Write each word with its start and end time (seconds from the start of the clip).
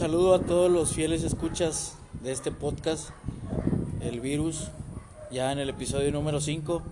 saludo 0.00 0.32
a 0.34 0.38
todos 0.38 0.70
los 0.70 0.94
fieles 0.94 1.24
escuchas 1.24 1.94
de 2.22 2.32
este 2.32 2.50
podcast, 2.50 3.10
El 4.00 4.20
Virus, 4.20 4.68
ya 5.30 5.52
en 5.52 5.58
el 5.58 5.68
episodio 5.68 6.10
número 6.10 6.40
5. 6.40 6.82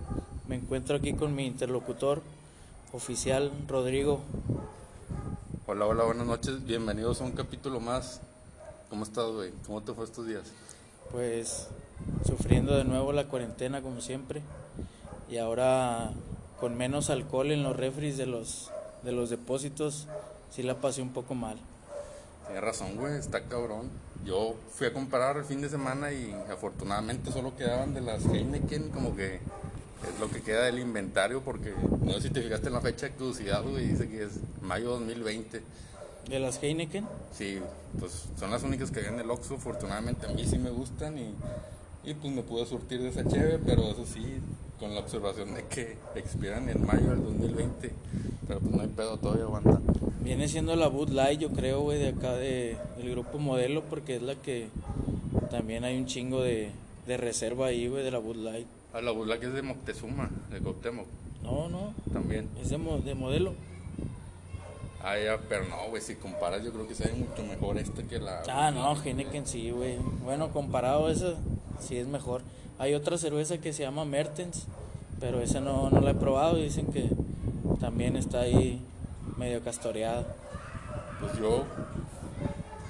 Me 0.47 0.57
encuentro 0.57 0.95
aquí 0.95 1.13
con 1.13 1.33
mi 1.33 1.47
interlocutor 1.47 2.21
oficial, 2.93 3.51
Rodrigo. 3.67 4.21
Hola, 5.65 5.87
hola, 5.87 6.03
buenas 6.03 6.27
noches. 6.27 6.63
Bienvenidos 6.67 7.19
a 7.21 7.23
un 7.23 7.31
capítulo 7.31 7.79
más. 7.79 8.21
¿Cómo 8.91 9.05
estás, 9.05 9.25
güey? 9.31 9.53
¿Cómo 9.65 9.81
te 9.81 9.91
fue 9.91 10.05
estos 10.05 10.27
días? 10.27 10.43
Pues 11.11 11.67
sufriendo 12.27 12.77
de 12.77 12.83
nuevo 12.83 13.11
la 13.11 13.25
cuarentena 13.25 13.81
como 13.81 14.01
siempre 14.01 14.43
y 15.31 15.37
ahora 15.37 16.11
con 16.59 16.77
menos 16.77 17.09
alcohol 17.09 17.49
en 17.49 17.63
los 17.63 17.75
refris 17.75 18.17
de 18.17 18.27
los 18.27 18.69
de 19.01 19.13
los 19.13 19.31
depósitos 19.31 20.07
sí 20.51 20.61
la 20.61 20.75
pasé 20.75 21.01
un 21.01 21.09
poco 21.09 21.33
mal. 21.33 21.57
Tienes 22.49 22.63
razón, 22.63 22.95
güey, 22.95 23.13
está 23.13 23.43
cabrón. 23.43 23.91
Yo 24.25 24.55
fui 24.71 24.87
a 24.87 24.93
comprar 24.93 25.37
el 25.37 25.43
fin 25.43 25.61
de 25.61 25.69
semana 25.69 26.11
y 26.11 26.35
afortunadamente 26.51 27.31
solo 27.31 27.55
quedaban 27.55 27.93
de 27.93 28.01
las 28.01 28.25
Heineken, 28.25 28.89
como 28.89 29.15
que 29.15 29.35
es 29.35 30.19
lo 30.19 30.31
que 30.31 30.41
queda 30.41 30.63
del 30.63 30.79
inventario, 30.79 31.41
porque 31.41 31.75
no 32.01 32.13
sé 32.13 32.21
si 32.21 32.29
te 32.31 32.41
fijaste 32.41 32.69
en 32.69 32.73
la 32.73 32.81
fecha 32.81 33.05
de 33.05 33.11
caducidad, 33.13 33.61
güey, 33.61 33.89
dice 33.89 34.09
que 34.09 34.23
es 34.23 34.31
mayo 34.63 34.89
2020. 34.89 35.61
¿De 36.27 36.39
las 36.39 36.61
Heineken? 36.61 37.07
Sí, 37.37 37.59
pues 37.99 38.25
son 38.39 38.49
las 38.49 38.63
únicas 38.63 38.89
que 38.89 39.01
hay 39.01 39.05
en 39.05 39.19
el 39.19 39.29
Oxxo, 39.29 39.55
afortunadamente 39.55 40.25
a 40.25 40.29
mí 40.29 40.43
sí 40.43 40.57
me 40.57 40.71
gustan 40.71 41.19
y, 41.19 41.35
y 42.03 42.15
pues 42.15 42.33
me 42.33 42.41
pude 42.41 42.65
surtir 42.65 42.99
de 42.99 43.09
esa 43.09 43.27
cheve, 43.27 43.59
pero 43.63 43.83
eso 43.83 44.07
sí, 44.07 44.39
con 44.79 44.93
la 44.93 45.01
observación 45.01 45.53
de 45.55 45.65
que 45.65 45.97
expiran 46.15 46.69
en 46.69 46.85
mayo 46.85 47.09
del 47.09 47.23
2020, 47.23 47.91
pero 48.47 48.59
pues 48.59 48.71
no 48.73 48.81
hay 48.81 48.87
pedo, 48.87 49.17
todavía 49.17 49.43
aguanta. 49.45 49.79
Viene 50.21 50.47
siendo 50.47 50.75
la 50.75 50.87
Bud 50.87 51.09
Light, 51.09 51.39
yo 51.39 51.49
creo, 51.51 51.81
güey, 51.81 51.99
de 51.99 52.09
acá 52.09 52.33
de, 52.33 52.77
del 52.97 53.11
grupo 53.11 53.39
Modelo, 53.39 53.83
porque 53.83 54.15
es 54.17 54.21
la 54.21 54.35
que 54.35 54.69
también 55.51 55.83
hay 55.83 55.97
un 55.97 56.05
chingo 56.05 56.41
de, 56.41 56.71
de 57.07 57.17
reserva 57.17 57.67
ahí, 57.67 57.87
güey, 57.87 58.03
de 58.03 58.11
la 58.11 58.19
Bud 58.19 58.37
Light. 58.37 58.67
Ah, 58.93 59.01
la 59.01 59.11
burla 59.11 59.39
que 59.39 59.47
es 59.47 59.53
de 59.53 59.61
Moctezuma, 59.61 60.29
de 60.51 60.59
Cuauhtémoc, 60.59 61.05
No, 61.43 61.67
no, 61.69 61.93
también. 62.11 62.47
es 62.61 62.69
de, 62.69 62.77
mo- 62.77 62.97
de 62.99 63.13
Modelo. 63.15 63.53
Ah, 65.03 65.15
ya, 65.17 65.37
pero 65.47 65.65
no, 65.67 65.89
güey, 65.89 66.01
si 66.01 66.15
comparas 66.15 66.63
yo 66.63 66.71
creo 66.73 66.87
que 66.87 66.95
sabe 66.95 67.13
mucho 67.13 67.43
mejor 67.43 67.77
este 67.77 68.03
que 68.05 68.19
la... 68.19 68.43
Ah, 68.49 68.71
no, 68.71 69.01
Heineken 69.01 69.45
sí, 69.47 69.71
güey. 69.71 69.95
Bueno, 70.23 70.49
comparado 70.51 71.07
a 71.07 71.11
esa, 71.11 71.35
sí 71.79 71.95
es 71.97 72.07
mejor. 72.07 72.41
Hay 72.79 72.95
otra 72.95 73.17
cerveza 73.17 73.57
que 73.57 73.73
se 73.73 73.83
llama 73.83 74.05
Mertens, 74.05 74.65
pero 75.19 75.41
esa 75.41 75.59
no, 75.59 75.89
no 75.89 75.99
la 75.99 76.11
he 76.11 76.15
probado 76.15 76.57
y 76.57 76.63
dicen 76.63 76.87
que 76.87 77.09
también 77.81 78.15
está 78.15 78.39
ahí 78.39 78.81
medio 79.37 79.61
castoreada. 79.61 80.25
Pues 81.19 81.37
yo 81.37 81.65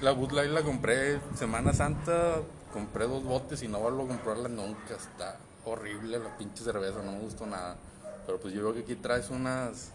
la 0.00 0.12
Bud 0.12 0.30
Light 0.30 0.52
la 0.52 0.62
compré 0.62 1.18
Semana 1.34 1.72
Santa, 1.72 2.36
compré 2.72 3.08
dos 3.08 3.24
botes 3.24 3.64
y 3.64 3.68
no 3.68 3.80
vuelvo 3.80 4.04
a 4.04 4.06
comprarla 4.06 4.48
nunca, 4.48 4.94
está 4.94 5.36
horrible 5.64 6.20
la 6.20 6.38
pinche 6.38 6.62
cerveza, 6.62 7.02
no 7.02 7.10
me 7.10 7.18
gustó 7.18 7.44
nada. 7.46 7.76
Pero 8.26 8.38
pues 8.38 8.54
yo 8.54 8.62
veo 8.62 8.74
que 8.74 8.80
aquí 8.80 8.94
traes 8.94 9.28
unas... 9.30 9.90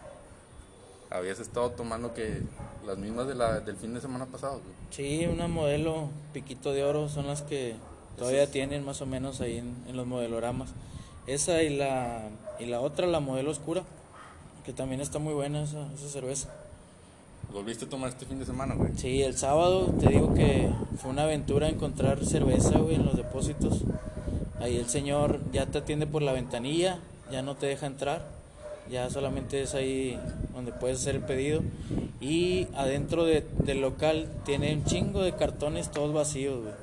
Habías 1.08 1.38
estado 1.38 1.70
tomando 1.70 2.12
que 2.12 2.42
las 2.84 2.98
mismas 2.98 3.28
de 3.28 3.34
la, 3.34 3.60
del 3.60 3.76
fin 3.76 3.94
de 3.94 4.00
semana 4.00 4.26
pasado. 4.26 4.60
Sí, 4.90 5.26
una 5.26 5.46
modelo 5.46 6.08
piquito 6.34 6.72
de 6.72 6.84
oro 6.84 7.08
son 7.08 7.28
las 7.28 7.42
que 7.42 7.76
todavía 8.18 8.50
tienen 8.50 8.84
más 8.84 9.00
o 9.02 9.06
menos 9.06 9.40
ahí 9.40 9.58
en, 9.58 9.74
en 9.88 9.96
los 9.96 10.06
modeloramas. 10.06 10.70
Esa 11.26 11.62
y 11.62 11.76
la, 11.76 12.28
y 12.58 12.66
la 12.66 12.80
otra, 12.80 13.06
la 13.06 13.20
modelo 13.20 13.50
oscura, 13.50 13.82
que 14.64 14.72
también 14.72 15.00
está 15.00 15.18
muy 15.18 15.34
buena 15.34 15.62
esa, 15.62 15.92
esa 15.94 16.08
cerveza. 16.08 16.48
¿Volviste 17.52 17.84
a 17.84 17.88
tomar 17.88 18.08
este 18.10 18.26
fin 18.26 18.38
de 18.38 18.46
semana, 18.46 18.74
güey? 18.74 18.90
Sí, 18.96 19.22
el 19.22 19.36
sábado 19.36 19.86
te 20.00 20.08
digo 20.08 20.34
que 20.34 20.68
fue 21.00 21.10
una 21.10 21.22
aventura 21.24 21.68
encontrar 21.68 22.24
cerveza, 22.24 22.78
güey, 22.78 22.96
en 22.96 23.06
los 23.06 23.16
depósitos. 23.16 23.82
Ahí 24.60 24.76
el 24.76 24.88
señor 24.88 25.40
ya 25.52 25.66
te 25.66 25.78
atiende 25.78 26.06
por 26.06 26.22
la 26.22 26.32
ventanilla, 26.32 26.98
ya 27.30 27.42
no 27.42 27.54
te 27.56 27.66
deja 27.66 27.86
entrar, 27.86 28.26
ya 28.90 29.10
solamente 29.10 29.62
es 29.62 29.74
ahí 29.74 30.18
donde 30.54 30.72
puedes 30.72 31.00
hacer 31.00 31.16
el 31.16 31.22
pedido. 31.22 31.60
Y 32.20 32.66
adentro 32.74 33.24
de- 33.24 33.46
del 33.64 33.80
local 33.80 34.28
tiene 34.44 34.72
un 34.74 34.84
chingo 34.84 35.22
de 35.22 35.32
cartones 35.34 35.90
todos 35.90 36.12
vacíos, 36.12 36.62
güey. 36.62 36.74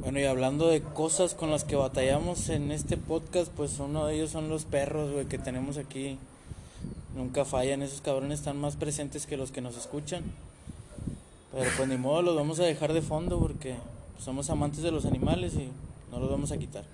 Bueno, 0.00 0.20
y 0.20 0.24
hablando 0.24 0.68
de 0.68 0.82
cosas 0.82 1.34
con 1.34 1.50
las 1.50 1.64
que 1.64 1.76
batallamos 1.76 2.48
en 2.48 2.70
este 2.72 2.96
podcast, 2.96 3.50
pues 3.52 3.78
uno 3.78 4.06
de 4.06 4.16
ellos 4.16 4.30
son 4.30 4.48
los 4.48 4.64
perros, 4.64 5.12
güey, 5.12 5.26
que 5.26 5.38
tenemos 5.38 5.76
aquí. 5.78 6.18
Nunca 7.14 7.44
fallan, 7.44 7.82
esos 7.82 8.00
cabrones 8.00 8.40
están 8.40 8.58
más 8.58 8.76
presentes 8.76 9.26
que 9.26 9.36
los 9.36 9.52
que 9.52 9.60
nos 9.60 9.76
escuchan. 9.76 10.24
Pero 11.52 11.70
pues 11.76 11.88
ni 11.88 11.96
modo, 11.96 12.22
los 12.22 12.36
vamos 12.36 12.60
a 12.60 12.64
dejar 12.64 12.92
de 12.92 13.02
fondo 13.02 13.38
porque 13.38 13.76
somos 14.18 14.50
amantes 14.50 14.82
de 14.82 14.90
los 14.90 15.06
animales 15.06 15.54
y 15.54 15.70
no 16.10 16.18
los 16.18 16.30
vamos 16.30 16.50
a 16.52 16.58
quitar. 16.58 16.84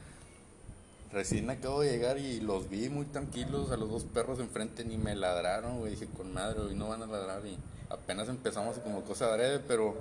Recién 1.13 1.51
acabo 1.51 1.81
de 1.81 1.91
llegar 1.91 2.19
y 2.19 2.41
los 2.41 2.71
vi 2.71 2.89
muy 2.89 3.07
tranquilos 3.07 3.73
a 3.73 3.77
los 3.77 3.91
dos 3.91 4.05
perros 4.05 4.39
enfrente, 4.39 4.85
ni 4.85 4.97
me 4.97 5.17
ladraron, 5.17 5.79
güey. 5.79 5.93
Dije, 5.93 6.07
con 6.07 6.33
madre, 6.33 6.61
hoy 6.61 6.75
no 6.77 6.89
van 6.89 7.03
a 7.03 7.07
ladrar. 7.07 7.45
Y 7.45 7.57
apenas 7.89 8.29
empezamos 8.29 8.79
como 8.79 9.03
cosa 9.03 9.35
breve, 9.35 9.59
pero 9.67 9.97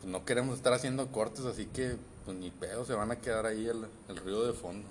pues, 0.00 0.12
no 0.12 0.24
queremos 0.24 0.56
estar 0.56 0.72
haciendo 0.72 1.10
cortes, 1.12 1.46
así 1.46 1.64
que 1.64 1.96
pues 2.24 2.36
ni 2.36 2.50
pedo, 2.50 2.84
se 2.84 2.94
van 2.94 3.10
a 3.10 3.16
quedar 3.16 3.46
ahí 3.46 3.66
el, 3.66 3.86
el 4.08 4.16
río 4.16 4.44
de 4.46 4.52
fondo. 4.52 4.86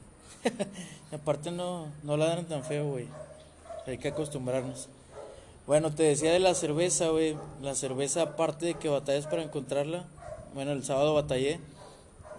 Y 1.11 1.15
aparte 1.15 1.51
no, 1.51 1.87
no 2.03 2.17
ladran 2.17 2.45
tan 2.45 2.63
feo, 2.63 2.89
güey. 2.89 3.07
Hay 3.85 3.97
que 3.97 4.09
acostumbrarnos. 4.09 4.87
Bueno, 5.67 5.93
te 5.93 6.03
decía 6.03 6.31
de 6.31 6.39
la 6.39 6.53
cerveza, 6.53 7.09
güey. 7.09 7.37
La 7.61 7.75
cerveza, 7.75 8.21
aparte 8.23 8.67
de 8.67 8.73
que 8.75 8.89
batallas 8.89 9.27
para 9.27 9.43
encontrarla, 9.43 10.05
bueno, 10.53 10.71
el 10.71 10.83
sábado 10.83 11.13
batallé. 11.13 11.59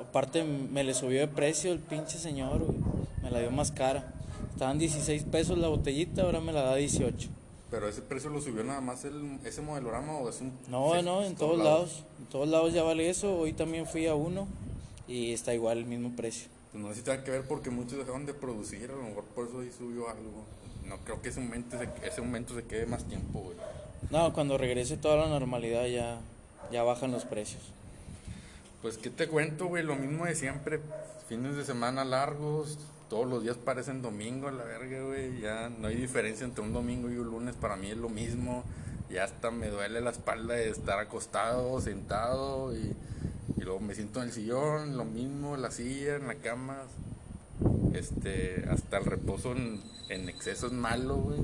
Aparte 0.00 0.44
me 0.44 0.82
le 0.82 0.94
subió 0.94 1.20
de 1.20 1.28
precio 1.28 1.72
el 1.72 1.78
pinche 1.78 2.18
señor, 2.18 2.58
güey. 2.58 2.78
Me 3.22 3.30
la 3.30 3.40
dio 3.40 3.50
más 3.50 3.70
cara. 3.70 4.12
Estaban 4.52 4.78
16 4.78 5.24
pesos 5.24 5.58
la 5.58 5.68
botellita, 5.68 6.22
ahora 6.22 6.40
me 6.40 6.52
la 6.52 6.62
da 6.62 6.76
18. 6.76 7.28
Pero 7.70 7.88
ese 7.88 8.02
precio 8.02 8.30
lo 8.30 8.40
subió 8.40 8.64
nada 8.64 8.80
más 8.80 9.04
el, 9.04 9.38
ese 9.44 9.60
modelorama 9.60 10.14
o 10.18 10.28
es 10.28 10.40
un. 10.40 10.52
No, 10.68 11.00
no, 11.02 11.22
en 11.22 11.36
todos 11.36 11.58
lados. 11.58 12.04
En 12.18 12.26
todos 12.26 12.48
lados 12.48 12.72
ya 12.72 12.82
vale 12.82 13.08
eso. 13.08 13.36
Hoy 13.38 13.52
también 13.52 13.86
fui 13.86 14.06
a 14.06 14.14
uno 14.14 14.48
y 15.10 15.32
está 15.32 15.52
igual 15.52 15.78
el 15.78 15.86
mismo 15.86 16.14
precio. 16.14 16.48
Pues 16.70 16.82
no 16.82 16.90
sé 16.90 16.96
si 16.96 17.02
tenga 17.02 17.24
que 17.24 17.32
ver 17.32 17.42
porque 17.42 17.68
muchos 17.68 17.98
dejaron 17.98 18.26
de 18.26 18.32
producir, 18.32 18.90
a 18.90 18.94
lo 18.94 19.02
mejor 19.02 19.24
por 19.24 19.48
eso 19.48 19.60
ahí 19.60 19.70
subió 19.76 20.08
algo. 20.08 20.44
No 20.86 20.98
creo 20.98 21.20
que 21.20 21.30
ese 21.30 21.40
momento 21.40 21.76
se, 21.78 21.88
ese 22.06 22.20
momento 22.20 22.54
se 22.54 22.62
quede 22.62 22.86
más 22.86 23.04
tiempo, 23.04 23.40
güey. 23.40 23.56
No, 24.10 24.32
cuando 24.32 24.56
regrese 24.56 24.96
toda 24.96 25.16
la 25.16 25.28
normalidad 25.28 25.86
ya, 25.86 26.20
ya 26.70 26.84
bajan 26.84 27.10
los 27.10 27.24
precios. 27.24 27.62
Pues 28.82 28.98
qué 28.98 29.10
te 29.10 29.26
cuento, 29.26 29.66
güey, 29.66 29.82
lo 29.82 29.96
mismo 29.96 30.26
de 30.26 30.36
siempre, 30.36 30.80
fines 31.28 31.56
de 31.56 31.64
semana 31.64 32.04
largos, 32.04 32.78
todos 33.08 33.26
los 33.26 33.42
días 33.42 33.56
parecen 33.56 34.02
domingo, 34.02 34.50
la 34.50 34.62
verga, 34.62 35.02
güey, 35.02 35.40
ya 35.40 35.68
no 35.68 35.88
hay 35.88 35.96
diferencia 35.96 36.46
entre 36.46 36.62
un 36.62 36.72
domingo 36.72 37.10
y 37.10 37.16
un 37.16 37.26
lunes, 37.26 37.56
para 37.56 37.76
mí 37.76 37.90
es 37.90 37.96
lo 37.96 38.08
mismo, 38.08 38.64
ya 39.10 39.24
hasta 39.24 39.50
me 39.50 39.68
duele 39.68 40.00
la 40.00 40.10
espalda 40.10 40.54
de 40.54 40.70
estar 40.70 41.00
acostado, 41.00 41.80
sentado 41.80 42.74
y, 42.74 42.94
y 43.56 43.62
luego 43.62 43.80
me 43.80 43.94
siento 43.94 44.20
en 44.20 44.28
el 44.28 44.32
sillón, 44.32 44.96
lo 44.96 45.04
mismo, 45.04 45.56
la 45.56 45.70
silla, 45.70 46.16
en 46.16 46.26
la 46.26 46.34
cama, 46.36 46.82
este, 47.94 48.64
hasta 48.70 48.98
el 48.98 49.04
reposo 49.04 49.52
en, 49.52 49.80
en 50.08 50.28
exceso 50.28 50.66
es 50.66 50.72
malo, 50.72 51.16
güey, 51.16 51.40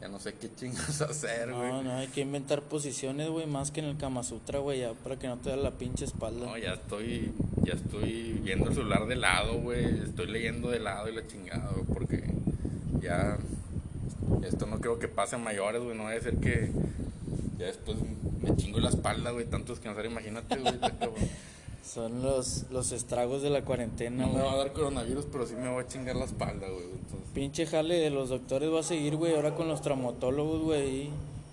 ya 0.00 0.08
no 0.08 0.18
sé 0.18 0.34
qué 0.34 0.50
chingas 0.54 1.00
hacer, 1.02 1.52
güey. 1.52 1.68
No, 1.68 1.82
no, 1.82 1.92
hay 1.96 2.08
que 2.08 2.20
inventar 2.20 2.62
posiciones, 2.62 3.28
güey, 3.28 3.46
más 3.46 3.70
que 3.70 3.80
en 3.80 3.86
el 3.86 3.96
Kama 3.96 4.22
Sutra, 4.22 4.58
güey, 4.58 4.80
ya 4.80 4.92
para 4.92 5.16
que 5.16 5.26
no 5.26 5.36
te 5.38 5.50
da 5.50 5.56
la 5.56 5.72
pinche 5.72 6.04
espalda. 6.04 6.46
No, 6.46 6.58
ya 6.58 6.74
estoy, 6.74 7.32
ya 7.62 7.74
estoy 7.74 8.40
viendo 8.42 8.68
el 8.68 8.74
celular 8.74 9.06
de 9.06 9.16
lado, 9.16 9.60
güey. 9.60 9.84
Estoy 10.02 10.26
leyendo 10.26 10.70
de 10.70 10.80
lado 10.80 11.08
y 11.08 11.14
la 11.14 11.26
chingada, 11.26 11.70
güey, 11.72 11.84
porque 11.86 12.24
ya 13.00 13.38
esto 14.42 14.66
no 14.66 14.80
creo 14.80 14.98
que 14.98 15.08
pase 15.08 15.36
a 15.36 15.38
mayores, 15.38 15.82
güey. 15.82 15.96
No 15.96 16.08
debe 16.08 16.20
ser 16.20 16.36
que 16.36 16.70
ya 17.58 17.66
después 17.66 17.96
me 18.42 18.54
chingo 18.56 18.80
la 18.80 18.90
espalda, 18.90 19.30
güey. 19.30 19.46
Tanto 19.46 19.72
descansar, 19.72 20.06
imagínate, 20.06 20.56
güey. 20.56 20.74
Son 21.84 22.20
los, 22.20 22.64
los 22.70 22.90
estragos 22.90 23.42
de 23.42 23.50
la 23.50 23.62
cuarentena, 23.64 24.26
No 24.26 24.32
me 24.32 24.42
va 24.42 24.52
a 24.52 24.56
dar 24.56 24.72
coronavirus, 24.72 25.26
pero 25.30 25.46
sí 25.46 25.54
me 25.54 25.68
voy 25.68 25.84
a 25.84 25.86
chingar 25.86 26.16
la 26.16 26.24
espalda, 26.24 26.68
güey. 26.68 26.84
Entonces, 26.84 27.30
Pinche 27.32 27.64
jale 27.66 27.94
de 27.94 28.10
los 28.10 28.28
doctores 28.28 28.72
va 28.72 28.80
a 28.80 28.82
seguir, 28.82 29.14
güey, 29.16 29.34
ahora 29.34 29.54
con 29.54 29.68
los 29.68 29.82
traumatólogos, 29.82 30.62
güey, 30.62 30.80
ahí 30.82 31.10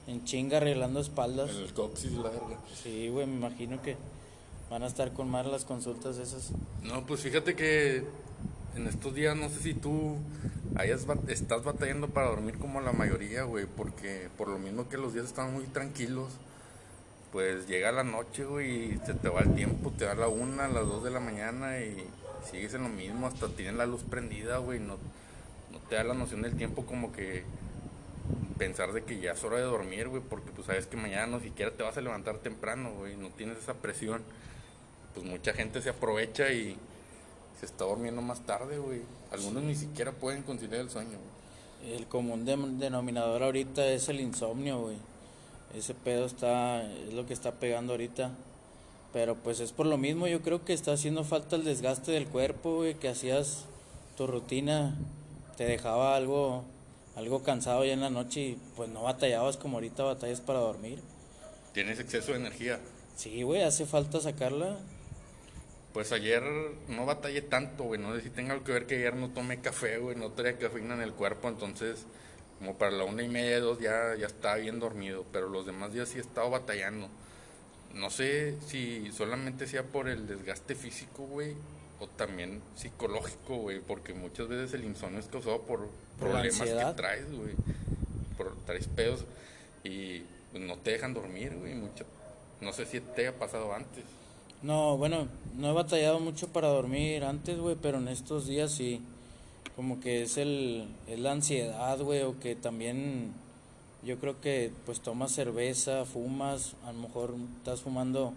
en 0.07 0.23
chinga 0.25 0.57
arreglando 0.57 0.99
espaldas. 0.99 1.51
el 1.51 1.71
coxis, 1.73 2.13
la 2.13 2.29
verga. 2.29 2.57
Sí, 2.81 3.09
güey, 3.09 3.27
me 3.27 3.35
imagino 3.35 3.81
que 3.81 3.95
van 4.71 4.81
a 4.81 4.87
estar 4.87 5.13
con 5.13 5.29
más 5.29 5.45
las 5.45 5.65
consultas 5.65 6.17
esas. 6.17 6.49
No, 6.81 7.05
pues 7.05 7.21
fíjate 7.21 7.55
que 7.55 8.03
en 8.75 8.87
estos 8.87 9.13
días 9.13 9.35
no 9.35 9.49
sé 9.49 9.59
si 9.59 9.73
tú 9.73 10.17
estás 11.27 11.63
batallando 11.63 12.07
para 12.09 12.27
dormir 12.27 12.57
como 12.57 12.81
la 12.81 12.91
mayoría, 12.91 13.43
güey, 13.43 13.65
porque 13.65 14.29
por 14.37 14.47
lo 14.47 14.57
mismo 14.57 14.89
que 14.89 14.97
los 14.97 15.13
días 15.13 15.25
están 15.25 15.53
muy 15.53 15.65
tranquilos, 15.65 16.33
pues 17.31 17.67
llega 17.67 17.91
la 17.91 18.03
noche, 18.03 18.45
güey, 18.45 18.93
y 18.93 18.99
se 19.05 19.13
te 19.13 19.29
va 19.29 19.41
el 19.41 19.55
tiempo, 19.55 19.91
te 19.91 20.05
da 20.05 20.15
la 20.15 20.27
una, 20.27 20.67
las 20.67 20.85
dos 20.85 21.03
de 21.03 21.11
la 21.11 21.19
mañana 21.19 21.79
y 21.79 22.03
sigues 22.49 22.73
en 22.73 22.83
lo 22.83 22.89
mismo, 22.89 23.27
hasta 23.27 23.47
tienes 23.49 23.75
la 23.75 23.85
luz 23.85 24.03
prendida, 24.03 24.57
güey, 24.57 24.79
no, 24.79 24.97
no 25.71 25.79
te 25.89 25.95
da 25.95 26.03
la 26.03 26.13
noción 26.13 26.41
del 26.41 26.55
tiempo 26.55 26.85
como 26.85 27.11
que 27.11 27.43
pensar 28.57 28.93
de 28.93 29.03
que 29.03 29.19
ya 29.19 29.33
es 29.33 29.43
hora 29.43 29.57
de 29.57 29.63
dormir, 29.63 30.07
güey, 30.07 30.21
porque 30.21 30.51
pues 30.51 30.67
sabes 30.67 30.87
que 30.87 30.97
mañana 30.97 31.27
no 31.27 31.39
siquiera 31.39 31.71
te 31.71 31.83
vas 31.83 31.97
a 31.97 32.01
levantar 32.01 32.37
temprano, 32.37 32.93
güey, 32.93 33.15
no 33.15 33.29
tienes 33.29 33.57
esa 33.57 33.73
presión. 33.75 34.23
Pues 35.13 35.25
mucha 35.25 35.53
gente 35.53 35.81
se 35.81 35.89
aprovecha 35.89 36.51
y 36.51 36.77
se 37.59 37.65
está 37.65 37.85
durmiendo 37.85 38.21
más 38.21 38.45
tarde, 38.45 38.77
güey. 38.77 39.01
Algunos 39.31 39.63
ni 39.63 39.75
siquiera 39.75 40.11
pueden 40.11 40.43
conciliar 40.43 40.81
el 40.81 40.89
sueño, 40.89 41.17
güey. 41.17 41.95
El 41.95 42.07
común 42.07 42.45
denominador 42.45 43.43
ahorita 43.43 43.85
es 43.87 44.07
el 44.09 44.21
insomnio, 44.21 44.81
güey. 44.81 44.97
Ese 45.75 45.93
pedo 45.93 46.25
está, 46.25 46.83
es 46.83 47.13
lo 47.13 47.25
que 47.25 47.33
está 47.33 47.51
pegando 47.53 47.93
ahorita. 47.93 48.31
Pero 49.11 49.35
pues 49.35 49.59
es 49.59 49.71
por 49.71 49.85
lo 49.85 49.97
mismo, 49.97 50.27
yo 50.27 50.41
creo 50.41 50.65
que 50.65 50.73
está 50.73 50.93
haciendo 50.93 51.23
falta 51.23 51.55
el 51.55 51.63
desgaste 51.63 52.11
del 52.11 52.27
cuerpo, 52.27 52.77
güey, 52.77 52.95
que 52.95 53.09
hacías 53.09 53.65
tu 54.17 54.25
rutina, 54.25 54.95
te 55.55 55.65
dejaba 55.65 56.15
algo, 56.15 56.63
algo 57.15 57.43
cansado 57.43 57.85
ya 57.85 57.93
en 57.93 58.01
la 58.01 58.09
noche 58.09 58.41
y 58.41 58.57
pues 58.75 58.89
no 58.89 59.03
batallabas 59.03 59.57
como 59.57 59.77
ahorita 59.77 60.03
batallas 60.03 60.41
para 60.41 60.59
dormir. 60.59 60.99
Tienes 61.73 61.99
exceso 61.99 62.31
de 62.31 62.39
energía. 62.39 62.79
Sí, 63.15 63.43
güey, 63.43 63.61
hace 63.61 63.85
falta 63.85 64.19
sacarla. 64.19 64.77
Pues 65.93 66.11
ayer 66.11 66.43
no 66.87 67.05
batallé 67.05 67.43
tanto, 67.43 67.83
güey, 67.83 68.01
no 68.01 68.15
sé 68.15 68.21
si 68.21 68.29
tenga 68.29 68.53
algo 68.53 68.65
que 68.65 68.71
ver 68.71 68.87
que 68.87 68.95
ayer 68.95 69.15
no 69.15 69.29
tomé 69.29 69.61
café, 69.61 69.99
güey, 69.99 70.15
no 70.15 70.31
traía 70.31 70.57
cafeína 70.57 70.95
en 70.95 71.01
el 71.01 71.13
cuerpo, 71.13 71.49
entonces 71.49 72.05
como 72.57 72.77
para 72.77 72.91
la 72.91 73.03
una 73.03 73.23
y 73.23 73.27
media, 73.27 73.59
dos 73.59 73.79
ya, 73.79 74.15
ya 74.15 74.25
estaba 74.25 74.55
bien 74.55 74.79
dormido, 74.79 75.25
pero 75.31 75.49
los 75.49 75.65
demás 75.65 75.93
días 75.93 76.09
sí 76.09 76.17
he 76.17 76.21
estado 76.21 76.49
batallando 76.49 77.09
no 77.93 78.09
sé 78.09 78.55
si 78.67 79.11
solamente 79.11 79.67
sea 79.67 79.83
por 79.83 80.09
el 80.09 80.27
desgaste 80.27 80.75
físico, 80.75 81.25
güey, 81.27 81.55
o 81.99 82.07
también 82.07 82.61
psicológico, 82.75 83.57
güey, 83.57 83.79
porque 83.79 84.13
muchas 84.13 84.47
veces 84.47 84.73
el 84.73 84.83
insomnio 84.83 85.19
es 85.19 85.27
causado 85.27 85.61
por, 85.61 85.89
problemas 86.19 86.69
que 86.69 86.93
traes, 86.95 87.31
güey, 87.31 87.53
por 88.35 88.55
traes 88.65 88.87
pedos 88.87 89.25
y 89.83 90.21
pues, 90.51 90.63
no 90.63 90.77
te 90.77 90.91
dejan 90.91 91.13
dormir, 91.13 91.55
güey, 91.55 91.75
mucho. 91.75 92.05
No 92.61 92.73
sé 92.73 92.85
si 92.85 92.99
te 92.99 93.27
ha 93.27 93.37
pasado 93.37 93.73
antes. 93.73 94.05
No, 94.63 94.95
bueno, 94.95 95.27
no 95.57 95.69
he 95.69 95.73
batallado 95.73 96.21
mucho 96.21 96.47
para 96.47 96.69
dormir 96.69 97.25
antes, 97.25 97.59
güey, 97.59 97.75
pero 97.81 97.97
en 97.97 98.07
estos 98.07 98.47
días 98.47 98.71
sí. 98.71 99.01
Como 99.75 99.99
que 99.99 100.21
es 100.21 100.37
el 100.37 100.87
es 101.07 101.19
la 101.19 101.33
ansiedad, 101.33 101.99
güey, 101.99 102.21
o 102.21 102.39
que 102.39 102.55
también 102.55 103.33
yo 104.05 104.19
creo 104.19 104.39
que 104.39 104.71
pues 104.85 105.01
tomas 105.01 105.31
cerveza, 105.31 106.05
fumas, 106.05 106.75
a 106.85 106.93
lo 106.93 106.99
mejor 106.99 107.33
estás 107.57 107.81
fumando 107.81 108.31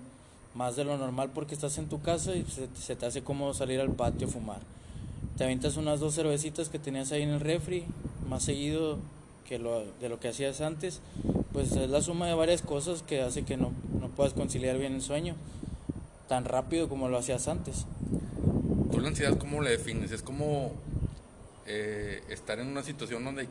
más 0.55 0.75
de 0.75 0.85
lo 0.85 0.97
normal 0.97 1.31
porque 1.33 1.55
estás 1.55 1.79
en 1.79 1.89
tu 1.89 2.01
casa 2.01 2.35
y 2.35 2.45
se, 2.75 2.97
te 2.97 3.07
hace 3.07 3.23
cómodo 3.23 3.55
salir 3.55 3.81
al 3.81 3.93
patio 3.93 4.27
a 4.27 4.31
fumar. 4.31 4.61
Te 5.37 5.45
avientas 5.45 5.77
unas 5.77 6.01
dos 6.01 6.15
cervecitas 6.15 6.71
que 6.71 6.81
tenías 6.81 7.13
ahí 7.13 7.23
en 7.23 7.31
el 7.31 7.41
refri, 7.41 7.85
más 8.29 8.43
seguido 8.43 8.99
que 9.47 9.61
lo, 9.61 9.85
de 10.01 10.09
lo 10.09 10.19
que 10.19 10.29
hacías 10.29 10.61
antes, 10.61 11.01
pues 11.53 11.73
es 11.73 11.89
la 11.89 12.03
suma 12.03 12.27
de 12.27 12.35
varias 12.35 12.63
cosas 12.63 13.03
que 13.03 13.21
hace 13.21 13.45
que 13.45 13.57
no, 13.57 13.73
no 14.01 14.09
puedas 14.09 14.33
conciliar 14.33 14.79
bien 14.79 14.95
el 14.95 15.03
sueño 15.03 15.37
tan 16.29 16.45
rápido 16.45 16.89
como 16.89 17.09
lo 17.09 17.19
hacías 17.19 17.49
antes. 17.49 17.87
¿Tú 18.91 19.01
la 19.01 19.09
ansiedad 19.09 19.37
cómo 19.39 19.63
la 19.63 19.71
defines? 19.71 20.11
Es 20.13 20.23
como 20.23 20.73
eh, 21.67 22.23
estar 22.29 22.59
en 22.59 22.69
una 22.69 22.83
situación 22.83 23.25
donde 23.25 23.49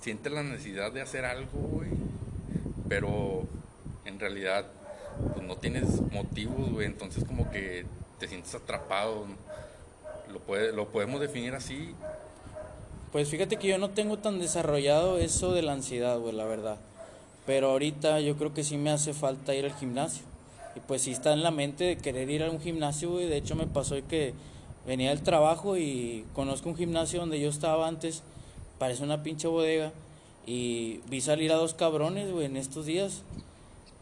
sientes 0.00 0.32
la 0.32 0.42
necesidad 0.42 0.92
de 0.92 1.02
hacer 1.02 1.24
algo, 1.24 1.58
güey, 1.58 1.90
pero 2.88 3.46
en 4.04 4.18
realidad 4.18 4.66
pues 5.34 5.46
no 5.46 5.56
tienes 5.56 6.00
motivos, 6.12 6.70
güey, 6.70 6.86
entonces 6.86 7.24
como 7.24 7.50
que 7.50 7.84
te 8.18 8.28
sientes 8.28 8.54
atrapado. 8.54 9.26
Lo, 10.32 10.38
puede, 10.38 10.72
lo 10.72 10.88
podemos 10.88 11.20
definir 11.20 11.54
así. 11.54 11.94
Pues 13.12 13.28
fíjate 13.28 13.56
que 13.56 13.66
yo 13.66 13.78
no 13.78 13.90
tengo 13.90 14.18
tan 14.18 14.38
desarrollado 14.38 15.18
eso 15.18 15.52
de 15.52 15.62
la 15.62 15.72
ansiedad, 15.72 16.18
güey, 16.18 16.34
la 16.34 16.44
verdad. 16.44 16.76
Pero 17.46 17.70
ahorita 17.70 18.20
yo 18.20 18.36
creo 18.36 18.54
que 18.54 18.62
sí 18.62 18.76
me 18.76 18.90
hace 18.90 19.12
falta 19.12 19.54
ir 19.54 19.64
al 19.64 19.74
gimnasio. 19.74 20.29
Y 20.76 20.80
pues 20.80 21.02
sí 21.02 21.10
está 21.10 21.32
en 21.32 21.42
la 21.42 21.50
mente 21.50 21.84
de 21.84 21.96
querer 21.96 22.30
ir 22.30 22.42
a 22.42 22.50
un 22.50 22.60
gimnasio, 22.60 23.10
güey. 23.10 23.26
De 23.26 23.36
hecho 23.36 23.56
me 23.56 23.66
pasó 23.66 23.96
que 24.08 24.34
venía 24.86 25.10
del 25.10 25.22
trabajo 25.22 25.76
y 25.76 26.24
conozco 26.32 26.68
un 26.68 26.76
gimnasio 26.76 27.20
donde 27.20 27.40
yo 27.40 27.48
estaba 27.48 27.88
antes 27.88 28.22
parece 28.80 29.04
una 29.04 29.22
pinche 29.22 29.46
bodega. 29.46 29.92
Y 30.46 31.02
vi 31.08 31.20
salir 31.20 31.52
a 31.52 31.56
dos 31.56 31.74
cabrones, 31.74 32.32
güey, 32.32 32.46
en 32.46 32.56
estos 32.56 32.86
días. 32.86 33.22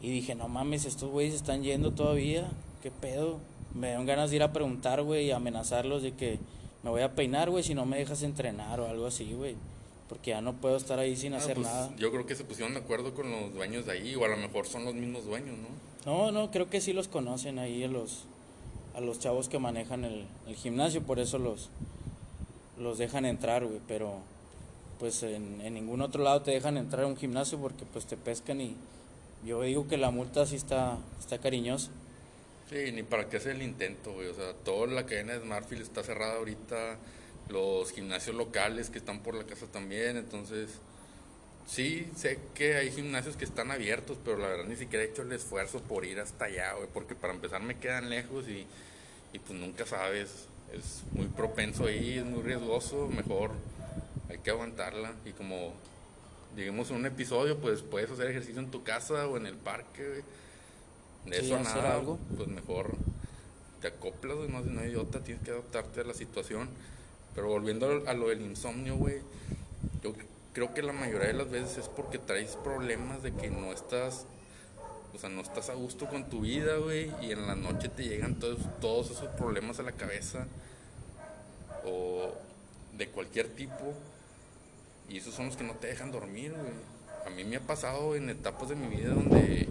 Y 0.01 0.09
dije, 0.09 0.37
no 0.37 0.49
mames, 0.49 0.87
estos 0.87 1.11
güeyes 1.11 1.35
están 1.35 1.63
yendo 1.63 1.91
todavía. 1.91 2.49
¿Qué 2.83 2.93
pedo? 2.93 3.41
Me 3.75 3.91
dan 3.91 4.07
ganas 4.07 4.31
de 4.31 4.37
ir 4.37 4.43
a 4.45 4.53
preguntar, 4.53 5.03
güey, 5.03 5.27
y 5.27 5.31
amenazarlos 5.33 6.03
de 6.03 6.13
que 6.13 6.39
me 6.85 6.91
voy 6.91 7.03
a 7.03 7.15
peinar, 7.15 7.51
güey, 7.51 7.65
si 7.65 7.75
no 7.75 7.85
me 7.85 7.99
dejas 7.99 8.23
entrenar 8.23 8.81
o 8.81 8.87
algo 8.87 9.07
así, 9.07 9.35
güey. 9.35 9.57
Porque 10.09 10.31
ya 10.31 10.41
no 10.41 10.55
puedo 10.55 10.77
estar 10.77 10.99
ahí 11.01 11.17
sin 11.17 11.35
ah, 11.35 11.39
hacer 11.39 11.57
pues, 11.57 11.67
nada. 11.67 11.91
Yo 11.99 12.11
creo 12.13 12.25
que 12.25 12.37
se 12.37 12.45
pusieron 12.45 12.73
de 12.73 12.81
acuerdo 12.81 13.13
con 13.13 13.31
los 13.31 13.53
dueños 13.53 13.85
de 13.85 13.93
ahí, 13.93 14.15
o 14.15 14.25
a 14.25 14.29
lo 14.29 14.37
mejor 14.37 14.67
son 14.67 14.85
los 14.85 14.95
mismos 14.95 15.27
dueños, 15.27 15.59
¿no? 15.59 15.69
No, 16.09 16.33
no, 16.33 16.51
creo 16.51 16.71
que 16.71 16.81
sí 16.81 16.95
los 16.95 17.07
conocen 17.07 17.59
ahí 17.59 17.85
a 17.85 17.89
los, 17.89 18.25
a 18.95 19.01
los 19.03 19.19
chavos 19.19 19.51
que 19.51 19.59
manejan 19.59 20.07
el, 20.07 20.25
el 20.47 20.57
gimnasio, 20.57 21.03
por 21.03 21.19
eso 21.19 21.37
los, 21.37 21.69
los 22.79 22.97
dejan 22.97 23.27
entrar, 23.27 23.67
güey, 23.67 23.83
pero 23.87 24.15
pues 24.99 25.23
en, 25.23 25.59
ningún 25.59 26.01
otro 26.01 26.25
lado 26.25 26.41
te 26.41 26.53
dejan 26.53 26.79
entrar 26.79 27.05
a 27.05 27.07
un 27.09 27.19
gimnasio 27.19 27.59
porque 27.59 27.85
pues 27.93 28.07
te 28.07 28.17
pescan 28.17 28.63
y 28.63 28.75
yo 29.45 29.61
digo 29.61 29.87
que 29.87 29.99
la 29.99 30.11
multa 30.11 30.47
sí 30.47 30.57
está, 30.57 30.97
está 31.21 31.37
cariñosa. 31.41 31.91
Sí, 32.71 32.91
ni 32.91 33.03
para 33.03 33.29
qué 33.29 33.37
hacer 33.37 33.57
el 33.57 33.63
intento, 33.63 34.15
güey. 34.15 34.29
O 34.29 34.35
sea, 34.35 34.55
toda 34.65 34.87
la 34.87 35.05
cadena 35.05 35.35
de 35.35 35.41
Smartfield 35.41 35.83
está 35.83 36.03
cerrada 36.03 36.37
ahorita. 36.37 36.97
Los 37.51 37.93
gimnasios 37.93 38.35
locales 38.35 38.89
que 38.89 38.97
están 38.97 39.21
por 39.21 39.35
la 39.35 39.45
casa 39.45 39.67
también. 39.67 40.17
Entonces, 40.17 40.71
sí, 41.69 42.09
sé 42.17 42.39
que 42.55 42.75
hay 42.77 42.91
gimnasios 42.91 43.37
que 43.37 43.45
están 43.45 43.71
abiertos, 43.71 44.19
pero 44.25 44.39
la 44.39 44.49
verdad 44.49 44.65
ni 44.67 44.77
siquiera 44.77 45.05
he 45.05 45.09
hecho 45.09 45.23
el 45.23 45.33
esfuerzo 45.33 45.81
por 45.83 46.05
ir 46.05 46.19
hasta 46.19 46.47
allá, 46.47 46.73
güey. 46.75 46.89
Porque 46.93 47.15
para 47.15 47.33
empezar 47.35 47.63
me 47.63 47.79
quedan 47.79 48.11
lejos 48.11 48.49
y, 48.49 48.67
y 49.33 49.39
pues 49.39 49.59
nunca 49.59 49.87
sabes. 49.87 50.49
Es 50.73 51.03
muy 51.13 51.27
propenso 51.29 51.87
ahí, 51.87 52.19
es 52.19 52.25
muy 52.25 52.43
riesgoso. 52.43 53.09
Mejor 53.09 53.53
hay 54.29 54.39
que 54.39 54.51
aguantarla. 54.51 55.13
Y 55.25 55.33
como 55.33 55.75
digamos 56.57 56.91
en 56.91 56.97
un 56.97 57.07
episodio, 57.07 57.59
pues 57.59 57.83
puedes 57.83 58.11
hacer 58.11 58.29
ejercicio 58.29 58.61
en 58.61 58.71
tu 58.71 58.83
casa 58.83 59.27
o 59.29 59.37
en 59.37 59.47
el 59.47 59.57
parque, 59.57 60.25
De 61.25 61.39
eso 61.39 61.59
nada, 61.61 61.95
algo. 61.95 62.19
pues 62.37 62.49
mejor 62.49 62.97
te 63.81 63.89
acoplas, 63.89 64.37
no, 64.49 64.61
no 64.61 64.85
idiota, 64.85 65.23
tienes 65.23 65.45
que 65.45 65.51
adaptarte 65.53 66.01
a 66.01 66.05
la 66.05 66.15
situación. 66.15 66.69
Pero 67.35 67.49
volviendo 67.49 68.03
a 68.07 68.15
lo 68.15 68.29
del 68.29 68.41
insomnio, 68.43 68.97
güey, 68.97 69.21
yo 70.03 70.15
creo 70.53 70.75
que 70.75 70.83
la 70.83 70.93
mayoría 70.93 71.29
de 71.29 71.35
las 71.35 71.51
veces 71.51 71.79
es 71.79 71.89
porque 71.89 72.19
traes 72.19 72.57
problemas 72.57 73.23
de 73.23 73.33
que 73.33 73.51
no 73.51 73.73
estás, 73.73 74.27
o 75.15 75.19
sea, 75.19 75.29
no 75.29 75.41
estás 75.41 75.71
a 75.71 75.75
gusto 75.75 76.07
con 76.07 76.29
tu 76.29 76.41
vida, 76.41 76.77
güey, 76.77 77.13
y 77.21 77.33
en 77.33 77.47
la 77.47 77.55
noche 77.55 77.89
te 77.89 78.05
llegan 78.05 78.39
todos, 78.39 78.59
todos 78.81 79.11
esos 79.11 79.29
problemas 79.29 79.79
a 79.79 79.83
la 79.83 79.93
cabeza, 79.93 80.47
o 81.85 82.33
de 82.97 83.09
cualquier 83.09 83.49
tipo, 83.49 83.95
y 85.09 85.19
esos 85.19 85.35
son 85.35 85.47
los 85.47 85.57
que 85.57 85.65
no 85.65 85.75
te 85.75 85.87
dejan 85.87 86.13
dormir, 86.13 86.53
güey. 86.53 86.73
A 87.27 87.31
mí 87.31 87.45
me 87.45 87.57
ha 87.57 87.61
pasado 87.61 88.17
en 88.17 88.31
etapas 88.31 88.71
de 88.71 88.77
mi 88.77 88.89
vida 88.89 89.11
donde 89.11 89.69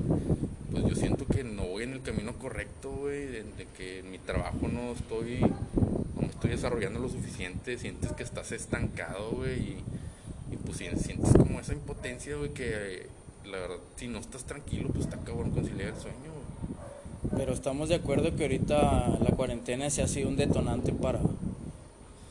pues 0.71 0.85
yo 0.85 0.95
siento 0.95 1.25
que 1.25 1.43
no 1.43 1.63
voy 1.63 1.83
en 1.83 1.93
el 1.93 2.01
camino 2.01 2.33
correcto, 2.37 2.91
güey, 2.91 3.25
de, 3.25 3.67
que 3.75 3.99
en 3.99 4.11
mi 4.11 4.19
trabajo 4.19 4.67
no 4.67 4.91
estoy 4.91 5.39
no 5.39 6.27
estoy 6.27 6.51
desarrollando 6.51 6.99
lo 6.99 7.09
suficiente, 7.09 7.77
sientes 7.77 8.11
que 8.13 8.23
estás 8.23 8.51
estancado, 8.51 9.31
güey, 9.31 9.59
y, 9.59 9.83
y, 10.51 10.57
pues 10.57 10.77
sientes 10.77 11.33
como 11.37 11.59
esa 11.59 11.73
impotencia, 11.73 12.35
güey, 12.35 12.53
que 12.53 13.07
la 13.45 13.59
verdad, 13.59 13.77
si 13.95 14.07
no 14.07 14.19
estás 14.19 14.45
tranquilo, 14.45 14.89
pues 14.89 15.05
está 15.05 15.17
cabrón 15.17 15.51
conciliar 15.51 15.89
el 15.89 15.99
sueño, 15.99 16.17
güey. 16.33 17.37
Pero 17.37 17.53
estamos 17.53 17.89
de 17.89 17.95
acuerdo 17.95 18.35
que 18.35 18.43
ahorita 18.43 19.19
la 19.19 19.35
cuarentena 19.35 19.89
se 19.89 20.01
ha 20.01 20.07
sido 20.07 20.29
un 20.29 20.37
detonante 20.37 20.93
para, 20.93 21.19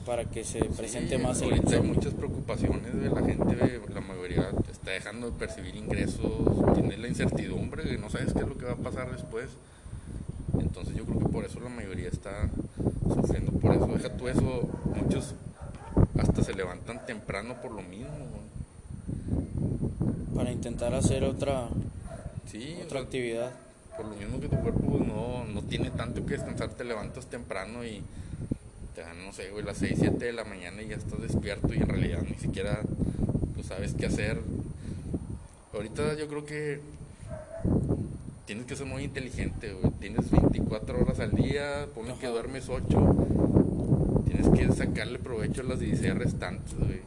para 0.05 0.25
que 0.25 0.45
se 0.45 0.65
presente 0.65 1.19
más 1.19 1.43
el 1.43 1.51
Ahorita 1.51 1.77
hay 1.77 1.83
muchas 1.83 2.15
preocupaciones 2.15 2.95
de 2.95 3.11
la 3.11 3.23
gente, 3.23 3.81
la 3.93 4.01
mayoría 4.01 4.51
está 4.71 4.93
dejando 4.93 5.31
de 5.31 5.39
percibir 5.39 5.77
ingresos, 5.77 6.75
tiene 6.75 6.97
la 6.97 7.09
incertidumbre, 7.09 7.99
no 7.99 8.09
sabes 8.11 8.33
qué 8.33 8.41
es 8.41 8.49
lo 8.49 8.57
que 8.57 8.65
va 8.65 8.73
a 8.73 8.77
pasar 8.77 9.11
después. 9.11 9.47
Entonces 10.59 10.95
yo 10.95 11.05
creo 11.05 11.19
que 11.19 11.29
por 11.29 11.45
eso 11.45 11.61
la 11.61 11.69
mayoría 11.69 12.09
está 12.09 12.49
sufriendo 13.13 13.53
por 13.53 13.75
eso. 13.75 13.87
Deja 13.87 14.17
tú 14.17 14.29
eso, 14.29 14.69
muchos 14.95 15.35
hasta 16.19 16.43
se 16.43 16.55
levantan 16.55 17.05
temprano 17.07 17.61
por 17.61 17.73
lo 17.73 17.83
mismo. 17.83 18.27
Para 20.35 20.53
intentar 20.53 20.95
hacer 20.95 21.25
otra, 21.25 21.69
sí, 22.51 22.77
otra 22.85 23.01
actividad. 23.01 23.53
Por 23.97 24.07
lo 24.07 24.17
mismo 24.17 24.41
que 24.41 24.49
tu 24.49 24.57
cuerpo 24.57 24.99
no, 24.99 25.45
no 25.47 25.63
tiene 25.63 25.91
tanto 25.91 26.27
que 26.27 26.35
descansar, 26.35 26.69
te 26.71 26.85
levantas 26.85 27.27
temprano 27.27 27.85
y 27.85 28.03
te 28.95 29.01
dan, 29.01 29.25
no 29.25 29.33
sé, 29.33 29.51
güey, 29.51 29.65
las 29.65 29.79
6, 29.79 29.95
7 30.01 30.25
de 30.25 30.33
la 30.33 30.45
mañana 30.45 30.83
y 30.83 30.89
ya 30.89 30.97
estás 30.97 31.21
despierto 31.21 31.73
y 31.73 31.79
en 31.79 31.89
realidad 31.89 32.23
ni 32.29 32.37
siquiera 32.37 32.81
pues, 33.55 33.67
sabes 33.67 33.95
qué 33.95 34.07
hacer. 34.07 34.41
Ahorita 35.73 36.15
yo 36.15 36.29
creo 36.29 36.45
que 36.45 36.81
tienes 38.47 38.67
que 38.67 38.77
ser 38.77 38.87
muy 38.87 39.05
inteligente, 39.05 39.73
güey. 39.73 39.93
Tienes 40.01 40.31
24 40.31 41.01
horas 41.01 41.21
al 41.21 41.33
día, 41.33 41.87
ponle 41.95 42.15
que 42.19 42.29
duermes 42.29 42.69
8. 42.69 43.46
Tienes 44.27 44.49
que 44.49 44.73
sacarle 44.73 45.19
provecho 45.19 45.63
a 45.63 45.65
las 45.65 45.81
16 45.81 46.15
restantes, 46.15 46.75
güey. 46.75 47.01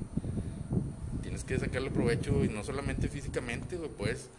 tienes 1.22 1.44
que 1.44 1.60
sacarle 1.60 1.92
provecho 1.92 2.44
y 2.44 2.50
no 2.50 2.64
solamente 2.64 3.08
físicamente, 3.08 3.76
güey, 3.76 3.90
puedes 3.90 4.30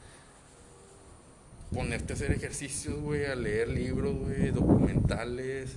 ponerte 1.72 2.12
a 2.12 2.16
hacer 2.16 2.32
ejercicios, 2.32 3.00
güey, 3.00 3.26
a 3.26 3.34
leer 3.34 3.68
libros, 3.68 4.16
güey, 4.16 4.50
documentales. 4.50 5.76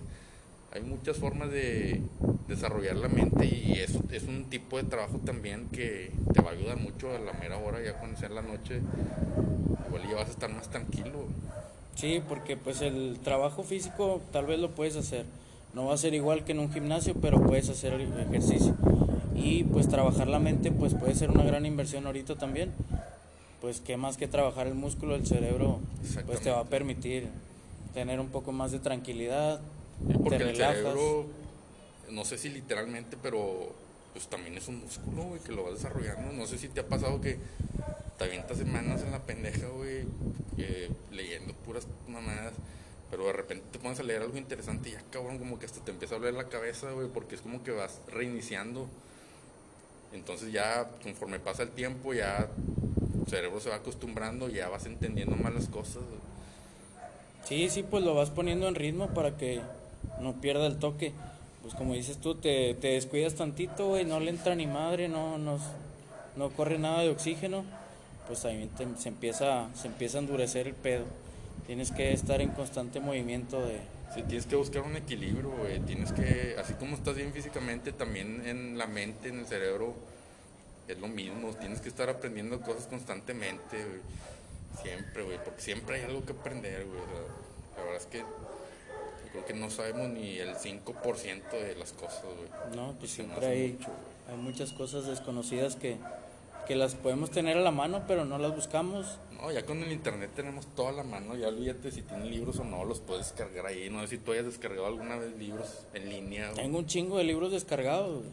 Hay 0.71 0.81
muchas 0.81 1.17
formas 1.17 1.51
de 1.51 2.01
desarrollar 2.47 2.95
la 2.95 3.07
mente 3.07 3.45
y 3.45 3.73
es, 3.73 4.23
un 4.23 4.45
tipo 4.45 4.77
de 4.77 4.83
trabajo 4.83 5.19
también 5.19 5.67
que 5.69 6.11
te 6.33 6.41
va 6.41 6.49
a 6.49 6.53
ayudar 6.53 6.77
mucho 6.77 7.13
a 7.15 7.19
la 7.19 7.33
mera 7.33 7.57
hora, 7.57 7.83
ya 7.83 7.93
cuando 7.93 8.19
sea 8.19 8.29
la 8.29 8.41
noche, 8.41 8.81
igual 9.87 10.03
ya 10.09 10.15
vas 10.15 10.29
a 10.29 10.31
estar 10.31 10.51
más 10.51 10.69
tranquilo. 10.69 11.27
Sí, 11.95 12.23
porque 12.27 12.57
pues 12.57 12.81
el 12.81 13.19
trabajo 13.23 13.63
físico 13.63 14.21
tal 14.31 14.47
vez 14.47 14.59
lo 14.59 14.71
puedes 14.71 14.95
hacer. 14.95 15.25
No 15.73 15.85
va 15.85 15.93
a 15.95 15.97
ser 15.97 16.13
igual 16.13 16.43
que 16.43 16.51
en 16.51 16.59
un 16.59 16.71
gimnasio, 16.71 17.15
pero 17.15 17.41
puedes 17.41 17.69
hacer 17.69 17.93
el 17.93 18.01
ejercicio. 18.19 18.75
Y 19.35 19.63
pues 19.65 19.87
trabajar 19.89 20.27
la 20.27 20.39
mente 20.39 20.71
pues 20.71 20.93
puede 20.93 21.15
ser 21.15 21.31
una 21.31 21.43
gran 21.43 21.65
inversión 21.65 22.05
ahorita 22.05 22.35
también. 22.35 22.71
Pues 23.61 23.79
qué 23.79 23.97
más 23.97 24.17
que 24.17 24.27
trabajar 24.27 24.67
el 24.67 24.75
músculo, 24.75 25.15
el 25.15 25.25
cerebro, 25.25 25.79
pues 26.27 26.41
te 26.41 26.51
va 26.51 26.59
a 26.59 26.65
permitir 26.65 27.29
tener 27.93 28.19
un 28.19 28.27
poco 28.27 28.51
más 28.51 28.71
de 28.71 28.79
tranquilidad. 28.79 29.61
Sí, 30.07 30.13
porque 30.21 30.37
te 30.37 30.43
el 30.43 30.49
relajas. 30.51 30.77
cerebro, 30.77 31.25
no 32.11 32.25
sé 32.25 32.37
si 32.37 32.49
literalmente, 32.49 33.17
pero 33.21 33.71
pues 34.11 34.27
también 34.27 34.55
es 34.57 34.67
un 34.67 34.79
músculo, 34.81 35.23
güey, 35.23 35.39
que 35.41 35.51
lo 35.53 35.63
vas 35.63 35.75
desarrollando. 35.75 36.33
No 36.33 36.45
sé 36.45 36.57
si 36.57 36.67
te 36.67 36.81
ha 36.81 36.87
pasado 36.87 37.19
que 37.21 37.39
te 38.17 38.23
avientas 38.25 38.57
semanas 38.57 39.01
en 39.01 39.11
la 39.11 39.19
pendeja, 39.23 39.67
güey, 39.69 40.05
eh, 40.57 40.91
leyendo 41.11 41.53
puras 41.65 41.87
mamadas. 42.07 42.53
Pero 43.13 43.27
de 43.27 43.33
repente 43.33 43.63
te 43.71 43.77
pones 43.77 43.99
a 43.99 44.03
leer 44.03 44.23
algo 44.23 44.39
interesante 44.39 44.89
y 44.89 44.93
ya, 44.93 45.03
cabrón, 45.11 45.37
como 45.37 45.59
que 45.59 45.67
hasta 45.67 45.79
te 45.85 45.91
empieza 45.91 46.15
a 46.15 46.17
doler 46.17 46.33
la 46.33 46.45
cabeza, 46.45 46.89
güey, 46.93 47.07
porque 47.09 47.35
es 47.35 47.41
como 47.41 47.63
que 47.63 47.69
vas 47.69 48.01
reiniciando. 48.11 48.87
Entonces 50.13 50.51
ya, 50.51 50.89
conforme 51.03 51.37
pasa 51.39 51.61
el 51.61 51.69
tiempo, 51.69 52.15
ya 52.15 52.47
tu 53.23 53.29
cerebro 53.29 53.59
se 53.59 53.69
va 53.69 53.75
acostumbrando 53.75 54.49
ya 54.49 54.67
vas 54.67 54.87
entendiendo 54.87 55.35
más 55.35 55.53
las 55.53 55.67
cosas. 55.67 56.01
Sí, 57.45 57.69
sí, 57.69 57.83
pues 57.83 58.03
lo 58.03 58.15
vas 58.15 58.31
poniendo 58.31 58.67
en 58.67 58.73
ritmo 58.73 59.09
para 59.09 59.37
que 59.37 59.61
no 60.19 60.33
pierda 60.41 60.65
el 60.65 60.79
toque. 60.79 61.13
Pues 61.61 61.75
como 61.75 61.93
dices 61.93 62.17
tú, 62.17 62.33
te, 62.33 62.73
te 62.73 62.87
descuidas 62.87 63.35
tantito, 63.35 63.89
güey, 63.89 64.05
no 64.05 64.19
le 64.19 64.31
entra 64.31 64.55
ni 64.55 64.65
madre, 64.65 65.07
no, 65.07 65.37
no, 65.37 65.59
no 66.35 66.49
corre 66.49 66.79
nada 66.79 67.01
de 67.01 67.09
oxígeno, 67.09 67.63
pues 68.27 68.43
ahí 68.45 68.71
te- 68.75 68.87
se, 68.97 69.09
empieza, 69.09 69.69
se 69.75 69.85
empieza 69.85 70.17
a 70.17 70.21
endurecer 70.21 70.67
el 70.67 70.73
pedo. 70.73 71.05
Tienes 71.65 71.91
que 71.91 72.11
estar 72.11 72.41
en 72.41 72.49
constante 72.49 72.99
movimiento 72.99 73.61
de... 73.65 73.79
Sí, 74.13 74.21
tienes 74.23 74.45
que 74.45 74.55
buscar 74.55 74.83
un 74.83 74.95
equilibrio, 74.95 75.49
güey. 75.51 75.79
Tienes 75.79 76.11
que, 76.11 76.55
así 76.59 76.73
como 76.73 76.95
estás 76.95 77.15
bien 77.15 77.31
físicamente, 77.31 77.91
también 77.93 78.45
en 78.45 78.77
la 78.77 78.85
mente, 78.85 79.29
en 79.29 79.39
el 79.39 79.45
cerebro, 79.45 79.95
es 80.87 80.99
lo 80.99 81.07
mismo. 81.07 81.53
Tienes 81.53 81.81
que 81.81 81.89
estar 81.89 82.09
aprendiendo 82.09 82.61
cosas 82.61 82.85
constantemente, 82.87 83.77
güey. 83.77 84.01
Siempre, 84.81 85.23
güey, 85.23 85.37
porque 85.43 85.61
siempre 85.61 85.95
hay 85.97 86.03
algo 86.03 86.25
que 86.25 86.33
aprender, 86.33 86.85
güey. 86.85 87.01
La 87.77 87.83
verdad 87.83 88.01
es 88.01 88.07
que 88.07 88.19
yo 88.19 89.31
creo 89.31 89.45
que 89.45 89.53
no 89.53 89.69
sabemos 89.69 90.09
ni 90.09 90.37
el 90.37 90.55
5% 90.55 91.49
de 91.51 91.75
las 91.75 91.93
cosas, 91.93 92.23
güey. 92.23 92.75
No, 92.75 92.93
pues 92.99 93.11
siempre 93.11 93.45
hay, 93.45 93.73
mucho, 93.73 93.91
hay 94.29 94.37
muchas 94.37 94.73
cosas 94.73 95.05
desconocidas 95.05 95.75
que, 95.75 95.97
que 96.67 96.75
las 96.75 96.95
podemos 96.95 97.29
tener 97.31 97.57
a 97.57 97.61
la 97.61 97.71
mano, 97.71 98.03
pero 98.07 98.25
no 98.25 98.37
las 98.37 98.55
buscamos. 98.55 99.17
No, 99.31 99.51
ya 99.51 99.65
con 99.65 99.83
el 99.83 99.91
internet 99.91 100.31
tenemos 100.35 100.65
toda 100.67 100.91
la 100.93 101.03
mano, 101.03 101.35
ya 101.35 101.49
olvídate 101.49 101.91
si 101.91 102.01
tienes 102.01 102.27
libros 102.29 102.59
o 102.59 102.63
no, 102.63 102.85
los 102.85 102.99
puedes 103.01 103.27
descargar 103.27 103.65
ahí. 103.65 103.89
No 103.89 103.99
sé 104.01 104.07
si 104.07 104.17
tú 104.17 104.31
hayas 104.31 104.45
descargado 104.45 104.87
alguna 104.87 105.17
vez 105.17 105.35
libros 105.37 105.85
en 105.93 106.09
línea. 106.09 106.51
güey. 106.51 106.63
Tengo 106.63 106.77
un 106.79 106.85
chingo 106.85 107.17
de 107.17 107.25
libros 107.25 107.51
descargados. 107.51 108.19
güey. 108.23 108.29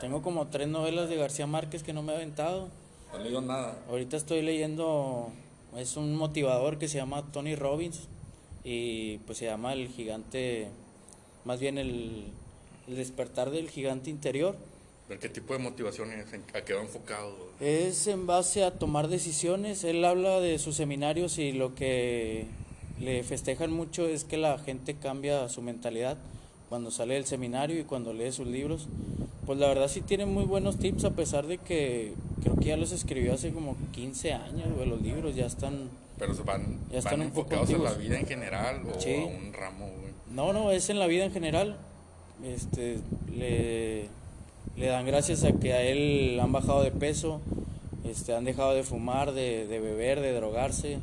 Tengo 0.00 0.22
como 0.22 0.46
tres 0.48 0.68
novelas 0.68 1.08
de 1.08 1.16
García 1.16 1.46
Márquez 1.46 1.82
que 1.82 1.92
no 1.92 2.02
me 2.02 2.12
he 2.12 2.16
aventado. 2.16 2.68
No 3.12 3.18
he 3.18 3.24
leído 3.24 3.40
nada. 3.40 3.76
Ahorita 3.88 4.16
estoy 4.16 4.42
leyendo, 4.42 5.30
es 5.76 5.96
un 5.96 6.14
motivador 6.14 6.78
que 6.78 6.86
se 6.86 6.98
llama 6.98 7.24
Tony 7.32 7.54
Robbins 7.56 8.08
y 8.62 9.18
pues 9.18 9.38
se 9.38 9.46
llama 9.46 9.72
el 9.72 9.88
gigante, 9.88 10.68
más 11.44 11.58
bien 11.60 11.78
el, 11.78 12.26
el 12.88 12.96
despertar 12.96 13.50
del 13.50 13.70
gigante 13.70 14.10
interior. 14.10 14.56
Qué 15.20 15.28
tipo 15.28 15.52
de 15.52 15.60
motivación 15.60 16.10
es, 16.12 16.32
en- 16.32 16.42
a 16.54 16.62
qué 16.62 16.74
va 16.74 16.82
enfocado. 16.82 17.32
Es 17.60 18.06
en 18.08 18.26
base 18.26 18.64
a 18.64 18.72
tomar 18.72 19.06
decisiones. 19.08 19.84
Él 19.84 20.04
habla 20.04 20.40
de 20.40 20.58
sus 20.58 20.74
seminarios 20.76 21.38
y 21.38 21.52
lo 21.52 21.74
que 21.76 22.46
le 23.00 23.22
festejan 23.22 23.70
mucho 23.72 24.06
es 24.08 24.24
que 24.24 24.36
la 24.36 24.58
gente 24.58 24.94
cambia 24.94 25.48
su 25.48 25.62
mentalidad 25.62 26.16
cuando 26.68 26.90
sale 26.90 27.14
del 27.14 27.24
seminario 27.26 27.78
y 27.78 27.84
cuando 27.84 28.12
lee 28.12 28.32
sus 28.32 28.48
libros. 28.48 28.88
Pues 29.46 29.60
la 29.60 29.68
verdad 29.68 29.86
sí 29.86 30.00
tiene 30.00 30.26
muy 30.26 30.42
buenos 30.44 30.76
tips 30.78 31.04
a 31.04 31.10
pesar 31.12 31.46
de 31.46 31.58
que 31.58 32.12
creo 32.42 32.56
que 32.56 32.64
ya 32.64 32.76
los 32.76 32.90
escribió 32.90 33.32
hace 33.34 33.52
como 33.52 33.76
15 33.92 34.32
años, 34.32 34.74
güey, 34.74 34.88
los 34.88 35.00
libros 35.00 35.36
ya 35.36 35.46
están... 35.46 35.88
Pero 36.18 36.34
van, 36.44 36.80
Ya 36.90 36.98
están 36.98 37.20
van 37.20 37.28
enfocados 37.28 37.70
a 37.72 37.78
la 37.78 37.92
vida 37.92 38.18
en 38.18 38.26
general 38.26 38.82
o 38.92 39.00
Sí. 39.00 39.14
a 39.14 39.24
un 39.24 39.52
ramo, 39.52 39.86
güey. 39.86 40.12
No, 40.32 40.52
no, 40.52 40.72
es 40.72 40.90
en 40.90 40.98
la 40.98 41.06
vida 41.06 41.26
en 41.26 41.32
general. 41.32 41.76
Este, 42.44 42.98
le, 43.32 44.08
le 44.76 44.86
dan 44.86 45.06
gracias 45.06 45.44
a 45.44 45.52
que 45.52 45.72
a 45.72 45.82
él 45.82 46.38
han 46.40 46.52
bajado 46.52 46.82
de 46.82 46.90
peso, 46.90 47.40
este, 48.04 48.34
han 48.34 48.44
dejado 48.44 48.74
de 48.74 48.82
fumar, 48.82 49.32
de, 49.32 49.66
de 49.66 49.80
beber, 49.80 50.20
de 50.20 50.32
drogarse, 50.32 50.98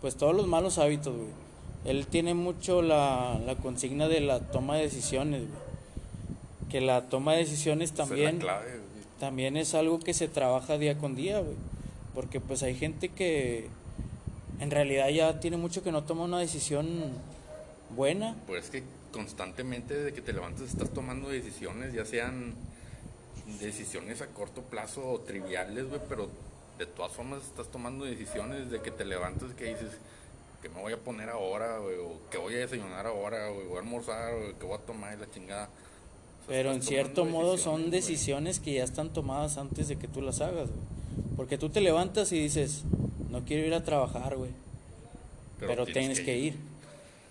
pues 0.00 0.16
todos 0.16 0.34
los 0.34 0.46
malos 0.46 0.78
hábitos, 0.78 1.16
güey. 1.16 1.28
Él 1.84 2.06
tiene 2.08 2.34
mucho 2.34 2.82
la, 2.82 3.40
la 3.46 3.54
consigna 3.54 4.08
de 4.08 4.20
la 4.20 4.40
toma 4.40 4.76
de 4.76 4.82
decisiones, 4.82 5.42
güey. 5.42 5.66
Que 6.68 6.80
la 6.80 7.02
toma 7.02 7.34
de 7.34 7.38
decisiones 7.38 7.90
es 7.90 7.96
también 7.96 8.38
la 8.38 8.42
clave, 8.42 8.70
güey. 8.70 9.04
también 9.20 9.56
es 9.56 9.74
algo 9.74 10.00
que 10.00 10.12
se 10.12 10.26
trabaja 10.26 10.78
día 10.78 10.98
con 10.98 11.14
día, 11.14 11.38
güey. 11.38 11.54
Porque 12.12 12.40
pues 12.40 12.64
hay 12.64 12.74
gente 12.74 13.08
que 13.10 13.68
en 14.58 14.70
realidad 14.72 15.08
ya 15.10 15.38
tiene 15.38 15.58
mucho 15.58 15.84
que 15.84 15.92
no 15.92 16.02
toma 16.02 16.24
una 16.24 16.40
decisión 16.40 16.86
buena. 17.94 18.34
Pues 18.48 18.64
es 18.64 18.70
que 18.70 18.82
constantemente 19.12 19.94
desde 19.94 20.12
que 20.12 20.22
te 20.22 20.32
levantas 20.32 20.62
estás 20.62 20.90
tomando 20.90 21.28
decisiones, 21.28 21.94
ya 21.94 22.04
sean 22.04 22.54
decisiones 23.60 24.22
a 24.22 24.26
corto 24.28 24.62
plazo 24.62 25.08
o 25.08 25.20
triviales, 25.20 25.88
güey, 25.88 26.00
pero 26.08 26.28
de 26.78 26.86
todas 26.86 27.12
formas 27.12 27.42
estás 27.42 27.68
tomando 27.68 28.04
decisiones 28.04 28.70
desde 28.70 28.82
que 28.82 28.90
te 28.90 29.04
levantas 29.04 29.52
que 29.54 29.64
dices 29.66 29.92
que 30.60 30.68
me 30.68 30.80
voy 30.80 30.92
a 30.92 30.98
poner 30.98 31.30
ahora, 31.30 31.78
güey, 31.78 31.96
o 31.96 32.20
que 32.30 32.38
voy 32.38 32.54
a 32.54 32.58
desayunar 32.58 33.06
ahora, 33.06 33.50
güey, 33.50 33.66
voy 33.66 33.76
a 33.76 33.80
almorzar, 33.80 34.34
o 34.34 34.58
que 34.58 34.66
voy 34.66 34.76
a 34.76 34.80
tomar 34.80 35.16
y 35.16 35.20
la 35.20 35.30
chingada. 35.30 35.64
O 35.64 35.68
sea, 35.68 36.48
Pero 36.48 36.72
en 36.72 36.82
cierto 36.82 37.24
modo 37.24 37.58
son 37.58 37.90
decisiones 37.90 38.60
que 38.60 38.74
ya 38.74 38.84
están 38.84 39.12
tomadas 39.12 39.58
antes 39.58 39.88
de 39.88 39.96
que 39.96 40.08
tú 40.08 40.22
las 40.22 40.40
hagas, 40.40 40.68
güey. 40.68 40.96
Porque 41.36 41.58
tú 41.58 41.68
te 41.68 41.80
levantas 41.80 42.32
y 42.32 42.40
dices, 42.40 42.82
no 43.30 43.44
quiero 43.44 43.66
ir 43.66 43.74
a 43.74 43.84
trabajar, 43.84 44.36
güey. 44.36 44.50
Pero, 45.58 45.86
tienes 45.86 46.20
que 46.20 46.36
ir. 46.36 46.56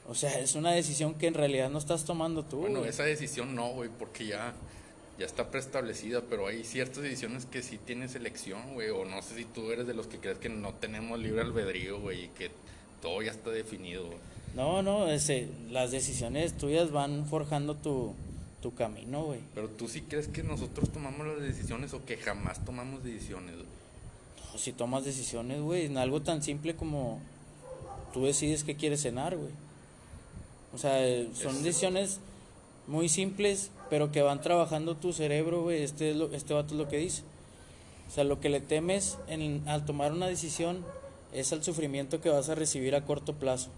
O 0.08 0.16
sea, 0.16 0.40
es 0.40 0.56
una 0.56 0.72
decisión 0.72 1.16
que 1.16 1.28
en 1.28 1.34
realidad 1.34 1.70
no 1.70 1.80
estás 1.80 2.06
tomando 2.06 2.44
tú. 2.44 2.58
Bueno, 2.58 2.80
güey. 2.80 2.90
esa 2.90 3.04
decisión 3.04 3.56
no, 3.56 3.70
güey, 3.70 3.90
porque 3.90 4.28
ya, 4.28 4.54
ya 5.18 5.26
está 5.26 5.50
preestablecida, 5.50 6.22
pero 6.30 6.48
hay 6.48 6.64
ciertas 6.64 7.04
decisiones 7.04 7.46
que 7.46 7.62
sí 7.64 7.78
tienes 7.78 8.16
elección, 8.16 8.74
güey, 8.74 8.90
o 8.90 9.06
no 9.06 9.22
sé 9.22 9.36
si 9.36 9.46
tú 9.46 9.72
eres 9.72 9.88
de 9.88 9.94
los 9.94 10.08
que 10.08 10.18
crees 10.20 10.38
que 10.40 10.50
no 10.50 10.74
tenemos 10.74 11.20
libre 11.20 11.42
albedrío, 11.42 12.00
güey, 12.02 12.26
y 12.26 12.28
que 12.30 12.52
todo 13.02 13.22
ya 13.22 13.32
está 13.32 13.50
definido. 13.50 14.06
güey. 14.06 14.18
No, 14.56 14.82
no, 14.82 15.08
ese, 15.08 15.48
las 15.70 15.92
decisiones 15.92 16.58
tuyas 16.58 16.92
van 16.92 17.26
forjando 17.28 17.76
tu, 17.76 18.14
tu 18.62 18.74
camino, 18.74 19.24
güey. 19.24 19.40
Pero 19.54 19.70
tú 19.70 19.88
sí 19.88 20.02
crees 20.02 20.28
que 20.28 20.44
nosotros 20.44 20.90
tomamos 20.92 21.26
las 21.28 21.42
decisiones 21.42 21.94
o 21.94 22.04
que 22.06 22.18
jamás 22.18 22.64
tomamos 22.66 23.04
decisiones, 23.04 23.56
güey. 23.56 23.68
O 24.54 24.58
si 24.58 24.72
tomas 24.72 25.04
decisiones, 25.06 25.62
güey, 25.62 25.86
en 25.86 25.98
algo 25.98 26.22
tan 26.22 26.42
simple 26.42 26.76
como 26.76 27.20
tú 28.14 28.26
decides 28.26 28.64
qué 28.64 28.76
quieres 28.76 29.02
cenar, 29.02 29.36
güey. 29.36 29.52
O 30.74 30.78
sea, 30.78 31.06
eh, 31.06 31.30
son 31.34 31.56
Es- 31.58 31.64
decisiones 31.64 32.20
muy 32.88 33.10
simples, 33.10 33.72
pero 33.90 34.12
que 34.12 34.22
van 34.22 34.42
trabajando 34.42 34.96
tu 34.96 35.14
cerebro, 35.14 35.64
güey. 35.64 35.84
Este, 35.84 36.12
es 36.12 36.18
este 36.34 36.54
vato 36.54 36.74
es 36.74 36.80
lo 36.80 36.88
que 36.88 36.98
dice. 36.98 37.24
O 38.08 38.12
sea, 38.12 38.24
lo 38.24 38.40
que 38.40 38.50
le 38.50 38.60
temes 38.60 39.18
al 39.66 39.86
tomar 39.86 40.12
una 40.12 40.28
decisión 40.28 40.86
es 41.34 41.52
al 41.52 41.64
sufrimiento 41.64 42.22
que 42.22 42.30
vas 42.30 42.50
a 42.50 42.56
recibir 42.56 42.96
a 42.96 43.06
corto 43.06 43.34
plazo. 43.34 43.70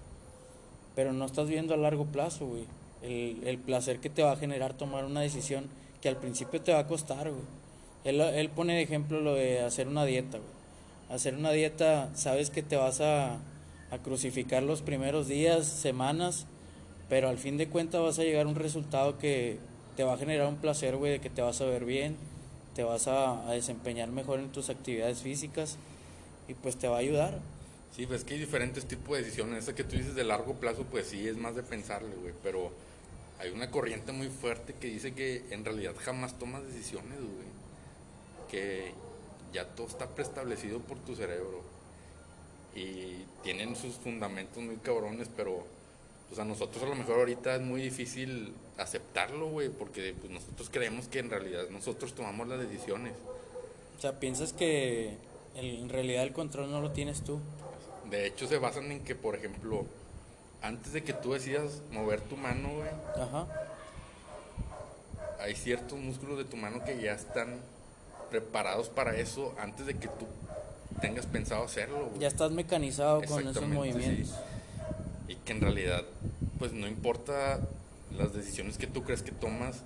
Pero 0.96 1.14
no 1.14 1.26
estás 1.26 1.48
viendo 1.48 1.74
a 1.74 1.78
largo 1.78 2.06
plazo, 2.06 2.46
güey. 2.46 2.66
El, 3.02 3.48
el 3.48 3.58
placer 3.58 4.00
que 4.00 4.10
te 4.10 4.24
va 4.24 4.32
a 4.32 4.38
generar 4.38 4.74
tomar 4.74 5.06
una 5.06 5.22
decisión 5.22 5.66
que 6.02 6.10
al 6.10 6.18
principio 6.18 6.62
te 6.62 6.74
va 6.74 6.80
a 6.80 6.88
costar, 6.88 7.30
güey. 7.30 7.44
Él, 8.04 8.22
él 8.22 8.50
pone 8.50 8.76
de 8.76 8.82
ejemplo 8.82 9.22
lo 9.22 9.34
de 9.36 9.62
hacer 9.62 9.88
una 9.88 10.06
dieta, 10.06 10.38
güey. 10.38 10.58
Hacer 11.10 11.36
una 11.36 11.52
dieta, 11.52 12.10
sabes 12.16 12.50
que 12.50 12.64
te 12.64 12.76
vas 12.76 13.00
a, 13.00 13.38
a 13.92 13.98
crucificar 14.04 14.64
los 14.64 14.82
primeros 14.82 15.28
días, 15.28 15.66
semanas, 15.66 16.46
pero 17.10 17.30
al 17.30 17.38
fin 17.38 17.58
de 17.58 17.68
cuentas 17.68 18.02
vas 18.02 18.20
a 18.20 18.24
llegar 18.24 18.46
a 18.46 18.50
un 18.50 18.56
resultado 18.56 19.18
que 19.18 19.60
te 19.96 20.04
va 20.04 20.14
a 20.14 20.18
generar 20.18 20.48
un 20.48 20.58
placer, 20.58 20.96
güey, 20.96 21.14
de 21.14 21.20
que 21.20 21.30
te 21.30 21.42
vas 21.42 21.60
a 21.62 21.66
ver 21.66 21.86
bien, 21.86 22.16
te 22.76 22.84
vas 22.84 23.08
a, 23.08 23.52
desempeñar 23.52 24.10
mejor 24.10 24.40
en 24.40 24.52
tus 24.52 24.70
actividades 24.70 25.24
físicas 25.24 25.78
y 26.48 26.54
pues 26.54 26.78
te 26.78 26.88
va 26.88 26.98
a 26.98 27.00
ayudar. 27.00 27.40
Sí, 27.96 28.06
pues 28.06 28.20
es 28.20 28.26
que 28.26 28.36
hay 28.36 28.40
diferentes 28.40 28.86
tipos 28.86 29.18
de 29.18 29.24
decisiones. 29.24 29.64
Esa 29.64 29.74
que 29.74 29.84
tú 29.84 29.96
dices 29.96 30.14
de 30.14 30.24
largo 30.24 30.54
plazo, 30.54 30.84
pues 30.84 31.08
sí, 31.08 31.28
es 31.28 31.36
más 31.38 31.56
de 31.56 31.64
pensarle, 31.64 32.14
güey. 32.22 32.34
Pero 32.44 32.72
hay 33.40 33.50
una 33.50 33.72
corriente 33.72 34.12
muy 34.12 34.28
fuerte 34.28 34.76
que 34.80 34.88
dice 34.88 35.14
que 35.14 35.46
en 35.50 35.66
realidad 35.66 35.96
jamás 35.98 36.38
tomas 36.38 36.64
decisiones, 36.68 37.18
güey. 37.18 37.48
Que 38.52 38.92
ya 39.52 39.66
todo 39.66 39.88
está 39.88 40.08
preestablecido 40.10 40.80
por 40.80 41.00
tu 41.00 41.16
cerebro. 41.16 41.64
Y 42.76 43.26
tienen 43.42 43.76
sus 43.76 43.96
fundamentos 43.96 44.62
muy 44.62 44.76
cabrones, 44.76 45.30
pero 45.36 45.66
pues 46.28 46.40
a 46.40 46.46
nosotros 46.46 46.84
a 46.84 46.88
lo 46.88 46.96
mejor 46.96 47.20
ahorita 47.20 47.56
es 47.56 47.62
muy 47.62 47.82
difícil 47.82 48.54
aceptarlo, 48.78 49.50
güey, 49.50 49.70
porque 49.70 50.14
pues, 50.20 50.32
nosotros 50.32 50.70
creemos 50.70 51.08
que 51.08 51.20
en 51.20 51.30
realidad 51.30 51.70
nosotros 51.70 52.14
tomamos 52.14 52.48
las 52.48 52.60
decisiones. 52.60 53.14
O 53.98 54.02
sea, 54.02 54.20
piensas 54.20 54.54
que 54.54 55.18
en 55.56 55.90
realidad 55.90 56.24
el 56.24 56.34
control 56.34 56.70
no 56.70 56.82
lo 56.82 56.92
tienes 56.92 57.24
tú. 57.24 57.40
De 58.10 58.28
hecho, 58.28 58.48
se 58.48 58.58
basan 58.58 58.92
en 58.92 59.04
que, 59.04 59.16
por 59.16 59.36
ejemplo, 59.36 59.86
antes 60.62 60.94
de 60.94 61.04
que 61.04 61.14
tú 61.14 61.34
decidas 61.34 61.82
mover 61.92 62.22
tu 62.22 62.38
mano, 62.38 62.70
güey, 62.76 62.90
Ajá. 63.22 63.48
hay 65.40 65.56
ciertos 65.56 65.98
músculos 65.98 66.38
de 66.38 66.46
tu 66.46 66.58
mano 66.58 66.84
que 66.84 67.02
ya 67.02 67.14
están 67.14 67.60
preparados 68.30 68.90
para 68.90 69.18
eso 69.18 69.56
antes 69.60 69.86
de 69.86 69.96
que 69.96 70.08
tú 70.08 70.26
tengas 71.02 71.26
pensado 71.26 71.64
hacerlo. 71.64 72.08
güey. 72.08 72.20
Ya 72.20 72.28
estás 72.28 72.52
mecanizado 72.52 73.22
con 73.24 73.48
esos 73.48 73.68
movimientos. 73.68 74.30
sí. 74.30 74.36
Y 75.28 75.36
que 75.36 75.52
en 75.52 75.62
realidad, 75.62 76.06
pues 76.60 76.74
no 76.74 76.88
importa 76.88 77.60
las 78.18 78.34
decisiones 78.34 78.78
que 78.78 78.88
tú 78.88 79.04
crees 79.04 79.22
que 79.22 79.32
tomas, 79.32 79.82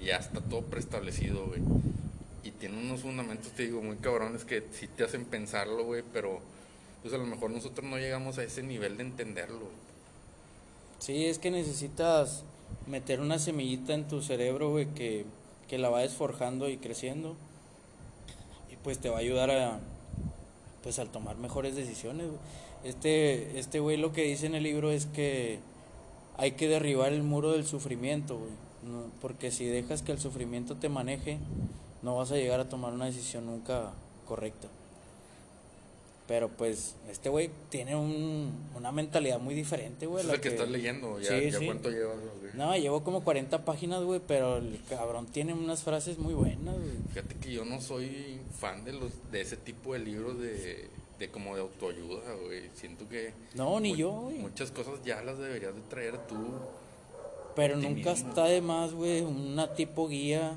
ya 0.00 0.16
está 0.16 0.40
todo 0.40 0.62
preestablecido, 0.62 1.46
güey. 1.46 1.60
Y 2.44 2.50
tiene 2.52 2.78
unos 2.78 3.00
fundamentos, 3.00 3.52
te 3.52 3.64
digo, 3.64 3.82
muy 3.82 3.96
cabrones 3.96 4.44
que 4.44 4.64
sí 4.72 4.86
te 4.86 5.04
hacen 5.04 5.24
pensarlo, 5.24 5.84
güey, 5.84 6.02
pero 6.12 6.40
pues 7.02 7.12
a 7.14 7.18
lo 7.18 7.26
mejor 7.26 7.50
nosotros 7.50 7.88
no 7.88 7.98
llegamos 7.98 8.38
a 8.38 8.44
ese 8.44 8.62
nivel 8.62 8.96
de 8.96 9.04
entenderlo. 9.04 9.68
Sí, 10.98 11.26
es 11.26 11.38
que 11.38 11.50
necesitas 11.50 12.42
meter 12.86 13.20
una 13.20 13.38
semillita 13.38 13.94
en 13.94 14.08
tu 14.08 14.22
cerebro, 14.22 14.70
güey, 14.70 14.86
que, 14.94 15.24
que 15.68 15.78
la 15.78 15.90
vayas 15.90 16.14
forjando 16.14 16.68
y 16.68 16.78
creciendo. 16.78 17.36
Y 18.72 18.76
pues 18.76 18.98
te 18.98 19.08
va 19.08 19.16
a 19.16 19.20
ayudar 19.20 19.50
a, 19.50 19.80
pues 20.82 20.98
al 20.98 21.10
tomar 21.10 21.36
mejores 21.36 21.76
decisiones, 21.76 22.28
güey. 22.28 22.38
Este, 22.84 23.58
este 23.58 23.80
güey 23.80 23.96
lo 23.96 24.12
que 24.12 24.22
dice 24.22 24.46
en 24.46 24.54
el 24.54 24.62
libro 24.62 24.90
es 24.90 25.06
que 25.06 25.58
hay 26.36 26.52
que 26.52 26.68
derribar 26.68 27.12
el 27.12 27.22
muro 27.22 27.52
del 27.52 27.66
sufrimiento, 27.66 28.38
güey. 28.38 28.50
No, 28.84 29.10
porque 29.20 29.50
si 29.50 29.66
dejas 29.66 30.02
que 30.02 30.12
el 30.12 30.20
sufrimiento 30.20 30.76
te 30.76 30.88
maneje, 30.88 31.38
no 32.02 32.16
vas 32.16 32.30
a 32.30 32.36
llegar 32.36 32.60
a 32.60 32.68
tomar 32.68 32.92
una 32.92 33.06
decisión 33.06 33.46
nunca 33.46 33.92
correcta. 34.26 34.68
Pero 36.28 36.48
pues 36.50 36.94
este 37.10 37.30
güey 37.30 37.50
tiene 37.70 37.96
un, 37.96 38.52
una 38.76 38.92
mentalidad 38.92 39.40
muy 39.40 39.54
diferente, 39.54 40.06
güey. 40.06 40.24
La 40.26 40.38
que, 40.38 40.48
estás 40.48 40.70
leyendo, 40.70 41.18
ya, 41.18 41.28
Sí, 41.28 41.50
ya 41.50 41.58
sí. 41.58 41.66
cuánto 41.66 41.90
llevas, 41.90 42.18
güey. 42.40 42.52
No, 42.52 42.76
llevo 42.76 43.02
como 43.02 43.24
40 43.24 43.64
páginas, 43.64 44.02
güey, 44.02 44.20
pero 44.26 44.58
el 44.58 44.78
cabrón 44.90 45.26
tiene 45.26 45.54
unas 45.54 45.82
frases 45.82 46.18
muy 46.18 46.34
buenas, 46.34 46.74
güey. 46.76 46.96
Fíjate 47.08 47.34
que 47.36 47.52
yo 47.52 47.64
no 47.64 47.80
soy 47.80 48.40
fan 48.60 48.84
de 48.84 48.92
los 48.92 49.10
de 49.32 49.40
ese 49.40 49.56
tipo 49.56 49.94
de 49.94 50.00
libros 50.00 50.38
de, 50.38 50.90
de 51.18 51.28
como 51.30 51.54
de 51.54 51.62
autoayuda, 51.62 52.34
güey. 52.44 52.70
Siento 52.74 53.08
que 53.08 53.32
No, 53.54 53.80
ni 53.80 53.90
mu- 53.90 53.96
yo, 53.96 54.10
güey. 54.12 54.38
muchas 54.38 54.70
cosas 54.70 54.94
ya 55.04 55.22
las 55.22 55.38
deberías 55.38 55.74
de 55.74 55.80
traer 55.82 56.16
tú. 56.28 56.36
Pero 57.56 57.76
nunca 57.76 58.12
mismo. 58.12 58.28
está 58.28 58.44
de 58.44 58.60
más, 58.60 58.92
güey, 58.94 59.22
una 59.22 59.74
tipo 59.74 60.06
guía 60.08 60.52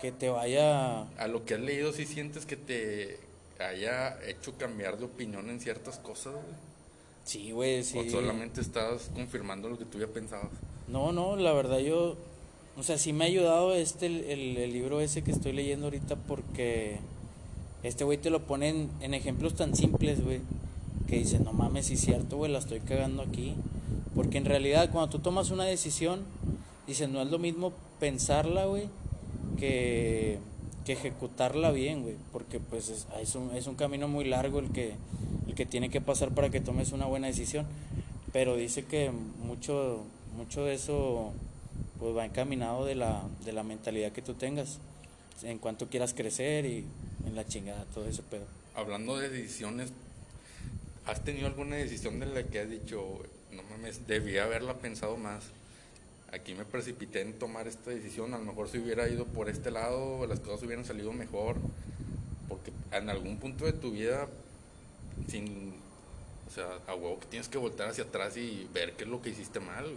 que 0.00 0.12
te 0.12 0.28
vaya... 0.30 1.02
A 1.18 1.26
lo 1.28 1.44
que 1.44 1.54
has 1.54 1.60
leído, 1.60 1.92
si 1.92 2.06
sientes 2.06 2.46
que 2.46 2.56
te 2.56 3.18
haya 3.58 4.18
hecho 4.26 4.54
cambiar 4.56 4.96
de 4.98 5.04
opinión 5.06 5.48
en 5.50 5.60
ciertas 5.60 5.98
cosas, 5.98 6.32
güey. 6.34 6.66
Sí, 7.24 7.50
güey, 7.50 7.82
sí. 7.84 7.98
O 7.98 8.10
solamente 8.10 8.60
estás 8.60 9.10
confirmando 9.14 9.68
lo 9.68 9.76
que 9.78 9.84
tú 9.84 9.98
ya 9.98 10.06
pensabas. 10.06 10.50
No, 10.88 11.12
no, 11.12 11.36
la 11.36 11.52
verdad 11.52 11.78
yo... 11.80 12.16
O 12.78 12.82
sea, 12.82 12.98
sí 12.98 13.12
me 13.14 13.24
ha 13.24 13.28
ayudado 13.28 13.74
este, 13.74 14.06
el, 14.06 14.24
el- 14.24 14.56
el 14.58 14.72
libro 14.72 15.00
ese 15.00 15.22
que 15.24 15.30
estoy 15.32 15.52
leyendo 15.52 15.86
ahorita 15.86 16.16
porque 16.16 16.98
este 17.82 18.04
güey 18.04 18.18
te 18.18 18.30
lo 18.30 18.42
pone 18.42 18.68
en, 18.68 18.90
en 19.00 19.14
ejemplos 19.14 19.54
tan 19.54 19.74
simples, 19.74 20.22
güey, 20.24 20.40
que 21.06 21.18
dice, 21.18 21.38
no 21.38 21.52
mames, 21.52 21.86
sí 21.86 21.94
es 21.94 22.00
cierto, 22.00 22.36
güey, 22.36 22.50
la 22.50 22.58
estoy 22.58 22.80
cagando 22.80 23.22
aquí. 23.22 23.54
Porque 24.14 24.38
en 24.38 24.46
realidad 24.46 24.90
cuando 24.90 25.10
tú 25.10 25.18
tomas 25.18 25.50
una 25.50 25.64
decisión, 25.64 26.20
dices, 26.86 27.08
no 27.08 27.20
es 27.20 27.30
lo 27.30 27.38
mismo 27.38 27.72
pensarla, 28.00 28.66
güey, 28.66 28.88
que, 29.58 30.38
que 30.84 30.94
ejecutarla 30.94 31.70
bien, 31.70 32.02
güey. 32.02 32.16
Porque 32.32 32.58
pues 32.58 32.88
es, 32.88 33.06
es, 33.20 33.34
un, 33.34 33.54
es 33.54 33.66
un 33.66 33.74
camino 33.74 34.08
muy 34.08 34.24
largo 34.24 34.58
el 34.58 34.70
que, 34.70 34.94
el 35.46 35.54
que 35.54 35.66
tiene 35.66 35.90
que 35.90 36.00
pasar 36.00 36.30
para 36.30 36.50
que 36.50 36.60
tomes 36.60 36.92
una 36.92 37.06
buena 37.06 37.26
decisión. 37.26 37.66
Pero 38.32 38.56
dice 38.56 38.84
que 38.84 39.10
mucho, 39.44 40.02
mucho 40.36 40.64
de 40.64 40.74
eso 40.74 41.32
pues 41.98 42.16
va 42.16 42.24
encaminado 42.24 42.84
de 42.84 42.94
la, 42.94 43.22
de 43.44 43.52
la 43.52 43.62
mentalidad 43.62 44.12
que 44.12 44.22
tú 44.22 44.34
tengas. 44.34 44.78
En 45.42 45.58
cuanto 45.58 45.88
quieras 45.88 46.14
crecer 46.14 46.64
y 46.64 46.86
en 47.26 47.34
la 47.34 47.46
chingada, 47.46 47.84
todo 47.92 48.06
ese 48.06 48.22
pedo. 48.22 48.46
Hablando 48.74 49.18
de 49.18 49.28
decisiones, 49.28 49.92
¿has 51.04 51.22
tenido 51.24 51.46
alguna 51.46 51.76
decisión 51.76 52.20
de 52.20 52.26
la 52.26 52.44
que 52.44 52.60
has 52.60 52.70
dicho, 52.70 53.20
no 53.52 53.62
mames, 53.64 54.06
debía 54.06 54.44
haberla 54.44 54.78
pensado 54.78 55.16
más? 55.16 55.44
Aquí 56.32 56.54
me 56.54 56.64
precipité 56.64 57.20
en 57.20 57.38
tomar 57.38 57.68
esta 57.68 57.90
decisión, 57.90 58.34
a 58.34 58.38
lo 58.38 58.44
mejor 58.44 58.68
si 58.68 58.78
hubiera 58.78 59.08
ido 59.08 59.26
por 59.26 59.48
este 59.48 59.70
lado, 59.70 60.26
las 60.26 60.40
cosas 60.40 60.62
hubieran 60.64 60.84
salido 60.84 61.12
mejor, 61.12 61.56
porque 62.48 62.72
en 62.92 63.10
algún 63.10 63.38
punto 63.38 63.64
de 63.64 63.72
tu 63.72 63.92
vida, 63.92 64.28
sin, 65.28 65.74
o 66.46 66.50
sea, 66.54 66.78
a 66.86 66.94
huevo 66.94 67.20
que 67.20 67.26
tienes 67.26 67.48
que 67.48 67.58
voltar 67.58 67.88
hacia 67.88 68.04
atrás 68.04 68.36
y 68.36 68.68
ver 68.72 68.92
qué 68.94 69.04
es 69.04 69.10
lo 69.10 69.22
que 69.22 69.30
hiciste 69.30 69.60
mal. 69.60 69.96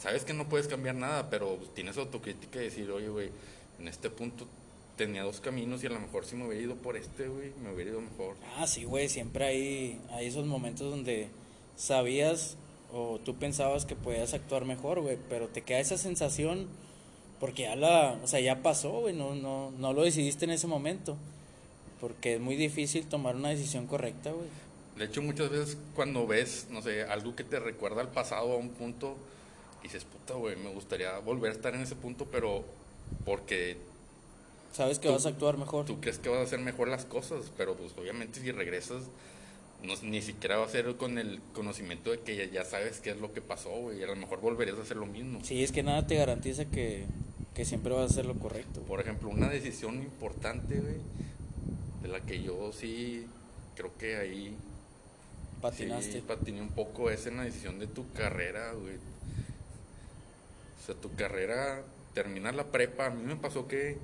Sabes 0.00 0.24
que 0.24 0.32
no 0.32 0.48
puedes 0.48 0.68
cambiar 0.68 0.94
nada, 0.94 1.30
pero 1.30 1.58
tienes 1.74 1.96
autocrítica 1.96 2.60
y 2.60 2.64
decir, 2.64 2.90
oye, 2.90 3.08
güey, 3.08 3.30
en 3.80 3.88
este 3.88 4.10
punto 4.10 4.46
tenía 4.98 5.22
dos 5.22 5.40
caminos 5.40 5.82
y 5.82 5.86
a 5.86 5.90
lo 5.90 6.00
mejor 6.00 6.26
si 6.26 6.36
me 6.36 6.46
hubiera 6.46 6.62
ido 6.62 6.74
por 6.74 6.98
este, 6.98 7.28
güey, 7.28 7.52
me 7.62 7.72
hubiera 7.72 7.92
ido 7.92 8.02
mejor. 8.02 8.36
Ah, 8.58 8.66
sí, 8.66 8.84
güey, 8.84 9.08
siempre 9.08 9.46
hay, 9.46 10.00
hay 10.10 10.26
esos 10.26 10.44
momentos 10.44 10.90
donde 10.90 11.28
sabías 11.76 12.58
o 12.92 13.18
tú 13.24 13.36
pensabas 13.36 13.86
que 13.86 13.94
podías 13.94 14.34
actuar 14.34 14.66
mejor, 14.66 15.00
güey, 15.00 15.16
pero 15.30 15.48
te 15.48 15.62
queda 15.62 15.78
esa 15.78 15.96
sensación 15.96 16.68
porque 17.40 17.62
ya 17.62 17.76
la, 17.76 18.18
o 18.22 18.26
sea, 18.26 18.40
ya 18.40 18.62
pasó, 18.62 18.90
güey, 19.00 19.14
no, 19.14 19.34
no, 19.34 19.70
no 19.70 19.92
lo 19.92 20.02
decidiste 20.02 20.44
en 20.44 20.50
ese 20.50 20.66
momento, 20.66 21.16
porque 22.00 22.34
es 22.34 22.40
muy 22.40 22.56
difícil 22.56 23.06
tomar 23.06 23.36
una 23.36 23.50
decisión 23.50 23.86
correcta, 23.86 24.32
güey. 24.32 24.48
De 24.96 25.04
hecho, 25.04 25.22
muchas 25.22 25.48
veces 25.48 25.78
cuando 25.94 26.26
ves, 26.26 26.66
no 26.70 26.82
sé, 26.82 27.04
algo 27.04 27.36
que 27.36 27.44
te 27.44 27.60
recuerda 27.60 28.00
al 28.00 28.10
pasado 28.10 28.52
a 28.52 28.56
un 28.56 28.70
punto, 28.70 29.16
dices, 29.82 30.04
puta, 30.04 30.34
güey, 30.34 30.56
me 30.56 30.70
gustaría 30.70 31.16
volver 31.20 31.52
a 31.52 31.54
estar 31.54 31.74
en 31.74 31.82
ese 31.82 31.94
punto, 31.94 32.26
pero 32.26 32.64
porque 33.24 33.78
Sabes 34.78 35.00
que 35.00 35.08
Tú- 35.08 35.14
vas 35.14 35.26
a 35.26 35.30
actuar 35.30 35.58
mejor. 35.58 35.86
tú 35.86 36.00
crees 36.00 36.20
que 36.20 36.28
vas 36.28 36.38
a 36.38 36.42
hacer 36.42 36.60
mejor 36.60 36.86
las 36.86 37.04
cosas, 37.04 37.50
pero 37.56 37.74
pues 37.74 37.92
obviamente 37.98 38.38
si 38.38 38.52
regresas, 38.52 39.02
no, 39.82 39.92
ni 40.04 40.22
siquiera 40.22 40.56
va 40.56 40.66
a 40.66 40.68
ser 40.68 40.94
con 40.96 41.18
el 41.18 41.40
conocimiento 41.52 42.12
de 42.12 42.20
que 42.20 42.36
ya, 42.36 42.44
ya 42.44 42.64
sabes 42.64 43.00
qué 43.00 43.10
es 43.10 43.16
lo 43.16 43.32
que 43.32 43.40
pasó, 43.42 43.70
güey, 43.70 44.00
a 44.04 44.06
lo 44.06 44.14
mejor 44.14 44.40
volverías 44.40 44.78
a 44.78 44.82
hacer 44.82 44.96
lo 44.96 45.06
mismo. 45.06 45.40
Sí, 45.42 45.64
es 45.64 45.72
que 45.72 45.82
nada 45.82 46.06
te 46.06 46.14
garantiza 46.14 46.66
que, 46.66 47.06
que 47.54 47.64
siempre 47.64 47.92
vas 47.92 48.02
a 48.02 48.12
hacer 48.12 48.24
lo 48.26 48.34
correcto. 48.34 48.80
Por 48.82 49.00
ejemplo, 49.00 49.28
una 49.30 49.48
decisión 49.48 49.96
importante, 50.00 50.76
güey, 50.78 50.98
de 52.02 52.08
la 52.08 52.20
que 52.20 52.40
yo 52.40 52.70
sí 52.72 53.26
creo 53.74 53.90
que 53.98 54.16
ahí 54.16 54.56
Patinaste. 55.60 56.12
Sí, 56.12 56.20
patiné 56.20 56.62
un 56.62 56.68
poco 56.68 57.10
es 57.10 57.26
en 57.26 57.38
la 57.38 57.42
decisión 57.42 57.80
de 57.80 57.88
tu 57.88 58.08
carrera, 58.12 58.74
güey. 58.74 58.94
O 58.94 60.86
sea, 60.86 60.94
tu 60.94 61.12
carrera, 61.16 61.82
terminar 62.14 62.54
la 62.54 62.66
prepa, 62.66 63.06
a 63.06 63.10
mí 63.10 63.24
me 63.24 63.34
pasó 63.34 63.66
que 63.66 63.98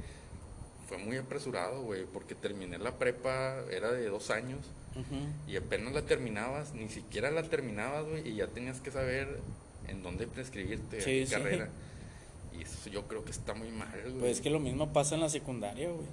fue 0.88 0.99
muy 0.99 1.16
apresurado, 1.16 1.83
güey, 1.83 2.05
porque 2.05 2.35
terminé 2.35 2.79
la 2.79 2.99
prepa, 2.99 3.57
era 3.70 3.90
de 3.92 4.09
dos 4.09 4.31
años, 4.31 4.61
y 5.49 5.57
apenas 5.57 5.92
la 5.92 6.03
terminabas, 6.03 6.73
ni 6.75 6.88
siquiera 6.88 7.31
la 7.31 7.42
terminabas, 7.42 8.05
güey, 8.07 8.29
y 8.29 8.37
ya 8.37 8.47
tenías 8.47 8.81
que 8.81 8.90
saber 8.90 9.40
en 9.88 10.03
dónde 10.03 10.27
prescribirte 10.27 11.01
Sí, 11.01 11.31
carrera. 11.31 11.68
Y 12.57 12.62
eso 12.62 12.88
yo 12.88 13.09
creo 13.09 13.25
que 13.25 13.33
está 13.33 13.55
muy 13.55 13.70
mal, 13.70 14.01
güey. 14.03 14.18
Pues 14.20 14.33
es 14.33 14.40
que 14.40 14.51
lo 14.51 14.61
mismo 14.61 14.92
pasa 14.92 15.16
en 15.16 15.23
la 15.23 15.29
secundaria, 15.29 15.90
güey. 15.90 16.07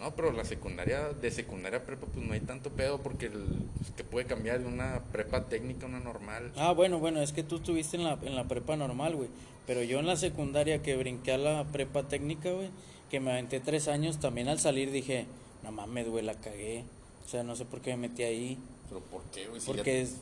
No, 0.00 0.14
pero 0.14 0.32
la 0.32 0.44
secundaria, 0.44 1.10
de 1.10 1.30
secundaria 1.30 1.78
a 1.78 1.82
prepa, 1.82 2.06
pues 2.06 2.26
no 2.26 2.32
hay 2.34 2.40
tanto 2.40 2.70
pedo 2.70 3.00
porque 3.00 3.26
el, 3.26 3.68
pues, 3.78 3.92
que 3.92 4.02
puede 4.04 4.26
cambiar 4.26 4.58
de 4.60 4.66
una 4.66 5.02
prepa 5.12 5.44
técnica 5.44 5.86
a 5.86 5.88
una 5.88 6.00
normal. 6.00 6.52
Ah, 6.56 6.72
bueno, 6.72 6.98
bueno, 6.98 7.22
es 7.22 7.32
que 7.32 7.44
tú 7.44 7.56
estuviste 7.56 7.96
en 7.96 8.04
la, 8.04 8.18
en 8.22 8.34
la 8.34 8.44
prepa 8.44 8.76
normal, 8.76 9.14
güey. 9.14 9.28
Pero 9.66 9.82
yo 9.82 10.00
en 10.00 10.06
la 10.06 10.16
secundaria 10.16 10.82
que 10.82 10.96
brinqué 10.96 11.32
a 11.32 11.38
la 11.38 11.64
prepa 11.64 12.08
técnica, 12.08 12.50
güey, 12.50 12.70
que 13.14 13.20
me 13.20 13.30
aventé 13.30 13.60
tres 13.60 13.86
años, 13.86 14.18
también 14.18 14.48
al 14.48 14.58
salir 14.58 14.90
dije, 14.90 15.26
no 15.62 15.70
mames, 15.70 16.08
güey, 16.08 16.24
la 16.24 16.34
cagué. 16.34 16.82
O 17.24 17.28
sea, 17.30 17.44
no 17.44 17.54
sé 17.54 17.64
por 17.64 17.80
qué 17.80 17.90
me 17.92 18.08
metí 18.08 18.24
ahí. 18.24 18.58
Pero 18.88 19.00
¿por 19.02 19.22
qué, 19.32 19.46
güey? 19.46 19.60
Si 19.60 19.66
Porque, 19.68 20.02
es- 20.02 20.16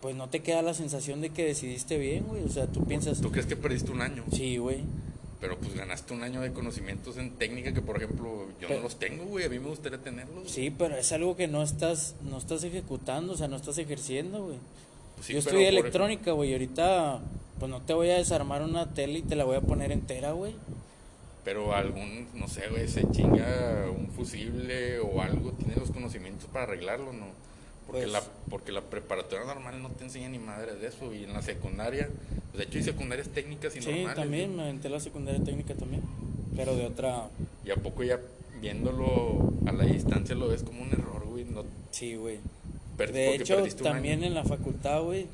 pues 0.00 0.14
no 0.14 0.28
te 0.28 0.38
queda 0.40 0.62
la 0.62 0.72
sensación 0.72 1.20
de 1.20 1.30
que 1.30 1.44
decidiste 1.44 1.98
bien, 1.98 2.22
güey. 2.28 2.44
O 2.44 2.48
sea, 2.48 2.68
tú 2.68 2.84
piensas, 2.84 3.20
¿Tú 3.20 3.32
crees 3.32 3.46
que 3.46 3.56
perdiste 3.56 3.90
un 3.90 4.02
año? 4.02 4.24
sí, 4.32 4.56
güey. 4.58 4.82
Pero 5.40 5.58
pues 5.58 5.74
ganaste 5.74 6.14
un 6.14 6.22
año 6.22 6.40
de 6.40 6.52
conocimientos 6.52 7.16
en 7.16 7.30
técnica 7.32 7.72
que, 7.74 7.80
por 7.82 7.96
ejemplo, 7.96 8.46
yo 8.60 8.68
Pero- 8.68 8.76
no 8.76 8.82
los 8.84 9.00
tengo, 9.00 9.24
güey. 9.24 9.44
A 9.46 9.48
mí 9.48 9.58
me 9.58 9.68
gustaría 9.70 9.98
tenerlos. 9.98 10.48
Sí, 10.48 10.70
pero 10.70 10.96
es 10.96 11.10
algo 11.10 11.34
que 11.36 11.48
no 11.48 11.64
estás, 11.64 12.14
no 12.22 12.38
estás 12.38 12.62
ejecutando, 12.62 13.32
o 13.32 13.36
sea, 13.36 13.48
no 13.48 13.56
estás 13.56 13.78
ejerciendo, 13.78 14.44
güey. 14.44 14.58
Pues 15.16 15.26
sí, 15.26 15.32
Yo 15.32 15.40
estudié 15.40 15.68
electrónica, 15.68 16.30
güey, 16.32 16.50
y 16.50 16.52
ahorita, 16.52 17.20
pues 17.58 17.68
no 17.68 17.82
te 17.82 17.94
voy 17.94 18.10
a 18.10 18.16
desarmar 18.18 18.62
una 18.62 18.94
tele 18.94 19.18
y 19.18 19.22
te 19.22 19.34
la 19.34 19.42
voy 19.44 19.56
a 19.56 19.60
poner 19.60 19.90
entera, 19.90 20.30
güey. 20.30 20.54
Pero 21.48 21.74
algún, 21.74 22.26
no 22.34 22.46
sé, 22.46 22.64
güey, 22.70 22.86
se 22.88 23.10
chinga 23.10 23.86
un 23.90 24.08
fusible 24.08 24.98
o 24.98 25.22
algo, 25.22 25.52
tiene 25.52 25.76
los 25.76 25.90
conocimientos 25.90 26.44
para 26.52 26.64
arreglarlo, 26.64 27.14
¿no? 27.14 27.24
Porque, 27.86 28.02
Pues- 28.02 28.12
la, 28.12 28.22
porque 28.50 28.70
la 28.70 28.82
preparatoria 28.82 29.46
normal 29.46 29.80
no 29.80 29.88
te 29.88 30.04
enseña 30.04 30.28
ni 30.28 30.38
madre 30.38 30.74
de 30.74 30.88
eso, 30.88 31.10
y 31.14 31.24
en 31.24 31.32
la 31.32 31.40
secundaria, 31.40 32.10
pues, 32.50 32.58
de 32.58 32.64
hecho 32.64 32.76
hay 32.76 32.84
secundarias 32.84 33.28
técnicas 33.30 33.74
y 33.76 33.80
Sí, 33.80 33.88
normales. 33.90 34.14
también, 34.16 34.44
güey. 34.48 34.56
me 34.58 34.62
aventé 34.64 34.90
la 34.90 35.00
secundaria 35.00 35.42
técnica 35.42 35.72
también. 35.72 36.02
Pero 36.54 36.76
de 36.76 36.84
otra. 36.84 37.28
Y 37.64 37.70
a 37.70 37.76
poco 37.76 38.04
ya 38.04 38.20
viéndolo 38.60 39.54
a 39.64 39.72
la 39.72 39.84
distancia 39.84 40.34
lo 40.34 40.48
ves 40.48 40.62
como 40.64 40.82
un 40.82 40.92
error, 40.92 41.24
güey, 41.30 41.46
no, 41.46 41.64
Sí, 41.92 42.16
güey. 42.16 42.40
per- 42.98 43.12
De 43.12 43.36
hecho, 43.36 43.62
también 43.82 44.22
en 44.22 44.34
la 44.34 44.44
facultad, 44.44 45.02
güey, 45.02 45.28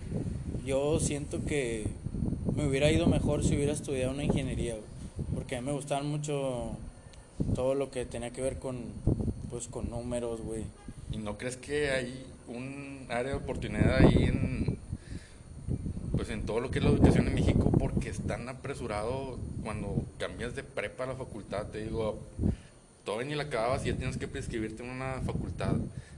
yo 0.65 1.01
siento 1.01 1.45
que 1.45 1.87
me 2.55 2.69
hubiera 2.69 2.89
ido 2.93 3.07
mejor 3.07 3.43
si 3.43 3.57
hubiera 3.57 3.73
estudiado 3.73 4.13
una 4.13 4.23
ingeniería, 4.23 4.75
güey. 4.75 4.94
Porque 5.35 5.57
a 5.57 5.61
mí 5.61 5.67
me 5.67 5.73
gustaban 5.73 6.07
mucho 6.07 6.77
todo 7.55 7.75
lo 7.75 7.91
que 7.91 8.05
tenía 8.05 8.31
que 8.31 8.43
ver 8.43 8.59
con, 8.59 8.85
pues, 9.51 9.69
con 9.69 9.91
números, 9.91 10.41
güey. 10.41 10.65
¿Y 11.13 11.19
no 11.19 11.39
crees 11.39 11.57
que 11.57 11.91
hay 11.91 12.27
un 12.49 13.07
área 13.09 13.33
de 13.33 13.39
oportunidad 13.39 13.97
ahí 13.97 14.25
en 14.25 14.79
pues 16.17 16.29
en 16.31 16.47
todo 16.47 16.61
lo 16.61 16.71
que 16.71 16.79
es 16.79 16.85
la 16.85 16.91
educación 16.91 17.27
en 17.27 17.35
México 17.35 17.73
porque 17.79 18.09
es 18.09 18.21
tan 18.21 18.49
apresurado 18.49 19.39
cuando 19.63 20.05
cambias 20.19 20.55
de 20.55 20.63
prepa 20.63 21.05
a 21.05 21.09
la 21.09 21.15
facultad, 21.17 21.67
te 21.67 21.83
digo, 21.83 22.21
todavía 23.05 23.29
ni 23.29 23.35
la 23.35 23.45
acababas 23.45 23.85
y 23.85 23.91
ya 23.91 23.97
tienes 23.97 24.17
que 24.17 24.29
prescribirte 24.29 24.83
en 24.83 24.91
una 24.91 25.21
facultad. 25.23 25.75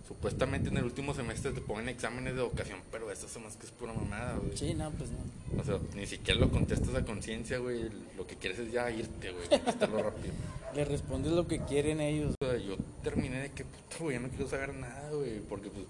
Supuestamente 0.07 0.69
en 0.69 0.77
el 0.77 0.85
último 0.85 1.15
semestre 1.15 1.51
te 1.51 1.61
ponen 1.61 1.89
exámenes 1.89 2.37
de 2.37 2.43
vocación, 2.43 2.79
pero 2.93 3.11
esto 3.11 3.27
se 3.27 3.41
más 3.41 3.57
que 3.57 3.67
es 3.67 3.73
pura 3.73 3.93
mamada, 3.93 4.37
güey. 4.37 4.57
Sí, 4.57 4.73
no, 4.73 4.91
pues 4.93 5.11
no. 5.11 5.61
O 5.61 5.65
sea, 5.65 5.81
ni 5.97 6.07
siquiera 6.07 6.39
lo 6.39 6.49
contestas 6.49 6.95
a 6.95 7.05
conciencia, 7.05 7.59
güey. 7.59 7.91
Lo 8.17 8.25
que 8.25 8.37
quieres 8.37 8.61
es 8.61 8.71
ya 8.71 8.89
irte, 8.89 9.33
güey. 9.33 9.49
Contestarlo 9.49 10.03
rápido. 10.05 10.33
Le 10.77 10.85
respondes 10.85 11.33
lo 11.33 11.49
que 11.49 11.59
quieren 11.61 12.01
ellos. 12.01 12.35
O 12.41 12.45
sea, 12.45 12.57
yo 12.57 12.77
terminé 13.03 13.41
de 13.41 13.51
que, 13.51 13.65
puta, 13.65 13.97
güey, 13.99 14.17
ya 14.17 14.21
no 14.21 14.29
quiero 14.29 14.49
saber 14.49 14.75
nada, 14.75 15.11
güey. 15.11 15.41
Porque, 15.41 15.71
pues, 15.71 15.87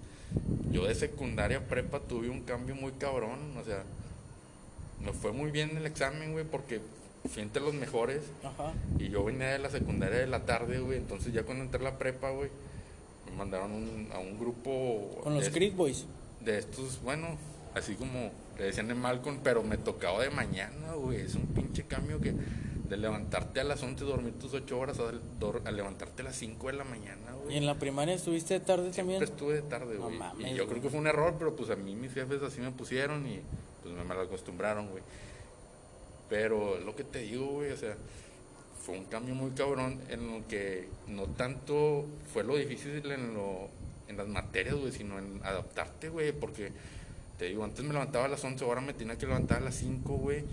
yo 0.71 0.85
de 0.85 0.95
secundaria 0.95 1.57
a 1.59 1.61
prepa 1.61 1.99
tuve 1.99 2.29
un 2.29 2.41
cambio 2.41 2.73
muy 2.73 2.93
cabrón. 2.93 3.55
O 3.57 3.63
sea, 3.63 3.83
me 5.03 5.13
fue 5.13 5.31
muy 5.31 5.51
bien 5.51 5.77
el 5.77 5.85
examen, 5.85 6.31
güey, 6.31 6.45
porque 6.45 6.81
fui 7.29 7.43
entre 7.43 7.61
los 7.61 7.75
mejores. 7.75 8.23
Ajá. 8.43 8.73
Y 8.97 9.09
yo 9.09 9.23
venía 9.23 9.49
de 9.49 9.59
la 9.59 9.69
secundaria 9.69 10.17
de 10.17 10.27
la 10.27 10.45
tarde, 10.45 10.79
güey. 10.79 10.97
Entonces, 10.97 11.33
ya 11.33 11.43
cuando 11.43 11.65
entré 11.65 11.81
a 11.81 11.91
la 11.91 11.97
prepa, 11.99 12.31
güey, 12.31 12.49
mandaron 13.37 13.71
un- 13.71 14.09
a 14.13 14.19
un 14.19 14.37
grupo. 14.39 15.19
Con 15.23 15.35
los 15.35 15.49
Creed 15.49 15.73
Boys. 15.75 16.05
de 16.41 16.57
estos, 16.59 17.01
bueno, 17.03 17.37
así 17.75 17.95
como 17.95 18.31
le 18.57 18.65
decían 18.65 18.87
de 18.87 18.95
Malcolm, 18.95 19.39
pero 19.43 19.63
me 19.63 19.77
tocaba 19.77 20.21
de 20.23 20.29
mañana, 20.29 20.93
güey. 20.95 21.21
Es 21.21 21.35
un 21.35 21.45
pinche 21.47 21.83
cambio 21.83 22.19
que 22.21 22.33
de 22.33 22.95
levantarte 22.97 23.59
a 23.59 23.63
las 23.65 23.83
11, 23.83 24.05
dormir 24.05 24.33
tus 24.39 24.53
8 24.53 24.79
horas, 24.79 24.97
a, 24.99 25.71
levantarte 25.71 26.21
a 26.21 26.25
las 26.25 26.35
5 26.37 26.67
de 26.67 26.73
la 26.73 26.85
mañana, 26.85 27.33
güey. 27.43 27.55
¿Y 27.55 27.57
en 27.57 27.65
la 27.65 27.75
primaria 27.77 28.13
estuviste 28.15 28.53
de 28.53 28.59
tarde 28.61 28.93
Siempre 28.93 29.15
también? 29.17 29.23
estuve 29.23 29.53
de 29.55 29.61
tarde, 29.63 29.97
güey. 29.97 30.15
y 30.15 30.55
yo 30.55 30.63
güey. 30.63 30.67
creo 30.69 30.81
que 30.81 30.89
fue 30.89 30.99
un 30.99 31.07
error, 31.07 31.35
pero 31.37 31.53
pues 31.55 31.69
a 31.69 31.75
mí 31.75 31.95
mis 31.95 32.13
jefes 32.13 32.41
así 32.41 32.61
me 32.61 32.71
pusieron 32.71 33.27
y 33.27 33.41
pues 33.83 33.93
me 33.93 34.03
mal 34.05 34.19
acostumbraron, 34.21 34.87
güey. 34.89 35.03
Pero 36.29 36.77
lo 36.79 36.95
que 36.95 37.03
te 37.03 37.19
digo, 37.19 37.45
güey, 37.47 37.71
o 37.71 37.77
sea, 37.77 37.95
fue 38.87 38.97
un 38.97 39.03
cambio 39.03 39.35
muy 39.35 39.51
cabrón 39.51 39.99
en 40.09 40.25
lo 40.31 40.47
que 40.47 40.87
no 41.09 41.25
tanto 41.25 42.05
fue 42.31 42.45
lo 42.45 42.55
difícil 42.55 43.11
en 43.11 43.33
lo 43.33 43.67
en 44.07 44.15
las 44.15 44.29
materias, 44.29 44.75
güey, 44.75 44.93
sino 44.93 45.19
en 45.19 45.41
adaptarte, 45.43 46.07
güey, 46.07 46.31
porque 46.31 46.71
te 47.37 47.45
digo, 47.45 47.65
antes 47.65 47.83
me 47.83 47.91
levantaba 47.91 48.23
a 48.23 48.29
las 48.29 48.41
11, 48.41 48.63
ahora 48.63 48.79
me 48.79 48.93
tenía 48.93 49.17
que 49.17 49.25
levantar 49.25 49.57
a 49.57 49.65
las 49.65 49.75
5, 49.75 50.13
güey. 50.13 50.45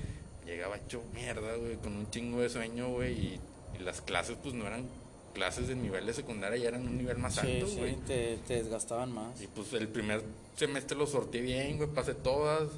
Llegaba 0.44 0.76
hecho 0.76 1.00
mierda, 1.14 1.54
güey, 1.54 1.76
con 1.76 1.94
un 1.96 2.10
chingo 2.10 2.40
de 2.40 2.48
sueño, 2.48 2.88
güey, 2.88 3.12
y, 3.12 3.40
y 3.78 3.82
las 3.84 4.00
clases 4.00 4.36
pues 4.42 4.52
no 4.56 4.66
eran 4.66 4.88
clases 5.34 5.68
de 5.68 5.76
nivel 5.76 6.04
de 6.04 6.12
secundaria, 6.14 6.58
ya 6.58 6.68
eran 6.70 6.82
un 6.88 6.98
nivel 6.98 7.18
más 7.18 7.36
Sí, 7.36 7.40
alto, 7.46 7.68
sí, 7.68 7.76
güey. 7.78 7.94
te, 8.06 8.38
te 8.46 8.54
desgastaban 8.54 9.12
más. 9.12 9.40
Y 9.40 9.46
pues 9.46 9.72
el 9.74 9.86
primer 9.86 10.22
semestre 10.56 10.98
lo 10.98 11.06
sorteé 11.06 11.40
bien, 11.40 11.76
güey, 11.76 11.88
pasé 11.90 12.14
todas. 12.14 12.68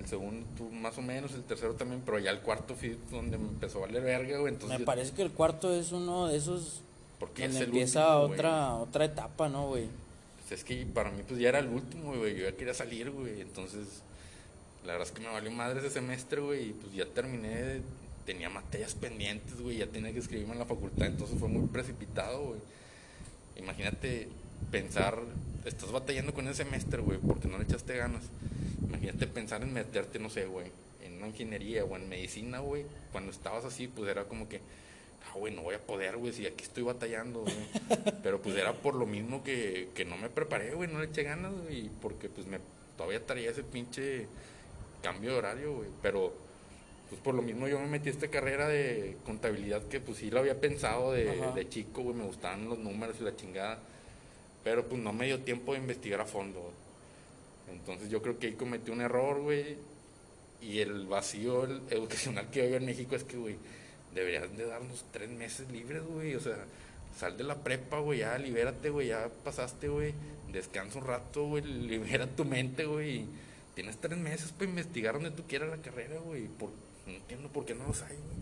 El 0.00 0.06
segundo 0.08 0.46
tú, 0.56 0.70
más 0.70 0.96
o 0.98 1.02
menos, 1.02 1.32
el 1.34 1.42
tercero 1.44 1.74
también, 1.74 2.02
pero 2.04 2.18
ya 2.18 2.30
el 2.30 2.40
cuarto 2.40 2.74
fui 2.74 2.98
donde 3.10 3.36
me 3.38 3.48
empezó 3.48 3.78
a 3.78 3.80
valer 3.82 4.02
verga, 4.02 4.38
güey. 4.38 4.52
Entonces, 4.54 4.78
Me 4.78 4.84
yo- 4.84 4.86
parece 4.86 5.12
que 5.12 5.22
el 5.22 5.30
cuarto 5.30 5.72
es 5.74 5.92
uno 5.92 6.26
de 6.28 6.38
esos 6.38 6.80
porque 7.18 7.42
donde 7.42 7.56
es 7.58 7.62
el 7.62 7.68
empieza 7.68 8.06
último, 8.16 8.26
güey. 8.28 8.38
otra 8.38 8.74
otra 8.76 9.04
etapa, 9.04 9.48
¿no, 9.50 9.68
güey? 9.68 9.88
Pues 10.48 10.52
es 10.60 10.64
que 10.64 10.86
para 10.86 11.10
mí 11.10 11.22
pues 11.28 11.38
ya 11.38 11.50
era 11.50 11.58
el 11.58 11.68
último, 11.68 12.14
güey. 12.16 12.34
Yo 12.36 12.44
ya 12.48 12.56
quería 12.56 12.72
salir, 12.74 13.10
güey. 13.10 13.42
Entonces, 13.42 14.02
la 14.86 14.92
verdad 14.92 15.06
es 15.08 15.12
que 15.12 15.20
me 15.20 15.28
valió 15.28 15.50
madre 15.50 15.80
ese 15.80 15.90
semestre, 15.90 16.40
güey. 16.40 16.70
Y 16.70 16.72
pues 16.72 16.94
ya 16.94 17.04
terminé, 17.06 17.82
tenía 18.24 18.48
materias 18.48 18.94
pendientes, 18.94 19.60
güey. 19.60 19.76
Ya 19.76 19.86
tenía 19.86 20.12
que 20.14 20.18
escribirme 20.20 20.54
en 20.54 20.60
la 20.60 20.64
facultad. 20.66 21.06
Entonces 21.08 21.38
fue 21.38 21.48
muy 21.48 21.66
precipitado, 21.68 22.42
güey. 22.46 22.60
Imagínate 23.56 24.28
pensar, 24.70 25.18
estás 25.64 25.92
batallando 25.92 26.32
con 26.32 26.46
ese 26.48 26.64
semestre, 26.64 27.00
güey, 27.02 27.18
porque 27.18 27.48
no 27.48 27.58
le 27.58 27.64
echaste 27.64 27.96
ganas. 27.96 28.22
Imagínate 28.82 29.26
pensar 29.26 29.62
en 29.62 29.72
meterte, 29.72 30.18
no 30.18 30.30
sé, 30.30 30.46
güey, 30.46 30.66
en 31.04 31.18
una 31.18 31.28
ingeniería 31.28 31.84
o 31.84 31.96
en 31.96 32.08
medicina, 32.08 32.60
güey. 32.60 32.84
Cuando 33.12 33.30
estabas 33.30 33.64
así, 33.64 33.88
pues 33.88 34.10
era 34.10 34.24
como 34.24 34.48
que, 34.48 34.60
ah, 35.28 35.36
güey, 35.36 35.54
no 35.54 35.62
voy 35.62 35.74
a 35.74 35.80
poder, 35.80 36.16
güey, 36.16 36.32
si 36.32 36.46
aquí 36.46 36.64
estoy 36.64 36.82
batallando, 36.82 37.40
güey. 37.40 37.54
Pero 38.22 38.40
pues 38.40 38.56
era 38.56 38.72
por 38.72 38.94
lo 38.94 39.06
mismo 39.06 39.42
que, 39.42 39.90
que 39.94 40.04
no 40.04 40.16
me 40.16 40.30
preparé, 40.30 40.74
güey, 40.74 40.90
no 40.90 40.98
le 40.98 41.06
eché 41.06 41.22
ganas, 41.22 41.52
güey, 41.52 41.90
porque 42.00 42.28
pues 42.28 42.46
me 42.46 42.58
todavía 42.96 43.24
traía 43.24 43.50
ese 43.50 43.62
pinche 43.62 44.26
cambio 45.02 45.32
de 45.32 45.38
horario, 45.38 45.74
güey. 45.76 45.88
Pero 46.02 46.34
pues 47.08 47.20
por 47.22 47.34
lo 47.34 47.42
mismo 47.42 47.66
yo 47.66 47.78
me 47.80 47.86
metí 47.86 48.08
a 48.08 48.12
esta 48.12 48.28
carrera 48.28 48.68
de 48.68 49.16
contabilidad 49.24 49.82
que 49.88 50.00
pues 50.00 50.18
sí 50.18 50.30
lo 50.30 50.38
había 50.38 50.60
pensado 50.60 51.12
de, 51.12 51.52
de 51.54 51.68
chico, 51.68 52.02
güey, 52.02 52.14
me 52.14 52.24
gustaban 52.24 52.68
los 52.68 52.78
números 52.78 53.16
y 53.20 53.24
la 53.24 53.34
chingada. 53.34 53.80
Pero 54.64 54.86
pues 54.88 55.00
no 55.00 55.12
me 55.12 55.26
dio 55.26 55.40
tiempo 55.40 55.72
de 55.72 55.78
investigar 55.78 56.20
a 56.20 56.26
fondo. 56.26 56.72
Entonces 57.72 58.10
yo 58.10 58.20
creo 58.22 58.38
que 58.38 58.48
ahí 58.48 58.52
cometí 58.54 58.90
un 58.90 59.00
error, 59.00 59.40
güey. 59.40 59.76
Y 60.60 60.80
el 60.80 61.06
vacío 61.06 61.64
el- 61.64 61.82
educacional 61.90 62.50
que 62.50 62.62
hay 62.62 62.74
en 62.74 62.84
México 62.84 63.16
es 63.16 63.24
que, 63.24 63.36
güey, 63.36 63.56
deberían 64.14 64.56
de 64.56 64.66
darnos 64.66 65.04
tres 65.12 65.30
meses 65.30 65.70
libres, 65.70 66.02
güey. 66.02 66.34
O 66.34 66.40
sea, 66.40 66.56
sal 67.18 67.36
de 67.36 67.44
la 67.44 67.56
prepa, 67.56 67.98
güey, 68.00 68.18
ya 68.20 68.36
libérate, 68.38 68.90
güey, 68.90 69.08
ya 69.08 69.30
pasaste, 69.44 69.88
güey. 69.88 70.12
Descansa 70.52 70.98
un 70.98 71.06
rato, 71.06 71.46
güey, 71.46 71.62
libera 71.64 72.26
tu 72.26 72.44
mente, 72.44 72.84
güey. 72.84 73.24
Tienes 73.74 73.96
tres 73.98 74.18
meses 74.18 74.52
para 74.52 74.66
investigar 74.68 75.14
donde 75.14 75.30
tú 75.30 75.44
quieras 75.48 75.70
la 75.70 75.78
carrera, 75.82 76.18
güey. 76.20 76.46
Por- 76.48 76.70
No 77.06 77.14
entiendo 77.14 77.48
por 77.48 77.64
qué 77.64 77.74
no 77.74 77.86
los 77.86 78.02
hay, 78.02 78.16
güey. 78.16 78.40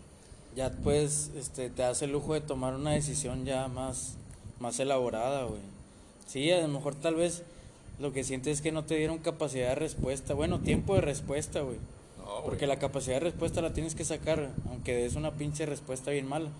Ya 0.55 0.71
pues 0.83 1.31
este 1.37 1.69
te 1.69 1.83
hace 1.83 2.05
el 2.05 2.11
lujo 2.11 2.33
de 2.33 2.41
tomar 2.41 2.73
una 2.73 2.91
decisión 2.91 3.45
ya 3.45 3.67
más 3.69 4.15
más 4.59 4.77
elaborada, 4.79 5.43
güey. 5.45 5.61
Sí, 6.29 6.51
a 6.51 6.61
lo 6.61 6.67
mejor 6.67 6.93
tal 6.93 7.15
vez 7.15 7.41
lo 7.97 8.13
que 8.13 8.23
sientes 8.23 8.57
es 8.57 8.61
que 8.61 8.71
no 8.71 8.85
te 8.85 8.95
dieron 8.95 9.17
capacidad 9.17 9.69
de 9.69 9.75
respuesta, 9.75 10.35
bueno, 10.35 10.59
tiempo 10.59 10.93
de 10.93 11.01
respuesta, 11.01 11.61
güey. 11.61 11.77
No, 12.19 12.43
Porque 12.43 12.67
la 12.67 12.77
capacidad 12.77 13.15
de 13.15 13.21
respuesta 13.31 13.61
la 13.61 13.73
tienes 13.73 13.95
que 13.95 14.05
sacar, 14.05 14.51
aunque 14.69 15.07
es 15.07 15.15
una 15.15 15.31
pinche 15.31 15.65
respuesta 15.65 16.11
bien 16.11 16.27
mala. 16.27 16.51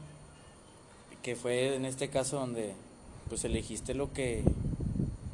Que 1.21 1.35
fue 1.35 1.75
en 1.75 1.85
este 1.85 2.09
caso 2.09 2.39
donde 2.39 2.73
pues 3.27 3.43
elegiste 3.43 3.93
lo 3.93 4.11
que 4.11 4.43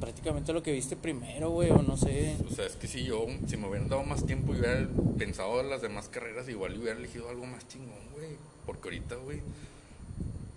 prácticamente 0.01 0.51
lo 0.51 0.61
que 0.61 0.73
viste 0.73 0.97
primero, 0.97 1.51
güey, 1.51 1.71
o 1.71 1.81
no 1.81 1.95
sé. 1.95 2.35
O 2.45 2.53
sea, 2.53 2.65
es 2.65 2.75
que 2.75 2.87
si 2.87 3.05
yo, 3.05 3.25
si 3.47 3.55
me 3.55 3.69
hubieran 3.69 3.87
dado 3.87 4.03
más 4.03 4.25
tiempo 4.25 4.53
y 4.53 4.59
hubiera 4.59 4.85
pensado 5.17 5.61
en 5.61 5.69
las 5.69 5.81
demás 5.81 6.09
carreras, 6.09 6.49
igual 6.49 6.77
hubiera 6.77 6.99
elegido 6.99 7.29
algo 7.29 7.45
más 7.45 7.65
chingón, 7.69 8.03
güey. 8.13 8.31
Porque 8.65 8.89
ahorita, 8.89 9.15
güey, 9.15 9.39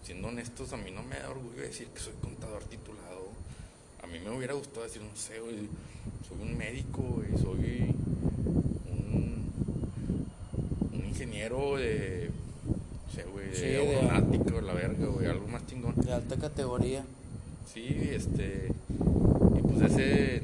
siendo 0.03 0.29
honestos, 0.29 0.73
a 0.73 0.77
mí 0.77 0.91
no 0.91 1.05
me 1.05 1.21
da 1.21 1.31
orgullo 1.31 1.63
decir 1.63 1.87
que 1.89 2.01
soy 2.01 2.15
contador 2.21 2.65
titulado. 2.65 3.08
A 4.09 4.13
mí 4.13 4.19
me 4.25 4.37
hubiera 4.37 4.55
gustado 4.55 4.85
decir, 4.85 5.03
no 5.03 5.15
sé, 5.15 5.39
güey, 5.41 5.69
soy 6.29 6.41
un 6.51 6.57
médico, 6.57 7.03
güey, 7.03 7.29
soy 7.43 7.95
un, 8.91 9.45
un 10.93 11.05
ingeniero 11.07 11.77
de, 11.77 12.31
no 12.67 13.13
sé, 13.13 13.25
güey, 13.31 13.47
Sí, 13.55 13.63
de- 13.63 14.63
la 14.63 14.73
verga, 14.75 15.07
güey, 15.07 15.27
algo 15.27 15.47
más 15.49 15.67
chingón. 15.67 15.95
De 15.97 16.13
alta 16.13 16.37
categoría. 16.37 17.05
Sí, 17.73 17.87
este. 18.13 18.69
Y 19.59 19.63
pues 19.63 19.91
ese. 19.93 20.43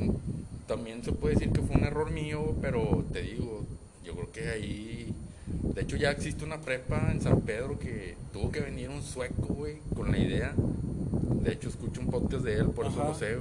También 0.66 1.03
se 1.05 1.12
puede 1.12 1.35
decir 1.35 1.50
que 1.53 1.61
fue 1.61 1.77
un 1.77 1.85
error 1.85 2.11
mío, 2.11 2.55
pero 2.62 3.05
te 3.12 3.22
digo, 3.22 3.64
yo 4.05 4.14
creo 4.14 4.33
que 4.33 4.48
ahí. 4.48 5.14
De 5.62 5.83
hecho, 5.83 5.97
ya 5.97 6.11
existe 6.11 6.45
una 6.45 6.61
prepa 6.61 7.11
en 7.11 7.21
San 7.21 7.40
Pedro 7.43 7.79
que 7.79 8.17
tuvo 8.33 8.51
que 8.53 8.61
venir 8.61 8.90
un 8.90 9.03
sueco, 9.03 9.47
güey, 9.55 9.79
con 9.95 10.11
la 10.12 10.19
idea. 10.19 10.53
De 10.57 11.53
hecho, 11.53 11.69
escucho 11.69 12.01
un 12.01 12.09
podcast 12.09 12.45
de 12.45 12.55
él, 12.55 12.67
por 12.71 12.87
eso 12.87 13.01
Ajá. 13.01 13.09
lo 13.11 13.14
sé, 13.14 13.38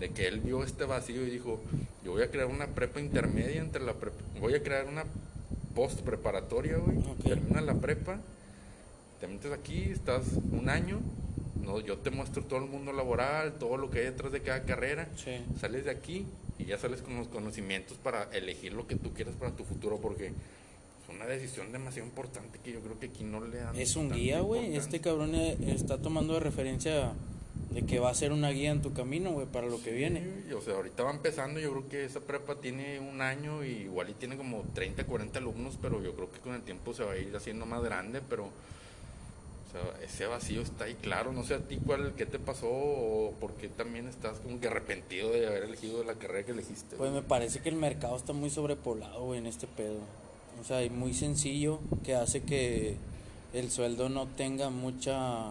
De 0.00 0.10
que 0.10 0.26
él 0.26 0.40
vio 0.40 0.64
este 0.64 0.84
vacío 0.84 1.26
y 1.26 1.30
dijo: 1.30 1.60
Yo 2.04 2.12
voy 2.12 2.22
a 2.22 2.30
crear 2.30 2.46
una 2.46 2.66
prepa 2.68 3.00
intermedia 3.00 3.60
entre 3.60 3.82
la 3.84 3.94
prepa. 3.94 4.16
Voy 4.40 4.54
a 4.54 4.62
crear 4.62 4.86
una 4.86 5.04
post 5.74 6.00
preparatoria, 6.00 6.76
güey. 6.78 6.98
Termina 7.22 7.60
la 7.60 7.74
prepa, 7.74 8.20
te 9.20 9.26
metes 9.28 9.52
aquí, 9.52 9.82
estás 9.84 10.22
un 10.52 10.68
año, 10.68 11.00
no, 11.62 11.80
yo 11.80 11.98
te 11.98 12.10
muestro 12.10 12.42
todo 12.44 12.58
el 12.64 12.70
mundo 12.70 12.92
laboral, 12.92 13.54
todo 13.58 13.76
lo 13.76 13.90
que 13.90 14.00
hay 14.00 14.04
detrás 14.06 14.32
de 14.32 14.40
cada 14.42 14.62
carrera, 14.64 15.08
Sí. 15.16 15.36
sales 15.60 15.84
de 15.84 15.90
aquí 15.92 16.26
y 16.58 16.64
ya 16.66 16.78
sales 16.78 17.00
con 17.02 17.16
los 17.16 17.28
conocimientos 17.28 17.96
para 17.98 18.24
elegir 18.32 18.72
lo 18.72 18.86
que 18.86 18.96
tú 18.96 19.12
quieras 19.14 19.34
para 19.36 19.52
tu 19.52 19.64
futuro, 19.64 19.98
porque 20.00 20.32
una 21.14 21.26
decisión 21.26 21.72
demasiado 21.72 22.06
importante 22.08 22.58
que 22.62 22.72
yo 22.72 22.80
creo 22.80 22.98
que 22.98 23.06
aquí 23.06 23.24
no 23.24 23.40
le 23.40 23.58
dan. 23.58 23.76
Es 23.76 23.96
un 23.96 24.10
guía, 24.10 24.40
güey. 24.40 24.76
Este 24.76 25.00
cabrón 25.00 25.34
eh, 25.34 25.56
está 25.68 25.98
tomando 25.98 26.34
de 26.34 26.40
referencia 26.40 27.12
de 27.70 27.82
que 27.82 27.98
va 27.98 28.10
a 28.10 28.14
ser 28.14 28.32
una 28.32 28.50
guía 28.50 28.70
en 28.70 28.82
tu 28.82 28.92
camino, 28.92 29.32
güey, 29.32 29.46
para 29.46 29.66
lo 29.66 29.82
que 29.82 29.90
viene. 29.90 30.22
Sí, 30.46 30.52
o 30.52 30.60
sea, 30.60 30.74
ahorita 30.74 31.02
va 31.02 31.10
empezando, 31.10 31.58
yo 31.58 31.72
creo 31.72 31.88
que 31.88 32.04
esa 32.04 32.20
prepa 32.20 32.56
tiene 32.60 33.00
un 33.00 33.20
año 33.20 33.64
y 33.64 33.70
igual 33.82 34.10
y 34.10 34.14
tiene 34.14 34.36
como 34.36 34.62
30, 34.74 35.04
40 35.04 35.38
alumnos, 35.38 35.78
pero 35.82 36.02
yo 36.02 36.14
creo 36.14 36.30
que 36.30 36.38
con 36.38 36.54
el 36.54 36.62
tiempo 36.62 36.94
se 36.94 37.04
va 37.04 37.12
a 37.12 37.18
ir 37.18 37.34
haciendo 37.34 37.66
más 37.66 37.82
grande, 37.82 38.20
pero 38.28 38.44
o 38.44 39.72
sea, 39.72 40.04
ese 40.04 40.26
vacío 40.26 40.62
está 40.62 40.84
ahí 40.84 40.94
claro, 40.94 41.32
no 41.32 41.42
sé 41.42 41.54
a 41.54 41.58
ti 41.58 41.80
cuál, 41.84 42.14
qué 42.16 42.26
te 42.26 42.38
pasó 42.38 42.68
o 42.70 43.34
por 43.40 43.54
qué 43.54 43.68
también 43.68 44.06
estás 44.06 44.38
como 44.38 44.60
que 44.60 44.68
arrepentido 44.68 45.30
de 45.30 45.48
haber 45.48 45.64
elegido 45.64 46.04
la 46.04 46.14
carrera 46.14 46.46
que 46.46 46.52
elegiste. 46.52 46.94
Pues 46.94 47.10
me 47.10 47.22
parece 47.22 47.60
que 47.60 47.70
el 47.70 47.76
mercado 47.76 48.16
está 48.16 48.32
muy 48.32 48.50
sobrepoblado, 48.50 49.24
güey, 49.24 49.40
en 49.40 49.46
este 49.46 49.66
pedo. 49.66 49.98
O 50.60 50.64
sea, 50.64 50.82
y 50.84 50.90
muy 50.90 51.14
sencillo 51.14 51.80
que 52.04 52.14
hace 52.14 52.42
que 52.42 52.96
el 53.52 53.70
sueldo 53.70 54.08
no 54.08 54.26
tenga 54.26 54.70
mucha 54.70 55.50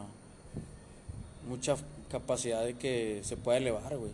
mucha 1.48 1.76
capacidad 2.10 2.64
de 2.64 2.76
que 2.76 3.22
se 3.24 3.38
pueda 3.38 3.58
elevar, 3.58 3.96
güey. 3.98 4.12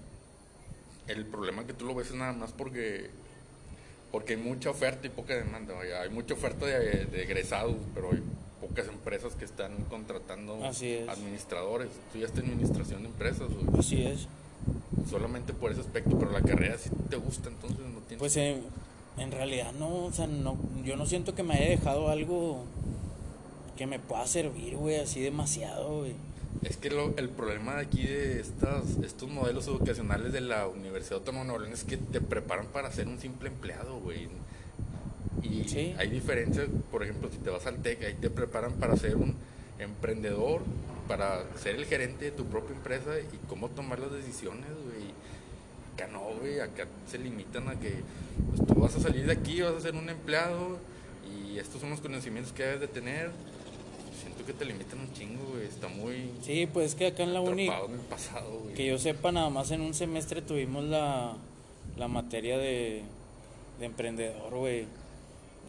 El 1.08 1.26
problema 1.26 1.66
que 1.66 1.74
tú 1.74 1.86
lo 1.86 1.96
ves 1.96 2.08
es 2.10 2.16
nada 2.16 2.34
más 2.34 2.52
porque 2.52 3.10
porque 4.12 4.34
hay 4.34 4.40
mucha 4.40 4.72
oferta 4.72 5.06
y 5.08 5.10
poca 5.10 5.36
demanda, 5.36 5.74
vaya. 5.76 6.02
Hay 6.02 6.10
mucha 6.10 6.34
oferta 6.34 6.66
de, 6.66 7.06
de 7.06 7.24
egresados, 7.24 7.76
pero 7.94 8.12
hay 8.12 8.22
pocas 8.60 8.88
empresas 8.88 9.34
que 9.36 9.46
están 9.46 9.72
contratando 9.90 10.64
Así 10.66 10.90
es. 10.94 11.08
administradores. 11.08 11.90
Tú 12.12 12.20
ya 12.20 12.26
estás 12.26 12.44
en 12.44 12.52
administración 12.52 13.04
de 13.04 13.10
empresas, 13.10 13.48
güey. 13.50 13.80
Así 13.80 14.04
es. 14.04 14.28
solamente 15.10 15.54
por 15.54 15.72
ese 15.72 15.82
aspecto, 15.82 16.18
pero 16.18 16.32
la 16.32 16.42
carrera 16.42 16.78
sí 16.78 16.90
te 17.10 17.16
gusta, 17.18 17.50
entonces 17.50 17.80
no 17.80 18.00
tienes... 18.02 18.18
Pues 18.20 18.36
eh, 18.38 18.60
en 19.20 19.32
realidad 19.32 19.72
no, 19.74 20.06
o 20.06 20.12
sea, 20.12 20.28
no, 20.28 20.58
yo 20.84 20.96
no 20.96 21.06
siento 21.06 21.36
que 21.36 21.44
me 21.44 21.56
haya 21.56 21.70
dejado 21.70 22.10
algo 22.10 22.64
que 23.78 23.86
me 23.88 24.00
pueda 24.00 24.26
servir, 24.28 24.76
güey, 24.76 24.96
así 24.98 25.22
demasiado, 25.22 26.00
güey. 26.00 26.14
Es 26.64 26.76
que 26.78 26.90
lo- 26.90 27.16
el 27.18 27.30
problema 27.30 27.76
de 27.76 27.82
aquí 27.82 28.04
de 28.04 28.40
estas, 28.42 28.84
estos 29.04 29.30
modelos 29.30 29.68
educacionales 29.68 30.34
de 30.34 30.42
la 30.42 30.68
Universidad 30.68 31.20
Autónoma 31.20 31.44
de 31.44 31.48
Nuevo 31.48 31.62
León 31.64 31.74
es 31.74 31.84
que 31.86 31.96
te 31.98 32.20
preparan 32.20 32.66
para 32.68 32.92
ser 32.92 33.08
un 33.08 33.20
simple 33.20 33.50
empleado, 33.50 34.00
güey. 34.00 34.28
Y 35.42 35.64
Sí. 35.70 35.96
hay 35.98 36.10
diferencias, 36.10 36.68
por 36.92 37.04
ejemplo, 37.04 37.30
si 37.32 37.38
te 37.38 37.50
vas 37.50 37.66
al 37.66 37.78
TEC, 37.78 38.04
ahí 38.04 38.16
te 38.20 38.30
preparan 38.30 38.74
para 38.74 38.98
ser 38.98 39.16
un 39.16 39.36
emprendedor, 39.78 40.62
para 41.08 41.44
ser 41.58 41.76
el 41.76 41.86
gerente 41.86 42.26
de 42.26 42.32
tu 42.32 42.46
propia 42.46 42.76
empresa 42.76 43.12
y 43.20 43.38
cómo 43.48 43.70
tomar 43.70 44.00
las 44.00 44.12
decisiones, 44.12 44.66
güey. 44.84 44.99
Acá 46.00 46.12
no, 46.12 46.22
güey, 46.40 46.60
acá 46.62 46.88
se 47.08 47.18
limitan 47.18 47.68
a 47.68 47.78
que 47.78 48.02
pues, 48.56 48.66
tú 48.68 48.76
vas 48.76 48.96
a 48.96 49.00
salir 49.02 49.26
de 49.26 49.34
aquí, 49.34 49.62
vas 49.62 49.74
a 49.74 49.82
ser 49.82 49.96
un 49.96 50.08
empleado 50.10 50.78
y 51.28 51.58
estos 51.60 51.82
son 51.82 51.90
los 51.90 52.00
conocimientos 52.00 52.54
que 52.54 52.64
debes 52.64 52.80
de 52.80 52.88
tener. 52.88 53.32
Siento 54.22 54.46
que 54.46 54.54
te 54.54 54.64
limitan 54.64 55.00
un 55.00 55.12
chingo, 55.14 55.44
güey. 55.52 55.66
Está 55.66 55.88
muy 55.90 56.32
Sí, 56.42 56.68
pues 56.72 56.88
es 56.88 56.96
que 56.96 57.08
acá 57.08 57.24
en 57.24 57.34
la 57.34 57.42
uni, 57.42 57.68
atrapado 57.68 57.94
en 57.94 58.00
el 58.00 58.06
pasado, 58.06 58.60
güey. 58.64 58.76
que 58.76 58.86
yo 58.86 58.98
sepa, 58.98 59.32
nada 59.34 59.50
más 59.50 59.72
en 59.72 59.82
un 59.82 59.94
semestre 59.94 60.42
tuvimos 60.42 60.86
la, 60.86 61.36
la 61.98 62.08
materia 62.08 62.58
de, 62.58 63.04
de 63.80 63.86
emprendedor, 63.86 64.56
güey. 64.56 64.86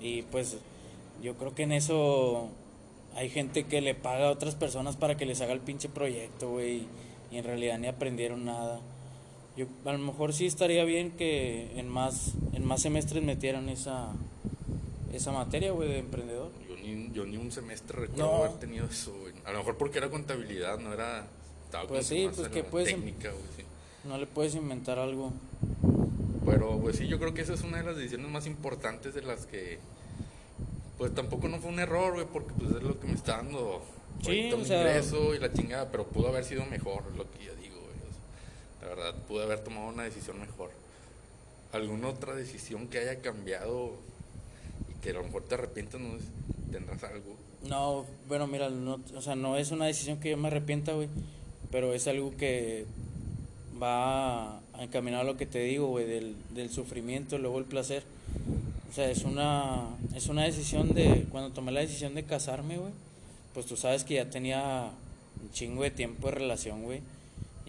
Y 0.00 0.22
pues 0.22 0.58
yo 1.22 1.34
creo 1.34 1.54
que 1.54 1.64
en 1.64 1.72
eso 1.72 2.48
hay 3.16 3.30
gente 3.30 3.64
que 3.64 3.80
le 3.80 3.94
paga 3.96 4.28
a 4.28 4.30
otras 4.30 4.54
personas 4.54 4.96
para 4.96 5.16
que 5.16 5.26
les 5.26 5.40
haga 5.40 5.52
el 5.52 5.60
pinche 5.60 5.88
proyecto, 5.88 6.50
güey. 6.50 6.86
Y 7.32 7.38
en 7.38 7.44
realidad 7.44 7.78
ni 7.78 7.88
aprendieron 7.88 8.44
nada. 8.44 8.80
Yo, 9.60 9.66
a 9.84 9.92
lo 9.92 9.98
mejor 9.98 10.32
sí 10.32 10.46
estaría 10.46 10.84
bien 10.84 11.10
que 11.10 11.78
en 11.78 11.86
más, 11.86 12.32
en 12.54 12.64
más 12.64 12.80
semestres 12.80 13.22
metieran 13.22 13.68
esa, 13.68 14.10
esa 15.12 15.32
materia, 15.32 15.70
güey, 15.72 15.86
de 15.86 15.98
emprendedor. 15.98 16.50
Yo 16.66 16.76
ni, 16.76 17.10
yo 17.12 17.26
ni 17.26 17.36
un 17.36 17.52
semestre 17.52 18.00
recuerdo 18.00 18.24
No. 18.24 18.36
haber 18.44 18.58
tenido 18.58 18.86
eso, 18.86 19.12
güey. 19.20 19.34
A 19.44 19.52
lo 19.52 19.58
mejor 19.58 19.76
porque 19.76 19.98
era 19.98 20.08
contabilidad, 20.08 20.78
no 20.78 20.94
era... 20.94 21.26
Estaba 21.66 21.86
Pues 21.86 22.06
sí, 22.06 22.26
pues 22.34 22.48
que 22.48 22.64
puedes 22.64 22.88
em- 22.88 23.00
Técnica, 23.02 23.30
güey, 23.32 23.44
sí. 23.54 23.64
No 24.08 24.16
le 24.16 24.26
puedes 24.26 24.54
inventar 24.54 24.98
algo. 24.98 25.30
Pero 26.46 26.78
pues 26.80 26.96
sí, 26.96 27.06
yo 27.06 27.18
creo 27.18 27.34
que 27.34 27.42
esa 27.42 27.52
es 27.52 27.60
una 27.60 27.76
de 27.76 27.84
las 27.84 27.96
decisiones 27.96 28.28
más 28.30 28.46
importantes 28.46 29.12
de 29.14 29.20
las 29.20 29.44
que... 29.44 29.78
Pues 30.96 31.14
tampoco 31.14 31.48
no 31.48 31.60
fue 31.60 31.70
un 31.70 31.80
error, 31.80 32.14
güey, 32.14 32.24
porque 32.32 32.52
pues 32.58 32.70
es 32.76 32.82
lo 32.82 32.98
que 32.98 33.06
me 33.08 33.12
está 33.14 33.36
dando 33.36 33.82
Sí, 34.22 34.50
o 34.52 34.64
sea- 34.64 34.78
ingreso 34.80 35.34
y 35.34 35.38
la 35.38 35.52
chingada, 35.52 35.90
pero 35.90 36.06
pudo 36.06 36.28
haber 36.28 36.44
sido 36.44 36.64
mejor, 36.64 37.04
lo 37.14 37.30
que 37.30 37.44
yo 37.44 37.54
digo, 37.56 37.76
güey. 37.76 37.90
O 37.90 38.12
sea, 38.12 38.22
la 38.82 38.88
verdad, 38.88 39.14
pude 39.28 39.44
haber 39.44 39.60
tomado 39.60 39.88
una 39.88 40.04
decisión 40.04 40.40
mejor. 40.40 40.70
¿Alguna 41.72 42.08
otra 42.08 42.34
decisión 42.34 42.88
que 42.88 42.98
haya 42.98 43.20
cambiado 43.20 43.92
y 44.90 45.00
que 45.02 45.10
a 45.10 45.14
lo 45.14 45.24
mejor 45.24 45.42
te 45.44 45.54
arrepientas, 45.54 46.00
no 46.00 46.18
tendrás 46.72 47.02
algo? 47.04 47.36
No, 47.68 48.06
bueno, 48.26 48.46
mira, 48.46 48.70
no, 48.70 49.00
o 49.14 49.22
sea, 49.22 49.36
no 49.36 49.56
es 49.56 49.70
una 49.70 49.86
decisión 49.86 50.18
que 50.18 50.30
yo 50.30 50.36
me 50.36 50.48
arrepienta, 50.48 50.92
güey, 50.92 51.08
pero 51.70 51.94
es 51.94 52.06
algo 52.08 52.36
que 52.36 52.86
va 53.80 54.58
a 54.58 54.82
encaminar 54.82 55.20
a 55.20 55.24
lo 55.24 55.36
que 55.36 55.46
te 55.46 55.60
digo, 55.60 55.88
güey, 55.88 56.06
del, 56.06 56.34
del 56.50 56.70
sufrimiento, 56.70 57.38
luego 57.38 57.58
el 57.58 57.66
placer. 57.66 58.02
O 58.90 58.94
sea, 58.94 59.10
es 59.10 59.24
una, 59.24 59.84
es 60.14 60.26
una 60.26 60.44
decisión 60.44 60.94
de, 60.94 61.26
cuando 61.30 61.50
tomé 61.50 61.70
la 61.70 61.80
decisión 61.80 62.14
de 62.14 62.24
casarme, 62.24 62.78
güey, 62.78 62.92
pues 63.54 63.66
tú 63.66 63.76
sabes 63.76 64.04
que 64.04 64.14
ya 64.14 64.30
tenía 64.30 64.90
un 65.40 65.50
chingo 65.52 65.82
de 65.82 65.90
tiempo 65.90 66.28
de 66.28 66.34
relación, 66.34 66.82
güey. 66.82 67.00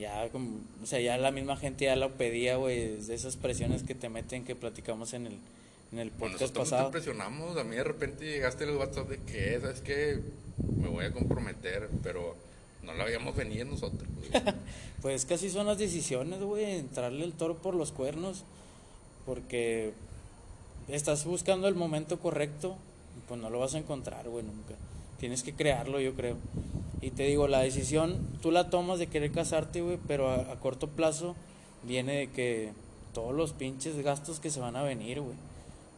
Ya, 0.01 0.27
como, 0.31 0.59
o 0.81 0.85
sea, 0.87 0.99
ya 0.99 1.15
la 1.19 1.29
misma 1.31 1.55
gente 1.57 1.85
ya 1.85 1.95
lo 1.95 2.11
pedía, 2.13 2.55
güey, 2.55 2.97
de 2.97 3.13
esas 3.13 3.37
presiones 3.37 3.83
que 3.83 3.93
te 3.93 4.09
meten 4.09 4.43
que 4.43 4.55
platicamos 4.55 5.13
en 5.13 5.27
el, 5.27 5.37
en 5.91 5.99
el 5.99 6.09
Bueno, 6.09 6.33
podcast 6.33 6.41
nosotros 6.41 6.53
te 6.53 6.59
pasado. 6.71 6.85
impresionamos. 6.87 7.57
A 7.57 7.63
mí 7.63 7.75
de 7.75 7.83
repente 7.83 8.25
llegaste 8.25 8.63
el 8.63 8.75
WhatsApp 8.77 9.09
de 9.09 9.17
que, 9.19 9.59
¿sabes 9.61 9.81
qué? 9.81 10.19
Me 10.75 10.87
voy 10.89 11.05
a 11.05 11.11
comprometer, 11.13 11.87
pero 12.01 12.35
no 12.81 12.93
la 12.95 13.03
habíamos 13.03 13.35
venido 13.35 13.65
nosotros. 13.65 14.09
Pues 15.03 15.25
casi 15.25 15.49
son 15.49 15.65
las 15.67 15.79
decisiones, 15.79 16.41
güey, 16.41 16.63
entrarle 16.75 17.23
el 17.25 17.33
toro 17.33 17.57
por 17.57 17.73
los 17.73 17.91
cuernos, 17.91 18.43
porque 19.25 19.93
estás 20.87 21.25
buscando 21.25 21.67
el 21.67 21.73
momento 21.73 22.19
correcto, 22.19 22.75
y 23.17 23.27
pues 23.27 23.39
no 23.41 23.49
lo 23.49 23.59
vas 23.59 23.73
a 23.73 23.79
encontrar, 23.79 24.29
güey, 24.29 24.43
nunca. 24.45 24.75
Tienes 25.21 25.43
que 25.43 25.53
crearlo, 25.53 25.99
yo 25.99 26.15
creo. 26.15 26.35
Y 26.99 27.11
te 27.11 27.23
digo, 27.23 27.47
la 27.47 27.59
decisión 27.59 28.17
tú 28.41 28.49
la 28.49 28.71
tomas 28.71 28.97
de 28.97 29.05
querer 29.05 29.31
casarte, 29.31 29.81
güey, 29.81 29.99
pero 30.07 30.29
a, 30.29 30.51
a 30.51 30.59
corto 30.59 30.87
plazo 30.87 31.35
viene 31.83 32.15
de 32.15 32.29
que 32.31 32.71
todos 33.13 33.31
los 33.31 33.53
pinches 33.53 33.95
gastos 34.03 34.39
que 34.39 34.49
se 34.49 34.59
van 34.59 34.75
a 34.75 34.81
venir, 34.81 35.21
güey. 35.21 35.35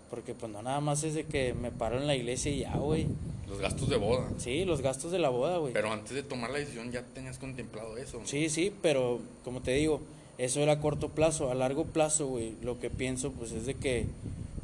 Porque 0.10 0.34
pues 0.34 0.52
no 0.52 0.62
nada 0.62 0.82
más 0.82 1.06
es 1.06 1.14
de 1.14 1.24
que 1.24 1.54
me 1.54 1.72
paro 1.72 1.98
en 1.98 2.06
la 2.06 2.16
iglesia 2.16 2.52
y 2.52 2.60
ya, 2.60 2.76
güey. 2.76 3.08
Los 3.48 3.60
gastos 3.60 3.88
de 3.88 3.96
boda. 3.96 4.30
Sí, 4.40 4.66
los 4.66 4.82
gastos 4.82 5.14
de 5.14 5.20
la 5.20 5.30
boda, 5.30 5.58
güey. 5.58 5.72
Pero 5.72 5.90
antes 5.90 6.14
de 6.14 6.24
tomar 6.24 6.52
la 6.52 6.60
decisión 6.60 6.92
ya 6.92 7.04
tenías 7.04 7.38
contemplado 7.38 7.96
eso. 7.96 8.20
¿no? 8.20 8.28
Sí, 8.28 8.50
sí, 8.50 8.74
pero 8.82 9.22
como 9.46 9.62
te 9.62 9.72
digo, 9.72 10.02
eso 10.38 10.60
era 10.60 10.74
a 10.74 10.80
corto 10.82 11.08
plazo. 11.08 11.50
A 11.50 11.56
largo 11.56 11.86
plazo, 11.86 12.28
güey, 12.28 12.56
lo 12.62 12.78
que 12.78 12.90
pienso, 12.90 13.32
pues 13.32 13.54
es 13.54 13.66
de 13.68 13.76
que 13.76 14.06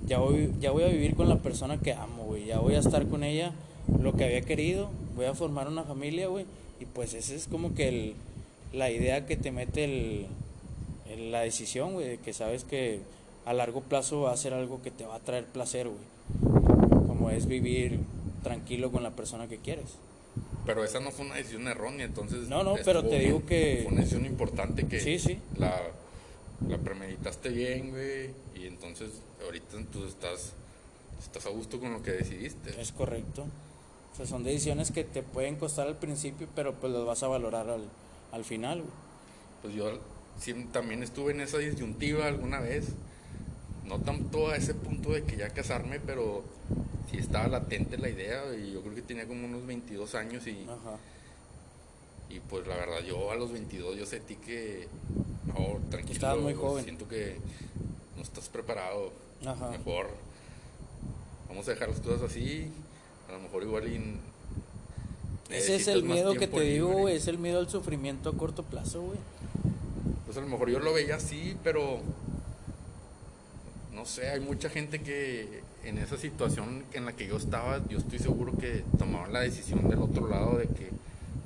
ya 0.06 0.20
voy, 0.20 0.52
ya 0.60 0.72
voy 0.72 0.84
a 0.84 0.88
vivir 0.88 1.16
con 1.16 1.30
la 1.30 1.38
persona 1.38 1.80
que 1.80 1.94
amo, 1.94 2.26
güey. 2.26 2.46
Ya 2.46 2.60
voy 2.60 2.76
a 2.76 2.80
estar 2.80 3.08
con 3.08 3.24
ella 3.24 3.54
lo 4.02 4.14
que 4.14 4.26
había 4.26 4.42
querido. 4.42 4.90
Voy 5.16 5.26
a 5.26 5.34
formar 5.34 5.68
una 5.68 5.84
familia, 5.84 6.28
güey. 6.28 6.46
Y 6.80 6.86
pues 6.86 7.14
esa 7.14 7.34
es 7.34 7.48
como 7.48 7.74
que 7.76 7.88
el, 7.90 8.14
la 8.74 8.90
idea 8.90 9.26
que 9.26 9.36
te 9.38 9.52
mete 9.52 9.84
el, 9.84 10.28
el- 11.10 11.32
la 11.32 11.42
decisión, 11.42 11.94
güey, 11.94 12.08
de 12.08 12.18
que 12.18 12.34
sabes 12.34 12.64
que 12.64 13.00
a 13.46 13.54
largo 13.54 13.82
plazo 13.82 14.22
va 14.22 14.32
a 14.34 14.38
ser 14.38 14.54
algo 14.54 14.82
que 14.82 14.92
te 14.92 15.06
va 15.06 15.16
a 15.16 15.20
traer 15.20 15.46
placer, 15.46 15.88
güey. 15.88 17.08
Como 17.08 17.30
es 17.32 17.48
vivir 17.48 18.00
tranquilo 18.44 18.92
con 18.92 19.04
la 19.04 19.12
persona 19.12 19.48
que 19.48 19.58
quieres. 19.58 19.86
Pero 20.66 20.84
esa 20.84 21.00
no 21.00 21.12
fue 21.12 21.26
una 21.26 21.36
decisión 21.36 21.68
errónea, 21.68 22.06
entonces. 22.06 22.48
No, 22.48 22.64
no, 22.64 22.76
pero 22.86 23.04
te 23.04 23.20
digo 23.20 23.40
bien. 23.40 23.48
que- 23.48 23.80
Fue 23.84 23.92
una 23.92 24.02
decisión 24.02 24.26
importante 24.26 24.86
que. 24.88 25.00
Sí, 25.00 25.18
sí. 25.20 25.40
La, 25.58 25.82
la 26.68 26.78
premeditaste 26.78 27.50
bien, 27.50 27.90
güey. 27.90 28.30
Y 28.56 28.68
entonces, 28.68 29.10
ahorita 29.44 29.78
tú 29.92 30.06
estás. 30.06 30.54
Estás 31.20 31.46
a 31.48 31.50
gusto 31.50 31.80
con 31.80 31.92
lo 31.92 32.02
que 32.04 32.12
decidiste. 32.12 32.80
Es 32.80 32.92
correcto. 32.94 33.46
Sea, 34.20 34.26
son 34.28 34.44
decisiones 34.44 34.92
que 34.92 35.04
te 35.04 35.24
pueden 35.24 35.56
costar 35.56 35.88
al 35.88 35.96
principio, 35.98 36.48
pero 36.56 36.74
pues 36.76 36.92
las 36.94 37.06
vas 37.06 37.24
a 37.24 37.28
valorar 37.28 37.70
al, 37.70 37.86
al 38.32 38.44
final, 38.44 38.80
güey. 38.82 38.92
Pues 39.62 39.74
yo 39.74 40.00
sí, 40.40 40.54
también 40.72 41.04
estuve 41.04 41.32
en 41.32 41.42
esa 41.42 41.58
disyuntiva 41.58 42.28
alguna 42.28 42.60
vez. 42.60 42.90
No 43.86 44.00
tanto 44.00 44.50
a 44.50 44.56
ese 44.56 44.74
punto 44.76 45.12
de 45.12 45.24
que 45.24 45.36
ya 45.36 45.50
casarme, 45.50 46.00
pero 46.00 46.44
sí 47.10 47.18
estaba 47.18 47.48
latente 47.48 47.98
la 47.98 48.10
idea. 48.10 48.44
Y 48.56 48.74
yo 48.74 48.82
creo 48.82 48.94
que 48.94 49.02
tenía 49.02 49.28
como 49.28 49.46
unos 49.46 49.66
22 49.66 50.14
años 50.16 50.46
y. 50.48 50.64
Ajá. 50.64 50.98
Y 52.30 52.40
pues 52.42 52.68
la 52.68 52.76
verdad, 52.76 53.00
yo 53.00 53.32
a 53.32 53.36
los 53.36 53.52
22 53.52 53.98
yo 53.98 54.06
sentí 54.06 54.36
que, 54.36 54.88
no, 55.48 55.80
tranquilo, 55.90 56.14
Estabas 56.14 56.44
muy 56.44 56.54
joven. 56.54 56.84
siento 56.84 57.08
que 57.08 57.38
no 58.16 58.22
estás 58.22 58.50
preparado, 58.50 59.12
Ajá. 59.44 59.72
mejor 59.72 60.10
vamos 61.48 61.68
a 61.68 61.72
dejar 61.72 61.90
las 61.90 62.00
cosas 62.02 62.22
así, 62.30 62.72
a 63.30 63.34
lo 63.34 63.40
mejor 63.40 63.64
igual 63.64 63.88
y 63.88 64.18
Ese 65.54 65.76
es 65.76 65.88
el 65.88 66.04
miedo 66.04 66.34
que 66.34 66.48
te 66.48 66.62
digo, 66.62 66.90
libre. 66.90 67.16
Es 67.16 67.28
el 67.28 67.38
miedo 67.38 67.60
al 67.60 67.70
sufrimiento 67.70 68.30
a 68.30 68.38
corto 68.38 68.64
plazo, 68.64 69.02
güey. 69.02 69.20
Pues 70.26 70.38
a 70.38 70.42
lo 70.42 70.48
mejor 70.48 70.70
yo 70.70 70.80
lo 70.80 70.94
veía 70.94 71.16
así, 71.16 71.56
pero 71.64 72.00
no 73.94 74.06
sé, 74.06 74.30
hay 74.30 74.40
mucha 74.40 74.70
gente 74.70 75.02
que 75.02 75.62
en 75.84 75.98
esa 75.98 76.18
situación 76.18 76.84
en 76.94 77.06
la 77.06 77.14
que 77.14 77.28
yo 77.28 77.38
estaba, 77.38 77.82
yo 77.88 77.98
estoy 77.98 78.20
seguro 78.20 78.54
que 78.58 78.84
tomaron 78.98 79.34
la 79.34 79.42
decisión 79.42 79.90
del 79.90 80.00
otro 80.00 80.28
lado 80.28 80.58
de 80.58 80.68
que 80.68 80.90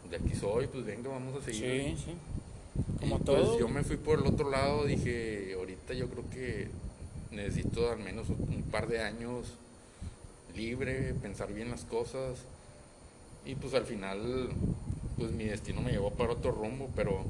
de 0.09 0.17
aquí 0.17 0.35
soy, 0.35 0.67
pues 0.67 0.85
venga, 0.85 1.09
vamos 1.09 1.41
a 1.41 1.45
seguir. 1.45 1.95
Sí, 1.97 2.03
sí. 2.05 2.11
Y, 2.11 2.99
Como 2.99 3.19
pues, 3.19 3.25
todo. 3.25 3.59
yo 3.59 3.67
me 3.67 3.83
fui 3.83 3.97
por 3.97 4.19
el 4.19 4.25
otro 4.27 4.49
lado, 4.49 4.85
dije, 4.85 5.53
ahorita 5.57 5.93
yo 5.93 6.09
creo 6.09 6.29
que 6.29 6.67
necesito 7.31 7.91
al 7.91 7.99
menos 7.99 8.29
un 8.29 8.63
par 8.71 8.87
de 8.87 9.01
años 9.01 9.47
libre, 10.55 11.13
pensar 11.21 11.53
bien 11.53 11.69
las 11.71 11.83
cosas. 11.85 12.37
Y 13.45 13.55
pues 13.55 13.73
al 13.73 13.85
final, 13.85 14.49
pues 15.17 15.31
mi 15.31 15.45
destino 15.45 15.81
me 15.81 15.91
llevó 15.91 16.11
para 16.11 16.33
otro 16.33 16.51
rumbo, 16.51 16.89
pero 16.95 17.25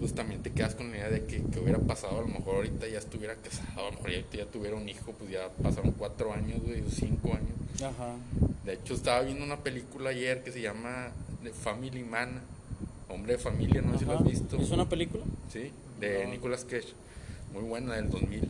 pues 0.00 0.14
también 0.14 0.42
te 0.42 0.50
quedas 0.50 0.74
con 0.74 0.90
la 0.90 0.96
idea 0.96 1.10
de 1.10 1.26
que, 1.26 1.42
que 1.42 1.60
hubiera 1.60 1.78
pasado, 1.78 2.18
a 2.18 2.22
lo 2.22 2.28
mejor 2.28 2.56
ahorita 2.56 2.88
ya 2.88 2.98
estuviera 2.98 3.34
casado, 3.36 3.86
a 3.86 3.90
lo 3.90 3.96
mejor 3.98 4.10
ya, 4.10 4.24
ya 4.38 4.46
tuviera 4.46 4.74
un 4.76 4.88
hijo, 4.88 5.12
pues 5.12 5.30
ya 5.30 5.48
pasaron 5.62 5.92
cuatro 5.92 6.32
años, 6.32 6.60
güey, 6.62 6.80
o 6.80 6.90
cinco 6.90 7.28
años. 7.34 7.82
Ajá. 7.82 8.14
De 8.64 8.72
hecho, 8.74 8.94
estaba 8.94 9.20
viendo 9.22 9.44
una 9.44 9.58
película 9.58 10.10
ayer 10.10 10.42
que 10.42 10.52
se 10.52 10.60
llama 10.62 11.12
The 11.42 11.50
Family 11.52 12.02
Man, 12.02 12.40
Hombre 13.08 13.34
de 13.34 13.38
Familia, 13.38 13.82
no 13.82 13.92
sé 13.92 14.00
si 14.00 14.04
lo 14.06 14.12
has 14.18 14.24
visto. 14.24 14.56
¿Es 14.56 14.70
una 14.70 14.88
película? 14.88 15.22
Sí, 15.52 15.70
de 16.00 16.24
No. 16.24 16.30
Nicolas 16.30 16.64
Cage. 16.64 16.88
Muy 17.52 17.62
buena, 17.64 17.94
del 17.96 18.08
2000. 18.08 18.48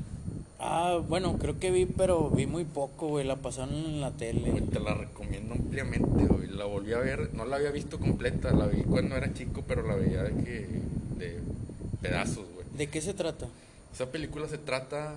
Ah, 0.62 1.00
bueno, 1.08 1.38
creo 1.38 1.58
que 1.58 1.70
vi, 1.70 1.86
pero 1.86 2.28
vi 2.30 2.46
muy 2.46 2.64
poco, 2.64 3.08
güey. 3.08 3.26
La 3.26 3.36
pasaron 3.36 3.74
en 3.74 4.00
la 4.00 4.10
tele. 4.10 4.50
Güey, 4.50 4.62
te 4.64 4.78
la 4.78 4.94
recomiendo 4.94 5.54
ampliamente, 5.54 6.26
güey. 6.26 6.48
La 6.48 6.66
volví 6.66 6.92
a 6.92 6.98
ver, 6.98 7.32
no 7.34 7.46
la 7.46 7.56
había 7.56 7.70
visto 7.70 7.98
completa, 7.98 8.52
la 8.52 8.66
vi 8.66 8.82
cuando 8.82 9.16
era 9.16 9.32
chico, 9.32 9.64
pero 9.66 9.86
la 9.86 9.94
veía 9.94 10.22
de 10.22 10.44
que 10.44 10.66
de 11.16 11.38
pedazos, 12.02 12.44
güey. 12.54 12.66
¿De 12.76 12.88
qué 12.88 13.00
se 13.00 13.14
trata? 13.14 13.46
Esa 13.92 14.10
película 14.10 14.48
se 14.48 14.58
trata, 14.58 15.14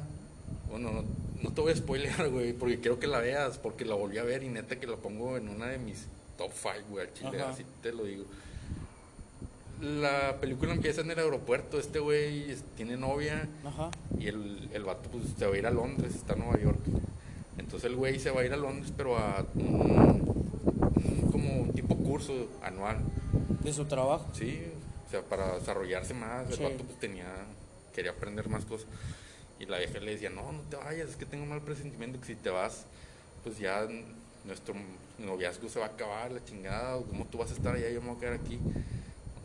bueno, 0.70 0.92
no, 0.92 1.04
no 1.44 1.52
te 1.52 1.60
voy 1.62 1.74
a 1.74 1.76
spoilear, 1.76 2.30
güey, 2.30 2.54
porque 2.54 2.80
quiero 2.80 3.00
que 3.00 3.08
la 3.08 3.20
veas, 3.20 3.58
porque 3.58 3.84
la 3.84 3.96
volví 3.96 4.18
a 4.20 4.24
ver 4.24 4.44
y 4.44 4.48
neta 4.50 4.80
que 4.80 4.88
la 4.88 4.96
pongo 4.96 5.36
en 5.36 5.50
una 5.50 5.68
de 5.68 5.78
mis 5.78 6.06
top 6.38 6.52
5, 6.54 6.74
güey, 6.90 7.06
al 7.08 7.14
chile, 7.14 7.42
Ajá. 7.42 7.50
así 7.52 7.64
te 7.82 7.92
lo 7.92 8.06
digo. 8.06 8.24
La 9.84 10.38
película 10.40 10.72
empieza 10.72 11.02
en 11.02 11.12
el 11.12 11.20
aeropuerto, 11.20 11.78
este 11.78 12.00
güey 12.00 12.56
tiene 12.78 12.96
novia 12.96 13.50
Ajá. 13.66 13.92
y 14.18 14.28
el, 14.28 14.70
el 14.72 14.84
vato 14.86 15.10
pues 15.12 15.26
se 15.38 15.46
va 15.46 15.54
a 15.56 15.58
ir 15.58 15.68
a 15.68 15.72
Londres, 15.72 16.16
está 16.16 16.34
en 16.34 16.40
Nueva 16.40 16.58
York. 16.58 16.80
Entonces 17.58 17.90
el 17.90 17.98
güey 17.98 18.18
se 18.18 18.32
va 18.32 18.42
a 18.42 18.46
ir 18.46 18.54
a 18.54 18.58
Londres, 18.58 18.94
pero 18.96 19.18
a 19.18 19.46
un, 19.56 19.66
un- 19.82 21.30
como 21.34 21.54
un 21.64 21.74
tipo 21.74 21.98
curso 21.98 22.48
anual, 22.62 23.00
De 23.62 23.74
su 23.74 23.84
trabajo. 23.84 24.26
sí, 24.34 24.64
o 25.06 25.12
sea, 25.12 25.22
para 25.22 25.56
desarrollarse 25.56 26.14
más. 26.14 26.48
El 26.50 26.54
Sí. 26.56 26.64
vato 26.64 26.78
pues 26.86 26.98
tenía, 27.00 27.28
quería 27.94 28.12
aprender 28.12 28.48
más 28.48 28.64
cosas. 28.64 28.88
Y 29.60 29.66
la 29.66 29.80
vieja 29.80 30.00
le 30.00 30.12
decía, 30.12 30.30
no, 30.30 30.50
no 30.54 30.62
te 30.70 30.78
vayas, 30.78 31.10
es 31.10 31.16
que 31.18 31.26
tengo 31.26 31.46
mal 31.46 31.60
presentimiento 31.62 32.22
que 32.22 32.28
si 32.28 32.36
te 32.36 32.50
vas, 32.50 32.86
pues 33.44 33.58
ya 33.60 33.86
nuestro 34.46 34.76
noviazgo 35.20 35.68
se 35.68 35.80
va 35.80 35.88
a 35.88 35.90
acabar, 35.90 36.32
la 36.32 36.44
chingada, 36.46 36.96
o 36.96 37.04
como 37.04 37.26
tú 37.26 37.38
vas 37.38 37.52
a 37.52 37.54
estar 37.54 37.76
allá, 37.76 37.90
yo 37.90 38.02
me 38.02 38.08
voy 38.08 38.18
a 38.18 38.20
quedar 38.22 38.34
aquí. 38.36 38.60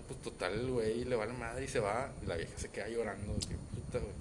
Pues 0.09 0.21
total, 0.23 0.55
el 0.55 0.71
güey 0.71 1.05
le 1.05 1.17
va 1.17 1.27
la 1.27 1.35
madre 1.35 1.65
y 1.65 1.69
se 1.69 1.81
va, 1.81 2.11
y 2.23 2.27
la 2.27 2.37
vieja 2.37 2.53
se 2.57 2.71
queda 2.71 2.89
llorando, 2.89 3.35
puta, 3.35 3.99
güey. 3.99 4.13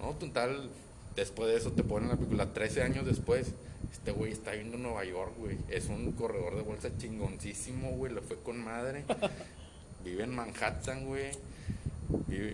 No, 0.00 0.16
total, 0.16 0.70
después 1.16 1.50
de 1.50 1.56
eso 1.56 1.72
te 1.72 1.82
ponen 1.82 2.08
la 2.08 2.16
película, 2.16 2.52
13 2.52 2.82
años 2.82 3.04
después, 3.04 3.48
este 3.92 4.12
güey 4.12 4.32
está 4.32 4.52
viendo 4.52 4.78
Nueva 4.78 5.04
York, 5.04 5.32
güey. 5.36 5.58
Es 5.68 5.86
un 5.86 6.12
corredor 6.12 6.56
de 6.56 6.62
bolsa 6.62 6.90
chingoncísimo, 6.96 7.90
güey, 7.90 8.12
le 8.12 8.20
fue 8.20 8.36
con 8.38 8.62
madre. 8.62 9.04
Vive 10.04 10.22
en 10.22 10.34
Manhattan, 10.34 11.06
güey. 11.06 11.30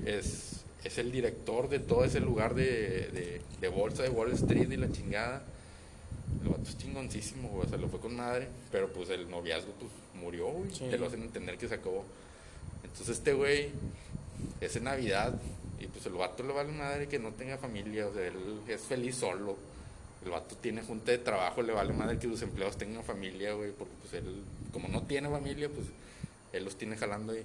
Es, 0.07 0.65
es 0.85 0.99
el 0.99 1.13
director 1.13 1.69
de 1.69 1.79
todo 1.79 2.05
ese 2.05 2.21
lugar 2.21 2.55
de, 2.55 2.65
de, 2.65 3.41
de 3.61 3.69
bolsa 3.69 4.03
de 4.03 4.09
Wall 4.09 4.33
Street 4.33 4.71
y 4.71 4.77
la 4.77 4.91
chingada. 4.91 5.43
El 6.43 6.49
vato 6.49 6.63
es 6.63 6.79
chingoncísimo, 6.79 7.49
güey. 7.49 7.67
O 7.67 7.69
sea, 7.69 7.79
lo 7.79 7.89
fue 7.89 8.01
con 8.01 8.17
madre. 8.17 8.49
Pero 8.71 8.91
pues 8.93 9.11
el 9.11 9.29
noviazgo, 9.29 9.73
pues 9.73 9.91
murió, 10.15 10.49
güey. 10.49 10.71
Sí. 10.73 10.87
Te 10.91 10.97
lo 10.97 11.07
hacen 11.07 11.23
entender 11.23 11.59
que 11.59 11.69
se 11.69 11.75
acabó. 11.75 12.05
Entonces 12.93 13.19
este 13.19 13.33
güey 13.33 13.71
es 14.61 14.77
en 14.77 14.85
Navidad. 14.85 15.35
Y 15.81 15.87
pues 15.87 16.07
el 16.07 16.13
vato 16.13 16.43
le 16.43 16.53
vale 16.53 16.73
madre 16.73 17.09
que 17.09 17.19
no 17.19 17.33
tenga 17.33 17.59
familia. 17.59 18.07
O 18.07 18.13
sea, 18.13 18.27
él 18.27 18.61
es 18.69 18.83
feliz 18.83 19.17
solo. 19.17 19.57
El 20.25 20.31
vato 20.31 20.55
tiene 20.57 20.83
junta 20.83 21.11
de 21.11 21.19
trabajo, 21.19 21.63
le 21.63 21.73
vale 21.73 21.93
madre 21.93 22.19
que 22.19 22.29
sus 22.29 22.43
empleados 22.43 22.77
tengan 22.77 23.03
familia, 23.03 23.55
güey. 23.55 23.73
Porque 23.73 23.95
pues 24.01 24.15
él, 24.15 24.45
como 24.73 24.89
no 24.89 25.03
tiene 25.03 25.29
familia, 25.29 25.69
pues 25.69 25.89
él 26.53 26.65
los 26.65 26.77
tiene 26.77 26.97
jalando 26.97 27.33
ahí. 27.33 27.45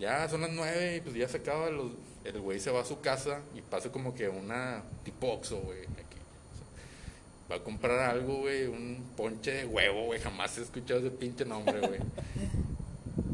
Ya 0.00 0.28
son 0.28 0.40
las 0.40 0.50
nueve 0.50 0.96
y 0.96 1.00
pues 1.02 1.14
ya 1.14 1.28
se 1.28 1.36
acaba. 1.36 1.70
Los, 1.70 1.92
el 2.24 2.40
güey 2.40 2.58
se 2.58 2.70
va 2.70 2.80
a 2.80 2.84
su 2.84 3.00
casa 3.00 3.42
y 3.54 3.60
pasa 3.60 3.92
como 3.92 4.14
que 4.14 4.28
una 4.28 4.82
tipo 5.04 5.28
Oxxo, 5.28 5.60
güey. 5.60 5.82
Aquí. 5.82 6.16
Va 7.50 7.56
a 7.56 7.62
comprar 7.62 7.98
algo, 8.10 8.38
güey. 8.38 8.66
Un 8.66 9.10
ponche 9.16 9.52
de 9.52 9.66
huevo, 9.66 10.06
güey. 10.06 10.20
Jamás 10.20 10.58
he 10.58 10.62
escuchado 10.62 11.00
ese 11.00 11.10
pinche 11.10 11.44
nombre, 11.44 11.78
güey. 11.80 12.00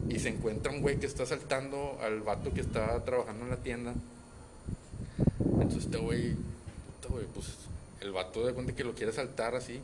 y 0.08 0.18
se 0.18 0.28
encuentra 0.28 0.72
un 0.72 0.82
güey 0.82 0.98
que 0.98 1.06
está 1.06 1.26
saltando 1.26 1.98
al 2.02 2.20
vato 2.20 2.52
que 2.52 2.60
está 2.60 3.02
trabajando 3.04 3.44
en 3.44 3.50
la 3.50 3.56
tienda. 3.56 3.94
Entonces 5.40 5.84
este 5.84 5.98
güey, 5.98 6.34
puta, 6.34 7.12
güey, 7.12 7.26
pues 7.34 7.46
el 8.00 8.12
vato 8.12 8.46
de 8.46 8.52
cuenta 8.52 8.74
que 8.74 8.84
lo 8.84 8.94
quiere 8.94 9.12
saltar 9.12 9.54
así. 9.54 9.80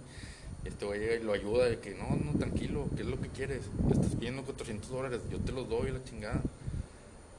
Este 0.64 0.84
güey 0.84 1.00
llega 1.00 1.14
y 1.16 1.22
lo 1.22 1.32
ayuda 1.32 1.66
de 1.66 1.80
que 1.80 1.94
no, 1.94 2.16
no, 2.16 2.38
tranquilo, 2.38 2.86
¿qué 2.94 3.02
es 3.02 3.08
lo 3.08 3.20
que 3.20 3.28
quieres? 3.28 3.62
Estás 3.90 4.14
pidiendo 4.14 4.44
400 4.44 4.88
dólares, 4.88 5.20
yo 5.30 5.38
te 5.38 5.50
los 5.50 5.68
doy 5.68 5.90
la 5.90 6.04
chingada. 6.04 6.40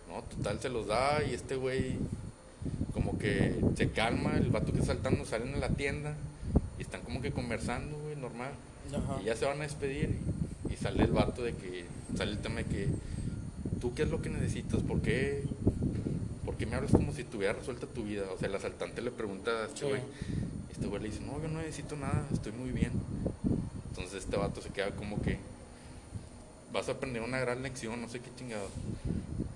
No, 0.10 0.22
total 0.24 0.60
se 0.60 0.70
los 0.70 0.88
da 0.88 1.24
y 1.24 1.34
este 1.34 1.56
güey 1.56 1.98
como 2.94 3.18
que 3.18 3.56
se 3.76 3.90
calma, 3.92 4.36
el 4.36 4.50
vato 4.50 4.72
que 4.74 4.80
está 4.80 4.94
saltando 4.94 5.26
salen 5.26 5.54
de 5.54 5.60
la 5.60 5.70
tienda 5.70 6.16
y 6.78 6.82
están 6.82 7.02
como 7.02 7.22
que 7.22 7.32
conversando, 7.32 7.98
güey, 7.98 8.16
normal. 8.16 8.52
Ajá. 8.92 9.22
Y 9.22 9.26
ya 9.26 9.36
se 9.36 9.46
van 9.46 9.60
a 9.60 9.64
despedir 9.64 10.20
y, 10.70 10.74
y 10.74 10.76
sale 10.76 11.04
el 11.04 11.12
vato 11.12 11.44
de 11.44 11.54
que, 11.54 11.86
sale 12.16 12.32
el 12.32 12.40
tema 12.40 12.58
de 12.58 12.66
que, 12.66 12.88
¿tú 13.82 13.94
qué 13.94 14.04
es 14.04 14.10
lo 14.10 14.22
que 14.22 14.30
necesitas? 14.30 14.82
¿Por 14.82 15.02
qué, 15.02 15.44
por 16.46 16.56
qué 16.56 16.66
me 16.66 16.76
hablas 16.76 16.92
como 16.92 17.14
si 17.14 17.24
tuviera 17.24 17.54
resuelta 17.54 17.88
tu 17.88 18.04
vida? 18.04 18.26
O 18.34 18.38
sea, 18.38 18.48
el 18.48 18.56
asaltante 18.56 19.02
le 19.02 19.12
pregunta 19.12 19.52
a 19.52 19.66
este 19.66 19.86
güey, 19.86 20.02
y 20.70 20.72
este 20.72 20.88
güey 20.88 21.02
le 21.02 21.10
dice, 21.10 21.22
no, 21.22 21.42
yo 21.42 21.48
no 21.48 21.60
necesito 21.60 21.96
nada, 21.96 22.28
estoy 22.32 22.52
muy 22.52 22.72
bien. 22.72 22.92
Entonces 23.90 24.24
este 24.24 24.38
vato 24.38 24.62
se 24.62 24.70
queda 24.70 24.92
como 24.92 25.22
que, 25.22 25.38
vas 26.72 26.90
a 26.90 26.94
aprender 26.94 27.22
una 27.22 27.40
gran 27.40 27.62
lección, 27.62 28.02
no 28.02 28.10
sé 28.10 28.20
qué 28.20 28.30
chingado. 28.38 28.68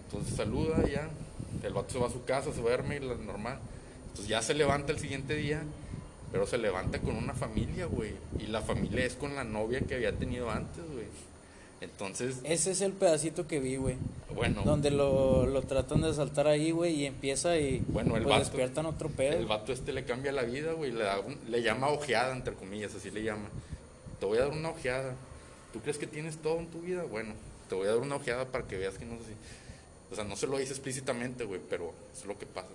Entonces 0.06 0.36
saluda 0.36 0.88
ya, 0.88 1.10
el 1.64 1.74
vato 1.74 1.92
se 1.92 2.00
va 2.00 2.08
a 2.08 2.12
su 2.12 2.24
casa, 2.24 2.54
se 2.54 2.62
duerme 2.62 3.00
normal. 3.00 3.60
Entonces 4.10 4.28
ya 4.28 4.42
se 4.42 4.54
levanta 4.54 4.92
el 4.92 5.00
siguiente 5.00 5.36
día, 5.36 5.64
pero 6.32 6.46
se 6.48 6.58
levanta 6.58 7.00
con 7.00 7.16
una 7.16 7.34
familia, 7.34 7.86
güey. 7.86 8.14
Y 8.40 8.48
la 8.48 8.62
familia 8.62 9.06
es 9.06 9.16
con 9.16 9.36
la 9.36 9.44
novia 9.44 9.82
que 9.82 9.96
había 9.96 10.14
tenido 10.14 10.50
antes, 10.50 10.84
güey. 10.92 10.97
Entonces, 11.80 12.38
Ese 12.44 12.72
es 12.72 12.82
el 12.82 12.92
pedacito 12.94 13.48
que 13.48 13.60
vi, 13.60 13.76
güey. 13.76 13.98
bueno, 14.34 14.64
Donde 14.64 14.90
lo, 14.90 15.46
lo 15.46 15.62
tratan 15.62 16.02
de 16.02 16.10
asaltar 16.10 16.48
ahí, 16.48 16.72
güey, 16.72 16.96
y 16.96 17.06
empieza 17.06 17.56
y 17.58 17.84
Bueno, 17.88 18.16
el 18.18 18.24
pues 18.24 18.34
vato- 18.36 18.46
despiertan 18.46 18.86
otro 18.88 19.10
pedo. 19.10 19.38
el 19.38 19.46
vato 19.46 19.72
este 19.74 19.94
le 19.94 20.04
cambia 20.04 20.32
la 20.32 20.42
vida, 20.44 20.74
güey. 20.74 20.92
Le, 20.92 21.04
da 21.04 21.20
un- 21.20 21.38
le 21.48 21.62
llama 21.62 21.90
ojeada, 21.90 22.34
entre 22.36 22.56
comillas, 22.56 22.96
así 22.96 23.12
le 23.12 23.22
llama. 23.24 23.50
Te 24.20 24.26
voy 24.26 24.40
a 24.40 24.42
dar 24.46 24.52
una 24.52 24.70
ojeada. 24.70 25.16
¿Tú 25.72 25.80
crees 25.82 25.98
que 26.00 26.08
tienes 26.08 26.38
todo 26.38 26.58
en 26.58 26.68
tu 26.68 26.82
vida? 26.82 27.04
Bueno, 27.04 27.34
te 27.70 27.76
voy 27.76 27.86
a 27.88 27.92
dar 27.92 28.00
una 28.00 28.16
ojeada 28.16 28.46
para 28.46 28.66
que 28.68 28.78
veas 28.78 28.96
que 28.98 29.06
no 29.06 29.18
sé 29.18 29.26
si... 29.26 29.34
O 30.12 30.16
sea, 30.16 30.24
no 30.24 30.36
se 30.36 30.48
lo 30.48 30.58
dice 30.58 30.72
explícitamente, 30.72 31.44
güey, 31.44 31.62
pero 31.70 31.94
es 32.18 32.26
lo 32.26 32.40
que 32.40 32.46
pasa. 32.48 32.70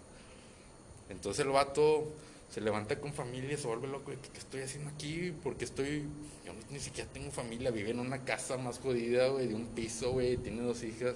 Entonces 1.10 1.44
el 1.44 1.50
vato 1.50 2.04
se 2.52 2.60
levanta 2.60 3.00
con 3.00 3.14
familia, 3.14 3.56
se 3.56 3.66
vuelve 3.66 3.88
loco. 3.88 4.10
de 4.10 4.18
que, 4.18 4.28
¿Qué 4.28 4.38
estoy 4.38 4.60
haciendo 4.60 4.90
aquí? 4.90 5.32
Porque 5.42 5.64
estoy... 5.64 6.04
Yo 6.44 6.52
ni 6.70 6.78
siquiera 6.78 7.08
tengo 7.10 7.30
familia, 7.30 7.70
vive 7.70 7.90
en 7.90 7.98
una 7.98 8.24
casa 8.24 8.58
más 8.58 8.78
jodida, 8.78 9.28
güey, 9.28 9.48
de 9.48 9.54
un 9.54 9.68
piso, 9.68 10.12
güey, 10.12 10.36
tiene 10.36 10.60
dos 10.60 10.82
hijas. 10.84 11.14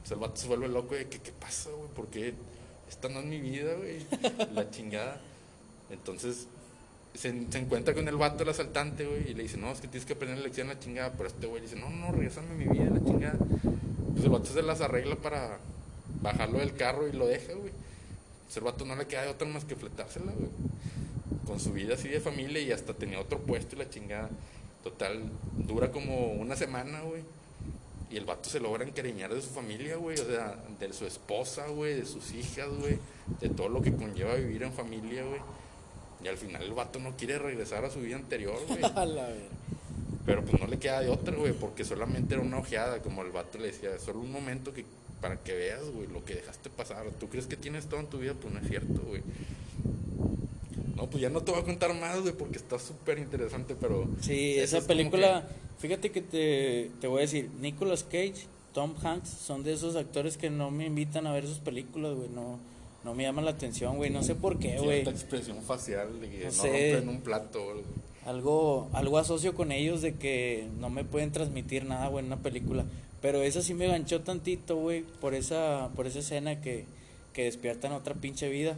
Pues 0.00 0.10
el 0.12 0.18
vato 0.18 0.36
se 0.36 0.48
vuelve 0.48 0.68
loco 0.68 0.94
de 0.94 1.08
que, 1.08 1.18
¿qué 1.18 1.32
pasa, 1.32 1.70
güey? 1.70 1.88
¿Por 1.94 2.08
qué 2.08 2.34
esta 2.90 3.08
no 3.08 3.20
es 3.20 3.24
mi 3.24 3.40
vida, 3.40 3.72
güey? 3.72 4.04
La 4.54 4.70
chingada. 4.70 5.18
Entonces 5.88 6.46
se, 7.14 7.50
se 7.50 7.58
encuentra 7.58 7.94
con 7.94 8.06
el 8.06 8.16
vato, 8.16 8.42
el 8.42 8.50
asaltante, 8.50 9.06
güey, 9.06 9.30
y 9.30 9.34
le 9.34 9.44
dice, 9.44 9.56
no, 9.56 9.72
es 9.72 9.80
que 9.80 9.88
tienes 9.88 10.04
que 10.04 10.12
aprender 10.12 10.38
la 10.38 10.44
lección, 10.44 10.68
la 10.68 10.78
chingada. 10.78 11.12
Pero 11.12 11.28
este 11.30 11.46
güey 11.46 11.62
le 11.62 11.68
dice, 11.68 11.80
no, 11.80 11.88
no, 11.88 12.12
regresame 12.12 12.54
mi 12.54 12.66
vida, 12.66 12.90
la 12.90 13.02
chingada. 13.02 13.38
Pues 14.12 14.24
el 14.24 14.30
vato 14.30 14.52
se 14.52 14.60
las 14.60 14.82
arregla 14.82 15.16
para 15.16 15.58
bajarlo 16.20 16.58
del 16.58 16.74
carro 16.74 17.08
y 17.08 17.12
lo 17.12 17.26
deja, 17.26 17.54
güey. 17.54 17.72
El 18.56 18.64
vato 18.64 18.84
no 18.84 18.96
le 18.96 19.06
queda 19.06 19.22
de 19.22 19.28
otra 19.28 19.46
más 19.46 19.64
que 19.64 19.76
fletársela, 19.76 20.32
güey. 20.32 20.50
Con 21.46 21.60
su 21.60 21.72
vida 21.72 21.94
así 21.94 22.08
de 22.08 22.20
familia 22.20 22.60
y 22.60 22.72
hasta 22.72 22.94
tenía 22.94 23.20
otro 23.20 23.38
puesto 23.38 23.76
y 23.76 23.78
la 23.78 23.88
chingada. 23.88 24.30
Total, 24.82 25.22
dura 25.56 25.90
como 25.90 26.32
una 26.32 26.56
semana, 26.56 27.00
güey. 27.02 27.22
Y 28.10 28.16
el 28.16 28.24
vato 28.24 28.48
se 28.48 28.60
logra 28.60 28.84
encariñar 28.84 29.34
de 29.34 29.42
su 29.42 29.50
familia, 29.50 29.96
güey. 29.96 30.18
O 30.18 30.24
sea, 30.24 30.56
de 30.78 30.92
su 30.92 31.06
esposa, 31.06 31.66
güey, 31.68 31.94
de 31.94 32.06
sus 32.06 32.32
hijas, 32.32 32.68
güey. 32.80 32.98
De 33.40 33.48
todo 33.48 33.68
lo 33.68 33.82
que 33.82 33.92
conlleva 33.92 34.34
vivir 34.34 34.62
en 34.62 34.72
familia, 34.72 35.24
güey. 35.24 35.40
Y 36.22 36.28
al 36.28 36.36
final 36.36 36.62
el 36.62 36.72
vato 36.72 36.98
no 36.98 37.16
quiere 37.16 37.38
regresar 37.38 37.84
a 37.84 37.90
su 37.90 38.00
vida 38.00 38.16
anterior, 38.16 38.58
güey. 38.68 38.80
Pero 40.26 40.44
pues 40.44 40.60
no 40.60 40.66
le 40.66 40.78
queda 40.78 41.00
de 41.00 41.08
otra, 41.08 41.36
güey, 41.36 41.52
porque 41.52 41.84
solamente 41.84 42.34
era 42.34 42.42
una 42.42 42.58
ojeada, 42.58 43.00
como 43.00 43.22
el 43.22 43.30
vato 43.30 43.58
le 43.58 43.68
decía, 43.68 43.96
solo 44.00 44.18
un 44.18 44.32
momento 44.32 44.72
que 44.72 44.84
para 45.26 45.42
que 45.42 45.54
veas, 45.54 45.82
güey, 45.90 46.06
lo 46.06 46.24
que 46.24 46.36
dejaste 46.36 46.70
pasar. 46.70 47.04
¿Tú 47.18 47.28
crees 47.28 47.46
que 47.46 47.56
tienes 47.56 47.86
todo 47.86 47.98
en 47.98 48.06
tu 48.06 48.18
vida? 48.18 48.34
Pues 48.40 48.54
no 48.54 48.60
es 48.60 48.68
cierto, 48.68 49.02
güey. 49.04 49.22
No, 50.94 51.10
pues 51.10 51.20
ya 51.20 51.30
no 51.30 51.40
te 51.40 51.50
voy 51.50 51.62
a 51.62 51.64
contar 51.64 51.92
más, 51.94 52.20
güey, 52.20 52.32
porque 52.32 52.58
está 52.58 52.78
súper 52.78 53.18
interesante, 53.18 53.74
pero... 53.74 54.08
Sí, 54.20 54.56
esa 54.56 54.78
es 54.78 54.84
película, 54.84 55.48
fíjate 55.78 56.12
que 56.12 56.22
te, 56.22 56.92
te 57.00 57.08
voy 57.08 57.18
a 57.18 57.20
decir, 57.22 57.50
Nicolas 57.60 58.04
Cage, 58.04 58.46
Tom 58.72 58.94
Hanks, 59.02 59.28
son 59.28 59.64
de 59.64 59.72
esos 59.72 59.96
actores 59.96 60.36
que 60.36 60.48
no 60.48 60.70
me 60.70 60.86
invitan 60.86 61.26
a 61.26 61.32
ver 61.32 61.44
sus 61.44 61.58
películas, 61.58 62.14
güey, 62.14 62.28
no, 62.28 62.60
no 63.04 63.14
me 63.14 63.24
llaman 63.24 63.44
la 63.44 63.50
atención, 63.50 63.96
güey, 63.96 64.10
no 64.10 64.22
sé 64.22 64.36
por 64.36 64.60
qué, 64.60 64.78
güey. 64.78 65.02
Cierta 65.02 65.10
expresión 65.10 65.60
facial 65.60 66.20
de 66.20 66.30
que 66.30 66.38
No 66.38 66.44
no, 66.44 66.50
sé. 66.52 66.92
rompen 66.92 67.08
un 67.08 67.20
plato, 67.20 67.64
güey. 67.64 67.84
Algo, 68.24 68.88
algo 68.92 69.18
asocio 69.18 69.54
con 69.54 69.72
ellos 69.72 70.02
de 70.02 70.14
que 70.14 70.68
no 70.78 70.88
me 70.88 71.04
pueden 71.04 71.32
transmitir 71.32 71.84
nada, 71.84 72.06
güey, 72.08 72.24
en 72.24 72.32
una 72.32 72.42
película. 72.42 72.86
Pero 73.26 73.42
esa 73.42 73.60
sí 73.60 73.74
me 73.74 73.88
ganchó 73.88 74.20
tantito, 74.20 74.76
güey, 74.76 75.02
por 75.02 75.34
esa, 75.34 75.90
por 75.96 76.06
esa 76.06 76.20
escena 76.20 76.60
que, 76.60 76.84
que 77.32 77.42
despiertan 77.42 77.90
otra 77.90 78.14
pinche 78.14 78.48
vida. 78.48 78.76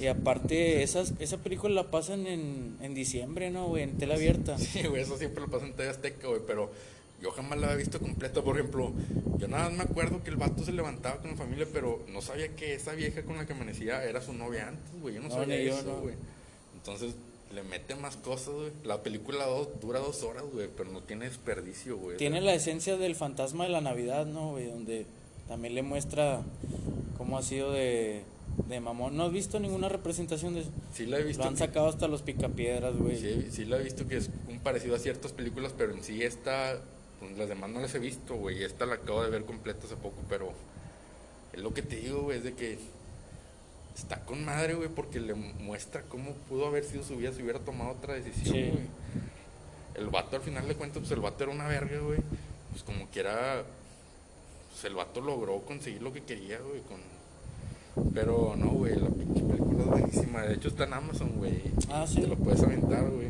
Y 0.00 0.06
aparte, 0.06 0.82
esas, 0.82 1.12
esa 1.18 1.36
película 1.36 1.74
la 1.74 1.90
pasan 1.90 2.26
en, 2.26 2.78
en 2.80 2.94
diciembre, 2.94 3.50
¿no, 3.50 3.68
güey? 3.68 3.82
En 3.82 3.98
tela 3.98 4.14
abierta. 4.14 4.56
Sí, 4.72 4.86
güey, 4.86 5.02
eso 5.02 5.18
siempre 5.18 5.42
lo 5.42 5.50
pasa 5.50 5.66
en 5.66 5.74
TV 5.74 5.90
Azteca, 5.90 6.28
güey, 6.28 6.40
pero 6.46 6.72
yo 7.20 7.30
jamás 7.32 7.58
la 7.58 7.66
había 7.66 7.76
visto 7.76 8.00
completa. 8.00 8.40
Por 8.42 8.58
ejemplo, 8.58 8.90
yo 9.36 9.48
nada 9.48 9.68
más 9.68 9.76
me 9.76 9.84
acuerdo 9.84 10.22
que 10.22 10.30
el 10.30 10.36
vato 10.36 10.64
se 10.64 10.72
levantaba 10.72 11.18
con 11.18 11.32
la 11.32 11.36
familia, 11.36 11.66
pero 11.70 12.02
no 12.10 12.22
sabía 12.22 12.56
que 12.56 12.72
esa 12.72 12.92
vieja 12.92 13.22
con 13.24 13.36
la 13.36 13.44
que 13.46 13.52
amanecía 13.52 14.02
era 14.02 14.22
su 14.22 14.32
novia 14.32 14.68
antes, 14.68 14.98
güey. 15.02 15.16
Yo 15.16 15.20
no, 15.20 15.28
No, 15.28 15.34
sabía 15.34 15.56
eso, 15.56 15.82
no. 15.84 16.00
güey. 16.00 16.14
Entonces 16.74 17.14
le 17.54 17.62
mete 17.62 17.94
más 17.94 18.16
cosas, 18.16 18.54
güey. 18.54 18.72
La 18.84 19.02
película 19.02 19.46
dos- 19.46 19.68
dura 19.80 20.00
dos 20.00 20.22
horas, 20.22 20.44
güey, 20.52 20.68
pero 20.76 20.90
no 20.90 21.02
tiene 21.02 21.26
desperdicio, 21.26 21.96
güey. 21.96 22.16
Tiene 22.16 22.40
la 22.40 22.54
esencia 22.54 22.96
del 22.96 23.14
fantasma 23.14 23.64
de 23.64 23.70
la 23.70 23.80
Navidad, 23.80 24.26
¿no, 24.26 24.52
güey? 24.52 24.66
Donde 24.66 25.06
también 25.48 25.74
le 25.74 25.82
muestra 25.82 26.42
cómo 27.16 27.38
ha 27.38 27.42
sido 27.42 27.72
de, 27.72 28.22
de 28.68 28.80
mamón. 28.80 29.16
¿No 29.16 29.24
has 29.24 29.32
visto 29.32 29.60
ninguna 29.60 29.88
representación 29.88 30.54
de 30.54 30.60
eso? 30.62 30.70
Sí 30.92 31.06
la 31.06 31.18
he 31.18 31.22
visto. 31.22 31.42
Lo 31.42 31.48
han 31.48 31.54
que- 31.54 31.60
sacado 31.60 31.88
hasta 31.88 32.08
los 32.08 32.22
picapiedras, 32.22 32.96
güey. 32.96 33.18
Sí, 33.18 33.48
sí 33.50 33.64
la 33.64 33.76
he 33.78 33.82
visto 33.82 34.06
que 34.08 34.16
es 34.16 34.30
un 34.48 34.58
parecido 34.60 34.94
a 34.96 34.98
ciertas 34.98 35.32
películas, 35.32 35.72
pero 35.76 35.92
en 35.92 36.02
sí 36.02 36.22
esta, 36.22 36.80
pues, 37.20 37.36
las 37.38 37.48
demás 37.48 37.70
no 37.70 37.80
las 37.80 37.94
he 37.94 37.98
visto, 37.98 38.34
güey. 38.36 38.62
Esta 38.64 38.86
la 38.86 38.94
acabo 38.96 39.22
de 39.22 39.30
ver 39.30 39.44
completa 39.44 39.86
hace 39.86 39.96
poco, 39.96 40.16
pero 40.28 40.52
es 41.52 41.60
lo 41.62 41.72
que 41.72 41.82
te 41.82 41.96
digo, 41.96 42.22
güey, 42.22 42.38
es 42.38 42.44
de 42.44 42.54
que 42.54 42.78
está 43.96 44.24
con 44.24 44.44
madre, 44.44 44.74
güey, 44.74 44.88
porque 44.88 45.20
le 45.20 45.34
muestra 45.34 46.02
cómo 46.02 46.32
pudo 46.48 46.66
haber 46.66 46.84
sido 46.84 47.02
su 47.04 47.16
vida 47.16 47.32
si 47.32 47.42
hubiera 47.42 47.60
tomado 47.60 47.90
otra 47.92 48.14
decisión, 48.14 48.54
Sí. 48.54 48.70
güey. 48.70 48.86
El 49.94 50.08
vato 50.08 50.36
al 50.36 50.42
final 50.42 50.66
de 50.66 50.74
cuentas, 50.74 50.98
pues 51.00 51.12
el 51.12 51.20
vato 51.20 51.44
era 51.44 51.52
una 51.52 51.68
verga, 51.68 51.98
güey. 52.00 52.18
Pues 52.72 52.82
como 52.82 53.06
quiera, 53.06 53.62
pues 54.70 54.84
el 54.84 54.94
vato 54.94 55.20
logró 55.20 55.60
conseguir 55.62 56.02
lo 56.02 56.12
que 56.12 56.22
quería, 56.24 56.58
güey, 56.58 56.80
con... 56.82 56.98
Pero 58.12 58.54
no, 58.56 58.70
güey, 58.70 58.96
la 58.96 59.08
pinche 59.08 59.40
película 59.42 59.82
es 59.84 59.86
buenísima. 59.88 60.42
De 60.42 60.54
hecho 60.54 60.66
está 60.66 60.82
en 60.84 60.94
Amazon, 60.94 61.30
güey. 61.36 61.62
Ah, 61.90 62.04
¿sí? 62.08 62.20
Te 62.22 62.26
lo 62.26 62.34
puedes 62.34 62.60
aventar, 62.60 63.08
güey. 63.08 63.28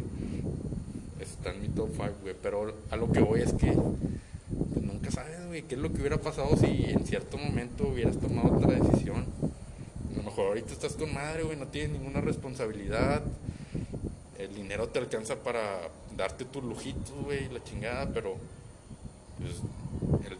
Está 1.20 1.50
en 1.52 1.60
mi 1.60 1.68
top 1.68 1.90
5, 1.94 2.10
güey. 2.22 2.34
Pero 2.42 2.74
a 2.90 2.96
lo 2.96 3.12
que 3.12 3.20
voy 3.20 3.42
es 3.42 3.52
que 3.52 3.72
pues, 3.72 4.82
nunca 4.82 5.10
sabes, 5.10 5.46
güey, 5.46 5.64
qué 5.64 5.74
es 5.74 5.80
lo 5.82 5.92
que 5.92 5.98
hubiera 6.00 6.16
pasado 6.16 6.56
si 6.56 6.86
en 6.88 7.04
cierto 7.06 7.36
momento 7.36 7.88
hubieras 7.88 8.18
tomado 8.18 8.56
otra 8.56 8.78
decisión. 8.78 9.26
A 10.14 10.16
lo 10.18 10.22
mejor 10.22 10.46
ahorita 10.48 10.72
estás 10.72 10.94
con 10.94 11.12
madre, 11.12 11.42
güey, 11.42 11.56
no 11.56 11.66
tienes 11.68 11.92
ninguna 11.98 12.20
responsabilidad. 12.20 13.22
El 14.38 14.54
dinero 14.54 14.88
te 14.88 14.98
alcanza 14.98 15.36
para 15.36 15.88
darte 16.16 16.44
tus 16.44 16.62
lujitos, 16.62 17.12
güey, 17.24 17.48
la 17.50 17.62
chingada, 17.62 18.08
pero 18.12 18.36
pues 19.38 19.60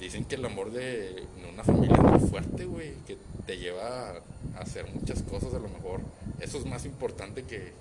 dicen 0.05 0.25
que 0.27 0.35
el 0.35 0.45
amor 0.45 0.71
de, 0.71 1.25
una 1.51 1.65
familia 1.65 1.97
es 1.97 2.21
muy 2.21 2.29
fuerte, 2.29 2.65
güey, 2.67 2.93
que 3.07 3.17
te 3.47 3.57
lleva 3.57 4.11
a, 4.11 4.61
hacer 4.61 4.87
muchas 4.95 5.23
cosas, 5.23 5.55
a 5.55 5.59
lo 5.59 5.69
mejor 5.69 6.01
eso 6.41 6.59
es 6.59 6.67
más 6.67 6.85
importante 6.85 7.45
que, 7.45 7.73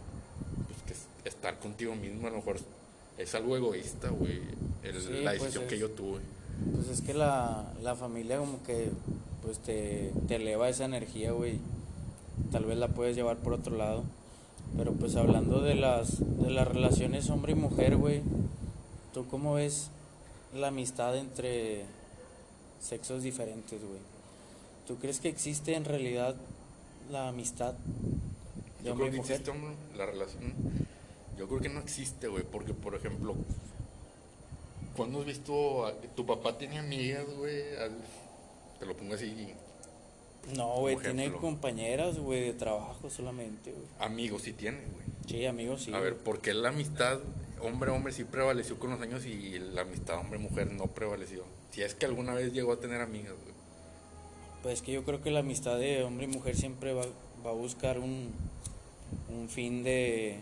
pues, 0.68 0.82
que 0.88 0.94
es- 0.94 1.08
estar 1.26 1.60
contigo 1.60 1.96
mismo, 1.96 2.28
a 2.28 2.30
lo 2.30 2.38
mejor 2.38 2.58
es 3.18 3.36
algo 3.36 3.58
egoísta, 3.58 4.10
güey, 4.10 4.40
Sí, 4.84 5.10
la 5.22 5.32
pues 5.32 5.42
decisión 5.42 5.68
que 5.68 5.76
es- 5.76 5.82
yo 5.82 5.92
tuve. 5.92 6.20
Pues 6.74 6.88
es 6.88 7.02
que 7.02 7.14
la, 7.14 7.74
la 7.82 7.96
familia 7.96 8.38
como 8.38 8.64
que 8.64 8.90
pues 9.42 9.60
te, 9.60 10.12
te 10.28 10.36
eleva 10.36 10.70
esa 10.70 10.86
energía, 10.86 11.32
güey. 11.32 11.60
Tal 12.52 12.66
vez 12.66 12.78
la 12.78 12.88
puedes 12.90 13.16
llevar 13.16 13.38
por 13.38 13.54
otro 13.54 13.76
lado. 13.76 14.04
Pero 14.78 14.92
pues 14.94 15.16
hablando 15.16 15.62
de 15.62 15.76
las, 15.76 16.20
de 16.42 16.50
las 16.50 16.68
relaciones 16.68 17.30
hombre 17.30 17.52
y 17.54 17.56
mujer, 17.56 17.96
güey. 17.98 18.22
¿Tú 19.14 19.28
cómo 19.28 19.54
ves 19.56 19.90
la 20.56 20.68
amistad 20.70 21.16
entre 21.18 21.86
sexos 22.80 23.22
diferentes, 23.24 23.80
güey? 23.82 24.00
¿Tú 24.88 24.98
crees 24.98 25.20
que 25.20 25.30
existe 25.30 25.76
en 25.76 25.86
realidad 25.86 26.36
la 27.12 27.28
amistad 27.30 27.74
de 28.82 28.90
Yo 28.90 28.96
creo 28.96 29.08
y 29.08 29.12
que 29.12 29.18
mujer? 29.18 29.32
existe 29.34 29.52
hombre, 29.52 29.76
la 29.96 30.06
relación. 30.08 30.54
Yo 31.38 31.48
creo 31.48 31.60
que 31.62 31.70
no 31.70 31.80
existe, 31.80 32.28
güey, 32.28 32.44
porque 32.44 32.74
por 32.74 32.96
ejemplo, 32.96 33.36
¿cuándo 34.96 35.20
has 35.20 35.26
visto 35.26 35.86
a- 35.86 35.94
tu 36.16 36.26
papá 36.26 36.58
tiene 36.58 36.80
amigas, 36.80 37.26
güey? 37.38 37.62
Te 38.80 38.86
lo 38.86 38.96
pongo 38.98 39.14
así, 39.16 39.54
No, 40.56 40.76
güey, 40.80 40.98
tiene 40.98 41.32
compañeras, 41.32 42.20
güey, 42.20 42.42
de 42.42 42.54
trabajo 42.54 43.10
solamente, 43.10 43.72
güey. 43.72 43.86
amigos 44.00 44.44
sí 44.44 44.54
tiene, 44.54 44.80
güey. 44.80 45.06
Sí, 45.28 45.46
amigos, 45.46 45.84
sí. 45.84 45.94
a 45.94 46.00
ver. 46.00 46.18
¿por 46.18 46.42
qué 46.42 46.54
la 46.54 46.70
amistad 46.70 47.20
hombre-hombre 47.62 48.12
sí 48.12 48.26
prevaleció 48.26 48.78
con 48.78 48.90
los 48.92 49.00
años 49.02 49.26
y 49.26 49.58
la 49.58 49.82
amistad 49.82 50.20
hombre-mujer 50.20 50.72
no 50.74 50.88
prevaleció? 50.88 51.44
Si 51.72 51.82
es 51.82 51.96
que 51.96 52.06
alguna 52.06 52.34
vez 52.34 52.54
llegó 52.54 52.74
a 52.74 52.80
tener 52.80 53.02
amigas, 53.02 53.34
güey. 53.42 53.54
Pues 54.62 54.76
es 54.76 54.82
que 54.82 54.92
yo 54.92 55.04
creo 55.04 55.22
que 55.22 55.32
la 55.32 55.40
amistad 55.40 55.78
de 55.78 56.04
hombre 56.04 56.26
y 56.26 56.28
mujer 56.28 56.56
siempre 56.56 56.94
va, 56.94 57.04
va 57.46 57.50
a 57.50 57.54
buscar 57.54 58.00
un, 58.00 58.32
un 59.30 59.50
fin 59.50 59.84
de, 59.84 60.40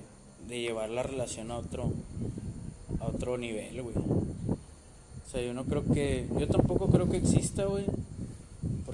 de 0.47 0.61
llevar 0.61 0.89
la 0.89 1.03
relación 1.03 1.51
a 1.51 1.57
otro, 1.57 1.91
a 2.99 3.05
otro 3.05 3.37
nivel, 3.37 3.81
güey. 3.81 3.95
O 3.95 5.29
sea, 5.31 5.41
yo 5.41 5.53
no 5.53 5.65
creo 5.65 5.85
que, 5.85 6.27
yo 6.37 6.47
tampoco 6.47 6.89
creo 6.89 7.09
que 7.09 7.17
exista, 7.17 7.65
güey. 7.65 7.85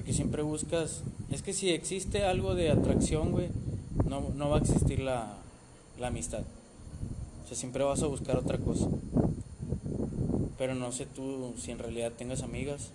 Porque 0.08 0.16
siempre 0.16 0.42
buscas, 0.42 1.02
es 1.30 1.42
que 1.42 1.52
si 1.52 1.68
existe 1.68 2.24
algo 2.24 2.54
de 2.54 2.70
atracción, 2.70 3.30
güey, 3.30 3.50
no, 4.08 4.30
no 4.34 4.48
va 4.48 4.56
a 4.56 4.60
existir 4.60 5.00
la, 5.00 5.36
la 6.00 6.06
amistad. 6.06 6.44
O 7.44 7.46
sea, 7.46 7.54
siempre 7.54 7.84
vas 7.84 8.02
a 8.02 8.06
buscar 8.06 8.38
otra 8.38 8.56
cosa. 8.56 8.88
Pero 10.56 10.74
no 10.74 10.92
sé 10.92 11.04
tú 11.04 11.52
si 11.58 11.72
en 11.72 11.78
realidad 11.78 12.12
tengas 12.16 12.42
amigas. 12.42 12.88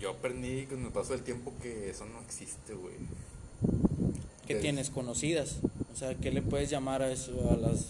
Yo 0.00 0.12
aprendí 0.12 0.64
con 0.64 0.86
el 0.86 0.90
paso 0.90 1.12
del 1.12 1.20
tiempo 1.20 1.52
que 1.60 1.90
eso 1.90 2.06
no 2.06 2.22
existe, 2.22 2.72
güey. 2.72 2.94
¿Qué 4.46 4.54
tienes? 4.54 4.88
Conocidas. 4.88 5.58
O 5.92 5.96
sea, 5.96 6.14
¿qué 6.14 6.32
le 6.32 6.40
puedes 6.40 6.70
llamar 6.70 7.02
a 7.02 7.12
eso 7.12 7.50
a 7.50 7.58
las 7.58 7.88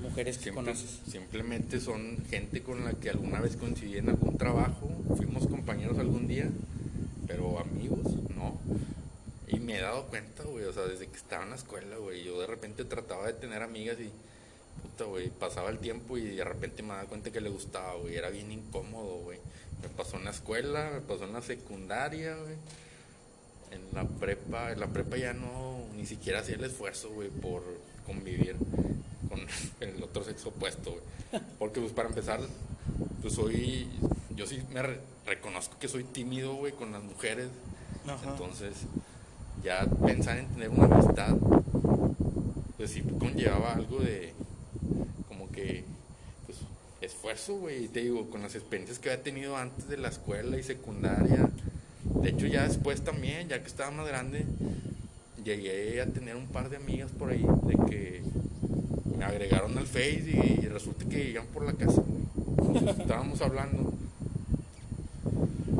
mujeres 0.00 0.38
que 0.38 0.52
conoces? 0.52 1.00
simplemente 1.06 1.80
son 1.80 2.16
gente 2.30 2.62
con 2.62 2.82
la 2.82 2.94
que 2.94 3.10
alguna 3.10 3.42
vez 3.42 3.58
coincidí 3.58 3.98
en 3.98 4.08
algún 4.08 4.38
trabajo, 4.38 4.88
fuimos 5.18 5.46
compañeros 5.46 5.98
algún 5.98 6.26
día, 6.26 6.50
pero 7.26 7.58
amigos, 7.58 8.14
no. 8.34 8.58
Y 9.48 9.60
me 9.60 9.78
he 9.78 9.80
dado 9.80 10.06
cuenta, 10.06 10.44
güey, 10.44 10.64
o 10.64 10.72
sea, 10.72 10.84
desde 10.84 11.08
que 11.08 11.16
estaba 11.16 11.44
en 11.44 11.50
la 11.50 11.56
escuela, 11.56 11.96
güey, 11.96 12.24
yo 12.24 12.40
de 12.40 12.46
repente 12.46 12.84
trataba 12.84 13.26
de 13.26 13.34
tener 13.34 13.62
amigas 13.62 13.98
y, 14.00 14.10
puta, 14.82 15.04
güey, 15.04 15.28
pasaba 15.30 15.70
el 15.70 15.78
tiempo 15.78 16.16
y 16.16 16.36
de 16.36 16.44
repente 16.44 16.82
me 16.82 16.90
daba 16.90 17.04
cuenta 17.04 17.30
que 17.30 17.40
le 17.40 17.50
gustaba, 17.50 17.94
güey, 17.94 18.16
era 18.16 18.30
bien 18.30 18.50
incómodo, 18.50 19.18
güey. 19.18 19.38
Me 19.82 19.88
pasó 19.88 20.16
en 20.16 20.24
la 20.24 20.30
escuela, 20.30 20.90
me 20.94 21.00
pasó 21.00 21.24
en 21.24 21.32
la 21.32 21.42
secundaria, 21.42 22.36
güey. 22.36 22.56
En 23.72 23.88
la 23.92 24.06
prepa, 24.06 24.72
en 24.72 24.80
la 24.80 24.86
prepa 24.88 25.16
ya 25.16 25.32
no, 25.32 25.86
ni 25.96 26.06
siquiera 26.06 26.40
hacía 26.40 26.56
el 26.56 26.64
esfuerzo, 26.64 27.10
güey, 27.10 27.28
por 27.28 27.62
convivir 28.14 28.56
con 29.28 29.40
el 29.80 30.02
otro 30.02 30.24
sexo 30.24 30.50
opuesto, 30.50 30.90
güey. 30.92 31.42
Porque, 31.58 31.80
pues, 31.80 31.92
para 31.92 32.08
empezar, 32.08 32.40
pues 33.22 33.34
soy, 33.34 33.88
yo 34.36 34.46
sí 34.46 34.62
me 34.72 34.82
re- 34.82 35.00
reconozco 35.26 35.78
que 35.78 35.88
soy 35.88 36.04
tímido, 36.04 36.54
güey, 36.54 36.72
con 36.72 36.92
las 36.92 37.02
mujeres. 37.02 37.48
Ajá. 38.06 38.30
Entonces, 38.30 38.74
ya 39.64 39.86
pensar 40.04 40.38
en 40.38 40.46
tener 40.48 40.68
una 40.70 40.84
amistad, 40.94 41.36
pues 42.76 42.90
sí 42.90 43.02
conllevaba 43.18 43.72
algo 43.74 44.00
de, 44.00 44.32
como 45.28 45.48
que, 45.50 45.84
pues, 46.46 46.58
esfuerzo, 47.00 47.54
güey. 47.56 47.84
Y 47.84 47.88
te 47.88 48.00
digo, 48.00 48.28
con 48.28 48.42
las 48.42 48.54
experiencias 48.54 48.98
que 48.98 49.10
había 49.10 49.22
tenido 49.22 49.56
antes 49.56 49.88
de 49.88 49.96
la 49.96 50.08
escuela 50.08 50.58
y 50.58 50.62
secundaria. 50.62 51.48
De 52.20 52.28
hecho, 52.30 52.46
ya 52.46 52.66
después 52.68 53.02
también, 53.02 53.48
ya 53.48 53.60
que 53.60 53.68
estaba 53.68 53.90
más 53.90 54.06
grande, 54.06 54.44
llegué 55.44 56.00
a 56.00 56.06
tener 56.06 56.36
un 56.36 56.46
par 56.46 56.68
de 56.70 56.76
amigas 56.76 57.10
por 57.12 57.30
ahí 57.30 57.44
de 57.66 57.90
que 57.90 58.22
me 59.18 59.24
agregaron 59.24 59.76
al 59.78 59.86
Face 59.86 60.24
y, 60.62 60.66
resulta 60.66 61.04
que 61.08 61.30
iban 61.30 61.46
por 61.46 61.64
la 61.64 61.72
casa. 61.74 62.02
güey. 62.02 62.88
Estábamos 63.00 63.40
hablando. 63.42 63.92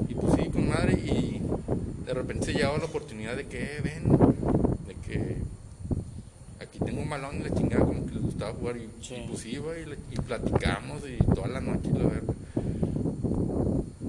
Y 0.08 0.14
pues 0.14 0.34
sí, 0.36 0.48
con 0.50 0.68
madre. 0.68 0.92
Y 0.94 1.40
de 2.06 2.14
repente 2.14 2.46
se 2.46 2.52
llegaba 2.52 2.78
la 2.78 2.84
oportunidad 2.84 3.36
de 3.36 3.46
que, 3.46 3.62
"Eh, 3.62 3.80
ven, 3.82 4.04
de 4.86 4.94
que 5.06 5.36
aquí 6.60 6.78
tengo 6.84 7.00
un 7.02 7.08
balón 7.10 7.36
y 7.36 7.42
la 7.48 7.54
chingada, 7.54 7.84
como 7.84 8.06
que 8.06 8.12
les 8.14 8.22
gustaba 8.22 8.52
jugar. 8.52 8.76
Y, 8.76 8.88
Sí. 9.02 9.14
y 9.16 9.28
pues 9.28 9.46
iba 9.46 9.78
y, 9.78 9.84
y 10.12 10.16
platicamos 10.16 11.02
y 11.08 11.16
toda 11.34 11.48
la 11.48 11.60
noche, 11.60 11.88
y 11.88 11.98
la 11.98 12.04
verdad. 12.04 12.34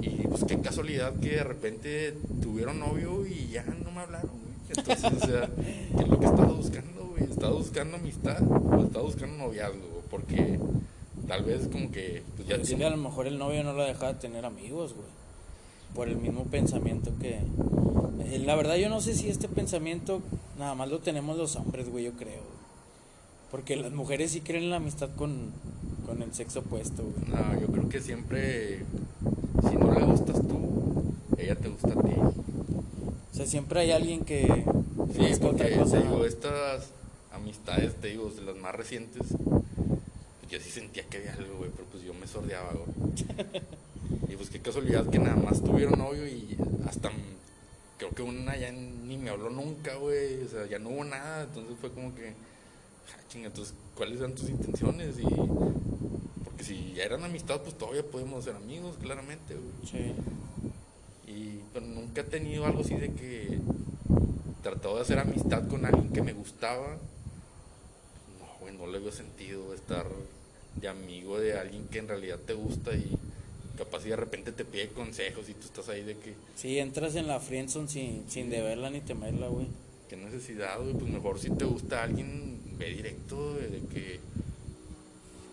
Y 0.02 0.28
pues 0.28 0.44
qué 0.46 0.60
casualidad 0.60 1.14
que 1.20 1.30
de 1.38 1.44
repente 1.44 2.14
tuvieron 2.42 2.80
novio 2.80 3.26
y 3.26 3.48
ya 3.48 3.64
no 3.64 3.92
me 3.92 4.02
hablaron. 4.02 4.43
Entonces, 4.76 5.04
o 5.14 5.26
sea, 5.26 5.50
¿qué 5.98 6.04
es 6.04 6.08
lo 6.10 6.20
que 6.20 6.26
estaba 6.26 6.52
buscando, 6.54 7.06
güey? 7.08 7.24
¿estás 7.24 7.52
buscando 7.52 7.98
amistad 7.98 8.42
o 8.42 8.84
estás 8.84 9.04
buscando 9.04 9.38
noviazgo? 9.38 10.02
Porque 10.10 10.60
tal 11.28 11.44
vez 11.44 11.68
como 11.72 11.92
que 11.92 12.24
pues 12.36 12.48
ya 12.48 12.56
Pero 12.56 12.68
tiene- 12.68 12.86
a 12.86 12.90
lo 12.92 12.98
mejor 12.98 13.28
el 13.28 13.38
novio 13.38 13.64
no 13.64 13.74
lo 13.74 13.84
deja 13.84 14.08
de 14.14 14.20
tener 14.20 14.46
amigos, 14.46 14.94
güey. 14.94 15.08
Por 15.96 16.08
el 16.10 16.18
mismo 16.18 16.46
pensamiento 16.46 17.12
que... 17.20 17.40
Eh, 18.26 18.40
La 18.46 18.56
verdad 18.56 18.76
yo 18.76 18.90
no 18.90 19.00
sé 19.02 19.14
si 19.16 19.30
este 19.30 19.48
pensamiento 19.48 20.22
nada 20.58 20.74
más 20.76 20.90
lo 20.90 21.00
tenemos 21.00 21.38
los 21.38 21.56
hombres, 21.56 21.90
güey, 21.90 22.06
yo 22.06 22.14
creo. 22.14 22.42
Porque 23.52 23.76
las 23.76 23.92
mujeres 23.92 24.32
sí 24.32 24.42
creen 24.42 24.64
en 24.66 24.70
la 24.72 24.78
amistad 24.78 25.10
con, 25.16 25.52
con 26.08 26.22
el 26.24 26.34
sexo 26.34 26.60
opuesto, 26.62 27.04
güey. 27.04 27.30
No, 27.32 27.60
yo 27.62 27.68
creo 27.68 27.90
que 27.90 28.02
siempre, 28.02 28.80
si 29.70 29.76
no 29.76 29.92
le 29.94 30.04
gustas 30.06 30.42
tú, 30.48 31.14
ella 31.38 31.56
te 31.56 31.70
gusta 31.70 31.90
a 31.90 32.02
ti. 32.02 32.12
O 33.34 33.36
sea, 33.36 33.48
siempre 33.48 33.80
hay 33.80 33.92
alguien 33.92 34.24
que... 34.24 34.46
Sí, 34.46 35.20
busca 35.20 35.40
porque 35.40 35.64
otra 35.66 35.78
cosa. 35.78 35.98
te 35.98 36.04
digo, 36.04 36.24
estas 36.24 36.90
amistades, 37.32 37.96
te 37.96 38.10
digo, 38.10 38.30
de 38.30 38.44
las 38.44 38.56
más 38.58 38.76
recientes, 38.76 39.24
pues 39.28 40.52
yo 40.52 40.60
sí 40.60 40.70
sentía 40.70 41.04
que 41.10 41.18
había 41.18 41.34
algo, 41.34 41.58
güey, 41.58 41.72
pero 41.72 41.88
pues 41.92 42.04
yo 42.04 42.14
me 42.14 42.28
sordeaba, 42.28 42.72
güey. 42.74 44.30
y 44.30 44.36
pues 44.36 44.52
qué 44.52 44.60
casualidad 44.60 45.10
que 45.10 45.18
nada 45.18 45.36
más 45.36 45.64
tuvieron 45.64 45.98
novio 45.98 46.28
y 46.28 46.56
hasta 46.86 47.12
creo 47.98 48.12
que 48.12 48.22
una 48.22 48.56
ya 48.56 48.72
ni 48.72 49.18
me 49.18 49.32
habló 49.32 49.50
nunca, 49.50 49.96
güey, 49.96 50.44
o 50.44 50.50
sea, 50.50 50.68
ya 50.68 50.78
no 50.78 50.90
hubo 50.90 51.04
nada, 51.04 51.46
entonces 51.46 51.76
fue 51.82 51.92
como 51.92 52.14
que, 52.14 52.30
ah, 52.30 53.22
chinga, 53.30 53.48
entonces, 53.48 53.74
¿cuáles 53.96 54.20
eran 54.20 54.36
tus 54.36 54.50
intenciones? 54.50 55.16
Y 55.18 55.24
porque 56.44 56.64
si 56.64 56.94
ya 56.94 57.04
eran 57.04 57.24
amistad, 57.24 57.62
pues 57.62 57.76
todavía 57.80 58.04
podemos 58.04 58.44
ser 58.44 58.56
amigos, 58.56 58.96
claramente, 59.02 59.56
güey. 59.56 59.90
Sí. 59.90 60.14
Y 61.28 61.60
pero 61.74 61.86
nunca 61.86 62.22
he 62.22 62.26
tenido 62.26 62.66
algo 62.66 62.82
así 62.82 62.96
de 62.96 63.12
que 63.14 63.60
tratado 64.62 64.96
de 64.96 65.02
hacer 65.02 65.20
amistad 65.20 65.68
con 65.68 65.86
alguien 65.86 66.10
que 66.12 66.22
me 66.22 66.34
gustaba. 66.34 66.98
No, 68.40 68.60
güey, 68.62 68.76
no 68.78 68.88
le 68.88 69.00
veo 69.00 69.12
sentido 69.12 69.74
estar 69.74 70.06
de 70.76 70.88
amigo 70.88 71.40
de 71.40 71.58
alguien 71.58 71.88
que 71.88 72.00
en 72.00 72.08
realidad 72.08 72.40
te 72.46 72.54
gusta 72.54 72.94
y 72.96 73.18
capaz 73.78 74.02
si 74.02 74.10
de 74.10 74.16
repente 74.16 74.52
te 74.52 74.66
pide 74.66 74.90
consejos 74.90 75.50
y 75.50 75.54
tú 75.54 75.66
estás 75.66 75.90
ahí 75.90 76.04
de 76.04 76.16
que 76.18 76.34
Sí, 76.56 76.78
entras 76.80 77.16
en 77.16 77.28
la 77.28 77.40
friendzone 77.40 77.88
sin, 77.88 78.24
sin 78.30 78.50
deberla 78.50 78.90
ni 78.90 79.02
temerla, 79.02 79.48
güey. 79.48 79.68
qué 80.10 80.16
necesidad, 80.18 80.80
güey, 80.80 80.94
pues 80.94 81.12
mejor 81.12 81.40
si 81.40 81.50
te 81.52 81.66
gusta 81.66 82.04
alguien, 82.04 82.60
ve 82.78 82.90
directo 82.90 83.56
de 83.56 83.82
que 83.94 84.20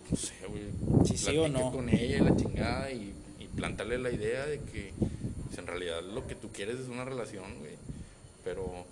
no 0.09 0.17
sé, 0.17 0.33
güey, 0.47 1.05
Si 1.07 1.17
sí 1.17 1.37
o 1.37 1.47
no. 1.47 1.71
con 1.71 1.87
ella 1.89 2.17
y 2.17 2.19
la 2.21 2.35
chingada 2.35 2.91
y, 2.91 2.95
y 2.97 3.13
plantarle 3.55 3.97
la 3.97 4.11
idea 4.11 4.45
de 4.45 4.59
que 4.59 4.93
pues, 5.45 5.57
en 5.57 5.67
realidad 5.67 6.01
lo 6.03 6.25
que 6.27 6.35
tú 6.35 6.49
quieres 6.49 6.79
es 6.79 6.87
una 6.87 7.05
relación, 7.05 7.59
güey. 7.59 7.75
Pero 8.43 8.85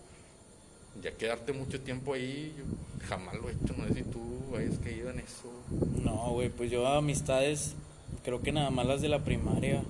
ya 1.02 1.12
quedarte 1.12 1.54
mucho 1.54 1.82
tiempo 1.82 2.14
ahí, 2.14 2.54
yo 2.58 2.66
jamás 3.08 3.36
lo 3.36 3.50
he 3.50 3.54
hecho, 3.54 3.74
no 3.78 3.88
sé 3.88 3.94
si 3.96 4.04
tú 4.04 4.56
hayas 4.56 4.78
caído 4.80 5.10
en 5.10 5.20
eso. 5.20 5.52
No, 6.04 6.32
güey, 6.32 6.50
pues 6.50 6.70
yo 6.72 6.88
amistades, 6.88 7.76
creo 8.24 8.42
que 8.42 8.52
nada 8.52 8.70
más 8.70 8.86
las 8.86 9.02
de 9.02 9.10
la 9.10 9.24
primaria. 9.24 9.84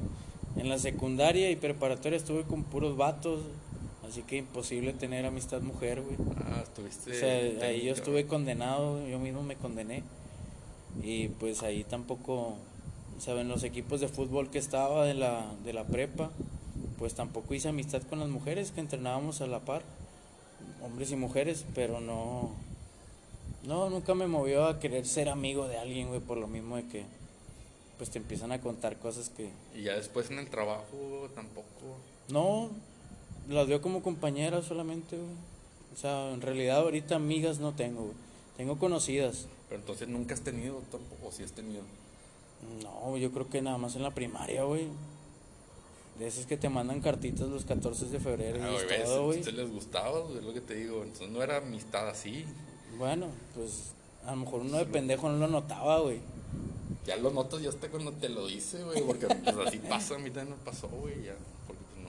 En 0.56 0.68
la 0.68 0.78
secundaria 0.78 1.50
y 1.52 1.56
preparatoria 1.56 2.18
estuve 2.18 2.44
con 2.44 2.64
puros 2.64 2.98
vatos, 2.98 3.42
así 4.08 4.24
que 4.24 4.38
imposible 4.38 4.94
tener 4.94 5.26
amistad 5.26 5.62
mujer, 5.62 6.02
güey. 6.02 6.18
Ah, 6.46 6.62
estuviste. 6.64 7.12
O 7.12 7.16
sea, 7.16 7.68
ahí 7.68 7.86
yo 7.86 7.94
estuve 7.94 8.26
condenado, 8.26 9.08
yo 9.08 9.20
mismo 9.20 9.44
me 9.44 9.56
condené. 9.56 10.04
Y 11.04 11.30
pues 11.30 11.64
ahí 11.64 11.84
tampoco, 11.84 12.58
o 13.20 13.22
sea, 13.22 13.38
en 13.42 13.50
los 13.50 13.66
equipos 13.66 14.00
de 14.00 14.08
fútbol 14.08 14.50
que 14.50 14.60
estaba 14.60 15.04
de 15.04 15.14
la, 15.14 15.54
de 15.66 15.74
la 15.74 15.84
prepa, 15.84 16.32
pues 16.98 17.16
tampoco 17.16 17.54
hice 17.54 17.68
amistad 17.68 18.02
con 18.04 18.22
las 18.22 18.30
mujeres 18.30 18.72
que 18.72 18.80
entrenábamos 18.80 19.42
a 19.42 19.48
la 19.48 19.60
par, 19.60 19.82
hombres 20.82 21.12
y 21.12 21.18
mujeres, 21.18 21.66
pero 21.76 22.00
no, 22.00 22.52
no, 23.66 23.90
nunca 23.90 24.16
me 24.16 24.28
movió 24.28 24.68
a 24.68 24.80
querer 24.80 25.06
ser 25.06 25.28
amigo 25.28 25.68
de 25.68 25.78
alguien, 25.78 26.08
güey, 26.08 26.22
por 26.22 26.38
lo 26.38 26.48
mismo 26.48 26.78
de 26.78 26.88
que, 26.88 27.04
pues 27.98 28.10
te 28.10 28.20
empiezan 28.20 28.54
a 28.54 28.62
contar 28.62 28.98
cosas 29.00 29.28
que, 29.28 29.50
Y 29.76 29.84
ya 29.84 29.96
después 29.96 30.32
en 30.32 30.40
el 30.40 30.50
trabajo 30.50 31.30
tampoco. 31.36 31.98
no, 32.30 32.70
las 33.50 33.68
veo 33.68 33.82
como 33.82 34.02
compañeras 34.02 34.64
solamente, 34.64 35.18
güey. 35.18 35.30
O 35.94 35.98
sea, 35.98 36.32
en 36.32 36.40
realidad 36.40 36.78
ahorita 36.78 37.16
amigas 37.16 37.60
no 37.60 37.74
tengo, 37.74 38.04
güey. 38.04 38.16
Tengo 38.56 38.80
conocidas. 38.80 39.48
Pero 39.68 39.82
entonces 39.82 40.08
nunca 40.08 40.36
has 40.36 40.42
tenido 40.42 40.82
tampoco, 40.90 41.28
o 41.28 41.32
si 41.34 41.44
has 41.44 41.52
tenido. 41.52 41.82
No, 42.84 43.18
yo 43.18 43.32
creo 43.32 43.50
que 43.50 43.62
nada 43.62 43.78
más 43.78 43.96
en 43.96 44.04
la 44.04 44.12
primaria, 44.14 44.64
güey. 44.64 44.88
De 46.18 46.28
esas 46.28 46.46
que 46.46 46.58
te 46.58 46.68
mandan 46.68 47.00
cartitas 47.00 47.48
los 47.48 47.64
14 47.64 48.08
de 48.08 48.20
febrero 48.20 48.58
y 48.58 48.62
Ah, 48.62 48.72
güey, 48.72 48.88
ves, 48.88 49.04
todo, 49.06 49.26
güey. 49.28 49.44
les 49.44 49.72
gustaba, 49.72 50.20
es 50.38 50.44
lo 50.44 50.54
que 50.54 50.60
te 50.62 50.76
digo. 50.76 51.04
Entonces 51.04 51.30
no 51.30 51.42
era 51.42 51.58
amistad 51.58 52.10
así. 52.10 52.46
Bueno, 52.98 53.28
pues 53.56 53.94
a 54.26 54.32
lo 54.32 54.38
mejor 54.38 54.62
uno 54.62 54.78
de 54.78 54.86
pendejo 54.86 55.30
no 55.30 55.38
lo 55.38 55.48
notaba, 55.48 56.00
güey. 56.00 56.20
Ya 57.06 57.16
lo 57.16 57.32
notas 57.32 57.62
ya 57.62 57.70
hasta 57.70 57.88
cuando 57.90 58.12
te 58.12 58.28
lo 58.28 58.46
dice, 58.48 58.84
güey, 58.84 59.02
porque 59.04 59.28
pues, 59.28 59.56
así 59.68 59.78
pasa, 59.80 60.16
a 60.16 60.20
mí 60.20 60.30
también 60.30 60.58
me 60.58 60.64
pasó, 60.66 60.88
güey, 60.90 61.24
ya. 61.24 61.36
Porque 61.66 61.82
pues, 61.96 62.04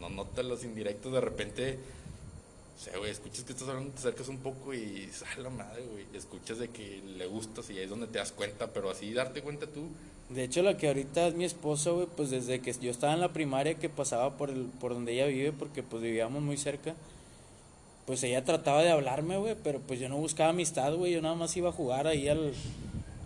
no, 0.00 0.08
no 0.08 0.14
notas 0.14 0.44
los 0.46 0.64
indirectos, 0.64 1.12
de 1.12 1.20
repente, 1.20 1.78
sea, 2.82 2.98
güey, 2.98 3.10
escuchas 3.10 3.44
que 3.44 3.52
estás 3.52 3.68
hablando, 3.68 3.92
te 3.92 3.98
acercas 4.00 4.28
un 4.28 4.38
poco 4.38 4.74
y 4.74 5.08
sale 5.12 5.42
la 5.42 5.50
madre, 5.50 5.84
güey. 5.90 6.04
Escuchas 6.14 6.58
de 6.58 6.68
que 6.68 7.00
le 7.16 7.26
gustas 7.26 7.70
y 7.70 7.78
ahí 7.78 7.84
es 7.84 7.90
donde 7.90 8.08
te 8.08 8.18
das 8.18 8.32
cuenta, 8.32 8.72
pero 8.72 8.90
así 8.90 9.12
darte 9.12 9.40
cuenta 9.40 9.66
tú, 9.66 9.86
De 10.28 10.44
hecho, 10.44 10.62
la 10.62 10.76
que 10.76 10.88
ahorita 10.88 11.28
es 11.28 11.34
mi 11.34 11.44
esposa, 11.44 11.90
güey, 11.90 12.08
pues 12.16 12.30
desde 12.30 12.60
que 12.60 12.72
yo 12.72 12.90
estaba 12.90 13.14
en 13.14 13.20
la 13.20 13.32
primaria 13.32 13.74
que 13.74 13.88
pasaba 13.88 14.36
por 14.36 14.50
el 14.50 14.66
por 14.80 14.94
donde 14.94 15.12
ella 15.12 15.26
vive 15.26 15.52
porque 15.52 15.82
pues 15.82 16.02
vivíamos 16.02 16.42
muy 16.42 16.56
cerca. 16.56 16.94
Pues 18.06 18.22
ella 18.24 18.44
trataba 18.44 18.82
de 18.82 18.90
hablarme, 18.90 19.36
güey, 19.38 19.56
pero 19.62 19.78
pues 19.80 20.00
yo 20.00 20.08
no 20.08 20.16
buscaba 20.16 20.50
amistad, 20.50 20.92
güey, 20.94 21.12
yo 21.12 21.22
nada 21.22 21.36
más 21.36 21.56
iba 21.56 21.68
a 21.68 21.72
jugar 21.72 22.06
ahí 22.08 22.28
al 22.28 22.52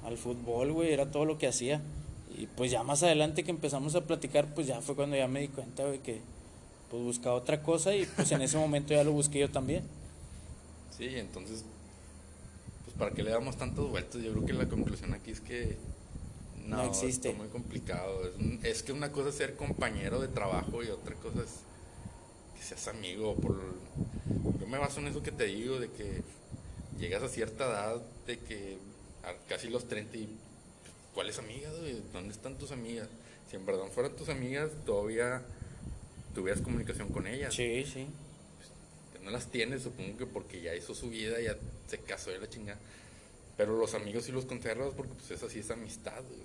al 0.05 0.19
fútbol, 0.19 0.73
güey, 0.73 0.93
era 0.93 1.11
todo 1.11 1.25
lo 1.25 1.39
que 1.39 1.49
hacía. 1.49 1.81
Y 2.37 2.47
pues 2.47 2.71
ya 2.71 2.83
más 2.83 3.03
adelante 3.03 3.45
que 3.45 3.51
empezamos 3.51 3.95
a 3.95 4.03
platicar, 4.03 4.55
pues 4.55 4.67
ya 4.67 4.81
fue 4.83 4.95
cuando 4.95 5.17
ya 5.17 5.27
me 5.27 5.41
di 5.41 5.49
cuenta, 5.49 5.85
güey, 5.85 6.01
que 6.01 6.21
pues 6.91 7.03
buscaba 7.03 7.37
otra 7.37 7.63
cosa 7.63 7.95
y 7.95 8.07
pues 8.07 8.31
en 8.33 8.43
ese 8.43 8.57
momento 8.59 8.95
ya 8.95 9.05
lo 9.05 9.13
busqué 9.13 9.41
yo 9.41 9.51
también. 9.51 9.85
Sí, 10.97 11.07
entonces, 11.17 11.65
pues 12.85 12.97
para 12.97 13.11
que 13.15 13.23
le 13.23 13.31
damos 13.31 13.57
tantas 13.57 13.85
vueltas, 13.87 14.23
yo 14.23 14.33
creo 14.33 14.47
que 14.47 14.53
la 14.53 14.69
conclusión 14.69 15.13
aquí 15.15 15.31
es 15.33 15.41
que 15.41 15.77
no, 16.67 16.79
No 16.79 16.83
existe. 16.85 17.29
Está 17.31 17.41
muy 17.43 17.51
complicado. 17.51 18.27
Es, 18.29 18.35
un- 18.37 18.61
es 18.63 18.83
que 18.83 18.93
una 18.93 19.13
cosa 19.13 19.29
es 19.29 19.35
ser 19.37 19.57
compañero 19.57 20.21
de 20.21 20.29
trabajo 20.29 20.83
y 20.83 20.89
otra 20.89 21.15
cosa 21.17 21.43
es 21.43 21.51
que 22.57 22.63
seas 22.65 22.89
amigo. 22.89 23.35
Por, 23.37 23.57
yo 24.61 24.67
me 24.67 24.79
baso 24.79 25.01
en 25.01 25.09
eso 25.09 25.23
que 25.23 25.33
te 25.33 25.45
digo, 25.45 25.79
de 25.79 25.91
que 25.91 26.23
llegas 26.99 27.23
a 27.23 27.29
cierta 27.29 27.67
edad, 27.67 28.03
de 28.27 28.39
que 28.39 28.79
a 29.23 29.35
casi 29.49 29.69
los 29.69 29.87
30 29.87 30.17
y 30.17 30.37
¿cuáles 31.15 31.39
amigas, 31.39 31.73
güey? 31.81 32.01
¿Dónde 32.13 32.33
están 32.33 32.57
tus 32.57 32.73
amigas? 32.73 33.09
Si 33.51 33.57
en 33.57 33.65
verdad 33.67 33.85
fueran 33.95 34.17
tus 34.17 34.29
amigas, 34.29 34.71
todavía 34.85 35.43
tuvieras 36.37 36.63
comunicación 36.63 37.09
con 37.09 37.27
ellas 37.27 37.55
Sí, 37.55 37.85
sí. 37.85 38.07
que 39.13 39.25
no 39.25 39.31
las 39.31 39.47
tiene, 39.47 39.79
supongo 39.81 40.17
que 40.19 40.27
porque 40.27 40.61
ya 40.61 40.75
hizo 40.75 40.95
su 40.95 41.09
vida, 41.11 41.41
ya 41.41 41.57
se 41.89 41.99
casó 41.99 42.31
de 42.31 42.39
la 42.39 42.49
chingada. 42.49 42.79
Pero 43.57 43.77
los 43.79 43.95
amigos 43.95 44.25
sí 44.25 44.33
los 44.33 44.45
conservas 44.45 44.93
porque 44.95 45.15
pues 45.15 45.31
esa 45.31 45.49
sí 45.49 45.61
es 45.61 45.71
amistad, 45.71 46.23
güey. 46.29 46.41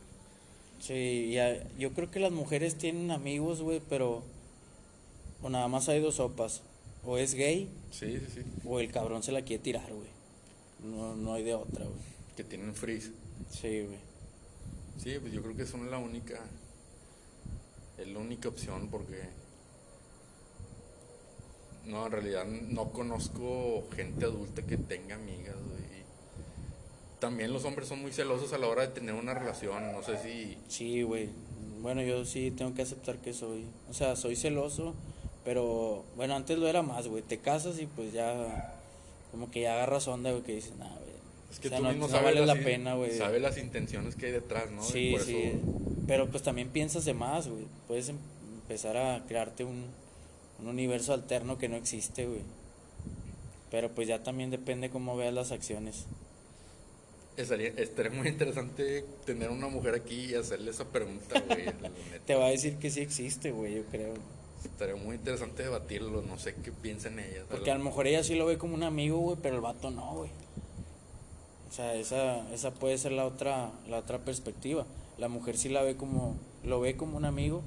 Sí, 0.80 1.32
ya, 1.34 1.68
yo 1.78 1.92
creo 1.92 2.10
que 2.10 2.20
las 2.20 2.32
mujeres 2.32 2.76
tienen 2.78 3.12
amigos, 3.12 3.62
güey, 3.62 3.82
pero 3.89 4.24
o 5.44 5.50
nada 5.50 5.68
más 5.68 5.89
hay 5.89 6.00
dos 6.00 6.16
sopas. 6.16 6.62
O 7.04 7.18
es 7.18 7.34
gay 7.34 7.68
Sí, 7.92 8.18
sí, 8.20 8.26
sí. 8.36 8.42
o 8.66 8.80
el 8.80 8.92
cabrón 8.92 9.24
se 9.24 9.32
la 9.32 9.42
quiere 9.44 9.62
tirar, 9.64 9.92
güey. 9.92 10.08
No, 10.84 11.16
no 11.16 11.34
hay 11.34 11.44
de 11.44 11.54
otra, 11.54 11.84
güey. 11.86 12.00
Que 12.38 12.44
tienen 12.44 12.74
freeze. 12.74 13.12
Sí, 13.52 13.82
güey. 13.84 14.00
Sí, 15.04 15.18
pues 15.20 15.34
yo 15.34 15.42
creo 15.44 15.56
que 15.56 15.66
son 15.66 15.89
la 15.92 15.98
única, 15.98 16.39
es 17.98 18.08
la 18.08 18.20
única 18.20 18.50
opción 18.50 18.88
porque 18.89 19.20
no, 21.86 22.06
en 22.06 22.12
realidad 22.12 22.46
no 22.46 22.92
conozco 22.92 23.84
gente 23.96 24.26
adulta 24.26 24.62
que 24.64 24.78
tenga 24.78 25.16
amigas, 25.16 25.56
güey. 25.56 25.82
También 27.20 27.54
los 27.54 27.66
hombres 27.66 27.88
son 27.88 28.02
muy 28.02 28.12
celosos 28.12 28.52
a 28.54 28.58
la 28.58 28.68
hora 28.68 28.82
de 28.82 28.88
tener 28.90 29.14
una 29.14 29.34
relación, 29.34 29.92
no 29.92 30.02
sé 30.02 30.18
si 30.18 30.58
Sí, 30.68 31.04
güey. 31.04 31.30
Bueno, 31.82 32.02
yo 32.02 32.26
sí 32.26 32.52
tengo 32.52 32.74
que 32.74 32.82
aceptar 32.82 33.18
que 33.18 33.34
soy. 33.34 33.66
O 33.90 33.94
sea, 33.94 34.16
soy 34.16 34.36
celoso, 34.36 34.96
pero 35.46 36.04
bueno, 36.16 36.36
antes 36.36 36.58
lo 36.58 36.68
era 36.68 36.82
más, 36.82 37.08
güey. 37.08 37.22
Te 37.24 37.38
casas 37.40 37.80
y 37.80 37.86
pues 37.86 38.12
ya. 38.14 38.76
Como 39.32 39.50
que 39.50 39.62
ya 39.62 39.74
agarras 39.76 40.08
onda, 40.08 40.32
güey, 40.32 40.44
que 40.44 40.56
dices, 40.56 40.74
nah, 40.78 40.90
güey. 40.90 41.12
Es 41.52 41.60
que 41.60 41.68
o 41.68 41.70
sea, 41.70 41.78
tú 41.78 41.84
no, 41.84 41.90
mismo 41.90 42.06
no 42.08 42.12
sabes 42.12 42.26
vale 42.26 42.40
la 42.42 42.46
las 42.48 42.58
in- 42.58 42.64
pena, 42.64 42.96
güey. 42.96 43.18
Sabes 43.18 43.42
las 43.42 43.58
intenciones 43.58 44.16
que 44.16 44.26
hay 44.28 44.32
detrás, 44.32 44.70
¿no? 44.72 44.84
Sí, 44.84 45.12
por 45.12 45.22
sí. 45.22 45.38
eso- 45.38 45.58
Pero 46.08 46.28
pues 46.30 46.44
también 46.44 46.70
piensas 46.70 47.06
de 47.06 47.14
más, 47.14 47.48
güey. 47.48 47.66
Puedes 47.88 48.10
em- 48.10 48.18
empezar 48.62 48.98
a 48.98 49.24
crearte 49.28 49.64
un, 49.64 49.86
un 50.62 50.68
universo 50.68 51.14
alterno 51.14 51.57
que 51.57 51.70
no 51.70 51.76
existe, 51.76 52.26
güey. 52.26 52.41
Pero 53.70 53.89
pues 53.89 54.07
ya 54.07 54.22
también 54.22 54.51
depende 54.51 54.89
cómo 54.89 55.16
veas 55.16 55.34
las 55.34 55.51
acciones. 55.51 56.05
Estaría, 57.38 57.70
estaría 57.70 58.12
muy 58.12 58.28
interesante 58.28 59.05
tener 59.26 59.49
una 59.49 59.68
mujer 59.68 59.95
aquí 59.95 60.26
y 60.26 60.36
hacerle 60.36 60.72
esa 60.72 60.86
pregunta, 60.86 61.41
güey. 61.47 61.66
Te 62.26 62.36
va 62.36 62.47
a 62.47 62.49
decir 62.49 62.76
que 62.76 62.91
sí 62.91 62.99
existe, 62.99 63.51
güey, 63.51 63.76
yo 63.76 63.84
creo. 63.86 64.14
Estaría 64.64 64.95
muy 64.95 65.16
interesante 65.16 65.64
debatirlo, 65.64 66.22
no 66.22 66.38
sé 66.38 66.55
qué 66.55 66.72
piensan 66.72 67.18
ellas. 67.18 67.45
Porque 67.49 67.72
a 67.72 67.78
lo 67.78 67.84
mejor 67.84 68.05
ella 68.05 68.24
sí 68.24 68.36
lo 68.36 68.45
ve 68.45 68.57
como 68.57 68.76
un 68.76 68.84
amigo, 68.84 69.18
güey, 69.18 69.38
pero 69.41 69.55
el 69.55 69.62
vato 69.62 69.89
no, 69.89 70.16
güey. 70.16 70.30
O 71.70 71.74
sea, 71.74 71.95
esa, 71.95 72.51
esa 72.53 72.72
puede 72.72 72.97
ser 72.97 73.14
la 73.14 73.26
otra, 73.26 73.72
la 73.88 73.97
otra 73.97 74.20
perspectiva. 74.20 74.86
La 75.18 75.30
mujer 75.30 75.57
sí 75.57 75.70
la 75.70 75.82
ve 75.82 75.95
como, 75.95 76.36
lo 76.66 76.82
ve 76.82 76.97
como 76.97 77.16
un 77.16 77.26
amigo, 77.26 77.62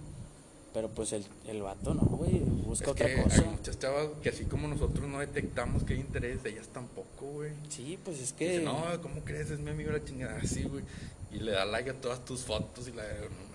pero 0.75 0.89
pues 0.89 1.13
el, 1.15 1.25
el 1.49 1.63
vato 1.63 1.95
no, 1.95 2.03
güey, 2.03 2.43
busca 2.75 2.85
Es 2.85 2.91
otra 2.91 3.07
que 3.07 3.23
cosa. 3.23 3.43
Hay 3.43 3.49
muchas 3.49 3.79
chavas 3.79 4.09
que 4.23 4.29
así 4.29 4.45
como 4.45 4.69
nosotros 4.69 5.09
no 5.09 5.21
detectamos 5.21 5.85
que 5.85 5.95
hay 5.95 6.01
interés, 6.01 6.45
ellas 6.45 6.69
tampoco, 6.69 7.27
güey. 7.27 7.53
Sí, 7.69 7.99
pues 8.05 8.21
es 8.21 8.33
que... 8.33 8.61
no, 8.61 8.85
¿cómo 9.03 9.23
crees? 9.25 9.51
Es 9.51 9.61
mi 9.61 9.71
amigo 9.71 9.93
la 9.93 10.05
chingada, 10.05 10.39
así, 10.43 10.65
güey. 10.65 10.85
Y 11.33 11.39
le 11.39 11.53
da 11.53 11.65
like 11.65 11.91
a 11.91 11.95
todas 11.95 12.25
tus 12.25 12.43
fotos 12.43 12.89
y 12.89 12.93
la... 12.93 13.03
No. 13.03 13.55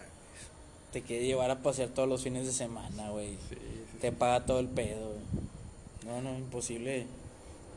Te 0.92 1.04
quiere 1.04 1.26
llevar 1.26 1.52
a 1.52 1.62
pasear 1.62 1.90
todos 1.90 2.10
los 2.10 2.24
fines 2.24 2.48
de 2.48 2.52
semana, 2.52 3.12
güey. 3.12 3.38
sí, 3.48 3.56
sí, 3.56 3.98
Te 4.02 4.12
paga 4.12 4.46
todo 4.46 4.60
el 4.60 4.68
pedo. 4.68 5.14
No, 6.04 6.22
no, 6.22 6.36
imposible 6.36 7.06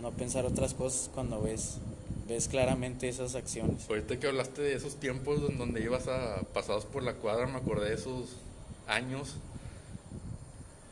no 0.00 0.10
pensar 0.10 0.44
otras 0.46 0.74
cosas 0.74 1.10
cuando 1.14 1.42
ves, 1.42 1.78
ves 2.28 2.48
claramente 2.48 3.08
esas 3.08 3.34
acciones. 3.34 3.88
Ahorita 3.88 4.18
que 4.18 4.26
hablaste 4.26 4.62
de 4.62 4.74
esos 4.74 4.96
tiempos 4.96 5.40
en 5.48 5.58
donde 5.58 5.82
ibas 5.82 6.08
a 6.08 6.42
pasados 6.54 6.86
por 6.86 7.02
la 7.02 7.14
cuadra, 7.14 7.46
me 7.46 7.58
acordé 7.58 7.90
de 7.90 7.94
esos 7.94 8.36
años 8.86 9.36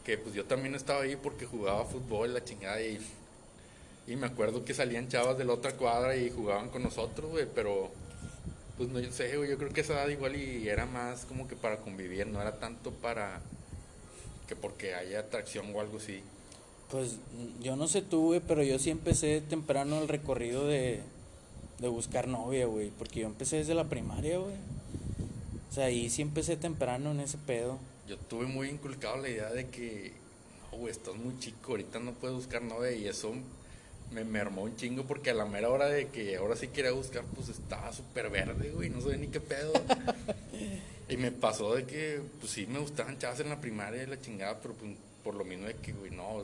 que 0.04 0.18
pues 0.18 0.34
yo 0.34 0.44
también 0.44 0.74
estaba 0.74 1.02
ahí 1.02 1.16
porque 1.16 1.46
jugaba 1.46 1.84
fútbol, 1.84 2.34
la 2.34 2.44
chingada, 2.44 2.80
y, 2.82 2.98
y 4.06 4.16
me 4.16 4.26
acuerdo 4.26 4.64
que 4.64 4.74
salían 4.74 5.08
chavas 5.08 5.38
de 5.38 5.44
la 5.44 5.54
otra 5.54 5.76
cuadra 5.76 6.16
y 6.16 6.30
jugaban 6.30 6.70
con 6.70 6.82
nosotros, 6.82 7.30
güey, 7.30 7.46
pero 7.54 7.90
pues 8.76 8.88
no 8.88 8.98
yo 8.98 9.12
sé, 9.12 9.36
güey, 9.36 9.50
yo 9.50 9.58
creo 9.58 9.72
que 9.72 9.82
esa 9.82 9.94
edad 9.94 10.08
igual 10.08 10.36
y 10.36 10.68
era 10.68 10.86
más 10.86 11.24
como 11.26 11.46
que 11.46 11.56
para 11.56 11.78
convivir, 11.78 12.26
no 12.26 12.40
era 12.40 12.58
tanto 12.58 12.92
para 12.92 13.40
que 14.48 14.56
porque 14.56 14.94
haya 14.94 15.20
atracción 15.20 15.74
o 15.74 15.80
algo 15.80 15.98
así. 15.98 16.22
Pues 16.90 17.18
yo 17.62 17.76
no 17.76 17.86
sé 17.86 18.02
tú, 18.02 18.26
güey, 18.26 18.40
pero 18.40 18.64
yo 18.64 18.80
sí 18.80 18.90
empecé 18.90 19.40
temprano 19.42 20.00
el 20.02 20.08
recorrido 20.08 20.66
de, 20.66 21.00
de 21.78 21.88
buscar 21.88 22.26
novia, 22.26 22.66
güey. 22.66 22.90
Porque 22.90 23.20
yo 23.20 23.26
empecé 23.26 23.58
desde 23.58 23.74
la 23.74 23.84
primaria, 23.84 24.38
güey. 24.38 24.54
O 25.70 25.72
sea, 25.72 25.84
ahí 25.84 26.10
sí 26.10 26.22
empecé 26.22 26.56
temprano 26.56 27.12
en 27.12 27.20
ese 27.20 27.38
pedo. 27.38 27.78
Yo 28.10 28.16
tuve 28.16 28.46
muy 28.46 28.68
inculcado 28.68 29.18
la 29.18 29.28
idea 29.28 29.50
de 29.50 29.68
que, 29.68 30.12
no, 30.72 30.78
güey, 30.78 30.90
estás 30.90 31.14
muy 31.14 31.38
chico, 31.38 31.70
ahorita 31.70 32.00
no 32.00 32.12
puedes 32.12 32.38
buscar 32.38 32.60
novia 32.60 32.90
y 32.90 33.06
eso 33.06 33.32
me 34.10 34.24
mermó 34.24 34.62
un 34.62 34.74
chingo 34.74 35.04
porque 35.04 35.30
a 35.30 35.34
la 35.34 35.44
mera 35.44 35.70
hora 35.70 35.86
de 35.86 36.08
que 36.08 36.36
ahora 36.36 36.56
sí 36.56 36.66
quería 36.66 36.90
buscar, 36.90 37.22
pues 37.36 37.50
estaba 37.50 37.92
súper 37.92 38.28
verde, 38.28 38.72
güey, 38.72 38.90
no 38.90 39.00
sabía 39.00 39.18
ni 39.18 39.28
qué 39.28 39.38
pedo. 39.38 39.72
y 41.08 41.16
me 41.18 41.30
pasó 41.30 41.76
de 41.76 41.84
que, 41.84 42.20
pues 42.40 42.50
sí, 42.50 42.66
me 42.66 42.80
gustaban 42.80 43.16
chavas 43.16 43.38
en 43.38 43.48
la 43.48 43.60
primaria 43.60 44.02
y 44.02 44.06
la 44.06 44.20
chingada, 44.20 44.58
pero 44.60 44.74
pues, 44.74 44.90
por 45.22 45.36
lo 45.36 45.44
mismo 45.44 45.68
de 45.68 45.76
que, 45.76 45.92
güey, 45.92 46.10
no, 46.10 46.42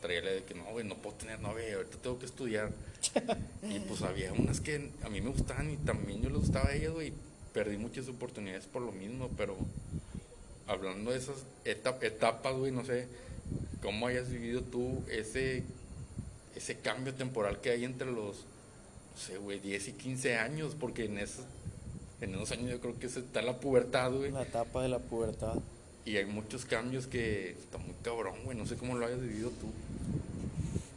traía 0.00 0.22
la 0.22 0.30
de 0.30 0.44
que 0.44 0.54
no, 0.54 0.62
güey, 0.66 0.86
no 0.86 0.94
puedo 0.94 1.16
tener 1.16 1.40
novia, 1.40 1.74
ahorita 1.74 1.98
tengo 2.00 2.20
que 2.20 2.26
estudiar. 2.26 2.70
y 3.68 3.80
pues 3.80 4.02
había 4.02 4.32
unas 4.32 4.60
que 4.60 4.92
a 5.02 5.08
mí 5.08 5.20
me 5.20 5.30
gustaban 5.30 5.70
y 5.72 5.76
también 5.78 6.22
yo 6.22 6.30
les 6.30 6.38
gustaba 6.38 6.68
a 6.68 6.74
ellas, 6.74 6.92
güey. 6.92 7.12
Perdí 7.52 7.78
muchas 7.78 8.06
oportunidades 8.06 8.66
por 8.66 8.82
lo 8.82 8.92
mismo, 8.92 9.28
pero 9.36 9.56
hablando 10.70 11.10
de 11.10 11.18
esas 11.18 11.36
etap- 11.64 12.02
etapas, 12.02 12.54
güey, 12.54 12.72
no 12.72 12.84
sé 12.84 13.06
cómo 13.82 14.06
hayas 14.06 14.30
vivido 14.30 14.60
tú 14.62 15.02
ese, 15.10 15.64
ese 16.54 16.76
cambio 16.78 17.12
temporal 17.14 17.60
que 17.60 17.70
hay 17.70 17.84
entre 17.84 18.06
los, 18.10 18.36
no 18.36 19.18
sé, 19.18 19.38
güey, 19.38 19.58
10 19.60 19.88
y 19.88 19.92
15 19.92 20.36
años, 20.36 20.76
porque 20.78 21.06
en 21.06 21.18
esos, 21.18 21.44
en 22.20 22.34
esos 22.34 22.52
años 22.52 22.70
yo 22.70 22.80
creo 22.80 22.98
que 22.98 23.08
se 23.08 23.20
está 23.20 23.42
la 23.42 23.58
pubertad, 23.58 24.12
güey, 24.12 24.30
La 24.30 24.42
etapa 24.42 24.82
de 24.82 24.88
la 24.88 24.98
pubertad. 24.98 25.54
y 26.04 26.16
hay 26.16 26.26
muchos 26.26 26.64
cambios 26.64 27.06
que 27.06 27.50
está 27.50 27.78
muy 27.78 27.94
cabrón, 28.02 28.34
güey, 28.44 28.56
no 28.56 28.66
sé 28.66 28.76
cómo 28.76 28.96
lo 28.96 29.06
hayas 29.06 29.20
vivido 29.20 29.50
tú. 29.50 29.66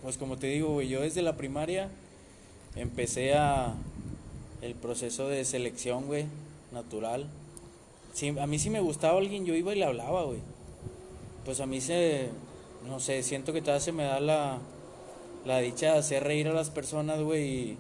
Pues 0.04 0.18
como 0.18 0.38
te 0.38 0.48
digo, 0.48 0.74
güey, 0.74 0.90
yo 0.90 1.02
desde 1.02 1.22
la 1.22 1.36
primaria 1.38 1.90
empecé 2.76 3.34
a 3.36 3.74
el 4.62 4.76
proceso 4.76 5.30
de 5.30 5.44
selección, 5.46 6.06
güey, 6.08 6.26
natural. 6.72 7.28
Sí, 8.14 8.30
a 8.40 8.48
mí 8.48 8.60
sí 8.60 8.70
me 8.70 8.80
gustaba 8.80 9.18
alguien, 9.18 9.46
yo 9.46 9.56
iba 9.56 9.74
y 9.74 9.80
le 9.80 9.86
hablaba, 9.86 10.24
güey. 10.24 10.40
Pues 11.46 11.60
a 11.60 11.66
mí 11.66 11.82
se, 11.82 12.30
no 12.88 13.00
sé, 13.00 13.24
siento 13.24 13.52
que 13.54 13.62
todavía 13.62 13.82
se 13.82 13.92
me 13.92 14.04
da 14.04 14.20
la, 14.20 14.60
la 15.46 15.60
dicha 15.60 15.94
de 15.94 16.00
hacer 16.00 16.24
reír 16.24 16.48
a 16.48 16.54
las 16.54 16.70
personas, 16.70 17.22
güey, 17.22 17.44
y 17.44 17.78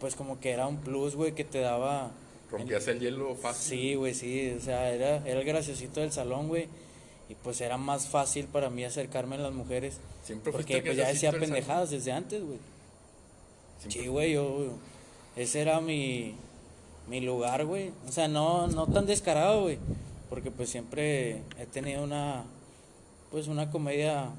pues 0.00 0.16
como 0.16 0.40
que 0.40 0.50
era 0.50 0.66
un 0.66 0.78
plus, 0.78 1.14
güey, 1.14 1.32
que 1.32 1.44
te 1.44 1.60
daba... 1.60 2.10
Rompías 2.50 2.86
el 2.88 3.00
hielo 3.00 3.34
fácil. 3.36 3.78
Sí, 3.78 3.94
güey, 3.94 4.14
sí, 4.14 4.54
o 4.58 4.60
sea, 4.60 4.92
era, 4.92 5.16
era 5.26 5.40
el 5.40 5.46
graciosito 5.46 6.00
del 6.00 6.12
salón, 6.12 6.48
güey, 6.48 6.68
y 7.28 7.34
pues 7.36 7.60
era 7.60 7.76
más 7.76 8.08
fácil 8.08 8.46
para 8.46 8.70
mí 8.70 8.84
acercarme 8.84 9.36
a 9.36 9.38
las 9.38 9.52
mujeres. 9.52 9.98
Siempre 10.24 10.52
Porque 10.52 10.82
pues 10.82 10.96
ya 10.96 11.08
decía 11.08 11.32
pendejadas 11.32 11.90
desde 11.90 12.12
antes, 12.12 12.42
güey. 12.44 12.58
Sí, 13.88 14.08
güey, 14.08 14.32
yo, 14.32 14.66
ese 15.36 15.60
era 15.60 15.80
mi, 15.80 16.34
mi 17.08 17.20
lugar, 17.20 17.64
güey. 17.64 17.92
O 18.08 18.12
sea, 18.12 18.28
no, 18.28 18.66
no 18.68 18.86
tan 18.86 19.06
descarado, 19.06 19.62
güey. 19.62 19.78
Porque 20.28 20.50
pues 20.50 20.70
siempre 20.70 21.42
he 21.58 21.66
tenido 21.66 22.02
una, 22.02 22.44
pues 23.30 23.46
una 23.46 23.70
comedia, 23.70 24.30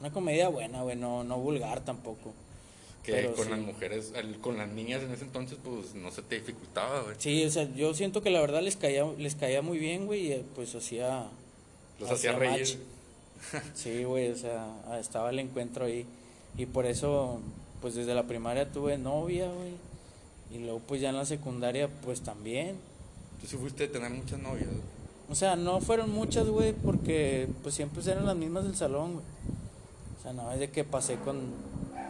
una 0.00 0.12
comedia 0.12 0.48
buena, 0.48 0.82
güey, 0.82 0.96
no, 0.96 1.24
no 1.24 1.38
vulgar 1.38 1.84
tampoco. 1.84 2.32
Que 3.04 3.12
Pero 3.12 3.34
con 3.34 3.44
sí. 3.44 3.50
las 3.50 3.60
mujeres, 3.60 4.12
con 4.40 4.58
las 4.58 4.68
niñas 4.68 5.02
en 5.02 5.12
ese 5.12 5.24
entonces, 5.24 5.58
pues 5.62 5.94
no 5.94 6.10
se 6.10 6.22
te 6.22 6.34
dificultaba, 6.34 7.02
güey. 7.02 7.16
Sí, 7.18 7.44
o 7.44 7.50
sea, 7.50 7.64
yo 7.74 7.94
siento 7.94 8.22
que 8.22 8.30
la 8.30 8.40
verdad 8.40 8.60
les 8.60 8.76
caía, 8.76 9.04
les 9.16 9.36
caía 9.36 9.62
muy 9.62 9.78
bien, 9.78 10.06
güey, 10.06 10.32
y 10.32 10.44
pues 10.54 10.74
hacía... 10.74 11.26
Los 11.98 12.10
hacía 12.10 12.32
reír. 12.32 12.66
Sí, 13.74 14.04
güey, 14.04 14.30
o 14.30 14.36
sea, 14.36 14.76
estaba 15.00 15.30
el 15.30 15.38
encuentro 15.38 15.86
ahí. 15.86 16.04
Y 16.58 16.66
por 16.66 16.84
eso, 16.84 17.40
pues 17.80 17.94
desde 17.94 18.14
la 18.14 18.24
primaria 18.24 18.70
tuve 18.70 18.98
novia, 18.98 19.46
güey. 19.50 19.72
Y 20.52 20.58
luego, 20.58 20.80
pues 20.80 21.00
ya 21.00 21.10
en 21.10 21.16
la 21.16 21.24
secundaria, 21.24 21.88
pues 22.02 22.22
también. 22.22 22.76
Tú 23.40 23.46
sí 23.46 23.56
fuiste 23.56 23.84
a 23.84 23.92
tener 23.92 24.10
muchas 24.10 24.38
novias. 24.40 24.66
güey. 24.66 24.80
O 25.30 25.34
sea, 25.34 25.54
no 25.54 25.80
fueron 25.80 26.10
muchas, 26.10 26.48
güey, 26.48 26.72
porque 26.72 27.48
pues 27.62 27.74
siempre 27.74 28.02
eran 28.10 28.26
las 28.26 28.36
mismas 28.36 28.64
del 28.64 28.74
salón, 28.74 29.12
güey. 29.12 29.24
O 30.18 30.22
sea, 30.22 30.32
no 30.32 30.50
es 30.52 30.58
de 30.58 30.70
que 30.70 30.84
pasé 30.84 31.16
con... 31.16 31.38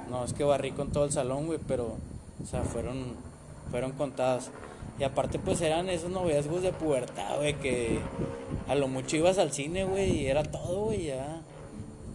No, 0.09 0.25
es 0.25 0.33
que 0.33 0.43
barrí 0.43 0.73
con 0.73 0.91
todo 0.91 1.05
el 1.05 1.13
salón, 1.13 1.47
güey, 1.47 1.59
pero... 1.69 1.97
O 2.43 2.47
sea, 2.47 2.63
fueron, 2.63 3.15
fueron 3.71 3.93
contadas. 3.93 4.51
Y 4.99 5.05
aparte, 5.05 5.39
pues 5.39 5.61
eran 5.61 5.89
esos 5.91 6.11
noviazgos 6.11 6.63
de 6.63 6.73
pubertad, 6.73 7.37
güey, 7.37 7.55
que 7.59 8.01
a 8.69 8.75
lo 8.75 8.89
mucho 8.89 9.17
ibas 9.17 9.39
al 9.39 9.53
cine, 9.53 9.85
güey, 9.85 10.11
y 10.11 10.27
era 10.27 10.43
todo, 10.43 10.85
güey, 10.87 11.07
ya. 11.07 11.43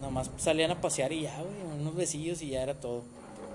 Nomás 0.00 0.30
salían 0.36 0.72
a 0.72 0.80
pasear 0.80 1.12
y 1.12 1.22
ya, 1.22 1.36
güey, 1.40 1.80
unos 1.80 1.94
besillos 1.94 2.42
y 2.42 2.50
ya 2.50 2.62
era 2.62 2.74
todo. 2.74 3.02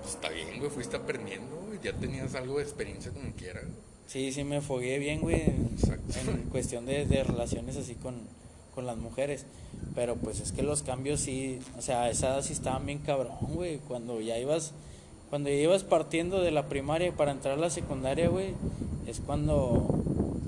Pues 0.00 0.14
está 0.14 0.30
bien, 0.30 0.58
güey, 0.58 0.70
fuiste 0.70 0.96
aprendiendo. 0.96 1.61
Ya 1.82 1.92
tenías 1.92 2.34
algo 2.34 2.58
de 2.58 2.64
experiencia 2.64 3.10
como 3.12 3.32
quiera. 3.32 3.60
Sí, 4.06 4.32
sí 4.32 4.44
me 4.44 4.60
fogué 4.60 4.98
bien, 4.98 5.20
güey, 5.20 5.40
Exacto. 5.40 6.18
en 6.20 6.42
cuestión 6.50 6.86
de, 6.86 7.06
de 7.06 7.24
relaciones 7.24 7.76
así 7.76 7.94
con, 7.94 8.14
con 8.74 8.86
las 8.86 8.96
mujeres. 8.96 9.46
Pero 9.94 10.16
pues 10.16 10.40
es 10.40 10.52
que 10.52 10.62
los 10.62 10.82
cambios 10.82 11.20
sí, 11.20 11.58
o 11.78 11.82
sea, 11.82 12.02
a 12.02 12.10
esa 12.10 12.28
edad 12.28 12.42
sí 12.42 12.52
estaban 12.52 12.86
bien 12.86 12.98
cabrón, 12.98 13.36
güey. 13.54 13.78
Cuando 13.78 14.20
ya 14.20 14.38
ibas, 14.38 14.72
cuando 15.30 15.48
ya 15.48 15.56
ibas 15.56 15.82
partiendo 15.84 16.40
de 16.40 16.50
la 16.50 16.68
primaria 16.68 17.12
para 17.12 17.32
entrar 17.32 17.54
a 17.54 17.60
la 17.60 17.70
secundaria, 17.70 18.28
güey, 18.28 18.54
es 19.06 19.20
cuando 19.20 19.86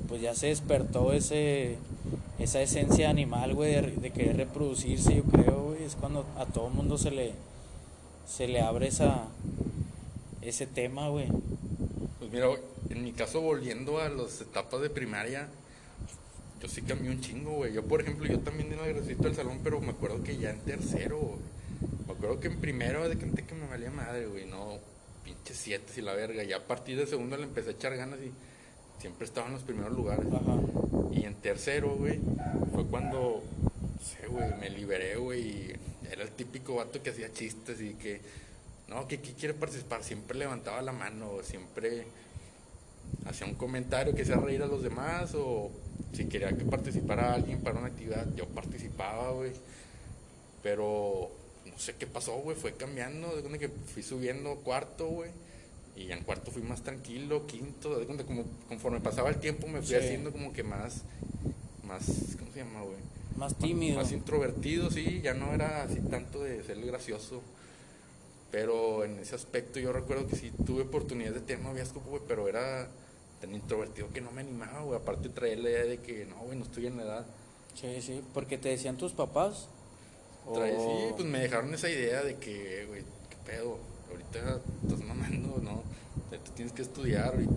pues 0.09 0.21
ya 0.23 0.35
se 0.35 0.49
despertó 0.49 1.13
ese 1.13 1.77
esa 2.39 2.61
esencia 2.61 3.11
animal, 3.11 3.55
güey, 3.55 3.73
de, 3.75 3.83
de 3.83 4.11
querer 4.11 4.37
reproducirse, 4.37 5.17
yo 5.17 5.23
creo, 5.25 5.65
güey. 5.69 5.85
Es 5.85 5.95
cuando 5.95 6.25
a 6.39 6.47
todo 6.47 6.69
mundo 6.69 6.99
se 6.99 7.11
le 7.11 7.33
se 8.27 8.49
le 8.49 8.61
abre 8.61 8.89
esa 8.89 9.25
ese 10.45 10.67
tema, 10.67 11.09
güey. 11.09 11.29
Pues 12.19 12.31
mira, 12.31 12.49
en 12.91 13.05
mi 13.05 13.13
caso, 13.13 13.41
volviendo 13.41 13.99
a 13.99 14.09
las 14.09 14.41
etapas 14.41 14.81
de 14.81 14.91
primaria, 14.91 15.49
yo 16.61 16.69
sí 16.69 16.83
cambié 16.83 17.11
un 17.11 17.21
chingo, 17.21 17.53
güey. 17.53 17.73
Yo, 17.73 17.85
por 17.85 18.01
ejemplo, 18.01 18.27
yo 18.27 18.39
también 18.41 18.73
era 18.73 18.87
gracioso 18.87 19.23
del 19.23 19.35
salón, 19.35 19.61
pero 19.63 19.81
me 19.81 19.91
acuerdo 19.91 20.23
que 20.23 20.37
ya 20.37 20.51
en 20.51 20.61
tercero, 20.61 21.19
güey. 21.19 21.55
Me 22.07 22.13
acuerdo 22.13 22.41
que 22.41 22.49
en 22.49 22.61
primero 22.61 23.09
de 23.09 23.17
canté 23.17 23.45
que 23.45 23.55
me 23.55 23.67
valía 23.67 23.91
madre, 23.91 24.27
güey. 24.27 24.47
No, 24.47 24.79
pinche 25.25 25.55
siete 25.55 25.93
y 25.97 26.01
la 26.03 26.15
verga. 26.15 26.43
Ya 26.43 26.59
a 26.59 26.63
partir 26.63 26.99
de 26.99 27.07
segundo 27.07 27.37
le 27.37 27.45
empecé 27.45 27.71
a 27.71 27.73
echar 27.73 27.97
ganas 27.97 28.19
y 28.21 28.31
siempre 29.01 29.27
estaba 29.27 29.49
en 29.49 29.55
los 29.55 29.63
primeros 29.63 29.93
lugares. 29.93 30.27
Ajá. 30.33 30.57
Y 31.13 31.25
en 31.25 31.35
tercero, 31.35 31.97
güey, 31.97 32.21
fue 32.73 32.87
cuando, 32.87 33.43
no 33.63 34.05
sé, 34.05 34.27
güey, 34.27 34.55
me 34.61 34.71
liberé, 34.71 35.17
güey. 35.17 35.75
Era 36.11 36.23
el 36.23 36.31
típico 36.31 36.77
vato 36.77 37.03
que 37.03 37.11
hacía 37.11 37.33
chistes 37.33 37.81
y 37.81 37.95
que, 37.95 38.21
no, 38.89 39.07
que, 39.09 39.21
que 39.21 39.33
quiere 39.33 39.55
participar. 39.55 40.03
Siempre 40.05 40.39
levantaba 40.39 40.83
la 40.83 40.93
mano, 40.93 41.31
siempre 41.43 42.07
hacía 43.27 43.47
un 43.47 43.55
comentario 43.55 44.15
que 44.15 44.23
hacía 44.23 44.37
reír 44.37 44.63
a 44.63 44.67
los 44.67 44.83
demás 44.83 45.33
o 45.35 45.71
si 46.13 46.27
quería 46.27 46.57
que 46.57 46.65
participara 46.65 47.35
alguien 47.35 47.61
para 47.61 47.79
una 47.79 47.89
actividad, 47.89 48.27
yo 48.37 48.47
participaba, 48.47 49.31
güey. 49.33 49.53
Pero 50.63 51.31
no 51.67 51.79
sé 51.79 51.95
qué 51.97 52.07
pasó, 52.07 52.35
güey, 52.39 52.57
fue 52.57 52.75
cambiando, 52.75 53.35
de 53.35 53.43
cuenta 53.43 53.59
que 53.59 53.69
fui 53.69 54.03
subiendo 54.03 54.57
cuarto, 54.57 55.07
güey. 55.09 55.31
Y 55.97 56.11
en 56.11 56.25
cuarto 56.25 56.51
fui 56.51 56.63
más 56.63 56.83
tranquilo, 56.83 57.47
quinto, 57.47 57.99
de 57.99 58.07
cuenta 58.07 58.25
como 58.25 58.45
conforme 58.69 59.01
pasaba 59.01 59.29
el 59.29 59.37
tiempo 59.37 59.67
me 59.69 59.79
fui 59.81 59.89
Sí. 59.91 59.95
haciendo 59.95 60.33
como 60.33 60.53
que 60.53 60.63
más, 60.65 61.03
más, 61.87 62.05
¿cómo 62.39 62.51
se 62.53 62.61
llama, 62.61 62.83
güey? 62.83 62.97
Más 63.37 63.57
tímido. 63.57 63.97
Más 63.97 64.11
introvertido, 64.13 64.91
sí, 64.91 65.21
ya 65.23 65.35
no 65.35 65.53
era 65.53 65.83
así 65.85 66.01
tanto 66.11 66.43
de 66.43 66.63
ser 66.65 66.81
gracioso. 66.85 67.43
Pero 68.55 69.03
en 69.05 69.19
ese 69.19 69.35
aspecto 69.35 69.81
yo 69.81 69.93
recuerdo 69.93 70.29
que 70.29 70.37
sí 70.37 70.53
tuve 70.65 70.83
oportunidad 70.83 71.33
de 71.33 71.41
tener 71.41 71.65
noviazgo, 71.65 72.01
güey, 72.03 72.23
pero 72.29 72.47
era 72.47 72.87
tan 73.41 73.53
introvertido 73.53 74.11
que 74.13 74.21
no 74.21 74.31
me 74.31 74.43
animaba, 74.43 74.83
güey. 74.83 74.97
Aparte 74.97 75.29
traía 75.29 75.57
la 75.57 75.71
idea 75.71 75.85
de 75.87 75.99
que 75.99 76.25
no, 76.27 76.37
güey, 76.45 76.57
no 76.57 76.65
estoy 76.65 76.87
en 76.87 76.97
la 76.97 77.03
edad. 77.03 77.27
Sí, 77.75 78.01
sí, 78.01 78.23
porque 78.33 78.57
te 78.57 78.69
decían 78.69 78.97
tus 78.97 79.11
papás. 79.13 79.67
Trae- 80.55 80.77
Sí, 80.79 81.15
pues 81.17 81.27
me 81.29 81.41
dejaron 81.41 81.75
esa 81.75 81.91
idea 81.91 82.23
de 82.23 82.37
que, 82.37 82.87
güey, 82.87 83.03
qué 83.29 83.37
pedo, 83.45 83.77
ahorita 84.09 84.61
estás 84.85 85.01
mamando, 85.05 85.59
¿no? 85.61 85.83
Tú 86.45 86.51
tienes 86.55 86.73
que 86.73 86.83
estudiar 86.83 87.35
y 87.41 87.49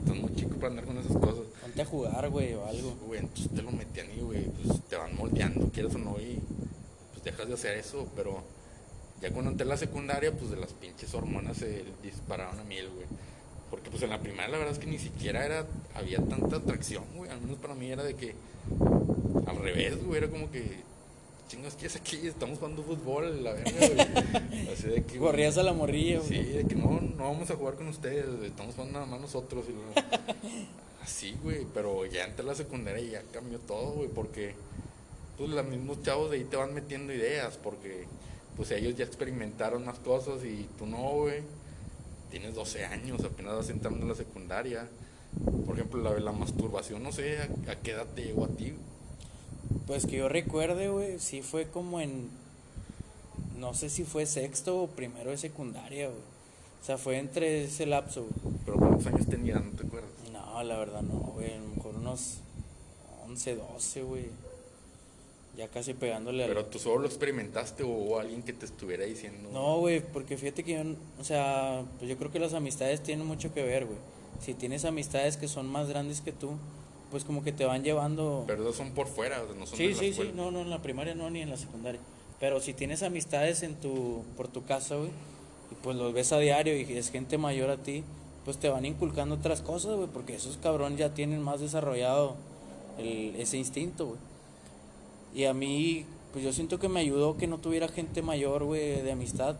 estás 0.00 0.16
muy 0.20 0.34
chico 0.34 0.56
para 0.56 0.68
andar 0.70 0.84
con 0.84 0.98
esas 0.98 1.12
cosas. 1.16 1.44
Ponte 1.62 1.82
a 1.82 1.84
jugar, 1.84 2.28
güey, 2.28 2.54
o 2.54 2.66
algo. 2.66 2.96
Güey, 3.06 3.20
entonces 3.20 3.52
te 3.54 3.62
lo 3.62 3.70
metían 3.70 4.08
y, 4.16 4.20
güey, 4.20 4.46
pues 4.64 4.80
te 4.88 4.96
van 4.96 5.14
moldeando, 5.14 5.70
quieres 5.72 5.94
o 5.94 5.98
no, 5.98 6.18
y 6.20 6.40
pues 7.12 7.22
dejas 7.22 7.46
de 7.46 7.54
hacer 7.54 7.78
eso, 7.78 8.08
pero 8.16 8.42
ya 9.20 9.30
cuando 9.30 9.50
entré 9.50 9.66
a 9.66 9.68
la 9.68 9.76
secundaria, 9.76 10.32
pues 10.32 10.50
de 10.50 10.56
las 10.56 10.72
pinches 10.72 11.12
hormonas 11.14 11.58
se 11.58 11.84
dispararon 12.02 12.58
a 12.58 12.64
miel, 12.64 12.88
güey. 12.94 13.06
Porque 13.70 13.90
pues 13.90 14.02
en 14.02 14.10
la 14.10 14.18
primaria 14.20 14.48
la 14.50 14.58
verdad 14.58 14.72
es 14.74 14.78
que 14.80 14.86
ni 14.86 14.98
siquiera 14.98 15.44
era, 15.44 15.66
había 15.94 16.18
tanta 16.18 16.56
atracción, 16.56 17.04
güey, 17.14 17.30
al 17.30 17.40
menos 17.40 17.58
para 17.58 17.74
mí 17.74 17.90
era 17.90 18.02
de 18.02 18.14
que, 18.14 18.34
al 19.46 19.56
revés, 19.58 20.02
güey, 20.04 20.18
era 20.18 20.28
como 20.28 20.50
que, 20.50 20.80
chingas, 21.48 21.74
¿qué 21.76 21.86
es 21.86 21.96
aquí? 21.96 22.26
Estamos 22.26 22.58
jugando 22.58 22.82
fútbol, 22.82 23.44
la 23.44 23.52
verga, 23.52 23.70
güey. 23.78 24.68
Así 24.72 24.88
de 24.88 25.04
que, 25.04 25.18
Corrías 25.18 25.56
a 25.58 25.62
la 25.62 25.72
morrilla, 25.72 26.20
Sí, 26.22 26.34
güey. 26.34 26.52
de 26.52 26.64
que 26.66 26.74
no, 26.74 27.00
no 27.00 27.24
vamos 27.24 27.48
a 27.50 27.54
jugar 27.56 27.74
con 27.74 27.86
ustedes, 27.88 28.24
estamos 28.42 28.74
jugando 28.74 28.94
nada 28.98 29.06
más 29.06 29.20
nosotros. 29.20 29.64
Y 29.68 29.74
así, 31.02 31.36
güey, 31.42 31.64
pero 31.72 32.06
ya 32.06 32.24
entre 32.24 32.44
la 32.44 32.54
secundaria 32.54 33.04
ya 33.04 33.22
cambió 33.32 33.58
todo, 33.60 33.92
güey, 33.92 34.08
porque 34.08 34.54
pues 35.38 35.48
los 35.50 35.64
mismos 35.64 36.02
chavos 36.02 36.30
de 36.30 36.38
ahí 36.38 36.44
te 36.44 36.56
van 36.56 36.74
metiendo 36.74 37.12
ideas, 37.12 37.56
porque 37.56 38.04
pues 38.56 38.70
ellos 38.70 38.94
ya 38.96 39.04
experimentaron 39.04 39.84
más 39.84 39.98
cosas 39.98 40.44
y 40.44 40.68
tú 40.78 40.86
no, 40.86 41.10
güey. 41.10 41.42
Tienes 42.30 42.54
12 42.54 42.84
años, 42.84 43.24
apenas 43.24 43.56
vas 43.56 43.70
entrando 43.70 44.00
en 44.02 44.08
la 44.08 44.14
secundaria. 44.14 44.88
Por 45.66 45.76
ejemplo, 45.76 46.02
la 46.02 46.18
la 46.20 46.32
masturbación, 46.32 47.02
no 47.02 47.12
sé, 47.12 47.38
¿a, 47.38 47.72
a 47.72 47.76
qué 47.76 47.92
edad 47.92 48.06
te 48.14 48.24
llegó 48.24 48.44
a 48.44 48.48
ti? 48.48 48.74
Pues 49.86 50.06
que 50.06 50.18
yo 50.18 50.28
recuerde, 50.28 50.88
güey, 50.88 51.18
sí 51.18 51.42
fue 51.42 51.68
como 51.68 52.00
en. 52.00 52.28
No 53.58 53.74
sé 53.74 53.90
si 53.90 54.04
fue 54.04 54.26
sexto 54.26 54.82
o 54.82 54.86
primero 54.88 55.30
de 55.30 55.36
secundaria, 55.36 56.08
güey. 56.08 56.20
O 56.80 56.84
sea, 56.84 56.96
fue 56.96 57.18
entre 57.18 57.64
ese 57.64 57.86
lapso, 57.86 58.22
güey. 58.22 58.56
Pero 58.64 58.78
¿cuántos 58.78 59.06
años 59.06 59.26
tenías? 59.26 59.62
¿No 59.62 59.70
te 59.72 59.86
acuerdas? 59.86 60.10
No, 60.32 60.62
la 60.62 60.78
verdad 60.78 61.02
no, 61.02 61.18
güey. 61.18 61.52
A 61.54 61.58
lo 61.58 61.68
mejor 61.68 61.96
unos 61.96 62.38
11, 63.26 63.56
12, 63.56 64.02
güey. 64.02 64.26
Ya 65.60 65.68
casi 65.68 65.92
pegándole 65.92 66.44
al. 66.44 66.48
Pero 66.48 66.64
tú 66.64 66.78
solo 66.78 67.00
lo 67.00 67.06
experimentaste 67.06 67.82
o 67.82 68.18
alguien 68.18 68.42
que 68.42 68.54
te 68.54 68.64
estuviera 68.64 69.04
diciendo. 69.04 69.50
No, 69.52 69.76
güey, 69.78 70.00
porque 70.00 70.38
fíjate 70.38 70.64
que 70.64 70.72
yo, 70.72 70.80
o 71.20 71.24
sea, 71.24 71.82
pues 71.98 72.08
yo 72.08 72.16
creo 72.16 72.30
que 72.32 72.38
las 72.38 72.54
amistades 72.54 73.02
tienen 73.02 73.26
mucho 73.26 73.52
que 73.52 73.62
ver, 73.62 73.84
güey. 73.84 73.98
Si 74.40 74.54
tienes 74.54 74.86
amistades 74.86 75.36
que 75.36 75.48
son 75.48 75.66
más 75.68 75.86
grandes 75.90 76.22
que 76.22 76.32
tú, 76.32 76.52
pues 77.10 77.24
como 77.24 77.44
que 77.44 77.52
te 77.52 77.66
van 77.66 77.84
llevando... 77.84 78.44
Pero 78.46 78.62
esos 78.62 78.76
son 78.76 78.92
por 78.92 79.06
fuera, 79.06 79.42
o 79.42 79.46
sea, 79.48 79.54
no 79.54 79.66
son 79.66 79.76
de 79.78 79.84
Sí, 79.88 79.92
la 79.92 79.98
sí, 80.00 80.12
sí, 80.14 80.30
no, 80.34 80.50
no, 80.50 80.60
en 80.62 80.70
la 80.70 80.80
primaria 80.80 81.14
no, 81.14 81.28
ni 81.28 81.42
en 81.42 81.50
la 81.50 81.58
secundaria. 81.58 82.00
Pero 82.38 82.58
si 82.62 82.72
tienes 82.72 83.02
amistades 83.02 83.62
en 83.62 83.74
tu, 83.74 84.24
por 84.38 84.48
tu 84.48 84.64
casa, 84.64 84.96
güey, 84.96 85.10
y 85.70 85.74
pues 85.82 85.94
los 85.94 86.14
ves 86.14 86.32
a 86.32 86.38
diario 86.38 86.74
y 86.74 86.90
es 86.96 87.10
gente 87.10 87.36
mayor 87.36 87.68
a 87.68 87.76
ti, 87.76 88.02
pues 88.46 88.56
te 88.56 88.70
van 88.70 88.86
inculcando 88.86 89.34
otras 89.34 89.60
cosas, 89.60 89.94
güey, 89.96 90.08
porque 90.10 90.36
esos 90.36 90.56
cabrones 90.56 90.98
ya 90.98 91.12
tienen 91.12 91.42
más 91.42 91.60
desarrollado 91.60 92.36
el- 92.98 93.36
ese 93.36 93.58
instinto, 93.58 94.06
güey. 94.06 94.29
Y 95.34 95.44
a 95.44 95.54
mí, 95.54 96.04
pues 96.32 96.44
yo 96.44 96.52
siento 96.52 96.78
que 96.78 96.88
me 96.88 97.00
ayudó 97.00 97.36
que 97.36 97.46
no 97.46 97.58
tuviera 97.58 97.88
gente 97.88 98.22
mayor, 98.22 98.64
güey, 98.64 99.02
de 99.02 99.12
amistad, 99.12 99.56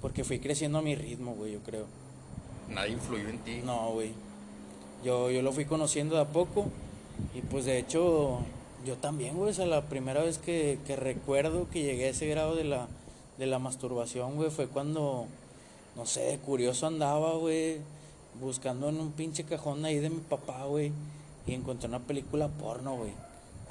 porque 0.00 0.24
fui 0.24 0.38
creciendo 0.38 0.78
a 0.78 0.82
mi 0.82 0.94
ritmo, 0.94 1.34
güey, 1.34 1.52
yo 1.52 1.60
creo. 1.60 1.86
Nadie 2.68 2.92
influyó 2.92 3.28
en 3.28 3.38
ti. 3.38 3.60
No, 3.64 3.90
güey. 3.92 4.12
Yo, 5.04 5.30
yo 5.30 5.42
lo 5.42 5.52
fui 5.52 5.64
conociendo 5.64 6.14
de 6.14 6.22
a 6.22 6.28
poco. 6.28 6.66
Y 7.34 7.42
pues 7.42 7.64
de 7.64 7.78
hecho, 7.78 8.38
yo 8.86 8.96
también, 8.96 9.36
güey. 9.36 9.50
O 9.50 9.54
sea, 9.54 9.66
la 9.66 9.88
primera 9.88 10.22
vez 10.22 10.38
que, 10.38 10.78
que 10.86 10.96
recuerdo 10.96 11.68
que 11.68 11.82
llegué 11.82 12.06
a 12.06 12.10
ese 12.10 12.26
grado 12.26 12.54
de 12.54 12.64
la, 12.64 12.88
de 13.38 13.46
la 13.46 13.58
masturbación, 13.58 14.36
güey, 14.36 14.50
fue 14.50 14.68
cuando, 14.68 15.26
no 15.96 16.06
sé, 16.06 16.38
curioso 16.44 16.86
andaba, 16.86 17.34
güey, 17.34 17.78
buscando 18.40 18.88
en 18.88 19.00
un 19.00 19.12
pinche 19.12 19.44
cajón 19.44 19.84
ahí 19.84 19.98
de 19.98 20.10
mi 20.10 20.20
papá, 20.20 20.64
güey. 20.64 20.92
Y 21.46 21.54
encontré 21.54 21.88
una 21.88 22.00
película 22.00 22.48
porno, 22.48 22.96
güey. 22.96 23.12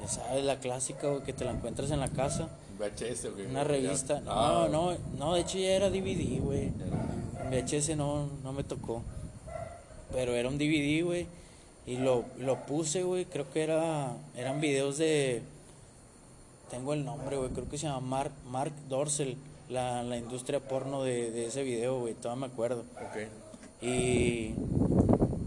Ya 0.01 0.07
sabes, 0.07 0.43
la 0.45 0.59
clásica, 0.59 1.09
güey, 1.09 1.23
que 1.23 1.33
te 1.33 1.45
la 1.45 1.51
encuentras 1.51 1.91
en 1.91 1.99
la 1.99 2.07
casa. 2.09 2.49
VHS, 2.77 3.33
güey. 3.33 3.45
Una 3.47 3.63
revista. 3.63 4.21
Ah, 4.27 4.67
No, 4.71 4.91
no, 4.93 4.97
no, 5.17 5.33
de 5.33 5.41
hecho 5.41 5.57
ya 5.57 5.71
era 5.71 5.89
DVD, 5.89 6.39
güey. 6.41 6.71
VHS 7.51 7.97
no, 7.97 8.27
no 8.43 8.53
me 8.53 8.63
tocó. 8.63 9.03
Pero 10.13 10.33
era 10.35 10.47
un 10.47 10.57
DVD, 10.57 11.03
güey. 11.03 11.27
Y 11.85 11.97
lo, 11.97 12.23
lo 12.37 12.65
puse, 12.65 13.03
güey. 13.03 13.25
Creo 13.25 13.49
que 13.49 13.63
era 13.63 14.13
eran 14.35 14.61
videos 14.61 14.97
de... 14.97 15.41
Tengo 16.69 16.93
el 16.93 17.03
nombre, 17.03 17.35
güey. 17.37 17.49
Creo 17.49 17.67
que 17.67 17.77
se 17.77 17.87
llama 17.87 17.99
Mark, 17.99 18.31
Mark 18.47 18.73
Dorsel. 18.87 19.37
La, 19.69 20.01
la 20.03 20.17
industria 20.17 20.59
porno 20.59 21.03
de, 21.03 21.31
de 21.31 21.47
ese 21.47 21.63
video, 21.63 21.99
güey. 21.99 22.13
Todavía 22.13 22.47
me 22.47 22.53
acuerdo. 22.53 22.85
Ok. 22.95 23.83
Y 23.83 24.53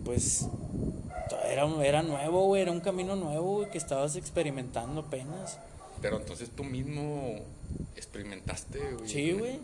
pues 0.04 0.48
era, 1.46 1.66
era 1.84 2.02
nuevo, 2.02 2.46
güey. 2.46 2.62
Era 2.62 2.72
un 2.72 2.80
camino 2.80 3.16
nuevo, 3.16 3.56
güey. 3.56 3.70
Que 3.70 3.78
estabas 3.78 4.16
experimentando 4.16 5.00
apenas. 5.02 5.58
Pero 6.00 6.16
entonces 6.18 6.50
tú 6.50 6.64
mismo 6.64 7.36
experimentaste, 7.96 8.78
güey. 8.94 9.08
Sí, 9.08 9.32
güey. 9.32 9.58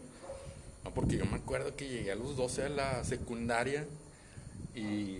No, 0.84 0.92
porque 0.94 1.16
yo 1.18 1.26
me 1.26 1.36
acuerdo 1.36 1.74
que 1.76 1.88
llegué 1.88 2.12
a 2.12 2.14
los 2.14 2.36
12 2.36 2.64
a 2.64 2.68
la 2.68 3.04
secundaria 3.04 3.86
y 4.74 5.18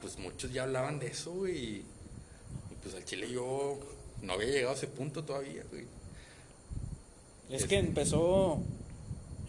pues 0.00 0.18
muchos 0.18 0.52
ya 0.52 0.64
hablaban 0.64 0.98
de 0.98 1.06
eso, 1.08 1.32
güey. 1.32 1.56
Y, 1.56 1.84
pues 2.82 2.94
al 2.96 3.04
chile 3.04 3.30
yo 3.30 3.78
no 4.22 4.32
había 4.32 4.48
llegado 4.48 4.72
a 4.72 4.76
ese 4.76 4.88
punto 4.88 5.22
todavía, 5.24 5.62
güey. 5.70 5.84
Es 7.50 7.62
Es- 7.62 7.68
que 7.68 7.78
empezó 7.78 8.58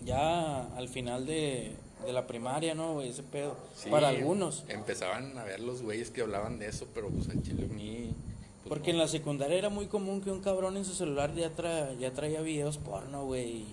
ya 0.06 0.64
al 0.76 0.88
final 0.90 1.26
de, 1.26 1.72
de 2.06 2.14
la 2.14 2.28
primaria, 2.28 2.76
¿no, 2.76 2.94
güey? 2.94 3.10
Ese 3.10 3.24
pedo. 3.24 3.56
Sí, 3.76 3.90
Para 3.90 4.10
algunos. 4.10 4.64
Empezaban 4.68 5.38
a 5.38 5.44
ver 5.44 5.60
los 5.60 5.82
güeyes 5.82 6.12
que 6.12 6.22
hablaban 6.22 6.60
de 6.60 6.68
eso, 6.68 6.88
pero 6.94 7.10
pues 7.10 7.30
al 7.30 7.42
chile 7.42 7.68
mí. 7.68 8.14
pues, 8.64 8.70
Porque 8.70 8.92
en 8.92 8.98
la 8.98 9.08
secundaria 9.08 9.58
era 9.58 9.70
muy 9.70 9.88
común 9.88 10.22
que 10.22 10.32
un 10.32 10.42
cabrón 10.42 10.78
en 10.78 10.86
su 10.86 10.94
celular 10.94 11.34
ya, 11.36 11.54
tra- 11.56 11.98
ya 11.98 12.12
traía 12.14 12.42
videos 12.42 12.78
porno, 12.78 13.26
güey. 13.26 13.66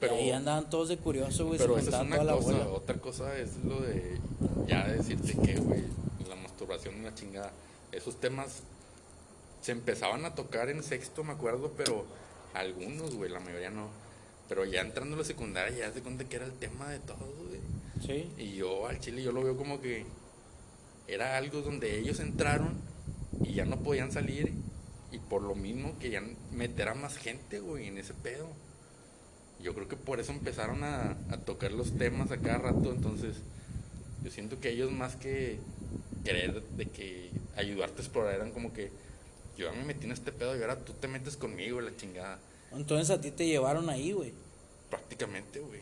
pero- 0.00 0.14
y 0.16 0.18
ahí 0.20 0.30
andaban 0.30 0.68
todos 0.70 0.88
de 0.88 0.96
curioso, 0.96 1.46
güey. 1.46 1.58
Pero 1.58 1.74
se 1.74 1.88
esa 1.88 2.00
es 2.00 2.06
una 2.06 2.16
cosa, 2.18 2.34
bola. 2.34 2.68
otra 2.68 2.96
cosa 2.98 3.36
es 3.38 3.56
lo 3.64 3.80
de 3.80 4.18
ya 4.66 4.86
decirte 4.88 5.36
que, 5.44 5.60
güey, 5.60 5.82
la 6.28 6.34
masturbación 6.36 6.96
y 6.98 7.02
la 7.02 7.14
chingada. 7.14 7.52
Esos 7.92 8.18
temas 8.18 8.62
se 9.60 9.72
empezaban 9.72 10.24
a 10.24 10.34
tocar 10.34 10.70
en 10.70 10.82
sexto, 10.82 11.22
me 11.24 11.32
acuerdo, 11.32 11.72
pero 11.76 12.04
algunos, 12.54 13.14
güey, 13.14 13.30
la 13.30 13.38
mayoría 13.38 13.70
no. 13.70 13.88
Pero 14.52 14.66
ya 14.66 14.82
entrando 14.82 15.16
a 15.16 15.20
la 15.20 15.24
secundaria 15.24 15.78
ya 15.78 15.92
se 15.94 16.02
cuenta 16.02 16.24
que 16.24 16.36
era 16.36 16.44
el 16.44 16.52
tema 16.52 16.90
de 16.90 16.98
todo, 16.98 17.32
güey. 17.38 17.58
Sí. 18.06 18.30
Y 18.36 18.52
yo 18.52 18.86
al 18.86 19.00
chile 19.00 19.22
yo 19.22 19.32
lo 19.32 19.42
veo 19.42 19.56
como 19.56 19.80
que 19.80 20.04
era 21.08 21.38
algo 21.38 21.62
donde 21.62 21.98
ellos 21.98 22.20
entraron 22.20 22.74
y 23.42 23.54
ya 23.54 23.64
no 23.64 23.78
podían 23.78 24.12
salir 24.12 24.52
y 25.10 25.16
por 25.20 25.40
lo 25.40 25.54
mismo 25.54 25.98
querían 25.98 26.36
meter 26.50 26.90
a 26.90 26.94
más 26.94 27.16
gente, 27.16 27.60
güey, 27.60 27.86
en 27.86 27.96
ese 27.96 28.12
pedo. 28.12 28.46
Yo 29.62 29.74
creo 29.74 29.88
que 29.88 29.96
por 29.96 30.20
eso 30.20 30.32
empezaron 30.32 30.84
a, 30.84 31.16
a 31.30 31.38
tocar 31.38 31.72
los 31.72 31.96
temas 31.96 32.30
a 32.30 32.36
cada 32.36 32.58
rato, 32.58 32.92
entonces 32.92 33.38
yo 34.22 34.30
siento 34.30 34.60
que 34.60 34.68
ellos 34.68 34.92
más 34.92 35.16
que 35.16 35.60
querer 36.26 36.62
de 36.62 36.90
que 36.90 37.30
ayudarte 37.56 38.02
a 38.02 38.04
explorar 38.04 38.34
eran 38.34 38.50
como 38.50 38.74
que 38.74 38.90
yo 39.56 39.64
ya 39.64 39.72
me 39.72 39.86
metí 39.86 40.04
en 40.04 40.12
este 40.12 40.30
pedo 40.30 40.54
y 40.54 40.60
ahora 40.60 40.76
tú 40.76 40.92
te 40.92 41.08
metes 41.08 41.38
conmigo, 41.38 41.80
la 41.80 41.96
chingada. 41.96 42.38
Entonces 42.74 43.10
a 43.10 43.20
ti 43.20 43.30
te 43.30 43.46
llevaron 43.46 43.90
ahí, 43.90 44.12
güey. 44.12 44.32
Prácticamente, 44.90 45.60
güey. 45.60 45.80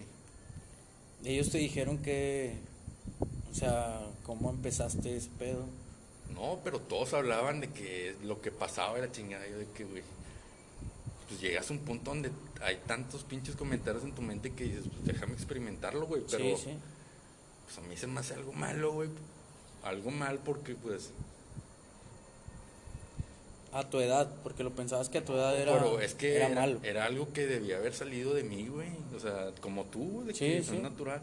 Ellos 1.24 1.50
te 1.50 1.58
dijeron 1.58 1.98
que, 1.98 2.54
o 3.50 3.54
sea, 3.54 4.00
cómo 4.24 4.50
empezaste 4.50 5.16
ese 5.16 5.28
pedo. 5.38 5.66
No, 6.34 6.60
pero 6.64 6.80
todos 6.80 7.12
hablaban 7.12 7.60
de 7.60 7.68
que 7.68 8.14
lo 8.22 8.40
que 8.40 8.50
pasaba 8.50 8.98
era 8.98 9.12
chingada. 9.12 9.46
Yo 9.48 9.58
de 9.58 9.66
que, 9.66 9.84
güey, 9.84 10.02
pues 11.28 11.40
llegas 11.40 11.70
a 11.70 11.72
un 11.72 11.80
punto 11.80 12.10
donde 12.10 12.30
hay 12.62 12.76
tantos 12.86 13.24
pinches 13.24 13.56
comentarios 13.56 14.04
en 14.04 14.12
tu 14.12 14.22
mente 14.22 14.52
que 14.52 14.64
dices, 14.64 14.84
pues 14.90 15.04
déjame 15.04 15.34
experimentarlo, 15.34 16.06
güey. 16.06 16.22
Pero 16.30 16.56
sí, 16.56 16.64
sí. 16.64 16.78
pues 17.64 17.78
a 17.78 17.80
mí 17.82 17.96
se 17.96 18.06
me 18.06 18.20
hace 18.20 18.34
algo 18.34 18.52
malo, 18.52 18.92
güey. 18.92 19.08
Algo 19.82 20.10
mal 20.10 20.38
porque, 20.38 20.74
pues, 20.74 21.10
A 23.72 23.88
tu 23.88 24.00
edad, 24.00 24.34
porque 24.42 24.64
lo 24.64 24.70
pensabas 24.74 25.08
que 25.08 25.18
a 25.18 25.24
tu 25.24 25.32
edad 25.34 25.56
era, 25.56 25.72
pero 25.74 26.00
es 26.00 26.14
que 26.14 26.34
era 26.36 26.46
era, 26.46 26.60
malo. 26.60 26.80
era 26.82 27.04
algo 27.04 27.32
que 27.32 27.46
debía 27.46 27.76
haber 27.76 27.94
salido 27.94 28.34
de 28.34 28.42
mí, 28.42 28.66
güey. 28.66 28.88
O 29.14 29.20
sea, 29.20 29.52
como 29.60 29.84
tú, 29.84 30.24
de 30.24 30.32
Sí, 30.34 30.40
que 30.40 30.62
sí. 30.64 30.78
natural. 30.78 31.22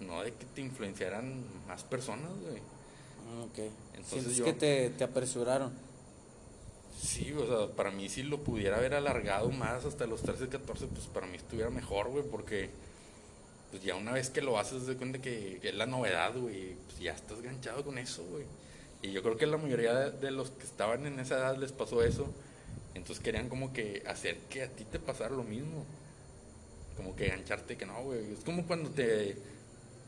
No 0.00 0.22
de 0.22 0.32
que 0.32 0.44
te 0.54 0.60
influenciaran 0.60 1.42
más 1.68 1.84
personas, 1.84 2.30
güey. 2.42 2.58
Ah, 2.58 3.44
Ok. 3.44 3.58
Entonces 3.96 4.36
yo- 4.36 4.44
que 4.44 4.52
te, 4.54 4.90
te 4.90 5.04
apresuraron. 5.04 5.72
Sí, 7.00 7.32
o 7.32 7.46
sea, 7.46 7.74
para 7.76 7.90
mí 7.92 8.08
si 8.08 8.22
lo 8.24 8.38
pudiera 8.42 8.76
haber 8.78 8.94
alargado 8.94 9.50
más 9.50 9.84
hasta 9.84 10.06
los 10.06 10.22
13, 10.22 10.48
14, 10.48 10.86
pues 10.88 11.06
para 11.06 11.26
mí 11.26 11.36
estuviera 11.36 11.70
mejor, 11.70 12.08
güey, 12.08 12.24
porque 12.24 12.70
pues 13.70 13.82
ya 13.84 13.94
una 13.94 14.12
vez 14.12 14.30
que 14.30 14.40
lo 14.40 14.58
haces, 14.58 14.86
de 14.86 14.96
cuenta 14.96 15.20
que, 15.20 15.58
que 15.62 15.68
es 15.68 15.74
la 15.76 15.86
novedad, 15.86 16.32
güey, 16.36 16.74
pues 16.86 16.98
ya 16.98 17.12
estás 17.12 17.40
ganchado 17.42 17.84
con 17.84 17.98
eso, 17.98 18.24
güey. 18.30 18.44
Y 19.02 19.12
yo 19.12 19.22
creo 19.22 19.36
que 19.36 19.46
la 19.46 19.56
mayoría 19.56 19.94
de, 20.10 20.30
los 20.30 20.50
que 20.50 20.64
estaban 20.64 21.06
en 21.06 21.20
esa 21.20 21.36
edad 21.36 21.56
les 21.56 21.72
pasó 21.72 22.02
eso, 22.02 22.32
entonces 22.94 23.22
querían 23.22 23.48
como 23.48 23.72
que 23.72 24.02
hacer 24.06 24.38
que 24.48 24.62
a 24.62 24.68
ti 24.68 24.84
te 24.84 24.98
pasara 24.98 25.34
lo 25.34 25.44
mismo. 25.44 25.84
Como 26.96 27.14
que 27.14 27.28
gancharte, 27.28 27.76
que 27.76 27.86
no, 27.86 28.02
güey. 28.02 28.32
Es 28.32 28.40
como 28.40 28.66
cuando 28.66 28.90
te 28.90 29.36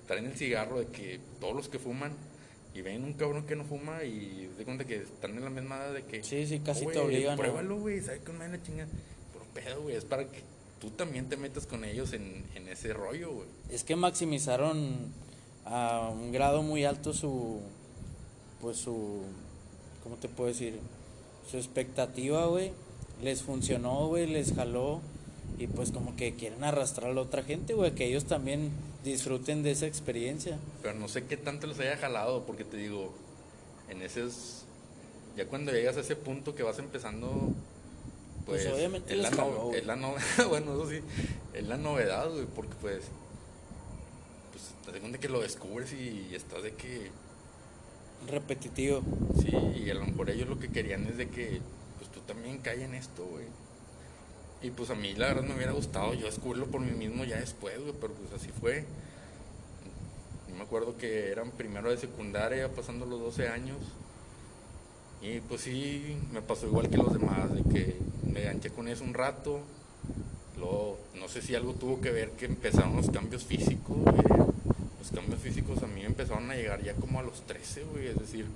traen 0.09 0.27
el 0.27 0.37
cigarro 0.37 0.81
de 0.81 0.87
que 0.87 1.21
todos 1.39 1.55
los 1.55 1.69
que 1.69 1.79
fuman 1.79 2.13
y 2.75 2.83
ven 2.83 3.05
un 3.05 3.13
cabrón 3.13 3.47
que 3.47 3.55
no 3.55 3.65
fuma 3.65 4.03
y 4.03 4.51
se 4.57 4.65
cuenta 4.65 4.85
que 4.85 4.97
están 4.97 5.37
en 5.37 5.45
la 5.45 5.51
misma 5.51 5.77
edad 5.77 5.95
de 5.95 6.03
que. 6.05 6.25
Sí, 6.25 6.47
sí, 6.47 6.59
casi 6.59 6.87
"Oh, 6.87 6.91
te 6.91 6.99
obligan, 6.99 7.37
¿no?" 7.37 7.43
Pruébalo, 7.43 7.79
güey, 7.79 8.01
¿sabes 8.01 8.23
qué 8.25 8.33
me 8.33 8.49
la 8.49 8.61
chinga? 8.61 8.87
Puro 9.33 9.45
pedo, 9.55 9.83
güey. 9.83 9.95
Es 9.95 10.05
para 10.05 10.25
que 10.25 10.43
tú 10.81 10.91
también 10.91 11.29
te 11.29 11.37
metas 11.37 11.67
con 11.67 11.85
ellos 11.85 12.13
en, 12.13 12.45
en 12.57 12.69
ese 12.69 12.93
rollo, 12.93 13.33
güey. 13.33 13.49
Es 13.71 13.85
que 13.85 13.95
maximizaron 13.95 15.13
a 15.65 16.11
un 16.13 16.33
grado 16.33 16.63
muy 16.63 16.85
alto 16.85 17.13
su, 17.13 17.61
pues 18.61 18.77
su, 18.79 19.23
¿cómo 20.03 20.17
te 20.17 20.29
puedo 20.29 20.49
decir? 20.49 20.79
Su 21.51 21.57
expectativa, 21.57 22.47
güey. 22.47 22.73
Les 23.23 23.43
funcionó, 23.43 24.07
güey, 24.09 24.27
les 24.27 24.53
jaló. 24.55 25.01
Y 25.59 25.67
pues 25.67 25.91
como 25.93 26.17
que 26.17 26.35
quieren 26.37 26.65
arrastrar 26.65 27.11
a 27.11 27.15
la 27.15 27.21
otra 27.21 27.43
gente, 27.43 27.75
güey, 27.75 27.95
que 27.95 28.07
ellos 28.07 28.25
también 28.25 28.71
disfruten 29.05 29.63
de 29.63 29.73
esa 29.73 29.87
experiencia. 29.87 30.59
Pero 30.83 30.95
no 30.99 31.09
sé 31.09 31.25
qué 31.27 31.37
tanto 31.37 31.67
les 31.67 31.79
haya 31.81 31.97
jalado, 31.99 32.45
porque 32.47 32.65
te 32.65 32.77
digo, 32.79 33.13
en 33.91 34.01
ese 34.01 34.25
es- 34.27 34.63
ya 35.37 35.47
cuando 35.47 35.73
llegas 35.73 35.97
a 35.97 36.01
ese 36.01 36.17
punto 36.17 36.55
que 36.55 36.63
vas 36.63 36.79
empezando, 36.79 37.29
pues, 38.47 38.65
Pues, 38.65 38.75
obviamente 38.75 39.13
es, 39.15 39.21
la 39.21 39.31
jaló, 39.31 39.73
es 39.75 39.85
la 39.87 39.97
no- 39.97 40.15
bueno, 40.49 40.73
eso 40.75 40.89
sí, 40.89 41.01
es 41.53 41.67
la 41.67 41.77
novedad, 41.77 42.31
güey, 42.31 42.47
porque 42.47 42.75
pues, 42.81 43.03
pues 44.53 44.65
te 44.85 44.93
das 44.93 45.01
cuenta 45.01 45.19
que 45.21 45.29
lo 45.29 45.41
descubres 45.41 45.93
y 45.93 46.35
estás 46.35 46.63
de 46.63 46.73
que, 46.75 47.11
Repetitivo. 48.29 49.03
sí, 49.41 49.51
y 49.85 49.91
a 49.91 49.95
lo 49.95 50.07
mejor 50.07 50.31
ellos 50.31 50.49
lo 50.49 50.59
que 50.59 50.71
querían 50.71 51.07
es 51.07 51.17
de 51.17 51.29
que, 51.29 51.61
pues 51.99 52.11
tú 52.11 52.21
también 52.21 52.59
caes 52.59 52.81
en 52.81 52.95
esto, 52.95 53.25
güey. 53.25 53.47
Y 54.63 54.71
pues 54.71 54.91
a 54.91 54.95
mí 54.95 55.15
la 55.15 55.29
verdad 55.29 55.45
me 55.45 55.55
hubiera 55.55 55.73
gustado 55.73 56.13
yo 56.15 56.27
descubrirlo 56.27 56.67
por 56.67 56.81
mí 56.81 56.93
mismo 56.93 57.25
ya 57.25 57.41
después, 57.41 57.81
güey, 57.81 57.95
pero 57.99 58.13
pues 58.13 58.33
así 58.33 58.51
fue. 58.61 58.85
Yo 60.49 60.55
me 60.55 60.63
acuerdo 60.63 60.99
que 60.99 61.31
eran 61.31 61.51
primero 61.53 61.91
de 61.91 61.97
secundaria, 61.97 62.69
pasando 62.71 63.07
los 63.07 63.21
12 63.21 63.49
años. 63.49 63.79
Y 65.23 65.41
pues 65.41 65.63
sí, 65.63 66.17
me 66.33 66.43
pasó 66.43 66.67
igual 66.67 66.91
que 66.91 66.99
los 66.99 67.13
demás, 67.13 67.53
de 67.55 67.63
que 67.63 67.97
me 68.25 68.43
ganché 68.43 68.71
con 68.71 68.89
eso 68.89 69.05
un 69.05 69.15
rato. 69.15 69.61
Luego, 70.59 70.99
no 71.19 71.29
sé 71.29 71.41
si 71.41 71.55
algo 71.55 71.73
tuvo 71.75 72.01
que 72.01 72.11
ver 72.11 72.31
que 72.33 72.47
empezaron 72.47 72.97
los 72.97 73.11
cambios 73.11 73.45
físicos, 73.45 73.97
güey. 73.97 74.51
Los 75.01 75.11
cambios 75.13 75.41
físicos 75.41 75.83
a 75.83 75.87
mí 75.87 76.03
empezaron 76.03 76.51
a 76.51 76.55
llegar 76.55 76.83
ya 76.83 76.93
como 76.93 77.21
a 77.21 77.23
los 77.23 77.41
13, 77.43 77.85
güey. 77.91 78.09
Es 78.09 78.19
decir, 78.19 78.47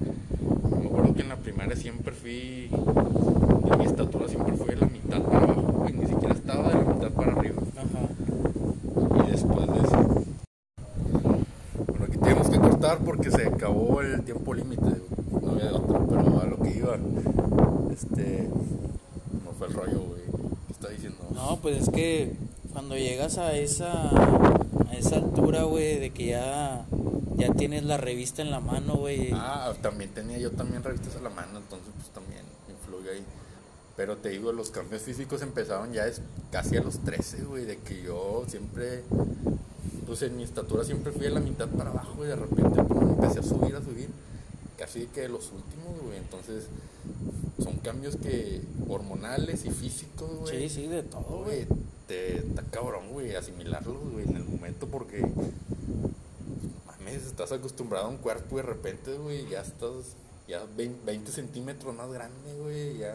me 0.79 0.87
acuerdo 0.87 1.15
que 1.15 1.23
en 1.23 1.31
la 1.31 1.37
primaria 1.37 1.75
siempre 1.75 2.13
fui, 2.13 2.69
de 2.69 3.77
mi 3.79 3.85
estatura 3.87 4.29
siempre 4.29 4.55
fui 4.55 4.67
de 4.69 4.77
la 4.77 4.87
mitad 4.87 5.23
para 5.23 5.39
abajo, 5.39 5.63
güey. 5.63 5.95
Ni 5.95 6.07
siquiera 6.07 6.35
estaba 6.35 6.69
de 6.69 6.75
la 6.75 6.95
mitad 6.95 7.11
para 7.13 7.33
arriba. 7.33 7.63
Ajá. 7.77 9.27
Y 9.27 9.31
después 9.31 9.67
de 9.67 9.79
eso. 9.79 10.25
Bueno, 11.87 12.05
aquí 12.07 12.19
tenemos 12.19 12.51
que 12.51 12.59
cortar 12.59 12.99
porque 12.99 13.31
se 13.31 13.47
acabó 13.47 14.03
el 14.03 14.23
tiempo 14.23 14.53
límite. 14.53 15.01
No 15.43 15.51
había 15.53 15.65
de 15.65 15.71
otra, 15.71 15.99
pero 16.07 16.41
a 16.43 16.45
lo 16.45 16.61
que 16.61 16.77
iba. 16.77 16.99
Este. 17.91 18.49
No 19.45 19.51
fue 19.59 19.69
el 19.69 19.73
rollo, 19.73 20.01
güey. 20.01 20.21
¿Qué 20.67 20.73
está 20.75 20.89
diciendo? 20.91 21.27
No, 21.33 21.59
pues 21.63 21.85
es 21.85 21.89
que 21.89 22.37
cuando 22.71 22.97
llegas 22.97 23.39
a 23.39 23.55
esa 23.57 24.11
a 24.95 24.99
esa 24.99 25.17
altura, 25.17 25.65
güey, 25.65 25.99
de 25.99 26.11
que 26.11 26.27
ya 26.27 26.87
ya 27.37 27.53
tienes 27.53 27.85
la 27.85 27.97
revista 27.97 28.43
en 28.43 28.51
la 28.51 28.61
mano, 28.61 28.95
güey. 28.95 29.31
Ah, 29.33 29.73
también 29.83 30.11
tenía 30.11 30.39
yo 30.39 30.51
también 30.53 30.83
revistas 30.83 31.17
a 31.17 31.21
la 31.21 31.31
mano, 31.31 31.59
entonces 31.59 31.93
pues 31.97 32.09
también 32.11 32.43
influye 32.69 33.11
ahí. 33.11 33.25
Pero 33.97 34.17
te 34.17 34.31
digo, 34.31 34.53
los 34.53 34.71
cambios 34.71 35.03
físicos 35.03 35.43
empezaron 35.43 35.93
ya 35.93 36.07
es 36.07 36.21
casi 36.51 36.77
a 36.77 36.83
los 36.83 36.99
13, 37.01 37.45
güey, 37.45 37.65
de 37.65 37.79
que 37.79 38.03
yo 38.03 38.45
siempre, 38.49 39.03
pues 40.07 40.23
en 40.23 40.37
mi 40.37 40.43
estatura 40.43 40.85
siempre 40.85 41.13
fui 41.13 41.27
a 41.27 41.31
la 41.31 41.41
mitad 41.41 41.69
para 41.69 41.91
abajo 41.91 42.25
y 42.25 42.29
de 42.29 42.37
repente 42.37 42.83
pues, 42.83 43.03
empecé 43.03 43.41
a 43.41 43.43
subir, 43.43 43.77
a 43.77 43.83
subir, 43.83 44.09
casi 44.77 45.07
que 45.07 45.29
los 45.29 45.53
últimos, 45.53 46.01
güey. 46.03 46.19
Entonces 46.19 46.67
son 47.63 47.77
cambios 47.79 48.17
que 48.17 48.63
hormonales 48.89 49.65
y 49.65 49.71
físicos, 49.71 50.31
güey. 50.41 50.69
sí, 50.69 50.83
sí, 50.83 50.87
de 50.89 51.03
todo, 51.03 51.45
güey. 51.45 51.67
Te 52.07 52.39
está 52.39 52.63
cabrón, 52.71 53.11
güey, 53.11 53.35
asimilarlos, 53.35 53.97
güey, 54.13 54.25
en 54.29 54.37
el 54.37 54.45
momento 54.45 54.87
porque 54.89 55.25
mames, 56.87 57.27
estás 57.27 57.53
acostumbrado 57.53 58.07
a 58.07 58.09
un 58.09 58.19
cuerpo 58.19 58.57
y 58.57 58.57
de 58.57 58.63
repente, 58.63 59.15
güey, 59.15 59.49
ya 59.49 59.63
estás 59.63 60.17
ya 60.47 60.65
20, 60.77 61.05
20 61.07 61.33
centímetros 61.33 61.95
más 61.95 62.11
grande, 62.13 62.55
güey, 62.61 62.99
ya. 62.99 63.15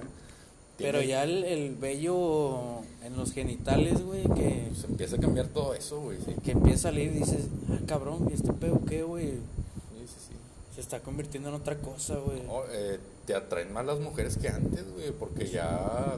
Pero 0.78 1.02
ya 1.02 1.24
el, 1.24 1.44
el 1.44 1.76
vello 1.76 2.82
en 3.04 3.18
los 3.18 3.34
genitales, 3.34 4.02
güey, 4.02 4.24
que, 4.24 4.68
pues, 4.70 4.86
empieza 4.86 5.18
a 5.18 5.20
cambiar 5.20 5.48
todo 5.48 5.74
eso, 5.74 6.00
güey, 6.00 6.18
sí. 6.26 6.34
que 6.44 6.52
empieza 6.52 6.88
a 6.88 6.92
salir 6.92 7.12
y 7.12 7.20
dices, 7.20 7.48
ah, 7.70 7.80
cabrón, 7.86 8.28
¿y 8.32 8.34
este 8.34 8.54
pedo 8.54 8.82
qué, 8.88 9.04
güey? 9.04 9.32
Sí, 9.32 10.08
sí, 10.08 10.16
sí. 10.30 10.34
Se 10.74 10.82
está 10.82 11.02
convirtiendo 11.02 11.50
en 11.50 11.56
otra 11.56 11.78
cosa, 11.80 12.16
güey. 12.16 12.42
No, 12.44 12.64
eh, 12.72 12.98
te 13.30 13.36
atraen 13.36 13.72
más 13.72 13.86
las 13.86 14.00
mujeres 14.00 14.40
que 14.40 14.48
antes, 14.50 14.92
güey, 14.92 15.12
porque 15.12 15.46
ya 15.48 16.18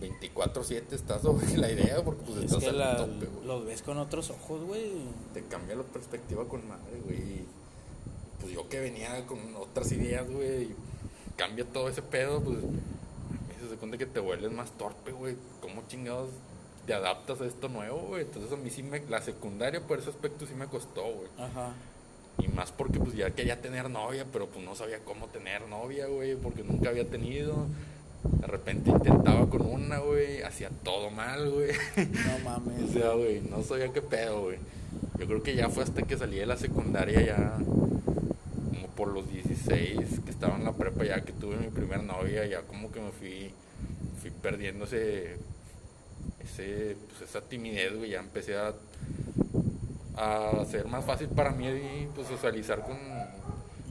24-7 0.00 0.92
estás 0.92 1.22
sobre 1.22 1.56
la 1.58 1.68
idea, 1.72 2.04
porque 2.04 2.22
pues 2.24 2.38
es 2.38 2.44
estás 2.44 2.62
que 2.62 2.68
al 2.68 2.78
la- 2.78 2.96
tope, 2.98 3.26
güey. 3.26 3.44
los 3.46 3.64
ves 3.66 3.82
con 3.82 3.98
otros 3.98 4.30
ojos, 4.30 4.62
güey. 4.64 4.92
te 5.34 5.42
cambia 5.46 5.74
la 5.74 5.82
perspectiva 5.82 6.44
con 6.46 6.68
madre, 6.68 7.00
güey. 7.04 7.44
Pues 8.40 8.52
yo 8.52 8.68
que 8.68 8.78
venía 8.78 9.26
con 9.26 9.40
otras 9.56 9.90
ideas, 9.90 10.30
güey, 10.30 10.68
cambia 11.36 11.64
todo 11.64 11.88
ese 11.88 12.00
pedo, 12.00 12.40
pues 12.40 12.58
me 12.58 13.68
se 13.68 13.74
cuenta 13.76 13.98
que 13.98 14.06
te 14.06 14.20
vuelves 14.20 14.52
más 14.52 14.70
torpe, 14.78 15.10
güey. 15.10 15.34
¿Cómo 15.60 15.82
chingados 15.88 16.28
te 16.86 16.94
adaptas 16.94 17.40
a 17.40 17.46
esto 17.46 17.68
nuevo, 17.68 18.02
güey? 18.06 18.22
Entonces 18.22 18.52
a 18.52 18.56
mí 18.56 18.70
sí 18.70 18.84
me, 18.84 19.00
la 19.08 19.20
secundaria 19.20 19.80
por 19.84 19.98
ese 19.98 20.10
aspecto 20.10 20.46
sí 20.46 20.54
me 20.54 20.66
costó, 20.66 21.02
güey. 21.02 21.28
Ajá. 21.38 21.72
Y 22.38 22.48
más 22.48 22.72
porque 22.72 22.98
pues 22.98 23.14
ya 23.14 23.30
quería 23.30 23.60
tener 23.60 23.90
novia, 23.90 24.26
pero 24.32 24.46
pues 24.48 24.64
no 24.64 24.74
sabía 24.74 24.98
cómo 25.04 25.26
tener 25.26 25.68
novia, 25.68 26.06
güey, 26.06 26.34
porque 26.36 26.62
nunca 26.64 26.88
había 26.90 27.08
tenido. 27.08 27.66
De 28.40 28.46
repente 28.46 28.90
intentaba 28.90 29.48
con 29.50 29.62
una, 29.62 29.98
güey, 29.98 30.42
hacía 30.42 30.70
todo 30.84 31.10
mal, 31.10 31.50
güey. 31.50 31.72
No 31.96 32.36
O 32.36 32.38
mames. 32.44 32.90
sea, 32.92 33.10
güey, 33.12 33.40
no 33.40 33.62
sabía 33.62 33.92
qué 33.92 34.00
pedo, 34.02 34.42
güey. 34.42 34.58
Yo 35.18 35.26
creo 35.26 35.42
que 35.42 35.54
ya 35.54 35.68
fue 35.68 35.84
hasta 35.84 36.02
que 36.02 36.16
salí 36.16 36.36
de 36.38 36.46
la 36.46 36.56
secundaria, 36.56 37.20
ya 37.20 37.56
como 37.58 38.86
por 38.96 39.08
los 39.08 39.30
16, 39.30 40.20
que 40.24 40.30
estaba 40.30 40.56
en 40.56 40.64
la 40.64 40.72
prepa, 40.72 41.04
ya 41.04 41.20
que 41.22 41.32
tuve 41.32 41.56
mi 41.56 41.68
primer 41.68 42.02
novia, 42.02 42.46
ya 42.46 42.62
como 42.62 42.90
que 42.90 43.00
me 43.00 43.10
fui, 43.12 43.50
fui 44.20 44.30
perdiendo 44.30 44.84
ese, 44.84 45.36
ese, 46.42 46.96
pues 47.08 47.28
esa 47.28 47.40
timidez, 47.42 47.94
güey. 47.96 48.10
Ya 48.10 48.20
empecé 48.20 48.56
a, 48.56 48.74
a 50.16 50.64
ser 50.70 50.86
más 50.86 51.04
fácil 51.04 51.28
para 51.28 51.50
mí, 51.52 51.66
pues 52.14 52.28
socializar 52.28 52.82
con, 52.82 52.96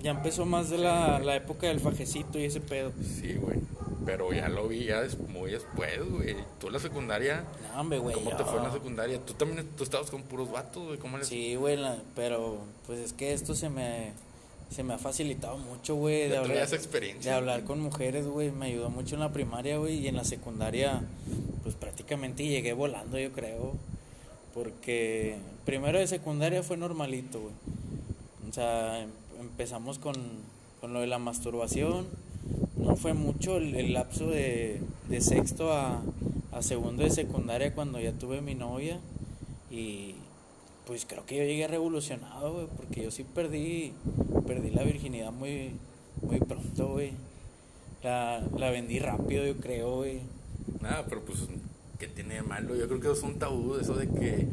Ya 0.04 0.12
empezó 0.12 0.46
más 0.46 0.70
de 0.70 0.78
la, 0.78 1.20
la 1.20 1.36
época 1.36 1.68
del 1.68 1.80
fajecito 1.80 2.40
y 2.40 2.46
ese 2.46 2.60
pedo. 2.62 2.92
sí, 3.02 3.34
güey. 3.34 3.60
Pero 4.04 4.34
ya 4.34 4.50
lo 4.50 4.68
vi 4.68 4.86
ya 4.86 5.04
muy 5.30 5.52
después, 5.52 6.00
güey. 6.10 6.36
Tú 6.60 6.68
en 6.68 6.74
la 6.74 6.80
secundaria, 6.80 7.44
No, 7.76 7.82
hombre, 7.82 8.00
güey. 8.00 8.16
¿cómo 8.16 8.32
te 8.32 8.38
yo- 8.40 8.46
fue 8.46 8.58
en 8.58 8.64
la 8.64 8.72
secundaria? 8.72 9.20
Tú 9.24 9.34
también, 9.36 9.68
tú 9.78 9.84
estabas 9.84 10.10
con 10.10 10.24
puros 10.24 10.52
vatos, 10.52 10.84
güey. 10.88 10.98
¿Cómo 10.98 11.20
les 11.20 11.28
Sí, 11.28 11.54
güey, 11.56 11.78
la- 11.78 11.98
pero 12.16 12.58
pues 12.88 13.00
es 13.00 13.14
que 13.14 13.32
esto 13.34 13.54
se 13.54 13.70
me, 13.70 14.14
se 14.72 14.82
me 14.84 14.96
ha 14.96 14.98
facilitado 14.98 15.60
mucho, 15.60 15.94
güey, 15.96 16.30
de 16.30 16.38
hablar, 16.38 16.52
traías 16.54 16.74
experiencia. 16.74 17.32
de 17.34 17.38
hablar 17.38 17.64
con 17.64 17.80
mujeres, 17.80 18.26
güey. 18.26 18.50
Me 18.50 18.66
ayudó 18.68 18.90
mucho 18.90 19.14
en 19.14 19.22
la 19.22 19.32
primaria, 19.32 19.78
güey, 19.78 20.00
y 20.00 20.08
en 20.08 20.16
la 20.16 20.24
secundaria, 20.24 21.04
pues 21.62 21.76
prácticamente 21.76 22.44
llegué 22.44 22.74
volando, 22.74 23.20
yo 23.20 23.32
creo. 23.32 23.74
Porque 24.56 25.38
primero 25.66 26.00
de 26.00 26.08
secundaria 26.08 26.64
fue 26.64 26.78
normalito, 26.78 27.40
güey. 27.40 27.54
O 28.50 28.54
sea, 28.54 29.02
em- 29.02 29.10
empezamos 29.40 30.00
con, 30.00 30.16
con 30.80 30.94
lo 30.94 31.02
de 31.02 31.08
la 31.08 31.20
masturbación. 31.20 32.06
No 32.78 32.96
fue 32.96 33.14
mucho 33.14 33.58
el, 33.58 33.94
lapso 33.94 34.28
de, 34.28 34.82
sexto 35.20 35.72
a, 35.72 36.02
segundo 36.62 37.04
de 37.04 37.12
secundaria 37.12 37.74
cuando 37.74 38.00
ya 38.00 38.12
tuve 38.14 38.42
mi 38.42 38.56
novia. 38.56 39.00
Y 39.70 40.16
pues 40.86 41.06
creo 41.06 41.26
que 41.26 41.38
yo 41.38 41.44
llegué 41.44 41.68
revolucionado, 41.68 42.54
güey, 42.54 42.68
porque 42.76 43.04
yo 43.04 43.12
sí 43.12 43.24
perdí, 43.24 43.94
perdí 44.48 44.72
la 44.72 44.84
virginidad 44.84 45.32
muy, 45.32 45.72
muy 46.22 46.40
pronto, 46.40 46.90
güey. 46.90 47.14
La, 48.04 48.44
la 48.58 48.72
vendí 48.72 49.00
rápido, 49.00 49.46
yo 49.46 49.58
creo, 49.58 49.98
güey. 49.98 50.22
Nada, 50.82 51.06
pero 51.08 51.22
pues, 51.22 51.40
¿qué 52.00 52.08
tiene 52.08 52.36
de 52.36 52.42
malo? 52.42 52.76
Yo 52.76 52.88
creo 52.88 53.00
que 53.00 53.12
es 53.12 53.24
un 53.24 53.38
tabú 53.38 53.76
eso 53.76 53.94
de 53.94 54.08
que, 54.10 54.48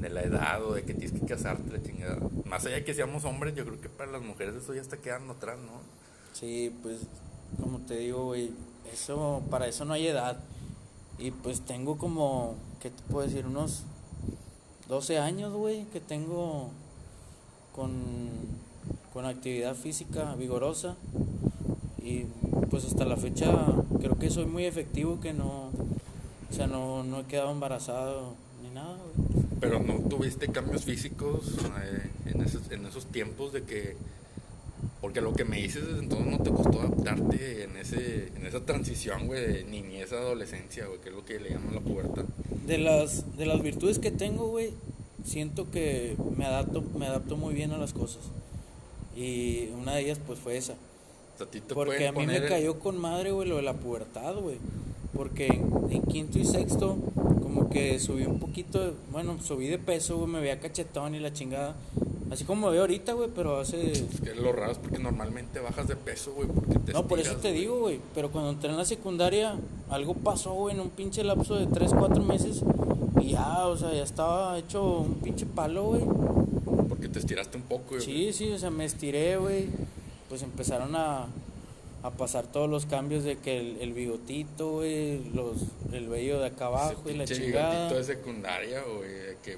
de 0.00 0.08
la 0.10 0.22
edad 0.22 0.64
o 0.64 0.74
de 0.74 0.84
que 0.84 0.94
tienes 0.94 1.18
que 1.20 1.26
casarte, 1.26 1.82
chingada. 1.82 2.18
Más 2.44 2.64
allá 2.64 2.76
de 2.76 2.84
que 2.84 2.94
seamos 2.94 3.24
hombres, 3.24 3.54
yo 3.54 3.64
creo 3.64 3.80
que 3.80 3.88
para 3.88 4.12
las 4.12 4.22
mujeres 4.22 4.54
eso 4.54 4.74
ya 4.74 4.80
está 4.80 4.96
quedando 4.98 5.34
atrás, 5.34 5.58
¿no? 5.58 5.80
Sí, 6.32 6.72
pues, 6.82 7.00
como 7.60 7.78
te 7.80 7.96
digo, 7.96 8.26
güey, 8.26 8.52
Eso, 8.92 9.42
para 9.50 9.66
eso 9.66 9.84
no 9.84 9.94
hay 9.94 10.06
edad. 10.06 10.38
Y 11.18 11.32
pues 11.32 11.60
tengo 11.62 11.98
como, 11.98 12.54
¿qué 12.80 12.90
te 12.90 13.02
puedo 13.10 13.26
decir? 13.26 13.44
Unos 13.44 13.82
12 14.88 15.18
años, 15.18 15.52
güey, 15.52 15.84
que 15.86 16.00
tengo 16.00 16.70
con, 17.74 17.92
con 19.12 19.26
actividad 19.26 19.74
física 19.74 20.34
vigorosa. 20.36 20.96
Y 22.02 22.24
pues 22.70 22.84
hasta 22.84 23.04
la 23.04 23.16
fecha 23.16 23.52
creo 24.00 24.16
que 24.16 24.30
soy 24.30 24.46
muy 24.46 24.64
efectivo, 24.64 25.20
que 25.20 25.32
no, 25.32 25.70
o 26.50 26.52
sea, 26.54 26.66
no, 26.66 27.02
no 27.02 27.20
he 27.20 27.24
quedado 27.24 27.50
embarazado 27.50 28.34
ni 28.62 28.70
nada, 28.70 28.96
güey. 28.96 29.47
Pero 29.60 29.80
no 29.80 30.00
tuviste 30.08 30.48
cambios 30.48 30.84
físicos 30.84 31.56
eh, 31.82 32.10
en, 32.26 32.42
esos, 32.42 32.70
en 32.70 32.86
esos 32.86 33.06
tiempos 33.06 33.52
de 33.52 33.62
que... 33.62 33.96
Porque 35.00 35.20
lo 35.20 35.32
que 35.32 35.44
me 35.44 35.60
dices 35.60 35.86
desde 35.86 36.00
entonces 36.00 36.26
no 36.26 36.38
te 36.38 36.50
costó 36.50 36.80
adaptarte 36.80 37.64
en, 37.64 37.76
ese, 37.76 38.32
en 38.36 38.46
esa 38.46 38.64
transición, 38.64 39.26
güey, 39.26 39.40
de 39.40 39.64
niñez 39.64 40.12
a 40.12 40.18
adolescencia, 40.18 40.86
güey, 40.86 41.00
que 41.00 41.08
es 41.08 41.14
lo 41.14 41.24
que 41.24 41.40
le 41.40 41.50
llaman 41.50 41.74
la 41.74 41.80
pubertad. 41.80 42.24
De 42.66 42.78
las, 42.78 43.36
de 43.36 43.46
las 43.46 43.62
virtudes 43.62 43.98
que 43.98 44.10
tengo, 44.10 44.48
güey, 44.48 44.70
siento 45.24 45.70
que 45.70 46.16
me 46.36 46.46
adapto, 46.46 46.82
me 46.96 47.06
adapto 47.06 47.36
muy 47.36 47.54
bien 47.54 47.72
a 47.72 47.78
las 47.78 47.92
cosas. 47.92 48.22
Y 49.16 49.68
una 49.80 49.94
de 49.94 50.02
ellas, 50.02 50.20
pues, 50.24 50.38
fue 50.38 50.56
esa. 50.56 50.74
Porque 51.74 52.08
a 52.08 52.12
mí 52.12 52.26
me 52.26 52.36
el- 52.36 52.48
cayó 52.48 52.78
con 52.78 52.98
madre, 52.98 53.32
güey, 53.32 53.48
lo 53.48 53.56
de 53.56 53.62
la 53.62 53.74
pubertad, 53.74 54.34
güey. 54.36 54.56
Porque 55.14 55.46
en, 55.46 55.70
en 55.90 56.02
quinto 56.02 56.38
y 56.38 56.44
sexto, 56.44 56.96
como 57.42 57.70
que 57.70 57.98
subí 57.98 58.24
un 58.24 58.38
poquito, 58.38 58.78
de- 58.84 58.92
bueno, 59.10 59.36
subí 59.42 59.66
de 59.68 59.78
peso, 59.78 60.16
güey, 60.18 60.28
me 60.30 60.40
veía 60.40 60.60
cachetón 60.60 61.14
y 61.14 61.20
la 61.20 61.32
chingada. 61.32 61.74
Así 62.30 62.44
como 62.44 62.66
me 62.66 62.72
veo 62.72 62.82
ahorita, 62.82 63.14
güey, 63.14 63.30
pero 63.34 63.58
hace... 63.58 63.90
Es 63.92 64.04
que 64.22 64.34
lo 64.34 64.52
raro 64.52 64.72
es 64.72 64.78
porque 64.78 64.98
normalmente 64.98 65.60
bajas 65.60 65.88
de 65.88 65.96
peso, 65.96 66.34
güey, 66.34 66.46
porque 66.46 66.78
te 66.78 66.92
No, 66.92 67.06
por 67.08 67.18
eso 67.18 67.36
te 67.36 67.48
güey. 67.50 67.60
digo, 67.60 67.78
güey. 67.80 68.00
Pero 68.14 68.30
cuando 68.30 68.50
entré 68.50 68.68
en 68.68 68.76
la 68.76 68.84
secundaria, 68.84 69.54
algo 69.88 70.12
pasó, 70.12 70.52
güey, 70.52 70.74
en 70.74 70.82
un 70.82 70.90
pinche 70.90 71.24
lapso 71.24 71.54
de 71.56 71.66
3, 71.66 71.92
4 71.98 72.22
meses. 72.22 72.62
Y 73.22 73.30
ya, 73.30 73.66
o 73.66 73.78
sea, 73.78 73.94
ya 73.94 74.02
estaba 74.02 74.58
hecho 74.58 74.98
un 75.00 75.14
pinche 75.14 75.46
palo, 75.46 75.84
güey. 75.84 76.02
Porque 76.86 77.08
te 77.08 77.18
estiraste 77.18 77.56
un 77.56 77.62
poco, 77.62 77.84
güey. 77.92 78.02
Sí, 78.02 78.30
sí, 78.34 78.50
o 78.52 78.58
sea, 78.58 78.70
me 78.70 78.84
estiré, 78.84 79.38
güey. 79.38 79.66
Pues 80.28 80.42
empezaron 80.42 80.94
a, 80.96 81.26
a 82.02 82.10
pasar 82.10 82.46
todos 82.46 82.68
los 82.68 82.86
cambios 82.86 83.24
de 83.24 83.38
que 83.38 83.58
el, 83.58 83.78
el 83.80 83.92
bigotito, 83.92 84.72
güey, 84.72 85.24
los, 85.34 85.56
el 85.92 86.08
vello 86.08 86.38
de 86.40 86.46
acá 86.46 86.56
Ese 86.56 86.64
abajo 86.64 87.02
y 87.10 87.14
la 87.14 87.24
chingada. 87.24 87.74
bigotito 87.88 87.94
de 87.96 88.04
secundaria, 88.04 88.82
güey, 88.82 89.36
que 89.42 89.56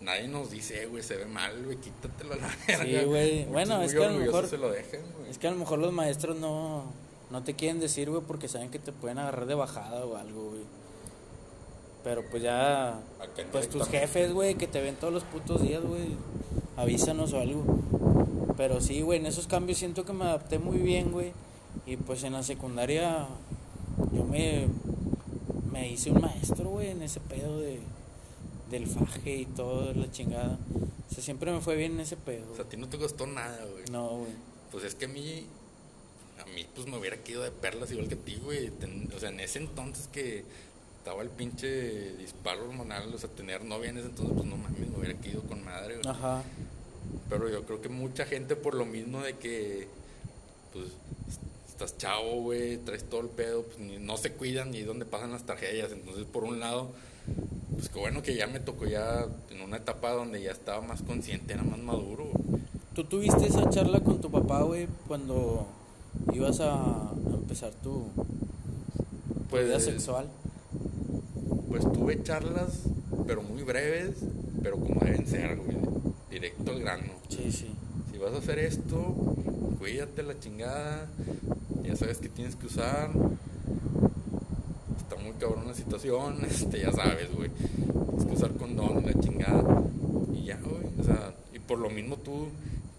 nadie 0.00 0.26
nos 0.28 0.50
dice, 0.50 0.82
"Eh, 0.82 0.86
güey, 0.86 1.02
se 1.02 1.16
ve 1.16 1.26
mal, 1.26 1.62
güey, 1.64 1.76
quítatelo 1.76 2.32
a 2.32 2.36
la 2.36 2.56
verga. 2.66 3.02
güey. 3.04 3.34
Muchos 3.40 3.52
Bueno, 3.52 3.82
es 3.82 3.92
que 3.94 4.04
a 4.04 4.10
lo 4.10 4.18
mejor- 4.18 4.46
se 4.48 4.58
lo 4.58 4.68
güey. 4.68 5.30
Es 5.30 5.38
que 5.38 5.48
a 5.48 5.50
lo 5.50 5.56
mejor 5.58 5.78
los 5.78 5.92
maestros 5.92 6.36
no, 6.38 6.84
no 7.30 7.42
te 7.44 7.54
quieren 7.54 7.78
decir, 7.80 8.08
güey, 8.10 8.22
porque 8.26 8.48
saben 8.48 8.70
que 8.70 8.78
te 8.78 8.92
pueden 8.92 9.18
agarrar 9.18 9.44
de 9.46 9.54
bajada 9.54 10.04
o 10.06 10.16
algo, 10.16 10.50
güey. 10.50 10.62
Pero 12.02 12.24
pues 12.30 12.42
ya, 12.42 12.98
pues 13.52 13.68
tus 13.68 13.86
jefes, 13.88 14.32
güey, 14.32 14.54
que 14.54 14.66
te 14.66 14.80
ven 14.80 14.96
todos 14.96 15.12
los 15.12 15.24
putos 15.24 15.62
días, 15.62 15.82
güey, 15.82 16.16
avísanos 16.76 17.32
o 17.32 17.40
algo. 17.40 17.64
Pero 18.56 18.80
sí, 18.80 19.02
güey, 19.02 19.18
en 19.18 19.26
esos 19.26 19.46
cambios 19.46 19.78
siento 19.78 20.04
que 20.04 20.12
me 20.12 20.24
adapté 20.24 20.58
muy 20.58 20.78
bien, 20.78 21.12
güey. 21.12 21.32
Y 21.86 21.96
pues 21.96 22.24
en 22.24 22.32
la 22.32 22.42
secundaria 22.42 23.26
yo 24.12 24.24
me, 24.24 24.66
me 25.70 25.90
hice 25.90 26.10
un 26.10 26.20
maestro, 26.20 26.70
güey, 26.70 26.88
en 26.88 27.02
ese 27.02 27.20
pedo 27.20 27.60
de, 27.60 27.80
del 28.70 28.86
faje 28.86 29.36
y 29.36 29.46
todo, 29.46 29.92
la 29.92 30.10
chingada. 30.10 30.58
O 31.10 31.14
sea, 31.14 31.22
siempre 31.22 31.52
me 31.52 31.60
fue 31.60 31.76
bien 31.76 31.92
en 31.92 32.00
ese 32.00 32.16
pedo. 32.16 32.50
O 32.52 32.56
sea, 32.56 32.64
a 32.64 32.68
ti 32.68 32.76
no 32.76 32.88
te 32.88 32.98
costó 32.98 33.26
nada, 33.26 33.64
güey. 33.64 33.84
No, 33.90 34.08
güey. 34.18 34.32
Pues 34.70 34.84
es 34.84 34.94
que 34.94 35.06
a 35.06 35.08
mí, 35.08 35.46
a 36.40 36.44
mí 36.54 36.66
pues 36.74 36.86
me 36.86 36.96
hubiera 36.96 37.16
quedado 37.22 37.44
de 37.44 37.50
perlas 37.50 37.90
igual 37.90 38.08
que 38.08 38.14
a 38.14 38.18
ti, 38.18 38.40
güey. 38.42 38.70
O 39.14 39.18
sea, 39.18 39.30
en 39.30 39.40
ese 39.40 39.58
entonces 39.58 40.08
que 40.08 40.44
estaba 41.00 41.22
el 41.22 41.30
pinche 41.30 42.14
disparo 42.16 42.64
hormonal, 42.68 43.12
o 43.14 43.18
sea, 43.18 43.30
tener 43.30 43.64
novia 43.64 43.90
en 43.90 43.98
ese 43.98 44.08
entonces, 44.08 44.34
pues 44.36 44.46
no 44.48 44.56
mames, 44.56 44.80
me 44.88 44.98
hubiera 44.98 45.18
quedado 45.18 45.42
con 45.42 45.64
madre, 45.64 45.96
güey. 45.96 46.06
Ajá. 46.06 46.42
Pero 47.28 47.48
yo 47.48 47.64
creo 47.64 47.80
que 47.80 47.88
mucha 47.88 48.26
gente 48.26 48.54
por 48.54 48.74
lo 48.74 48.84
mismo 48.84 49.20
de 49.22 49.36
que, 49.38 49.88
pues, 50.72 50.86
estás 51.68 51.96
chavo, 51.96 52.42
güey, 52.42 52.76
traes 52.78 53.04
todo 53.04 53.22
el 53.22 53.28
pedo, 53.28 53.62
pues 53.62 53.78
ni- 53.78 53.98
no 53.98 54.16
se 54.18 54.32
cuidan 54.32 54.70
ni 54.72 54.82
dónde 54.82 55.06
pasan 55.06 55.32
las 55.32 55.44
tragedias. 55.46 55.90
Entonces, 55.90 56.24
por 56.26 56.44
un 56.44 56.60
lado, 56.60 56.90
pues 57.72 57.88
que 57.88 57.98
bueno 57.98 58.22
que 58.22 58.34
ya 58.36 58.46
me 58.46 58.60
tocó 58.60 58.84
ya 58.86 59.26
en 59.50 59.62
una 59.62 59.78
etapa 59.78 60.10
donde 60.10 60.42
ya 60.42 60.50
estaba 60.52 60.82
más 60.82 61.00
consciente, 61.02 61.54
era 61.54 61.62
más 61.62 61.78
maduro. 61.78 62.26
güey. 62.32 62.60
¿Tú 62.94 63.04
tuviste 63.04 63.46
esa 63.46 63.70
charla 63.70 64.00
con 64.00 64.20
tu 64.20 64.30
papá, 64.30 64.62
güey, 64.62 64.86
cuando 65.08 65.66
ibas 66.34 66.60
a 66.60 66.74
a 66.74 67.12
empezar 67.34 67.72
tu, 67.82 68.08
tu 68.14 68.26
Pues, 69.48 69.66
vida 69.66 69.80
sexual? 69.80 70.28
Pues 71.70 71.84
tuve 71.84 72.20
charlas, 72.24 72.82
pero 73.28 73.42
muy 73.44 73.62
breves, 73.62 74.16
pero 74.60 74.76
como 74.76 75.00
deben 75.02 75.24
ser, 75.24 75.56
güey, 75.56 75.76
directo 76.28 76.72
al 76.72 76.80
grano. 76.80 77.12
Sí, 77.28 77.52
sí. 77.52 77.70
Si 78.10 78.18
vas 78.18 78.34
a 78.34 78.38
hacer 78.38 78.58
esto, 78.58 79.14
cuídate 79.78 80.24
la 80.24 80.36
chingada. 80.40 81.06
Ya 81.84 81.94
sabes 81.94 82.18
que 82.18 82.28
tienes 82.28 82.56
que 82.56 82.66
usar. 82.66 83.10
Está 84.98 85.14
muy 85.22 85.32
cabrón 85.38 85.68
la 85.68 85.74
situación, 85.74 86.44
este, 86.50 86.80
ya 86.80 86.90
sabes, 86.90 87.32
güey. 87.36 87.50
Tienes 87.50 88.24
que 88.26 88.32
usar 88.32 88.52
condón, 88.56 89.06
la 89.06 89.14
chingada. 89.20 89.84
Y 90.34 90.46
ya, 90.46 90.58
güey. 90.58 90.86
O 90.98 91.04
sea, 91.04 91.32
y 91.54 91.60
por 91.60 91.78
lo 91.78 91.88
mismo 91.88 92.16
tú, 92.16 92.48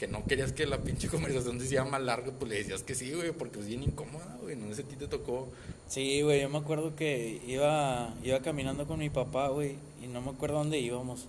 que 0.01 0.07
no 0.07 0.25
querías 0.25 0.51
que 0.51 0.65
la 0.65 0.79
pinche 0.79 1.07
conversación 1.15 1.59
se 1.59 1.67
hiciera 1.67 1.85
más 1.85 2.01
larga, 2.01 2.31
pues 2.31 2.49
le 2.49 2.57
decías 2.57 2.81
que 2.81 2.95
sí, 2.95 3.13
güey, 3.13 3.33
porque 3.33 3.59
es 3.59 3.67
bien 3.67 3.83
incómoda, 3.83 4.35
güey. 4.41 4.55
No 4.55 4.73
sé 4.73 4.83
si 4.89 4.95
te 4.95 5.07
tocó. 5.07 5.47
Sí, 5.87 6.23
güey, 6.23 6.41
yo 6.41 6.49
me 6.49 6.57
acuerdo 6.57 6.95
que 6.95 7.39
iba, 7.45 8.11
iba 8.23 8.39
caminando 8.39 8.87
con 8.87 8.97
mi 8.97 9.11
papá, 9.11 9.49
güey, 9.49 9.75
y 10.03 10.07
no 10.07 10.19
me 10.21 10.31
acuerdo 10.31 10.57
dónde 10.57 10.79
íbamos. 10.79 11.27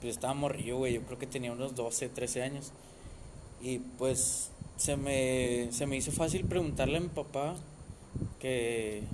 Pues 0.00 0.14
estaba 0.14 0.34
morrillo, 0.34 0.78
güey, 0.78 0.94
yo 0.94 1.02
creo 1.02 1.20
que 1.20 1.28
tenía 1.28 1.52
unos 1.52 1.76
12, 1.76 2.08
13 2.08 2.42
años. 2.42 2.72
Y 3.62 3.78
pues 3.78 4.50
se 4.76 4.96
me, 4.96 5.68
se 5.70 5.86
me 5.86 5.96
hizo 5.96 6.10
fácil 6.10 6.44
preguntarle 6.46 6.96
a 6.96 7.00
mi 7.00 7.10
papá 7.10 7.54
que, 8.40 9.04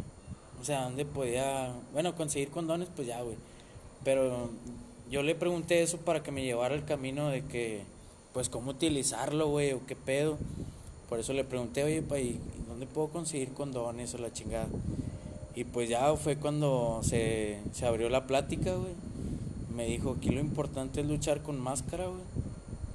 o 0.59 0.65
sea, 0.65 0.85
dónde 0.85 1.05
podía, 1.05 1.71
bueno, 1.93 2.17
conseguir 2.17 2.49
condones, 2.49 2.89
pues 2.97 3.07
ya, 3.07 3.21
güey. 3.21 3.37
Pero 4.05 4.49
yo 5.11 5.23
le 5.23 5.35
pregunté 5.35 5.83
eso 5.83 5.99
para 5.99 6.23
que 6.23 6.33
me 6.33 6.45
llevara 6.45 6.75
el 6.75 6.87
camino 6.87 7.29
de 7.29 7.45
que, 7.45 7.83
pues, 8.37 8.51
cómo 8.51 8.73
utilizarlo, 8.73 9.49
güey, 9.49 9.73
o 9.73 9.87
qué 9.87 9.97
pedo. 9.97 10.37
Por 11.09 11.19
eso 11.19 11.33
le 11.33 11.43
pregunté, 11.43 11.85
oye, 11.85 12.03
pa, 12.03 12.19
¿y 12.19 12.39
dónde 12.69 12.85
puedo 12.85 13.09
conseguir 13.09 13.55
condones 13.55 14.13
o 14.13 14.19
la 14.19 14.31
chingada? 14.31 14.69
Y 15.55 15.65
pues 15.65 15.89
ya 15.89 16.15
fue 16.17 16.37
cuando 16.37 17.01
se, 17.03 17.61
se 17.73 17.87
abrió 17.87 18.11
la 18.11 18.27
plática, 18.27 18.75
güey. 18.75 18.93
Me 19.75 19.87
dijo, 19.87 20.17
aquí 20.19 20.29
lo 20.29 20.41
importante 20.41 21.01
es 21.01 21.07
luchar 21.07 21.43
con 21.43 21.59
máscara, 21.59 22.09
güey. 22.09 22.21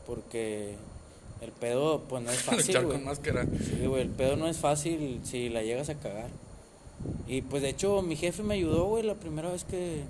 Porque 0.06 0.76
el 1.42 1.52
pedo, 1.54 2.02
pues, 2.08 2.24
no 2.24 2.30
es 2.30 2.38
fácil, 2.44 2.68
Luchar 2.68 2.86
güey. 2.86 2.98
con 2.98 3.06
máscara. 3.06 3.46
Sí, 3.46 3.88
güey, 3.88 4.04
el 4.04 4.10
pedo 4.10 4.36
no 4.36 4.48
es 4.48 4.60
fácil 4.60 5.22
si 5.24 5.50
la 5.50 5.64
llegas 5.64 5.90
a 5.90 5.96
cagar. 5.96 6.30
Y 7.28 7.42
pues 7.42 7.64
de 7.64 7.70
hecho 7.70 8.04
mi 8.04 8.16
jefe 8.16 8.44
me 8.44 8.54
ayudó, 8.54 8.86
güey, 8.86 9.02
la 9.02 9.16
primera 9.16 9.50
vez 9.52 9.64
que, 9.64 10.04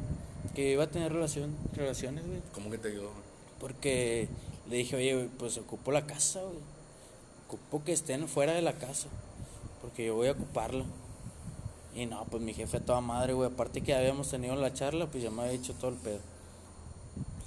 que 0.55 0.73
iba 0.73 0.83
a 0.83 0.87
tener 0.87 1.13
relación, 1.13 1.55
relaciones, 1.73 2.27
güey. 2.27 2.39
¿Cómo 2.53 2.69
que 2.69 2.77
te 2.77 2.89
ayudó? 2.89 3.11
Porque 3.61 4.27
le 4.71 4.77
dije, 4.77 4.95
oye, 4.95 5.13
güey, 5.13 5.27
pues 5.27 5.57
ocupo 5.57 5.91
la 5.91 6.05
casa, 6.05 6.41
güey. 6.41 6.59
Ocupo 7.47 7.83
que 7.83 7.91
estén 7.91 8.29
fuera 8.29 8.53
de 8.53 8.61
la 8.61 8.73
casa. 8.73 9.09
Porque 9.81 10.05
yo 10.05 10.15
voy 10.15 10.29
a 10.29 10.31
ocuparla. 10.31 10.85
Y 11.93 12.05
no, 12.05 12.25
pues 12.31 12.41
mi 12.41 12.53
jefe 12.53 12.77
a 12.77 12.79
toda 12.79 13.01
madre, 13.01 13.33
güey. 13.33 13.49
Aparte 13.51 13.81
que 13.81 13.87
ya 13.87 13.99
habíamos 13.99 14.31
tenido 14.31 14.55
la 14.55 14.73
charla, 14.73 15.07
pues 15.07 15.21
ya 15.21 15.29
me 15.29 15.41
había 15.41 15.59
dicho 15.59 15.73
todo 15.73 15.91
el 15.91 15.97
pedo. 15.97 16.19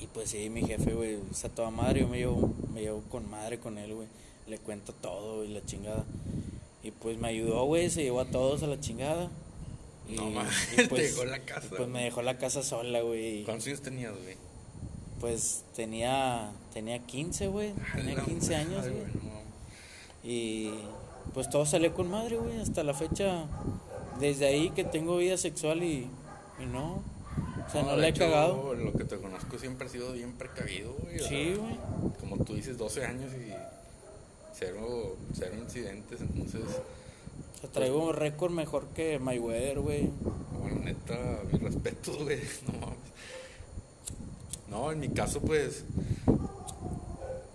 Y 0.00 0.06
pues 0.08 0.28
sí, 0.28 0.50
mi 0.50 0.66
jefe, 0.66 0.92
güey, 0.92 1.18
está 1.30 1.48
toda 1.48 1.70
madre. 1.70 2.00
Yo 2.00 2.08
me 2.08 2.18
llevo, 2.18 2.52
me 2.74 2.82
llevo 2.82 3.00
con 3.10 3.28
madre 3.30 3.58
con 3.58 3.78
él, 3.78 3.94
güey. 3.94 4.08
Le 4.46 4.58
cuento 4.58 4.92
todo 4.92 5.44
y 5.44 5.48
la 5.48 5.64
chingada. 5.64 6.04
Y 6.82 6.90
pues 6.90 7.16
me 7.16 7.28
ayudó, 7.28 7.64
güey. 7.64 7.88
Se 7.88 8.02
llevó 8.02 8.20
a 8.20 8.26
todos 8.26 8.62
a 8.62 8.66
la 8.66 8.78
chingada. 8.78 9.30
Y, 10.06 10.16
No 10.16 10.28
y, 10.28 10.76
te 10.76 10.88
pues, 10.88 11.14
dejó 11.14 11.24
la 11.24 11.38
casa, 11.38 11.68
y, 11.68 11.76
pues 11.76 11.88
me 11.88 12.04
dejó 12.04 12.20
la 12.20 12.36
casa 12.36 12.62
sola, 12.62 13.00
güey. 13.00 13.44
¿Cuántos 13.44 13.66
años 13.68 13.80
tenías, 13.80 14.12
güey? 14.12 14.36
Pues 15.20 15.64
tenía 15.74 16.50
tenía 16.72 16.98
15, 17.04 17.48
güey. 17.48 17.72
Tenía 17.94 18.16
La 18.16 18.24
15 18.24 18.54
años, 18.56 18.84
güey. 18.88 19.34
Y 20.22 20.72
pues 21.32 21.50
todo 21.50 21.66
salió 21.66 21.94
con 21.94 22.10
madre, 22.10 22.36
güey. 22.36 22.60
Hasta 22.60 22.82
la 22.82 22.94
fecha, 22.94 23.46
desde 24.20 24.46
ahí 24.46 24.70
que 24.70 24.84
tengo 24.84 25.16
vida 25.18 25.36
sexual 25.36 25.82
y, 25.82 26.08
y 26.60 26.66
no. 26.66 27.02
O 27.66 27.70
sea, 27.70 27.82
no, 27.82 27.96
la 27.96 28.06
he 28.06 28.10
hecho, 28.10 28.20
cagado. 28.20 28.74
Lo 28.74 28.92
que 28.92 29.04
te 29.04 29.16
conozco 29.18 29.58
siempre 29.58 29.86
ha 29.86 29.90
sido 29.90 30.12
bien 30.12 30.32
precavido, 30.32 30.94
güey. 31.00 31.18
Sí, 31.18 31.54
güey. 31.54 31.78
Como 32.20 32.44
tú 32.44 32.54
dices, 32.54 32.76
12 32.76 33.04
años 33.04 33.32
y 33.32 33.52
cero, 34.54 35.16
cero 35.32 35.54
incidentes, 35.58 36.20
entonces, 36.20 36.62
O 36.62 37.60
sea, 37.60 37.70
traigo 37.70 38.06
un 38.06 38.14
récord 38.14 38.52
mejor 38.52 38.86
que 38.88 39.18
Mayweather, 39.18 39.80
güey. 39.80 40.10
bueno, 40.60 40.80
neta, 40.80 41.42
mis 41.50 41.60
respetos, 41.62 42.16
güey. 42.22 42.40
No 42.66 42.72
mames. 42.80 42.98
No, 44.68 44.90
en 44.90 45.00
mi 45.00 45.08
caso, 45.10 45.40
pues, 45.40 45.84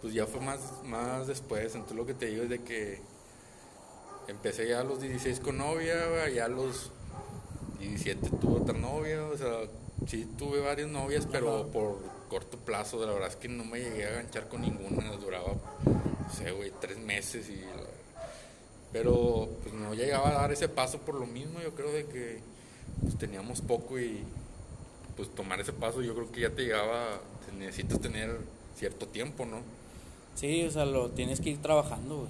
pues 0.01 0.13
ya 0.13 0.25
fue 0.25 0.41
más, 0.41 0.59
más 0.85 1.27
después. 1.27 1.73
Entonces, 1.73 1.97
lo 1.97 2.05
que 2.05 2.13
te 2.13 2.27
digo 2.27 2.43
es 2.43 2.49
de 2.49 2.59
que 2.59 3.01
empecé 4.27 4.67
ya 4.67 4.81
a 4.81 4.83
los 4.83 5.01
16 5.01 5.39
con 5.39 5.57
novia, 5.57 6.29
ya 6.29 6.45
a 6.45 6.49
los 6.49 6.91
17 7.79 8.29
tuve 8.41 8.61
otra 8.61 8.77
novia, 8.77 9.23
o 9.25 9.37
sea, 9.37 9.61
sí 10.07 10.27
tuve 10.37 10.59
varias 10.59 10.89
novias, 10.89 11.27
pero 11.31 11.61
Ajá. 11.61 11.71
por 11.71 11.97
corto 12.29 12.57
plazo, 12.57 13.03
la 13.05 13.11
verdad 13.11 13.29
es 13.29 13.35
que 13.35 13.47
no 13.47 13.63
me 13.65 13.79
llegué 13.79 14.05
a 14.05 14.11
ganchar 14.11 14.47
con 14.47 14.61
ninguna, 14.61 15.11
duraba, 15.13 15.53
no 15.85 16.33
sé, 16.33 16.51
güey, 16.51 16.71
tres 16.79 16.97
meses 16.97 17.49
y... 17.49 17.61
Pero 18.91 19.47
pues 19.61 19.73
no 19.75 19.93
llegaba 19.93 20.29
a 20.29 20.33
dar 20.33 20.51
ese 20.51 20.67
paso 20.67 20.97
por 20.99 21.13
lo 21.13 21.27
mismo, 21.27 21.59
yo 21.61 21.75
creo 21.75 21.91
de 21.91 22.05
que 22.05 22.39
pues, 23.01 23.17
teníamos 23.19 23.61
poco 23.61 23.99
y 23.99 24.23
pues 25.19 25.35
tomar 25.35 25.59
ese 25.59 25.73
paso 25.73 26.01
yo 26.01 26.15
creo 26.15 26.31
que 26.31 26.39
ya 26.39 26.49
te 26.51 26.61
llegaba, 26.61 27.19
te 27.45 27.51
necesitas 27.57 27.99
tener 27.99 28.37
cierto 28.77 29.05
tiempo, 29.05 29.45
¿no? 29.45 29.57
Sí, 30.35 30.63
o 30.63 30.71
sea, 30.71 30.85
lo 30.85 31.09
tienes 31.09 31.41
que 31.41 31.49
ir 31.49 31.57
trabajando, 31.61 32.19
güey. 32.19 32.29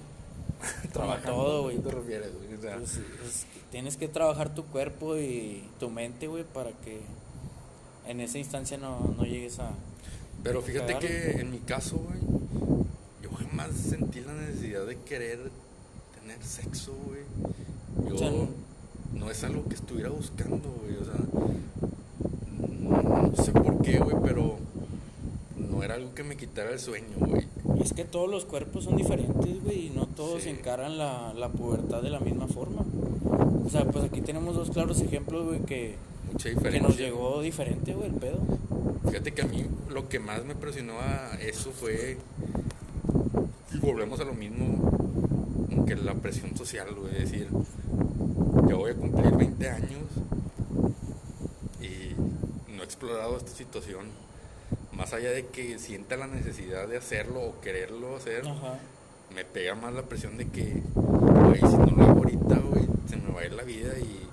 Como 0.92 1.14
todo, 1.18 1.62
güey. 1.62 1.76
¿A 1.78 1.82
qué 1.84 1.88
te 1.88 1.94
refieres, 1.94 2.30
güey? 2.34 2.54
O 2.54 2.60
sea, 2.60 2.76
Pues, 2.78 2.96
es 2.96 3.44
que 3.44 3.60
tienes 3.70 3.96
que 3.96 4.08
trabajar 4.08 4.52
tu 4.56 4.64
cuerpo 4.64 5.16
y 5.16 5.62
tu 5.78 5.88
mente, 5.88 6.26
güey, 6.26 6.42
para 6.42 6.72
que 6.72 7.00
en 8.08 8.20
esa 8.20 8.38
instancia 8.38 8.76
no, 8.76 9.14
no 9.16 9.22
llegues 9.24 9.60
a... 9.60 9.70
Pero 10.42 10.60
fíjate 10.60 10.98
que 10.98 11.30
en 11.40 11.52
mi 11.52 11.58
caso, 11.60 11.96
güey, 11.96 12.18
yo 13.22 13.30
jamás 13.30 13.70
sentí 13.76 14.18
la 14.20 14.32
necesidad 14.32 14.84
de 14.84 14.98
querer 15.02 15.38
tener 16.20 16.42
sexo, 16.42 16.92
güey. 17.06 17.20
Yo 18.08 18.16
O 18.16 18.18
sea, 18.18 18.30
no- 18.32 18.48
no 19.14 19.30
es 19.30 19.44
algo 19.44 19.64
que 19.68 19.76
estuviera 19.76 20.08
buscando, 20.10 20.68
güey. 20.82 20.96
O 20.96 21.04
sea, 21.04 21.14
no 22.68 23.32
sé 23.42 23.52
por 23.52 23.80
qué, 23.82 23.98
güey, 23.98 24.16
pero 24.22 24.56
no 25.56 25.82
era 25.82 25.94
algo 25.94 26.14
que 26.14 26.22
me 26.24 26.36
quitara 26.36 26.70
el 26.72 26.78
sueño, 26.78 27.06
güey. 27.18 27.46
Y 27.78 27.82
es 27.82 27.92
que 27.92 28.04
todos 28.04 28.28
los 28.30 28.44
cuerpos 28.44 28.84
son 28.84 28.96
diferentes, 28.96 29.62
güey, 29.62 29.86
y 29.86 29.90
no 29.90 30.06
todos 30.06 30.42
Sí. 30.42 30.50
encaran 30.50 30.98
la, 30.98 31.32
la 31.34 31.48
pubertad 31.50 32.02
de 32.02 32.10
la 32.10 32.20
misma 32.20 32.46
forma. 32.48 32.84
O 33.64 33.68
sea, 33.70 33.84
pues 33.84 34.04
aquí 34.04 34.20
tenemos 34.20 34.54
dos 34.56 34.70
claros 34.70 35.00
ejemplos, 35.00 35.46
güey, 35.46 35.60
que, 35.60 35.94
que 36.42 36.80
nos 36.80 36.96
llegó 36.98 37.40
diferente, 37.40 37.94
güey, 37.94 38.08
el 38.08 38.14
pedo. 38.16 38.38
Fíjate 39.08 39.32
que 39.32 39.42
a 39.42 39.46
mí 39.46 39.64
lo 39.88 40.08
que 40.08 40.18
más 40.18 40.44
me 40.44 40.54
presionó 40.54 40.94
a 41.00 41.34
eso 41.40 41.70
fue. 41.70 42.18
Y 43.72 43.78
volvemos 43.78 44.20
a 44.20 44.24
lo 44.24 44.34
mismo 44.34 44.90
como 45.70 45.86
que 45.86 45.94
la 45.96 46.14
presión 46.14 46.56
social, 46.56 46.88
güey. 46.94 47.12
Es 47.14 47.30
decir, 47.30 47.48
ya 48.68 48.74
voy 48.74 48.90
a 48.90 48.94
cumplir 48.94 49.30
20 49.36 49.68
años 49.70 50.02
explorado 53.00 53.38
esta 53.38 53.52
situación. 53.52 54.08
Más 54.92 55.14
allá 55.14 55.30
de 55.30 55.46
que 55.46 55.78
sienta 55.78 56.16
la 56.16 56.26
necesidad 56.26 56.86
de 56.86 56.98
hacerlo 56.98 57.40
o 57.40 57.60
quererlo 57.62 58.16
hacer, 58.16 58.46
Ajá. 58.46 58.78
me 59.34 59.42
pega 59.46 59.74
más 59.74 59.94
la 59.94 60.02
presión 60.02 60.36
de 60.36 60.48
que, 60.48 60.82
güey, 60.94 61.60
si 61.60 61.76
no 61.78 61.86
lo 61.96 62.02
hago 62.04 62.18
ahorita, 62.18 62.56
güey, 62.58 62.84
se 63.08 63.16
me 63.16 63.32
va 63.32 63.40
a 63.40 63.46
ir 63.46 63.54
la 63.54 63.62
vida 63.62 63.98
y 63.98 64.28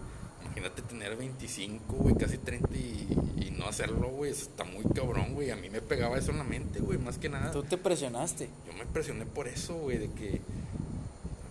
imagínate 0.46 0.82
tener 0.82 1.16
25, 1.16 1.96
güey, 1.96 2.16
casi 2.16 2.38
30 2.40 2.76
y, 2.76 3.08
y 3.48 3.52
no 3.58 3.68
hacerlo, 3.68 4.10
güey, 4.10 4.32
está 4.32 4.66
muy 4.66 4.84
cabrón, 4.94 5.34
güey. 5.34 5.50
A 5.52 5.56
mí 5.56 5.70
me 5.70 5.80
pegaba 5.82 6.18
eso 6.18 6.32
en 6.32 6.40
la 6.40 6.44
mente, 6.44 6.80
güey, 6.82 6.98
más 6.98 7.18
que 7.18 7.30
nada. 7.30 7.52
Tú 7.52 7.64
te 7.64 7.78
presionaste. 7.78 8.50
Yo 8.68 8.74
me 8.78 8.86
presioné 8.86 9.26
por 9.26 9.48
eso, 9.48 9.76
güey, 9.76 9.98
de 9.98 10.10
que, 10.12 10.42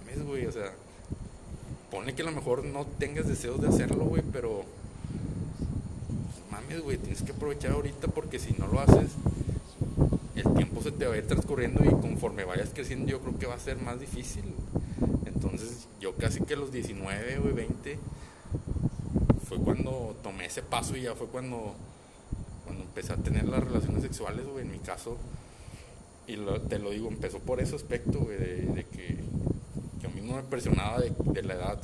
mames, 0.00 0.22
güey, 0.22 0.44
o 0.44 0.52
sea, 0.52 0.70
pone 1.90 2.14
que 2.14 2.20
a 2.20 2.26
lo 2.26 2.32
mejor 2.32 2.62
no 2.62 2.84
tengas 2.84 3.26
deseos 3.26 3.58
de 3.62 3.68
hacerlo, 3.68 4.04
güey, 4.04 4.22
pero 4.32 4.64
güey, 6.82 6.98
tienes 6.98 7.22
que 7.22 7.32
aprovechar 7.32 7.72
ahorita 7.72 8.08
porque 8.08 8.38
si 8.38 8.52
no 8.54 8.66
lo 8.66 8.80
haces, 8.80 9.10
el 10.34 10.54
tiempo 10.54 10.82
se 10.82 10.92
te 10.92 11.06
va 11.06 11.14
a 11.14 11.18
ir 11.18 11.26
transcurriendo 11.26 11.84
y 11.84 11.88
conforme 11.88 12.44
vayas 12.44 12.70
creciendo 12.74 13.10
yo 13.10 13.20
creo 13.20 13.38
que 13.38 13.46
va 13.46 13.54
a 13.54 13.58
ser 13.58 13.78
más 13.78 14.00
difícil. 14.00 14.44
Entonces 15.24 15.88
yo 16.00 16.14
casi 16.16 16.40
que 16.40 16.54
a 16.54 16.56
los 16.56 16.72
19, 16.72 17.38
güey, 17.38 17.54
20, 17.54 17.98
fue 19.48 19.58
cuando 19.58 20.16
tomé 20.22 20.46
ese 20.46 20.62
paso 20.62 20.96
y 20.96 21.02
ya 21.02 21.14
fue 21.14 21.28
cuando, 21.28 21.74
cuando 22.64 22.82
empecé 22.84 23.12
a 23.12 23.16
tener 23.16 23.44
las 23.48 23.62
relaciones 23.62 24.02
sexuales, 24.02 24.46
güey, 24.46 24.64
en 24.64 24.72
mi 24.72 24.78
caso. 24.78 25.16
Y 26.26 26.36
te 26.68 26.78
lo 26.80 26.90
digo, 26.90 27.08
empezó 27.08 27.38
por 27.38 27.60
ese 27.60 27.76
aspecto, 27.76 28.18
de, 28.18 28.66
de 28.66 28.84
que 28.84 29.16
yo 30.02 30.10
mismo 30.10 30.36
me 30.36 30.42
presionaba 30.42 31.00
de, 31.00 31.42
la 31.42 31.54
edad, 31.54 31.80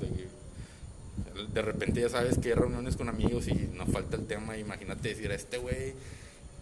de 1.53 1.63
repente 1.63 2.01
ya 2.01 2.09
sabes 2.09 2.39
que 2.39 2.49
hay 2.49 2.55
reuniones 2.55 2.97
con 2.97 3.09
amigos 3.09 3.49
y 3.49 3.55
nos 3.75 3.89
falta 3.91 4.17
el 4.17 4.27
tema, 4.27 4.57
imagínate 4.59 5.09
decir, 5.11 5.31
este 5.33 5.59
güey 5.59 5.95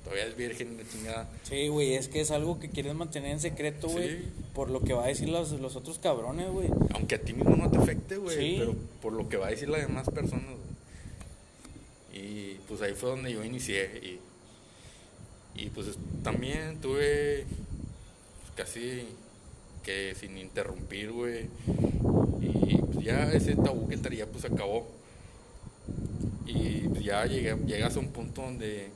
todavía 0.05 0.25
es 0.27 0.37
virgen, 0.37 0.77
de 0.77 0.89
chingada. 0.89 1.29
Sí, 1.43 1.69
güey, 1.69 1.95
es 1.95 2.09
que 2.09 2.21
es 2.21 2.31
algo 2.31 2.59
que 2.59 2.71
quieres 2.71 2.95
mantener 2.95 3.33
en 3.33 3.41
secreto, 3.41 3.89
güey, 3.89 4.09
Sí. 4.19 4.29
por 4.55 4.71
lo 4.71 4.81
que 4.81 4.95
va 4.95 5.05
a 5.05 5.09
decir 5.09 5.29
los, 5.29 5.53
los 5.53 5.77
otros 5.77 5.99
cabrones, 5.99 6.49
güey. 6.51 6.69
Aunque 6.95 7.17
a 7.17 7.21
ti 7.21 7.33
mismo 7.35 7.55
no 7.57 7.71
te 7.71 7.77
afecte, 7.79 8.17
güey, 8.17 8.37
Sí. 8.37 8.57
pero 8.59 8.75
por 9.03 9.13
lo 9.13 9.29
que 9.29 9.37
va 9.37 9.49
a 9.49 9.51
decir 9.51 9.69
las 9.69 9.83
demás 9.87 10.09
personas, 10.11 10.45
güey. 10.47 10.71
Y 12.13 12.55
pues 12.69 12.81
ahí 12.83 12.95
fue 12.95 13.11
donde 13.11 13.33
yo 13.33 13.45
inicié 13.45 13.91
y, 14.03 15.63
y 15.63 15.69
pues 15.71 15.87
es- 15.89 15.99
también 16.23 16.81
tuve 16.81 17.45
pues, 18.41 18.53
casi 18.57 19.05
que 19.85 20.15
sin 20.19 20.37
interrumpir, 20.39 21.13
güey. 21.13 21.47
Ya 23.03 23.33
ese 23.33 23.57
tabú 23.57 23.89
que 23.89 23.97
traía 23.97 24.27
pues 24.27 24.45
acabó. 24.45 24.87
Y 26.47 26.89
pues, 26.89 27.05
ya 27.05 27.25
llegué, 27.27 27.57
llegas 27.67 27.97
a 27.97 28.01
un 28.01 28.09
punto 28.09 28.43
donde 28.43 28.89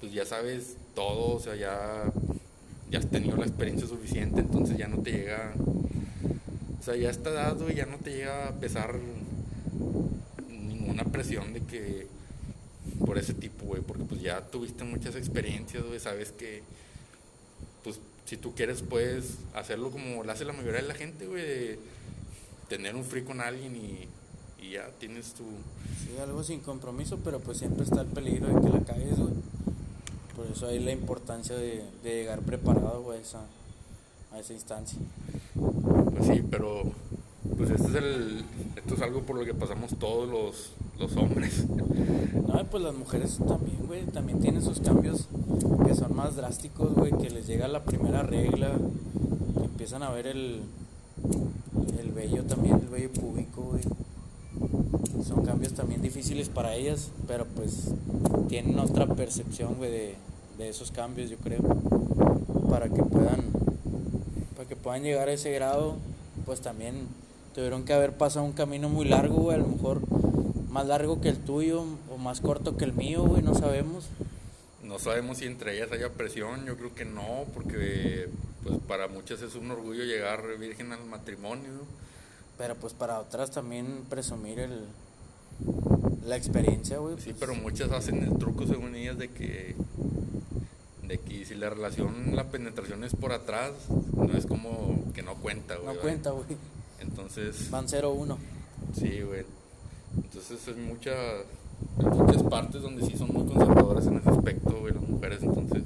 pues 0.00 0.12
ya 0.12 0.24
sabes 0.24 0.76
todo, 0.94 1.36
o 1.36 1.40
sea, 1.40 1.56
ya, 1.56 2.04
ya 2.90 2.98
has 2.98 3.06
tenido 3.10 3.36
la 3.36 3.46
experiencia 3.46 3.88
suficiente, 3.88 4.40
entonces 4.40 4.76
ya 4.76 4.88
no 4.88 5.02
te 5.02 5.12
llega 5.12 5.54
o 6.86 6.88
sea, 6.88 6.94
ya 6.94 7.10
está 7.10 7.30
dado 7.30 7.68
y 7.68 7.74
ya 7.74 7.86
no 7.86 7.98
te 7.98 8.12
llega 8.12 8.46
a 8.46 8.52
pesar 8.60 8.94
ninguna 10.48 11.02
presión 11.02 11.52
de 11.52 11.60
que 11.62 12.06
por 13.04 13.18
ese 13.18 13.34
tipo, 13.34 13.64
güey, 13.64 13.82
porque 13.82 14.04
pues 14.04 14.22
ya 14.22 14.40
tuviste 14.40 14.84
muchas 14.84 15.16
experiencias, 15.16 15.82
güey, 15.82 15.98
sabes 15.98 16.30
que 16.30 16.62
pues 17.82 17.98
si 18.24 18.36
tú 18.36 18.54
quieres 18.54 18.82
puedes 18.82 19.38
hacerlo 19.52 19.90
como 19.90 20.22
lo 20.22 20.30
hace 20.30 20.44
la 20.44 20.52
mayoría 20.52 20.80
de 20.80 20.86
la 20.86 20.94
gente, 20.94 21.26
güey, 21.26 21.76
tener 22.68 22.94
un 22.96 23.04
free 23.04 23.22
con 23.22 23.40
alguien 23.40 23.76
y, 23.76 24.08
y 24.64 24.72
ya 24.72 24.88
tienes 24.98 25.34
tu 25.34 25.44
Sí, 25.44 26.16
algo 26.20 26.42
sin 26.42 26.60
compromiso, 26.60 27.18
pero 27.24 27.40
pues 27.40 27.58
siempre 27.58 27.84
está 27.84 28.02
el 28.02 28.06
peligro 28.08 28.48
de 28.48 28.60
que 28.60 28.68
la 28.68 28.84
cagues, 28.84 29.18
güey. 29.18 29.34
Por 30.36 30.46
eso 30.46 30.66
hay 30.66 30.78
la 30.80 30.92
importancia 30.92 31.56
de, 31.56 31.84
de 32.02 32.10
llegar 32.10 32.40
preparado, 32.40 33.02
güey, 33.02 33.18
a 33.18 33.22
esa, 33.22 33.40
a 34.32 34.38
esa 34.38 34.52
instancia. 34.52 34.98
Pues 35.54 36.26
sí, 36.26 36.44
pero 36.50 36.82
pues 37.56 37.70
este 37.70 37.88
es 37.88 37.94
el, 37.94 38.44
esto 38.76 38.94
es 38.94 39.02
algo 39.02 39.22
por 39.22 39.36
lo 39.36 39.44
que 39.44 39.54
pasamos 39.54 39.96
todos 39.98 40.28
los, 40.28 40.72
los 40.98 41.16
hombres. 41.16 41.64
No, 41.68 42.64
pues 42.70 42.82
las 42.82 42.94
mujeres 42.94 43.38
también, 43.46 43.86
güey, 43.86 44.04
también 44.06 44.40
tienen 44.40 44.62
sus 44.62 44.80
cambios 44.80 45.28
que 45.86 45.94
son 45.94 46.14
más 46.14 46.36
drásticos, 46.36 46.94
güey, 46.94 47.12
que 47.12 47.30
les 47.30 47.46
llega 47.46 47.68
la 47.68 47.84
primera 47.84 48.22
regla, 48.22 48.72
que 49.58 49.64
empiezan 49.64 50.02
a 50.02 50.10
ver 50.10 50.26
el, 50.26 50.62
el 51.98 52.12
vello 52.12 52.44
también, 52.44 52.76
el 52.76 52.88
vello 52.88 53.12
púbico, 53.12 53.62
güey. 53.62 53.82
Son 55.24 55.44
cambios 55.44 55.74
también 55.74 56.02
difíciles 56.02 56.48
para 56.48 56.74
ellas, 56.74 57.10
pero 57.26 57.46
pues 57.46 57.88
tienen 58.48 58.78
otra 58.78 59.06
percepción, 59.06 59.74
güey, 59.74 59.90
de, 59.90 60.14
de 60.58 60.68
esos 60.68 60.90
cambios, 60.90 61.30
yo 61.30 61.36
creo, 61.38 61.62
para 62.70 62.88
que 62.88 63.02
puedan, 63.02 63.44
para 64.56 64.68
que 64.68 64.76
puedan 64.76 65.02
llegar 65.02 65.28
a 65.28 65.32
ese 65.32 65.50
grado, 65.52 65.96
pues 66.44 66.60
también 66.60 67.06
tuvieron 67.54 67.84
que 67.84 67.92
haber 67.92 68.16
pasado 68.16 68.44
un 68.44 68.52
camino 68.52 68.88
muy 68.88 69.06
largo, 69.06 69.36
güey, 69.36 69.56
a 69.56 69.60
lo 69.60 69.66
mejor 69.66 70.00
más 70.70 70.86
largo 70.86 71.20
que 71.20 71.30
el 71.30 71.38
tuyo 71.38 71.84
o 72.12 72.18
más 72.18 72.40
corto 72.40 72.76
que 72.76 72.84
el 72.84 72.92
mío, 72.92 73.22
güey, 73.22 73.42
no 73.42 73.54
sabemos. 73.54 74.08
No 74.82 74.98
sabemos 74.98 75.38
si 75.38 75.46
entre 75.46 75.74
ellas 75.74 75.90
haya 75.90 76.10
presión, 76.10 76.66
yo 76.66 76.76
creo 76.76 76.94
que 76.94 77.04
no, 77.04 77.44
porque 77.54 78.28
pues 78.66 78.80
para 78.86 79.08
muchas 79.08 79.42
es 79.42 79.54
un 79.54 79.70
orgullo 79.70 80.04
llegar 80.04 80.42
virgen 80.58 80.92
al 80.92 81.04
matrimonio. 81.04 81.70
Pero 82.58 82.74
pues 82.74 82.92
para 82.92 83.20
otras 83.20 83.50
también 83.50 84.04
presumir 84.08 84.58
el 84.58 84.84
la 86.26 86.36
experiencia, 86.36 86.98
güey. 86.98 87.16
Sí, 87.16 87.30
pues, 87.30 87.36
pero 87.38 87.54
muchas 87.54 87.90
hacen 87.92 88.22
el 88.22 88.38
truco 88.38 88.66
según 88.66 88.94
ellas 88.94 89.18
de 89.18 89.28
que 89.28 89.74
de 91.02 91.18
que 91.18 91.44
si 91.44 91.54
la 91.54 91.70
relación, 91.70 92.34
la 92.34 92.50
penetración 92.50 93.04
es 93.04 93.14
por 93.14 93.32
atrás, 93.32 93.72
no 94.12 94.36
es 94.36 94.44
como 94.44 95.04
que 95.14 95.22
no 95.22 95.34
cuenta, 95.36 95.76
güey. 95.76 95.94
no 95.94 96.00
cuenta, 96.00 96.30
güey. 96.30 96.46
Entonces, 97.00 97.70
Van 97.70 97.86
0-1. 97.86 98.36
sí, 98.98 99.20
güey. 99.20 99.44
Entonces 100.16 100.66
hay 100.66 100.74
muchas 100.74 101.44
hay 101.98 102.06
muchas 102.06 102.42
partes 102.42 102.82
donde 102.82 103.06
sí 103.06 103.16
son 103.16 103.32
muy 103.32 103.46
conservadoras 103.46 104.06
en 104.06 104.16
ese 104.16 104.30
aspecto, 104.30 104.80
güey, 104.80 104.94
las 104.94 105.02
mujeres, 105.08 105.42
entonces 105.42 105.82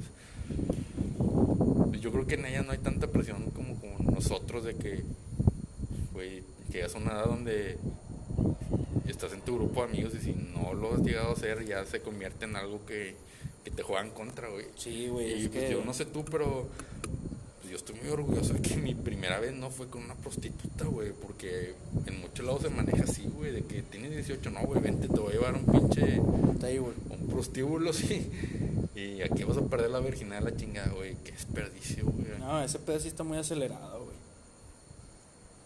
yo 2.01 2.11
creo 2.11 2.25
que 2.25 2.35
en 2.35 2.45
ellas 2.45 2.65
no 2.65 2.71
hay 2.71 2.79
tanta 2.79 3.07
presión 3.07 3.51
como 3.51 3.79
con 3.79 4.13
nosotros 4.13 4.65
de 4.65 4.75
que 4.75 5.03
güey, 6.13 6.43
llegas 6.71 6.95
a 6.95 6.97
una 6.97 7.11
edad 7.11 7.25
donde 7.25 7.77
estás 9.07 9.33
en 9.33 9.41
tu 9.41 9.55
grupo 9.55 9.81
de 9.81 9.89
amigos 9.89 10.13
y 10.15 10.19
si 10.19 10.33
no 10.33 10.73
lo 10.73 10.95
has 10.95 11.01
llegado 11.01 11.29
a 11.29 11.33
hacer 11.33 11.65
ya 11.65 11.85
se 11.85 12.01
convierte 12.01 12.45
en 12.45 12.55
algo 12.55 12.85
que, 12.85 13.15
que 13.63 13.71
te 13.71 13.83
juegan 13.83 14.09
contra, 14.09 14.49
güey. 14.49 14.65
Sí, 14.75 15.07
güey, 15.07 15.27
Y 15.27 15.43
es 15.43 15.49
pues 15.49 15.65
que 15.65 15.71
yo 15.71 15.83
no 15.85 15.93
sé 15.93 16.05
tú, 16.05 16.25
pero 16.25 16.67
pues, 17.59 17.69
yo 17.71 17.77
estoy 17.77 17.95
muy 17.95 18.09
orgulloso 18.09 18.53
de 18.53 18.61
que 18.61 18.77
mi 18.77 18.95
primera 18.95 19.39
vez 19.39 19.53
no 19.53 19.69
fue 19.69 19.87
con 19.87 20.03
una 20.03 20.15
prostituta, 20.15 20.85
güey, 20.85 21.11
porque 21.11 21.75
en 22.05 22.19
muchos 22.19 22.45
lados 22.45 22.63
se 22.63 22.69
maneja 22.69 23.03
así, 23.03 23.29
güey, 23.35 23.51
de 23.51 23.63
que 23.63 23.83
tienes 23.83 24.11
18, 24.11 24.49
no, 24.49 24.61
güey, 24.61 24.81
vente, 24.81 25.07
te 25.07 25.19
voy 25.19 25.31
a 25.31 25.35
llevar 25.35 25.55
un 25.55 25.65
pinche... 25.65 26.19
Un 26.19 27.27
prostíbulo, 27.27 27.91
sí. 27.93 28.29
Y 28.95 29.21
aquí 29.21 29.43
vas 29.43 29.57
a 29.57 29.61
perder 29.61 29.89
la 29.89 29.99
virginidad 29.99 30.39
de 30.39 30.51
la 30.51 30.57
chingada, 30.57 30.91
güey, 30.91 31.15
qué 31.23 31.31
desperdicio, 31.31 32.05
güey. 32.05 32.39
No, 32.39 32.61
ese 32.61 32.79
pedo 32.79 32.99
sí 32.99 33.07
está 33.07 33.23
muy 33.23 33.37
acelerado, 33.37 34.03
güey. 34.03 34.17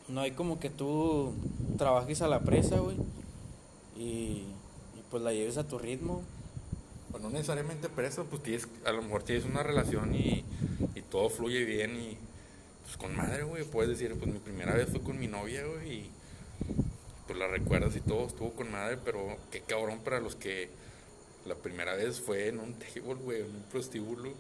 No 0.08 0.22
hay 0.22 0.32
como 0.32 0.60
que 0.60 0.70
tú 0.70 1.34
trabajes 1.78 2.22
a 2.22 2.28
la 2.28 2.42
presa, 2.42 2.78
güey, 2.78 2.98
y, 3.98 4.02
y 4.04 5.04
pues 5.10 5.24
la 5.24 5.34
lleves 5.34 5.58
a 5.58 5.68
tu 5.68 5.80
ritmo. 5.80 6.22
Bueno, 7.10 7.30
no 7.30 7.34
necesariamente 7.34 7.90
presa, 7.90 8.24
pues 8.26 8.44
tienes, 8.44 8.68
a 8.86 8.92
lo 8.92 9.02
mejor 9.02 9.24
tienes 9.24 9.46
una 9.46 9.64
relación 9.64 10.14
y, 10.14 10.44
y 10.94 11.02
todo 11.02 11.30
fluye 11.30 11.64
bien 11.64 11.96
y 11.96 12.18
pues 12.84 12.98
con 12.98 13.16
madre, 13.16 13.44
güey, 13.44 13.64
puedes 13.64 13.90
decir, 13.90 14.16
pues 14.20 14.32
mi 14.32 14.38
primera 14.38 14.76
vez 14.76 14.90
fue 14.90 15.02
con 15.02 15.18
mi 15.18 15.28
novia, 15.28 15.66
güey, 15.66 15.92
y 15.92 16.12
pues 17.26 17.40
la 17.40 17.48
recuerdas 17.48 17.96
y 17.96 18.02
todo, 18.02 18.28
estuvo 18.28 18.52
con 18.52 18.70
madre, 18.72 19.00
pero 19.04 19.38
qué 19.50 19.62
cabrón 19.62 20.02
para 20.04 20.20
los 20.20 20.36
que 20.36 20.70
la 21.46 21.56
primera 21.56 21.96
vez 21.96 22.20
fue 22.20 22.48
en 22.48 22.60
un 22.60 22.74
table, 22.74 23.16
güey, 23.16 23.42
en 23.42 23.48
un 23.48 23.64
prostíbulo. 23.72 24.32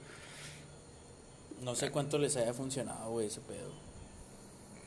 No 1.61 1.75
sé 1.75 1.91
cuánto 1.91 2.17
les 2.17 2.35
haya 2.35 2.53
funcionado, 2.53 3.11
güey, 3.11 3.27
ese 3.27 3.41
pedo. 3.41 3.71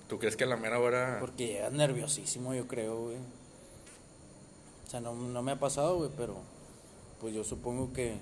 ¿Tú 0.09 0.19
crees 0.19 0.37
que 0.37 0.45
a 0.45 0.47
la 0.47 0.57
mera 0.57 0.79
hora... 0.79 1.19
Porque 1.21 1.47
llegas 1.47 1.73
nerviosísimo, 1.73 2.55
yo 2.55 2.67
creo, 2.67 3.03
güey. 3.03 3.17
O 4.87 4.91
sea, 4.91 5.01
no, 5.01 5.15
no 5.15 5.43
me 5.43 5.53
ha 5.53 5.59
pasado, 5.61 5.99
güey, 5.99 6.11
pero 6.17 6.37
pues 7.21 7.35
yo 7.35 7.45
supongo 7.45 7.93
que 7.93 8.17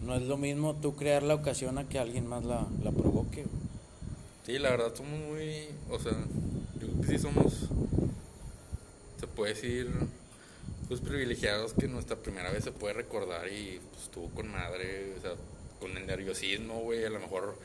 no 0.00 0.14
es 0.14 0.22
lo 0.22 0.36
mismo 0.36 0.74
tú 0.74 0.96
crear 0.96 1.22
la 1.22 1.34
ocasión 1.34 1.78
a 1.78 1.88
que 1.88 1.98
alguien 1.98 2.26
más 2.26 2.44
la, 2.44 2.66
la 2.82 2.90
provoque, 2.90 3.44
güey. 3.44 3.64
Sí, 4.44 4.58
la 4.58 4.70
verdad 4.70 4.94
somos 4.94 5.18
muy, 5.20 5.68
o 5.88 5.98
sea, 5.98 6.12
yo 6.78 6.88
creo 6.88 7.00
que 7.00 7.06
sí 7.06 7.18
somos, 7.18 7.70
se 9.18 9.26
puede 9.26 9.54
decir, 9.54 9.90
pues 10.88 11.00
privilegiados 11.00 11.72
que 11.72 11.88
nuestra 11.88 12.16
primera 12.16 12.50
vez 12.50 12.64
se 12.64 12.72
puede 12.72 12.94
recordar 12.94 13.48
y 13.48 13.80
pues 13.90 14.04
estuvo 14.04 14.28
con 14.30 14.48
madre, 14.48 15.14
o 15.18 15.20
sea, 15.20 15.34
con 15.80 15.96
el 15.96 16.06
nerviosismo, 16.06 16.80
güey, 16.80 17.04
a 17.04 17.10
lo 17.10 17.20
mejor 17.20 17.56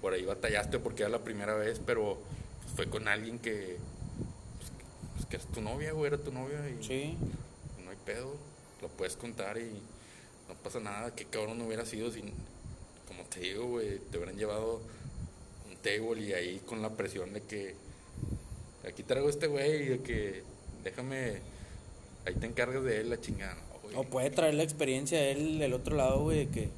por 0.00 0.12
ahí 0.12 0.24
batallaste 0.24 0.78
porque 0.78 1.02
era 1.02 1.10
la 1.10 1.24
primera 1.24 1.54
vez, 1.54 1.80
pero 1.84 2.18
pues, 2.62 2.74
fue 2.74 2.88
con 2.88 3.08
alguien 3.08 3.38
que, 3.38 3.76
pues, 4.58 4.72
pues, 5.14 5.26
que 5.26 5.36
es 5.36 5.46
tu 5.46 5.60
novia, 5.60 5.92
güey, 5.92 6.08
era 6.12 6.18
tu 6.18 6.32
novia 6.32 6.58
y 6.68 6.82
Sí, 6.84 7.16
no 7.84 7.90
hay 7.90 7.98
pedo, 8.04 8.34
lo 8.80 8.88
puedes 8.88 9.16
contar 9.16 9.58
y 9.58 9.70
no 10.48 10.54
pasa 10.62 10.80
nada, 10.80 11.14
qué 11.14 11.24
cabrón 11.24 11.58
no 11.58 11.66
hubiera 11.66 11.84
sido 11.86 12.10
sin, 12.10 12.32
como 13.06 13.24
te 13.24 13.40
digo, 13.40 13.66
güey, 13.66 13.98
te 14.10 14.18
hubieran 14.18 14.36
llevado 14.36 14.80
un 15.68 15.76
table 15.76 16.20
y 16.22 16.32
ahí 16.32 16.60
con 16.66 16.82
la 16.82 16.90
presión 16.90 17.32
de 17.32 17.42
que 17.42 17.74
aquí 18.88 19.02
traigo 19.02 19.28
este 19.28 19.46
güey 19.46 19.82
y 19.82 19.86
de 19.86 20.00
que 20.00 20.42
déjame, 20.82 21.40
ahí 22.26 22.34
te 22.34 22.46
encargas 22.46 22.82
de 22.84 23.00
él 23.00 23.10
la 23.10 23.20
chingada, 23.20 23.56
no, 23.92 24.00
o 24.00 24.04
puede 24.04 24.30
traer 24.30 24.54
la 24.54 24.62
experiencia 24.62 25.18
de 25.18 25.32
él 25.32 25.58
del 25.58 25.72
otro 25.74 25.96
lado, 25.96 26.20
güey, 26.22 26.46
de 26.46 26.48
que 26.48 26.68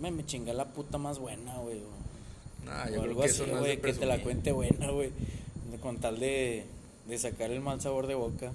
me, 0.00 0.10
me 0.10 0.24
chingué 0.26 0.52
la 0.54 0.64
puta 0.66 0.98
más 0.98 1.18
buena, 1.18 1.56
güey. 1.58 1.78
o- 1.78 1.96
creo 2.88 3.02
algo 3.02 3.20
que 3.20 3.26
así, 3.28 3.34
eso 3.36 3.46
no 3.46 3.54
es 3.58 3.60
güey, 3.60 3.80
que 3.80 3.92
te 3.92 4.06
la 4.06 4.20
cuente 4.22 4.52
buena, 4.52 4.90
güey. 4.90 5.10
Con 5.80 5.98
tal 5.98 6.18
de, 6.18 6.64
de 7.06 7.18
sacar 7.18 7.50
el 7.52 7.60
mal 7.60 7.80
sabor 7.80 8.06
de 8.08 8.14
boca. 8.16 8.50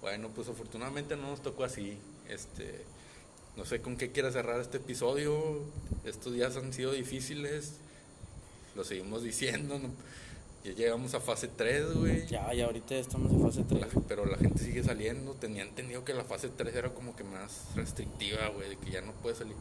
Bueno, 0.00 0.28
pues 0.34 0.48
afortunadamente 0.48 1.16
no 1.16 1.30
nos 1.30 1.42
tocó 1.42 1.64
así. 1.64 1.96
Este, 2.28 2.82
no 3.56 3.64
sé 3.64 3.80
con 3.80 3.96
qué 3.96 4.10
quiera 4.12 4.30
cerrar 4.30 4.60
este 4.60 4.78
episodio. 4.78 5.60
Estos 6.04 6.32
días 6.34 6.56
han 6.56 6.72
sido 6.72 6.92
difíciles. 6.92 7.74
Lo 8.74 8.84
seguimos 8.84 9.22
diciendo. 9.22 9.78
¿no? 9.78 9.90
Ya 10.64 10.72
llegamos 10.72 11.12
a 11.14 11.20
fase 11.20 11.48
3, 11.48 11.94
güey. 11.94 12.26
Ya, 12.26 12.52
ya 12.54 12.64
ahorita 12.64 12.94
estamos 12.94 13.30
en 13.30 13.42
fase 13.42 13.64
3. 13.68 13.80
La- 13.82 14.00
pero 14.08 14.24
la 14.24 14.38
gente 14.38 14.62
sigue 14.64 14.82
saliendo. 14.82 15.32
Tenía 15.34 15.62
entendido 15.62 16.04
que 16.04 16.14
la 16.14 16.24
fase 16.24 16.48
3 16.48 16.74
era 16.74 16.94
como 16.94 17.14
que 17.14 17.22
más 17.22 17.66
restrictiva, 17.76 18.48
güey, 18.48 18.70
de 18.70 18.76
que 18.78 18.90
ya 18.90 19.02
no 19.02 19.12
puede 19.12 19.36
salir. 19.36 19.56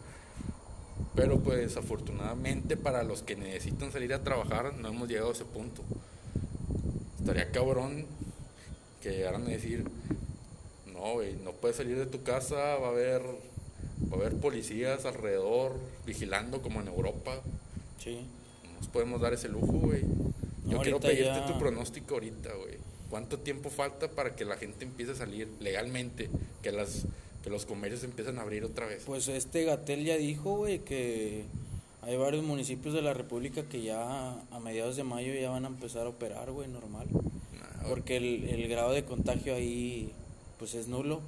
Pero 1.16 1.40
pues 1.40 1.76
afortunadamente 1.76 2.78
para 2.78 3.04
los 3.04 3.22
que 3.22 3.36
necesitan 3.36 3.92
salir 3.92 4.14
a 4.14 4.24
trabajar 4.24 4.74
no 4.76 4.88
hemos 4.88 5.10
llegado 5.10 5.30
a 5.30 5.34
ese 5.34 5.44
punto. 5.46 5.84
Estaría 7.20 7.52
cabrón 7.52 8.06
que 9.02 9.10
llegaran 9.12 9.44
a 9.44 9.50
decir, 9.50 9.84
no, 10.88 11.14
güey, 11.14 11.36
no 11.36 11.52
puedes 11.52 11.76
salir 11.78 11.98
de 11.98 12.06
tu 12.06 12.24
casa, 12.24 12.56
va 12.78 12.88
a 12.88 12.92
haber 12.92 13.22
va 13.22 14.18
a 14.18 14.20
haber 14.22 14.38
policías 14.38 15.06
alrededor 15.06 15.74
vigilando 16.06 16.62
como 16.62 16.80
en 16.80 16.88
Europa. 16.88 17.42
Sí. 18.00 18.26
No 18.64 18.80
nos 18.80 18.88
podemos 18.88 19.20
dar 19.20 19.34
ese 19.34 19.50
lujo, 19.50 19.74
güey. 19.74 20.04
Yo 20.66 20.80
quiero 20.82 21.00
pedirte 21.00 21.24
ya- 21.26 21.46
tu 21.46 21.58
pronóstico 21.58 22.16
ahorita, 22.16 22.54
güey. 22.54 22.78
¿Cuánto 23.10 23.40
tiempo 23.40 23.70
falta 23.70 24.10
para 24.10 24.36
que 24.36 24.46
la 24.46 24.58
gente 24.58 24.86
empiece 24.86 25.12
a 25.12 25.16
salir 25.16 25.48
legalmente? 25.60 26.30
Que 26.62 26.72
las 26.72 27.06
que 27.44 27.50
los 27.50 27.66
comercios 27.66 28.04
empiecen 28.06 28.40
a 28.40 28.42
abrir 28.42 28.64
otra 28.64 28.86
vez. 28.86 29.04
Pues 29.06 29.28
este 29.28 29.66
Gatel 29.66 30.06
ya 30.06 30.16
dijo, 30.16 30.56
güey, 30.58 30.80
que 30.80 31.44
hay 32.02 32.16
varios 32.16 32.44
municipios 32.44 32.94
de 32.94 33.02
la 33.02 33.14
República 33.14 33.64
que 33.64 33.82
ya 33.82 34.32
a 34.50 34.60
mediados 34.62 34.96
de 34.96 35.04
mayo 35.04 35.34
ya 35.34 35.50
van 35.50 35.66
a 35.66 35.68
empezar 35.68 36.06
a 36.06 36.10
operar, 36.10 36.52
güey, 36.52 36.70
normal. 36.70 37.08
Nah. 37.12 37.90
Porque 37.90 38.16
el, 38.16 38.46
el 38.46 38.68
grado 38.70 38.94
de 38.94 39.04
contagio 39.04 39.56
ahí, 39.56 40.12
pues 40.58 40.74
es 40.74 40.88
nulo. 40.88 41.22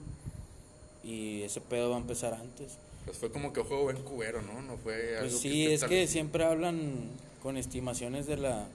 Y 1.04 1.42
ese 1.44 1.62
pedo 1.62 1.90
va 1.90 1.98
a 1.98 2.00
empezar 2.00 2.34
antes. 2.34 2.78
Pues 3.06 3.18
fue 3.18 3.30
como 3.30 3.54
que 3.54 3.60
ojo 3.60 3.84
buen 3.84 4.02
cubero, 4.02 4.42
¿no? 4.42 4.62
No 4.62 4.78
fue 4.78 5.18
algo 5.18 5.30
Pues 5.30 5.40
sí, 5.40 5.68
es 5.68 5.84
que 5.84 6.08
siempre 6.08 6.44
hablan 6.46 7.10
con 7.44 7.58
estimaciones 7.58 8.26
de 8.26 8.38
la, 8.38 8.68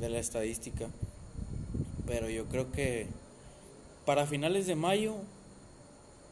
de 0.00 0.08
la 0.08 0.18
estadística. 0.18 0.88
Pero 2.06 2.28
yo 2.28 2.46
creo 2.46 2.72
que 2.72 3.06
para 4.06 4.26
finales 4.26 4.66
de 4.66 4.74
mayo, 4.74 5.16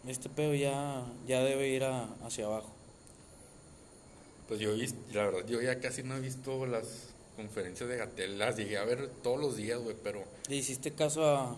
este 0.07 0.29
pedo 0.29 0.55
ya, 0.55 1.05
ya 1.27 1.43
debe 1.43 1.69
ir 1.69 1.85
a- 1.85 2.09
hacia 2.25 2.47
abajo. 2.47 2.71
Pues 4.49 4.61
yo 4.61 4.71
la 5.13 5.25
verdad, 5.27 5.47
yo 5.47 5.61
ya 5.61 5.79
casi 5.79 6.03
no 6.03 6.17
he 6.17 6.21
visto 6.21 6.65
las 6.67 7.11
conferencias 7.37 7.89
de 7.89 7.97
Gatel. 7.99 8.39
Las 8.39 8.57
llegué 8.57 8.79
a 8.79 8.85
ver 8.85 9.09
todos 9.23 9.39
los 9.39 9.57
días, 9.57 9.79
güey, 9.79 9.95
pero 10.03 10.25
Le 10.49 10.57
hiciste 10.57 10.93
caso 10.93 11.25
a, 11.27 11.51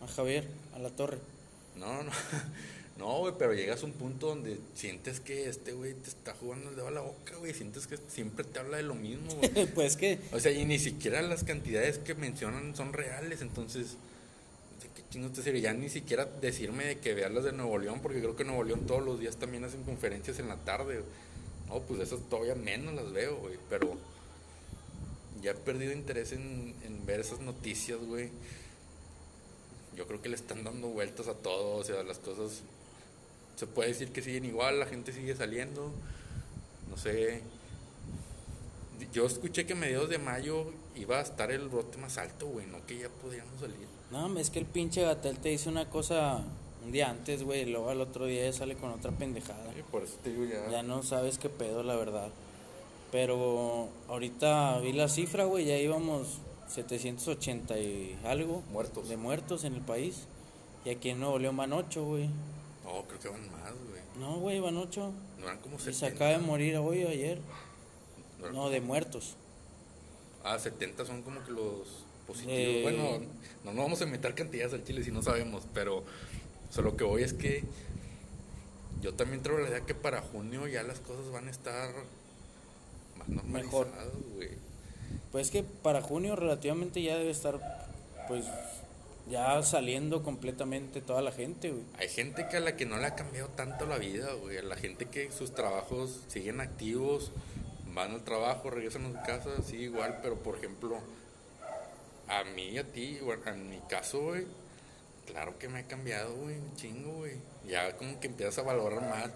a 0.00 0.06
Javier, 0.14 0.46
a 0.74 0.78
la 0.78 0.90
torre. 0.90 1.18
no, 1.76 2.02
no. 2.04 2.10
No, 2.98 3.18
güey, 3.18 3.34
pero 3.38 3.52
llegas 3.52 3.82
a 3.82 3.86
un 3.86 3.92
punto 3.92 4.28
donde 4.28 4.58
sientes 4.74 5.20
que 5.20 5.48
este 5.48 5.72
güey 5.72 5.92
te 5.92 6.08
está 6.08 6.32
jugando 6.32 6.70
el 6.70 6.76
dedo 6.76 6.88
a 6.88 6.90
la 6.90 7.02
boca, 7.02 7.36
güey. 7.36 7.52
Sientes 7.52 7.86
que 7.86 7.98
siempre 8.08 8.42
te 8.44 8.58
habla 8.58 8.78
de 8.78 8.84
lo 8.84 8.94
mismo, 8.94 9.34
güey. 9.34 9.66
pues 9.74 9.96
que, 9.96 10.18
O 10.32 10.40
sea, 10.40 10.50
y 10.52 10.64
ni 10.64 10.78
siquiera 10.78 11.20
las 11.20 11.44
cantidades 11.44 11.98
que 11.98 12.14
mencionan 12.14 12.74
son 12.74 12.94
reales, 12.94 13.42
entonces, 13.42 13.96
¿de 14.82 14.88
qué 14.94 15.02
chingos 15.10 15.34
te 15.34 15.42
sirve? 15.42 15.60
Ya 15.60 15.74
ni 15.74 15.90
siquiera 15.90 16.24
decirme 16.24 16.86
de 16.86 16.98
que 16.98 17.12
veas 17.12 17.30
las 17.32 17.44
de 17.44 17.52
Nuevo 17.52 17.76
León, 17.76 18.00
porque 18.00 18.20
creo 18.20 18.34
que 18.34 18.44
Nuevo 18.44 18.64
León 18.64 18.86
todos 18.86 19.04
los 19.04 19.20
días 19.20 19.36
también 19.36 19.64
hacen 19.64 19.82
conferencias 19.82 20.38
en 20.38 20.48
la 20.48 20.56
tarde. 20.56 21.02
No, 21.68 21.80
pues 21.80 22.00
esas 22.00 22.20
todavía 22.30 22.54
menos 22.54 22.94
las 22.94 23.12
veo, 23.12 23.36
güey, 23.36 23.58
pero 23.68 23.94
ya 25.42 25.50
he 25.50 25.54
perdido 25.54 25.92
interés 25.92 26.32
en, 26.32 26.74
en 26.82 27.04
ver 27.04 27.20
esas 27.20 27.40
noticias, 27.40 27.98
güey. 27.98 28.30
Yo 29.94 30.06
creo 30.06 30.22
que 30.22 30.30
le 30.30 30.36
están 30.36 30.64
dando 30.64 30.88
vueltas 30.88 31.28
a 31.28 31.34
todo, 31.34 31.76
o 31.76 31.84
sea, 31.84 32.02
las 32.02 32.18
cosas 32.18 32.62
se 33.56 33.66
puede 33.66 33.88
decir 33.88 34.12
que 34.12 34.22
siguen 34.22 34.44
igual, 34.44 34.78
la 34.78 34.86
gente 34.86 35.12
sigue 35.12 35.34
saliendo, 35.34 35.90
no 36.90 36.96
sé, 36.96 37.42
yo 39.12 39.26
escuché 39.26 39.66
que 39.66 39.72
a 39.72 39.76
mediados 39.76 40.08
de 40.08 40.18
mayo 40.18 40.66
iba 40.94 41.18
a 41.18 41.22
estar 41.22 41.50
el 41.50 41.68
brote 41.68 41.98
más 41.98 42.18
alto, 42.18 42.46
güey, 42.46 42.66
no 42.66 42.84
que 42.86 42.98
ya 42.98 43.08
podíamos 43.08 43.58
salir. 43.60 43.76
no, 44.10 44.38
es 44.38 44.50
que 44.50 44.58
el 44.58 44.66
pinche 44.66 45.02
Gatel 45.02 45.38
te 45.38 45.50
dice 45.50 45.68
una 45.68 45.88
cosa 45.90 46.42
un 46.84 46.92
día 46.92 47.10
antes, 47.10 47.42
güey, 47.42 47.62
y 47.62 47.66
luego 47.66 47.90
al 47.90 48.00
otro 48.00 48.26
día 48.26 48.44
ya 48.44 48.52
sale 48.52 48.76
con 48.76 48.90
otra 48.90 49.10
pendejada. 49.10 49.72
Sí, 49.74 49.82
por 49.90 50.02
eso 50.04 50.14
te 50.22 50.30
digo 50.30 50.44
ya. 50.44 50.70
Ya 50.70 50.82
no 50.82 51.02
sabes 51.02 51.38
qué 51.38 51.48
pedo, 51.48 51.82
la 51.82 51.96
verdad. 51.96 52.28
Pero 53.10 53.88
ahorita 54.08 54.78
vi 54.80 54.92
la 54.92 55.08
cifra, 55.08 55.44
güey, 55.44 55.64
ya 55.64 55.76
íbamos 55.78 56.38
780 56.68 57.78
y 57.78 58.18
algo 58.24 58.62
Muertos. 58.72 59.08
de 59.08 59.16
muertos 59.16 59.64
en 59.64 59.74
el 59.74 59.80
país. 59.80 60.26
Y 60.84 60.90
aquí 60.90 61.10
en 61.10 61.20
Nuevo 61.20 61.38
León 61.38 61.56
van 61.56 61.72
8, 61.72 62.04
güey. 62.04 62.28
No, 62.86 63.02
creo 63.06 63.18
que 63.20 63.28
van 63.28 63.50
más, 63.50 63.72
güey. 63.90 64.00
No, 64.18 64.38
güey, 64.38 64.60
van 64.60 64.76
8. 64.76 65.12
No 65.38 65.44
eran 65.44 65.58
como 65.58 65.76
Y 65.76 65.80
se 65.80 65.92
70. 65.92 66.06
acaba 66.14 66.30
de 66.30 66.38
morir 66.38 66.76
hoy 66.76 67.04
o 67.04 67.08
ayer. 67.08 67.38
no 68.52 68.70
de 68.70 68.80
muertos. 68.80 69.34
Ah, 70.44 70.58
70 70.58 71.04
son 71.04 71.22
como 71.22 71.42
que 71.44 71.50
los 71.50 72.04
positivos. 72.26 72.56
Eh. 72.58 72.80
Bueno, 72.82 73.20
no, 73.64 73.72
no 73.72 73.82
vamos 73.82 74.00
a 74.02 74.06
meter 74.06 74.34
cantidades 74.34 74.72
al 74.72 74.84
chile 74.84 75.02
si 75.02 75.10
no 75.10 75.22
sabemos, 75.22 75.64
pero 75.74 75.98
o 75.98 76.04
sea, 76.72 76.84
lo 76.84 76.96
que 76.96 77.02
voy 77.04 77.22
es 77.24 77.32
que 77.34 77.64
yo 79.02 79.14
también 79.14 79.42
traigo 79.42 79.60
la 79.62 79.68
idea 79.68 79.80
que 79.80 79.94
para 79.94 80.20
junio 80.22 80.66
ya 80.68 80.82
las 80.84 81.00
cosas 81.00 81.30
van 81.32 81.48
a 81.48 81.50
estar 81.50 81.92
más 83.16 83.28
Mejor. 83.28 83.88
normalizadas, 83.88 84.12
güey. 84.36 84.50
Pues 85.32 85.50
que 85.50 85.62
para 85.64 86.00
junio 86.02 86.36
relativamente 86.36 87.02
ya 87.02 87.16
debe 87.16 87.30
estar, 87.30 87.58
pues, 88.28 88.44
ya 89.28 89.62
saliendo 89.62 90.22
completamente 90.22 91.00
toda 91.00 91.22
la 91.22 91.32
gente, 91.32 91.70
güey. 91.70 91.84
Hay 91.98 92.08
gente 92.08 92.46
que 92.48 92.58
a 92.58 92.60
la 92.60 92.76
que 92.76 92.86
no 92.86 92.96
le 92.98 93.06
ha 93.06 93.14
cambiado 93.14 93.48
tanto 93.48 93.86
la 93.86 93.98
vida, 93.98 94.32
güey. 94.34 94.58
A 94.58 94.62
la 94.62 94.76
gente 94.76 95.06
que 95.06 95.30
sus 95.32 95.54
trabajos 95.54 96.20
siguen 96.28 96.60
activos, 96.60 97.32
van 97.92 98.12
al 98.12 98.22
trabajo, 98.22 98.70
regresan 98.70 99.06
a 99.06 99.08
su 99.08 99.26
casa, 99.26 99.62
sí, 99.62 99.76
igual, 99.76 100.18
pero 100.22 100.36
por 100.36 100.56
ejemplo, 100.56 100.98
a 102.28 102.44
mí 102.44 102.78
a 102.78 102.84
ti, 102.84 103.18
bueno, 103.22 103.42
en 103.46 103.70
mi 103.70 103.78
caso, 103.88 104.20
güey, 104.20 104.46
claro 105.26 105.58
que 105.58 105.68
me 105.68 105.80
he 105.80 105.84
cambiado, 105.84 106.34
güey, 106.36 106.56
chingo, 106.76 107.12
güey. 107.12 107.34
Ya 107.66 107.96
como 107.96 108.20
que 108.20 108.28
empiezas 108.28 108.58
a 108.58 108.62
valorar 108.62 109.00
más, 109.00 109.30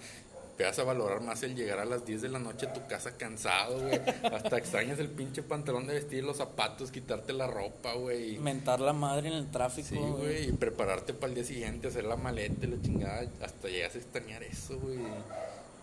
empiezas 0.60 0.78
a 0.80 0.84
valorar 0.84 1.22
más 1.22 1.42
el 1.42 1.56
llegar 1.56 1.78
a 1.78 1.86
las 1.86 2.04
10 2.04 2.20
de 2.20 2.28
la 2.28 2.38
noche 2.38 2.66
a 2.66 2.72
tu 2.74 2.86
casa 2.86 3.16
cansado, 3.16 3.80
güey. 3.80 3.98
Hasta 4.30 4.58
extrañas 4.58 4.98
el 4.98 5.08
pinche 5.08 5.42
pantalón 5.42 5.86
de 5.86 5.94
vestir, 5.94 6.22
los 6.22 6.36
zapatos, 6.36 6.90
quitarte 6.90 7.32
la 7.32 7.46
ropa, 7.46 7.94
güey. 7.94 8.36
Mentar 8.36 8.78
la 8.80 8.92
madre 8.92 9.28
en 9.28 9.34
el 9.34 9.50
tráfico, 9.50 9.88
Sí, 9.88 9.96
güey, 9.96 10.50
y 10.50 10.52
prepararte 10.52 11.14
para 11.14 11.28
el 11.28 11.36
día 11.36 11.44
siguiente, 11.44 11.88
hacer 11.88 12.04
la 12.04 12.16
maleta 12.16 12.66
y 12.66 12.68
la 12.68 12.82
chingada, 12.82 13.26
hasta 13.40 13.68
llegas 13.68 13.94
a 13.94 13.98
extrañar 13.98 14.42
eso, 14.42 14.78
güey. 14.78 14.98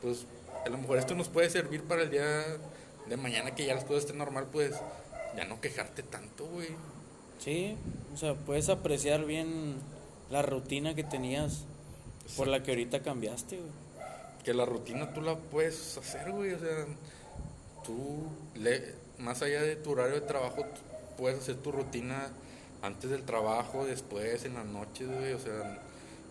Pues 0.04 0.28
a 0.64 0.70
lo 0.70 0.78
mejor 0.78 1.00
esto 1.00 1.16
nos 1.16 1.28
puede 1.28 1.50
servir 1.50 1.82
para 1.82 2.04
el 2.04 2.12
día 2.12 2.46
de 3.10 3.18
mañana 3.18 3.56
que 3.56 3.66
ya 3.66 3.74
las 3.74 3.84
cosas 3.84 4.04
estén 4.04 4.20
normal, 4.20 4.46
pues 4.52 4.76
ya 5.36 5.46
no 5.46 5.60
quejarte 5.60 6.04
tanto, 6.04 6.46
güey. 6.46 6.70
Sí, 7.40 7.76
o 8.14 8.18
sea, 8.18 8.36
puedes 8.36 8.70
apreciar 8.70 9.26
bien 9.26 9.78
la 10.30 10.44
rutina 10.44 10.94
que 10.94 11.04
tenías 11.04 11.64
por 12.36 12.48
la 12.48 12.62
que 12.62 12.70
ahorita 12.70 13.02
cambiaste, 13.02 13.56
güey. 13.58 13.87
Que 14.48 14.54
la 14.54 14.64
rutina 14.64 15.14
tú 15.14 15.22
la 15.22 15.36
puedes 15.36 15.98
hacer, 15.98 16.32
güey, 16.32 16.54
o 16.54 16.60
sea, 16.60 16.86
tú, 17.84 18.30
le, 18.56 18.94
más 19.18 19.42
allá 19.42 19.62
de 19.62 19.76
tu 19.76 19.92
horario 19.92 20.14
de 20.14 20.22
trabajo, 20.22 20.62
tú 20.62 20.80
puedes 21.18 21.40
hacer 21.40 21.58
tu 21.58 21.74
rutina 21.74 22.30
antes 22.82 23.10
del 23.10 23.24
trabajo, 23.24 23.86
después, 23.86 24.46
en 24.46 24.54
las 24.54 24.66
noches, 24.66 25.10
güey, 25.10 25.34
o 25.34 25.40
sea, 25.40 25.82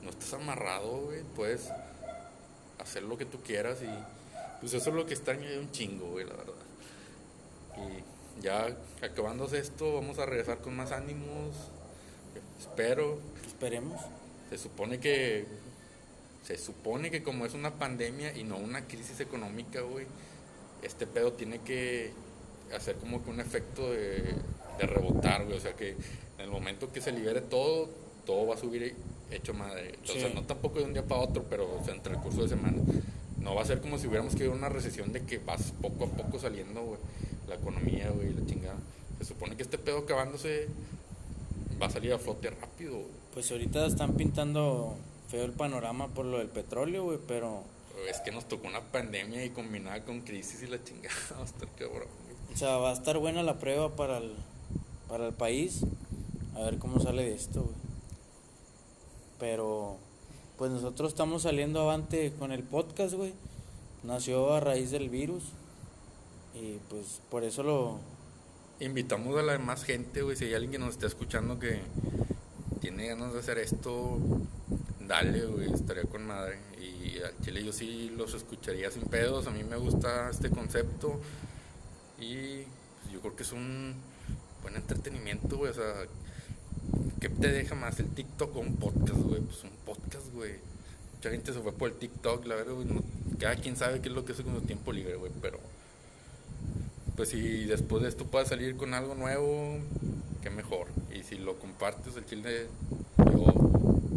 no 0.02 0.08
estás 0.08 0.32
amarrado, 0.32 1.02
güey, 1.02 1.24
puedes 1.34 1.68
hacer 2.78 3.02
lo 3.02 3.18
que 3.18 3.26
tú 3.26 3.42
quieras 3.42 3.80
y 3.82 4.60
pues 4.60 4.72
eso 4.72 4.88
es 4.88 4.96
lo 4.96 5.04
que 5.04 5.12
extraño 5.12 5.46
un 5.60 5.70
chingo, 5.70 6.12
güey, 6.12 6.24
la 6.24 6.36
verdad. 6.36 6.54
Y 7.76 8.42
ya 8.42 8.74
acabándose 9.02 9.58
esto, 9.58 9.92
vamos 9.92 10.18
a 10.18 10.24
regresar 10.24 10.62
con 10.62 10.74
más 10.74 10.90
ánimos, 10.90 11.54
espero, 12.58 13.18
Esperemos. 13.46 14.00
se 14.48 14.56
supone 14.56 15.00
que 15.00 15.65
se 16.46 16.56
supone 16.58 17.10
que 17.10 17.22
como 17.22 17.44
es 17.46 17.54
una 17.54 17.72
pandemia 17.74 18.36
y 18.36 18.44
no 18.44 18.56
una 18.56 18.86
crisis 18.86 19.20
económica, 19.20 19.80
güey, 19.80 20.06
este 20.82 21.06
pedo 21.06 21.32
tiene 21.32 21.58
que 21.60 22.12
hacer 22.74 22.96
como 22.96 23.22
que 23.24 23.30
un 23.30 23.40
efecto 23.40 23.90
de, 23.90 24.34
de 24.78 24.86
rebotar, 24.86 25.44
güey, 25.44 25.56
o 25.56 25.60
sea 25.60 25.74
que 25.74 25.90
en 25.90 26.40
el 26.40 26.50
momento 26.50 26.92
que 26.92 27.00
se 27.00 27.12
libere 27.12 27.40
todo, 27.40 27.88
todo 28.24 28.46
va 28.46 28.54
a 28.54 28.58
subir 28.58 28.94
hecho 29.30 29.54
madre. 29.54 29.94
O 30.04 30.06
sea, 30.06 30.28
Sí. 30.28 30.34
no 30.34 30.42
tampoco 30.44 30.78
de 30.78 30.84
un 30.84 30.92
día 30.92 31.04
para 31.04 31.20
otro, 31.22 31.44
pero 31.50 31.64
o 31.80 31.84
sea, 31.84 31.94
entre 31.94 32.12
el 32.14 32.20
curso 32.20 32.42
de 32.42 32.48
semana. 32.48 32.78
No 33.40 33.54
va 33.54 33.62
a 33.62 33.64
ser 33.64 33.80
como 33.80 33.98
si 33.98 34.06
hubiéramos 34.06 34.34
que 34.34 34.44
ir 34.44 34.50
a 34.50 34.54
una 34.54 34.68
recesión 34.68 35.12
de 35.12 35.22
que 35.22 35.38
vas 35.38 35.72
poco 35.80 36.04
a 36.04 36.08
poco 36.08 36.38
saliendo, 36.38 36.82
güey, 36.82 36.98
la 37.48 37.54
economía, 37.56 38.10
güey, 38.10 38.32
la 38.34 38.44
chingada. 38.46 38.76
Se 39.18 39.24
supone 39.24 39.56
que 39.56 39.62
este 39.62 39.78
pedo 39.78 39.98
acabándose 39.98 40.68
va 41.80 41.86
a 41.86 41.90
salir 41.90 42.12
a 42.12 42.18
flote 42.18 42.50
rápido, 42.50 42.92
güey. 42.94 43.06
Pues 43.34 43.50
ahorita 43.50 43.86
están 43.86 44.14
pintando 44.14 44.96
feo 45.28 45.44
el 45.44 45.52
panorama 45.52 46.08
por 46.08 46.24
lo 46.24 46.38
del 46.38 46.48
petróleo, 46.48 47.04
güey, 47.04 47.18
pero, 47.26 47.64
Es 48.08 48.20
que 48.20 48.30
nos 48.30 48.46
tocó 48.46 48.68
una 48.68 48.80
pandemia 48.80 49.44
y 49.44 49.50
combinada 49.50 50.04
con 50.04 50.20
crisis 50.20 50.62
y 50.62 50.66
la 50.66 50.82
chingada, 50.82 51.14
va 51.32 51.42
a 51.42 51.44
estar 51.44 51.68
cabrón. 51.70 52.08
güey. 52.24 52.54
o 52.54 52.56
sea, 52.56 52.76
va 52.76 52.90
a 52.90 52.92
estar 52.92 53.18
buena 53.18 53.42
la 53.42 53.58
prueba 53.58 53.94
para 53.96 54.18
el, 54.18 54.34
para 55.08 55.26
el 55.26 55.32
país. 55.32 55.82
A 56.54 56.60
ver 56.60 56.78
cómo 56.78 57.00
sale 57.00 57.22
de 57.24 57.34
esto, 57.34 57.62
güey. 57.62 57.74
Pero, 59.38 59.98
pues 60.56 60.70
nosotros 60.70 61.12
estamos 61.12 61.42
saliendo 61.42 61.80
avante 61.80 62.32
con 62.38 62.52
el 62.52 62.62
podcast, 62.62 63.14
güey. 63.14 63.34
Nació 64.02 64.54
a 64.54 64.60
raíz 64.60 64.90
del 64.90 65.10
virus. 65.10 65.42
Y 66.54 66.78
pues 66.88 67.20
por 67.28 67.44
eso 67.44 67.62
lo, 67.62 68.00
Invitamos 68.78 69.38
a 69.38 69.42
la 69.42 69.52
demás 69.52 69.84
gente, 69.84 70.20
güey, 70.20 70.36
si 70.36 70.44
hay 70.44 70.52
alguien 70.52 70.72
que 70.72 70.78
nos 70.78 70.90
está 70.90 71.06
escuchando 71.06 71.58
que 71.58 71.80
tiene 72.82 73.06
ganas 73.06 73.32
de 73.32 73.38
hacer 73.38 73.56
esto, 73.56 74.18
dale, 75.06 75.44
güey, 75.46 75.72
estaría 75.72 76.04
con 76.04 76.26
madre. 76.26 76.58
Y 76.80 77.18
al 77.20 77.32
chile 77.42 77.64
yo 77.64 77.72
sí 77.72 78.12
los 78.16 78.34
escucharía 78.34 78.90
sin 78.90 79.02
pedos, 79.02 79.46
a 79.46 79.50
mí 79.50 79.64
me 79.64 79.76
gusta 79.76 80.30
este 80.30 80.50
concepto 80.50 81.20
y 82.18 82.62
pues, 83.02 83.12
yo 83.12 83.20
creo 83.20 83.36
que 83.36 83.42
es 83.42 83.52
un 83.52 83.94
buen 84.62 84.76
entretenimiento, 84.76 85.56
güey, 85.58 85.70
o 85.70 85.74
sea, 85.74 85.94
¿qué 87.20 87.28
te 87.28 87.48
deja 87.48 87.74
más 87.74 87.98
el 88.00 88.08
TikTok 88.08 88.56
o 88.56 88.60
un 88.60 88.76
podcast, 88.76 89.20
güey? 89.20 89.40
Pues 89.40 89.64
un 89.64 89.70
podcast, 89.84 90.32
güey. 90.32 90.52
Mucha 91.14 91.30
gente 91.30 91.52
se 91.52 91.60
fue 91.60 91.72
por 91.72 91.90
el 91.90 91.96
TikTok, 91.96 92.46
la 92.46 92.56
verdad, 92.56 92.74
güey, 92.74 92.86
cada 93.38 93.56
quien 93.56 93.76
sabe 93.76 94.00
qué 94.00 94.08
es 94.08 94.14
lo 94.14 94.24
que 94.24 94.32
hace 94.32 94.42
con 94.42 94.54
su 94.54 94.62
tiempo 94.62 94.92
libre, 94.92 95.16
güey, 95.16 95.32
pero 95.40 95.58
pues 97.16 97.30
si 97.30 97.64
después 97.64 98.02
de 98.02 98.10
esto 98.10 98.26
puedes 98.26 98.48
salir 98.48 98.76
con 98.76 98.92
algo 98.92 99.14
nuevo, 99.14 99.78
qué 100.42 100.50
mejor. 100.50 100.88
Y 101.14 101.22
si 101.22 101.36
lo 101.36 101.58
compartes, 101.58 102.16
el 102.16 102.26
chile, 102.26 102.66
yo, 103.18 103.46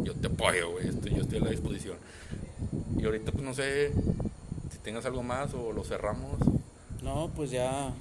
yo 0.02 0.14
te 0.14 0.26
apoyo, 0.28 0.70
güey. 0.72 0.88
Estoy, 0.88 1.14
yo 1.14 1.22
estoy 1.22 1.38
a 1.38 1.44
la 1.44 1.50
disposición. 1.50 1.96
Y 2.98 3.04
ahorita, 3.04 3.32
pues 3.32 3.44
no 3.44 3.54
sé 3.54 3.92
si 4.70 4.78
tengas 4.78 5.06
algo 5.06 5.22
más 5.22 5.54
o 5.54 5.72
lo 5.72 5.84
cerramos. 5.84 6.38
No, 7.02 7.30
pues 7.34 7.50
ya 7.50 7.92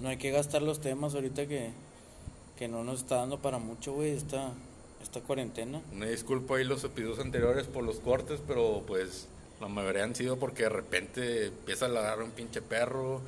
no 0.00 0.08
hay 0.08 0.16
que 0.16 0.30
gastar 0.30 0.62
los 0.62 0.80
temas 0.80 1.14
ahorita 1.14 1.46
que, 1.46 1.70
que 2.58 2.68
no 2.68 2.84
nos 2.84 3.00
está 3.00 3.16
dando 3.16 3.38
para 3.38 3.58
mucho, 3.58 3.92
güey, 3.92 4.10
esta, 4.10 4.50
esta 5.02 5.20
cuarentena. 5.20 5.80
Una 5.92 6.06
disculpa 6.06 6.56
ahí 6.56 6.64
los 6.64 6.82
episodios 6.84 7.20
anteriores 7.20 7.66
por 7.66 7.84
los 7.84 8.00
cortes, 8.00 8.40
pero 8.46 8.82
pues 8.86 9.28
la 9.60 9.68
mayoría 9.68 10.04
han 10.04 10.14
sido 10.14 10.38
porque 10.38 10.64
de 10.64 10.68
repente 10.70 11.46
empieza 11.46 11.86
a 11.86 11.88
ladrar 11.88 12.22
un 12.22 12.30
pinche 12.30 12.62
perro. 12.62 13.20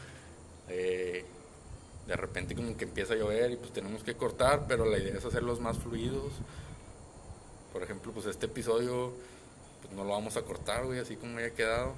eh, 0.68 1.24
de 2.06 2.16
repente 2.16 2.56
como 2.56 2.76
que 2.76 2.84
empieza 2.86 3.14
a 3.14 3.16
llover 3.16 3.52
y 3.52 3.56
pues 3.56 3.72
tenemos 3.72 4.02
que 4.02 4.14
cortar, 4.14 4.64
pero 4.66 4.84
la 4.84 4.98
idea 4.98 5.14
es 5.16 5.24
hacerlos 5.24 5.60
más 5.60 5.78
fluidos. 5.78 6.32
Por 7.72 7.82
ejemplo, 7.82 8.12
pues 8.12 8.26
este 8.26 8.46
episodio 8.46 9.12
pues 9.82 9.94
no 9.94 10.04
lo 10.04 10.10
vamos 10.10 10.36
a 10.36 10.42
cortar, 10.42 10.84
güey, 10.84 10.98
así 10.98 11.16
como 11.16 11.38
haya 11.38 11.50
quedado. 11.50 11.94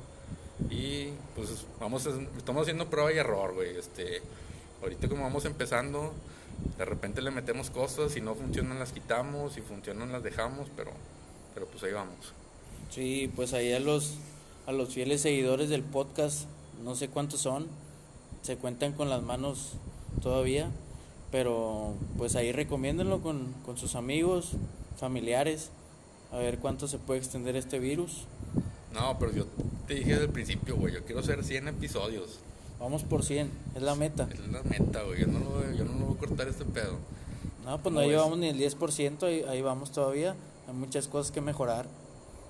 Y 0.70 1.08
pues 1.34 1.66
vamos 1.80 2.06
estamos 2.36 2.62
haciendo 2.62 2.88
prueba 2.88 3.12
y 3.12 3.18
error, 3.18 3.54
güey. 3.54 3.76
Este, 3.76 4.22
ahorita 4.82 5.08
como 5.08 5.22
vamos 5.22 5.44
empezando, 5.44 6.12
de 6.78 6.84
repente 6.84 7.22
le 7.22 7.30
metemos 7.30 7.70
cosas, 7.70 8.12
si 8.12 8.20
no 8.20 8.34
funcionan 8.34 8.78
las 8.78 8.92
quitamos, 8.92 9.54
si 9.54 9.60
funcionan 9.60 10.12
las 10.12 10.22
dejamos, 10.22 10.68
pero 10.76 10.92
pero 11.54 11.66
pues 11.66 11.82
ahí 11.84 11.92
vamos. 11.92 12.32
Sí, 12.90 13.30
pues 13.34 13.52
ahí 13.52 13.72
a 13.72 13.80
los, 13.80 14.14
a 14.66 14.72
los 14.72 14.92
fieles 14.94 15.22
seguidores 15.22 15.68
del 15.68 15.82
podcast, 15.82 16.46
no 16.84 16.94
sé 16.94 17.08
cuántos 17.08 17.40
son, 17.40 17.66
se 18.42 18.56
cuentan 18.56 18.92
con 18.92 19.08
las 19.08 19.22
manos 19.22 19.72
todavía, 20.22 20.70
pero 21.30 21.94
pues 22.18 22.36
ahí 22.36 22.52
recomiéndenlo 22.52 23.20
con, 23.20 23.54
con 23.64 23.76
sus 23.76 23.94
amigos, 23.94 24.52
familiares, 25.02 25.70
a 26.30 26.36
ver 26.36 26.60
cuánto 26.60 26.86
se 26.86 26.96
puede 26.96 27.18
extender 27.18 27.56
este 27.56 27.80
virus. 27.80 28.22
No, 28.94 29.18
pero 29.18 29.32
yo 29.32 29.46
te 29.88 29.94
dije 29.94 30.10
desde 30.10 30.26
el 30.26 30.30
principio, 30.30 30.76
güey, 30.76 30.94
yo 30.94 31.04
quiero 31.04 31.20
hacer 31.20 31.42
100 31.42 31.66
episodios. 31.66 32.38
Vamos 32.78 33.02
por 33.02 33.24
100, 33.24 33.50
es 33.74 33.82
la 33.82 33.96
meta. 33.96 34.28
Es 34.32 34.46
la 34.46 34.62
meta, 34.62 35.02
güey. 35.02 35.22
Yo 35.22 35.26
no 35.26 35.40
lo, 35.40 35.72
yo 35.72 35.84
no 35.84 35.98
lo 35.98 36.06
voy 36.06 36.16
a 36.16 36.20
cortar 36.20 36.46
este 36.46 36.64
pedo. 36.64 36.98
No, 37.64 37.82
pues 37.82 37.82
¿Cómo 37.82 38.00
no 38.00 38.06
llevamos 38.06 38.38
ni 38.38 38.48
el 38.48 38.58
10%, 38.58 39.24
ahí, 39.24 39.44
ahí 39.48 39.60
vamos 39.60 39.90
todavía, 39.90 40.36
hay 40.68 40.74
muchas 40.74 41.08
cosas 41.08 41.32
que 41.32 41.40
mejorar. 41.40 41.86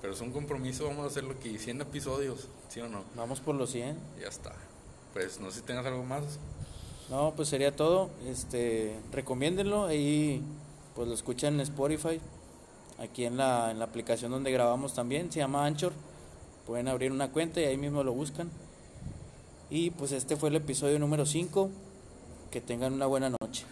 Pero 0.02 0.12
es 0.12 0.20
un 0.20 0.30
compromiso, 0.30 0.84
vamos 0.84 1.04
a 1.04 1.06
hacerlo 1.06 1.32
aquí, 1.32 1.58
100 1.58 1.80
episodios, 1.80 2.48
¿sí 2.68 2.80
o 2.80 2.88
no? 2.88 3.02
Vamos 3.16 3.40
por 3.40 3.54
los 3.54 3.70
100. 3.70 3.96
Ya 4.20 4.28
está. 4.28 4.52
Pues 5.14 5.40
no 5.40 5.50
sé 5.50 5.60
si 5.60 5.62
tengas 5.64 5.86
algo 5.86 6.04
más. 6.04 6.24
No, 7.08 7.32
pues 7.34 7.48
sería 7.48 7.74
todo. 7.74 8.10
Este, 8.26 8.94
recomiéndenlo. 9.10 9.86
Ahí 9.86 10.42
pues 10.94 11.08
lo 11.08 11.14
escuchan 11.14 11.54
en 11.54 11.60
Spotify. 11.60 12.20
Aquí 13.02 13.24
en 13.24 13.36
la, 13.36 13.72
en 13.72 13.80
la 13.80 13.84
aplicación 13.84 14.30
donde 14.30 14.52
grabamos 14.52 14.94
también. 14.94 15.32
Se 15.32 15.40
llama 15.40 15.66
Anchor. 15.66 15.92
Pueden 16.66 16.86
abrir 16.86 17.10
una 17.10 17.32
cuenta 17.32 17.60
y 17.60 17.64
ahí 17.64 17.76
mismo 17.76 18.04
lo 18.04 18.12
buscan. 18.12 18.48
Y 19.70 19.90
pues 19.90 20.12
este 20.12 20.36
fue 20.36 20.50
el 20.50 20.56
episodio 20.56 21.00
número 21.00 21.26
5. 21.26 21.68
Que 22.52 22.60
tengan 22.60 22.92
una 22.92 23.06
buena 23.06 23.30
noche. 23.30 23.64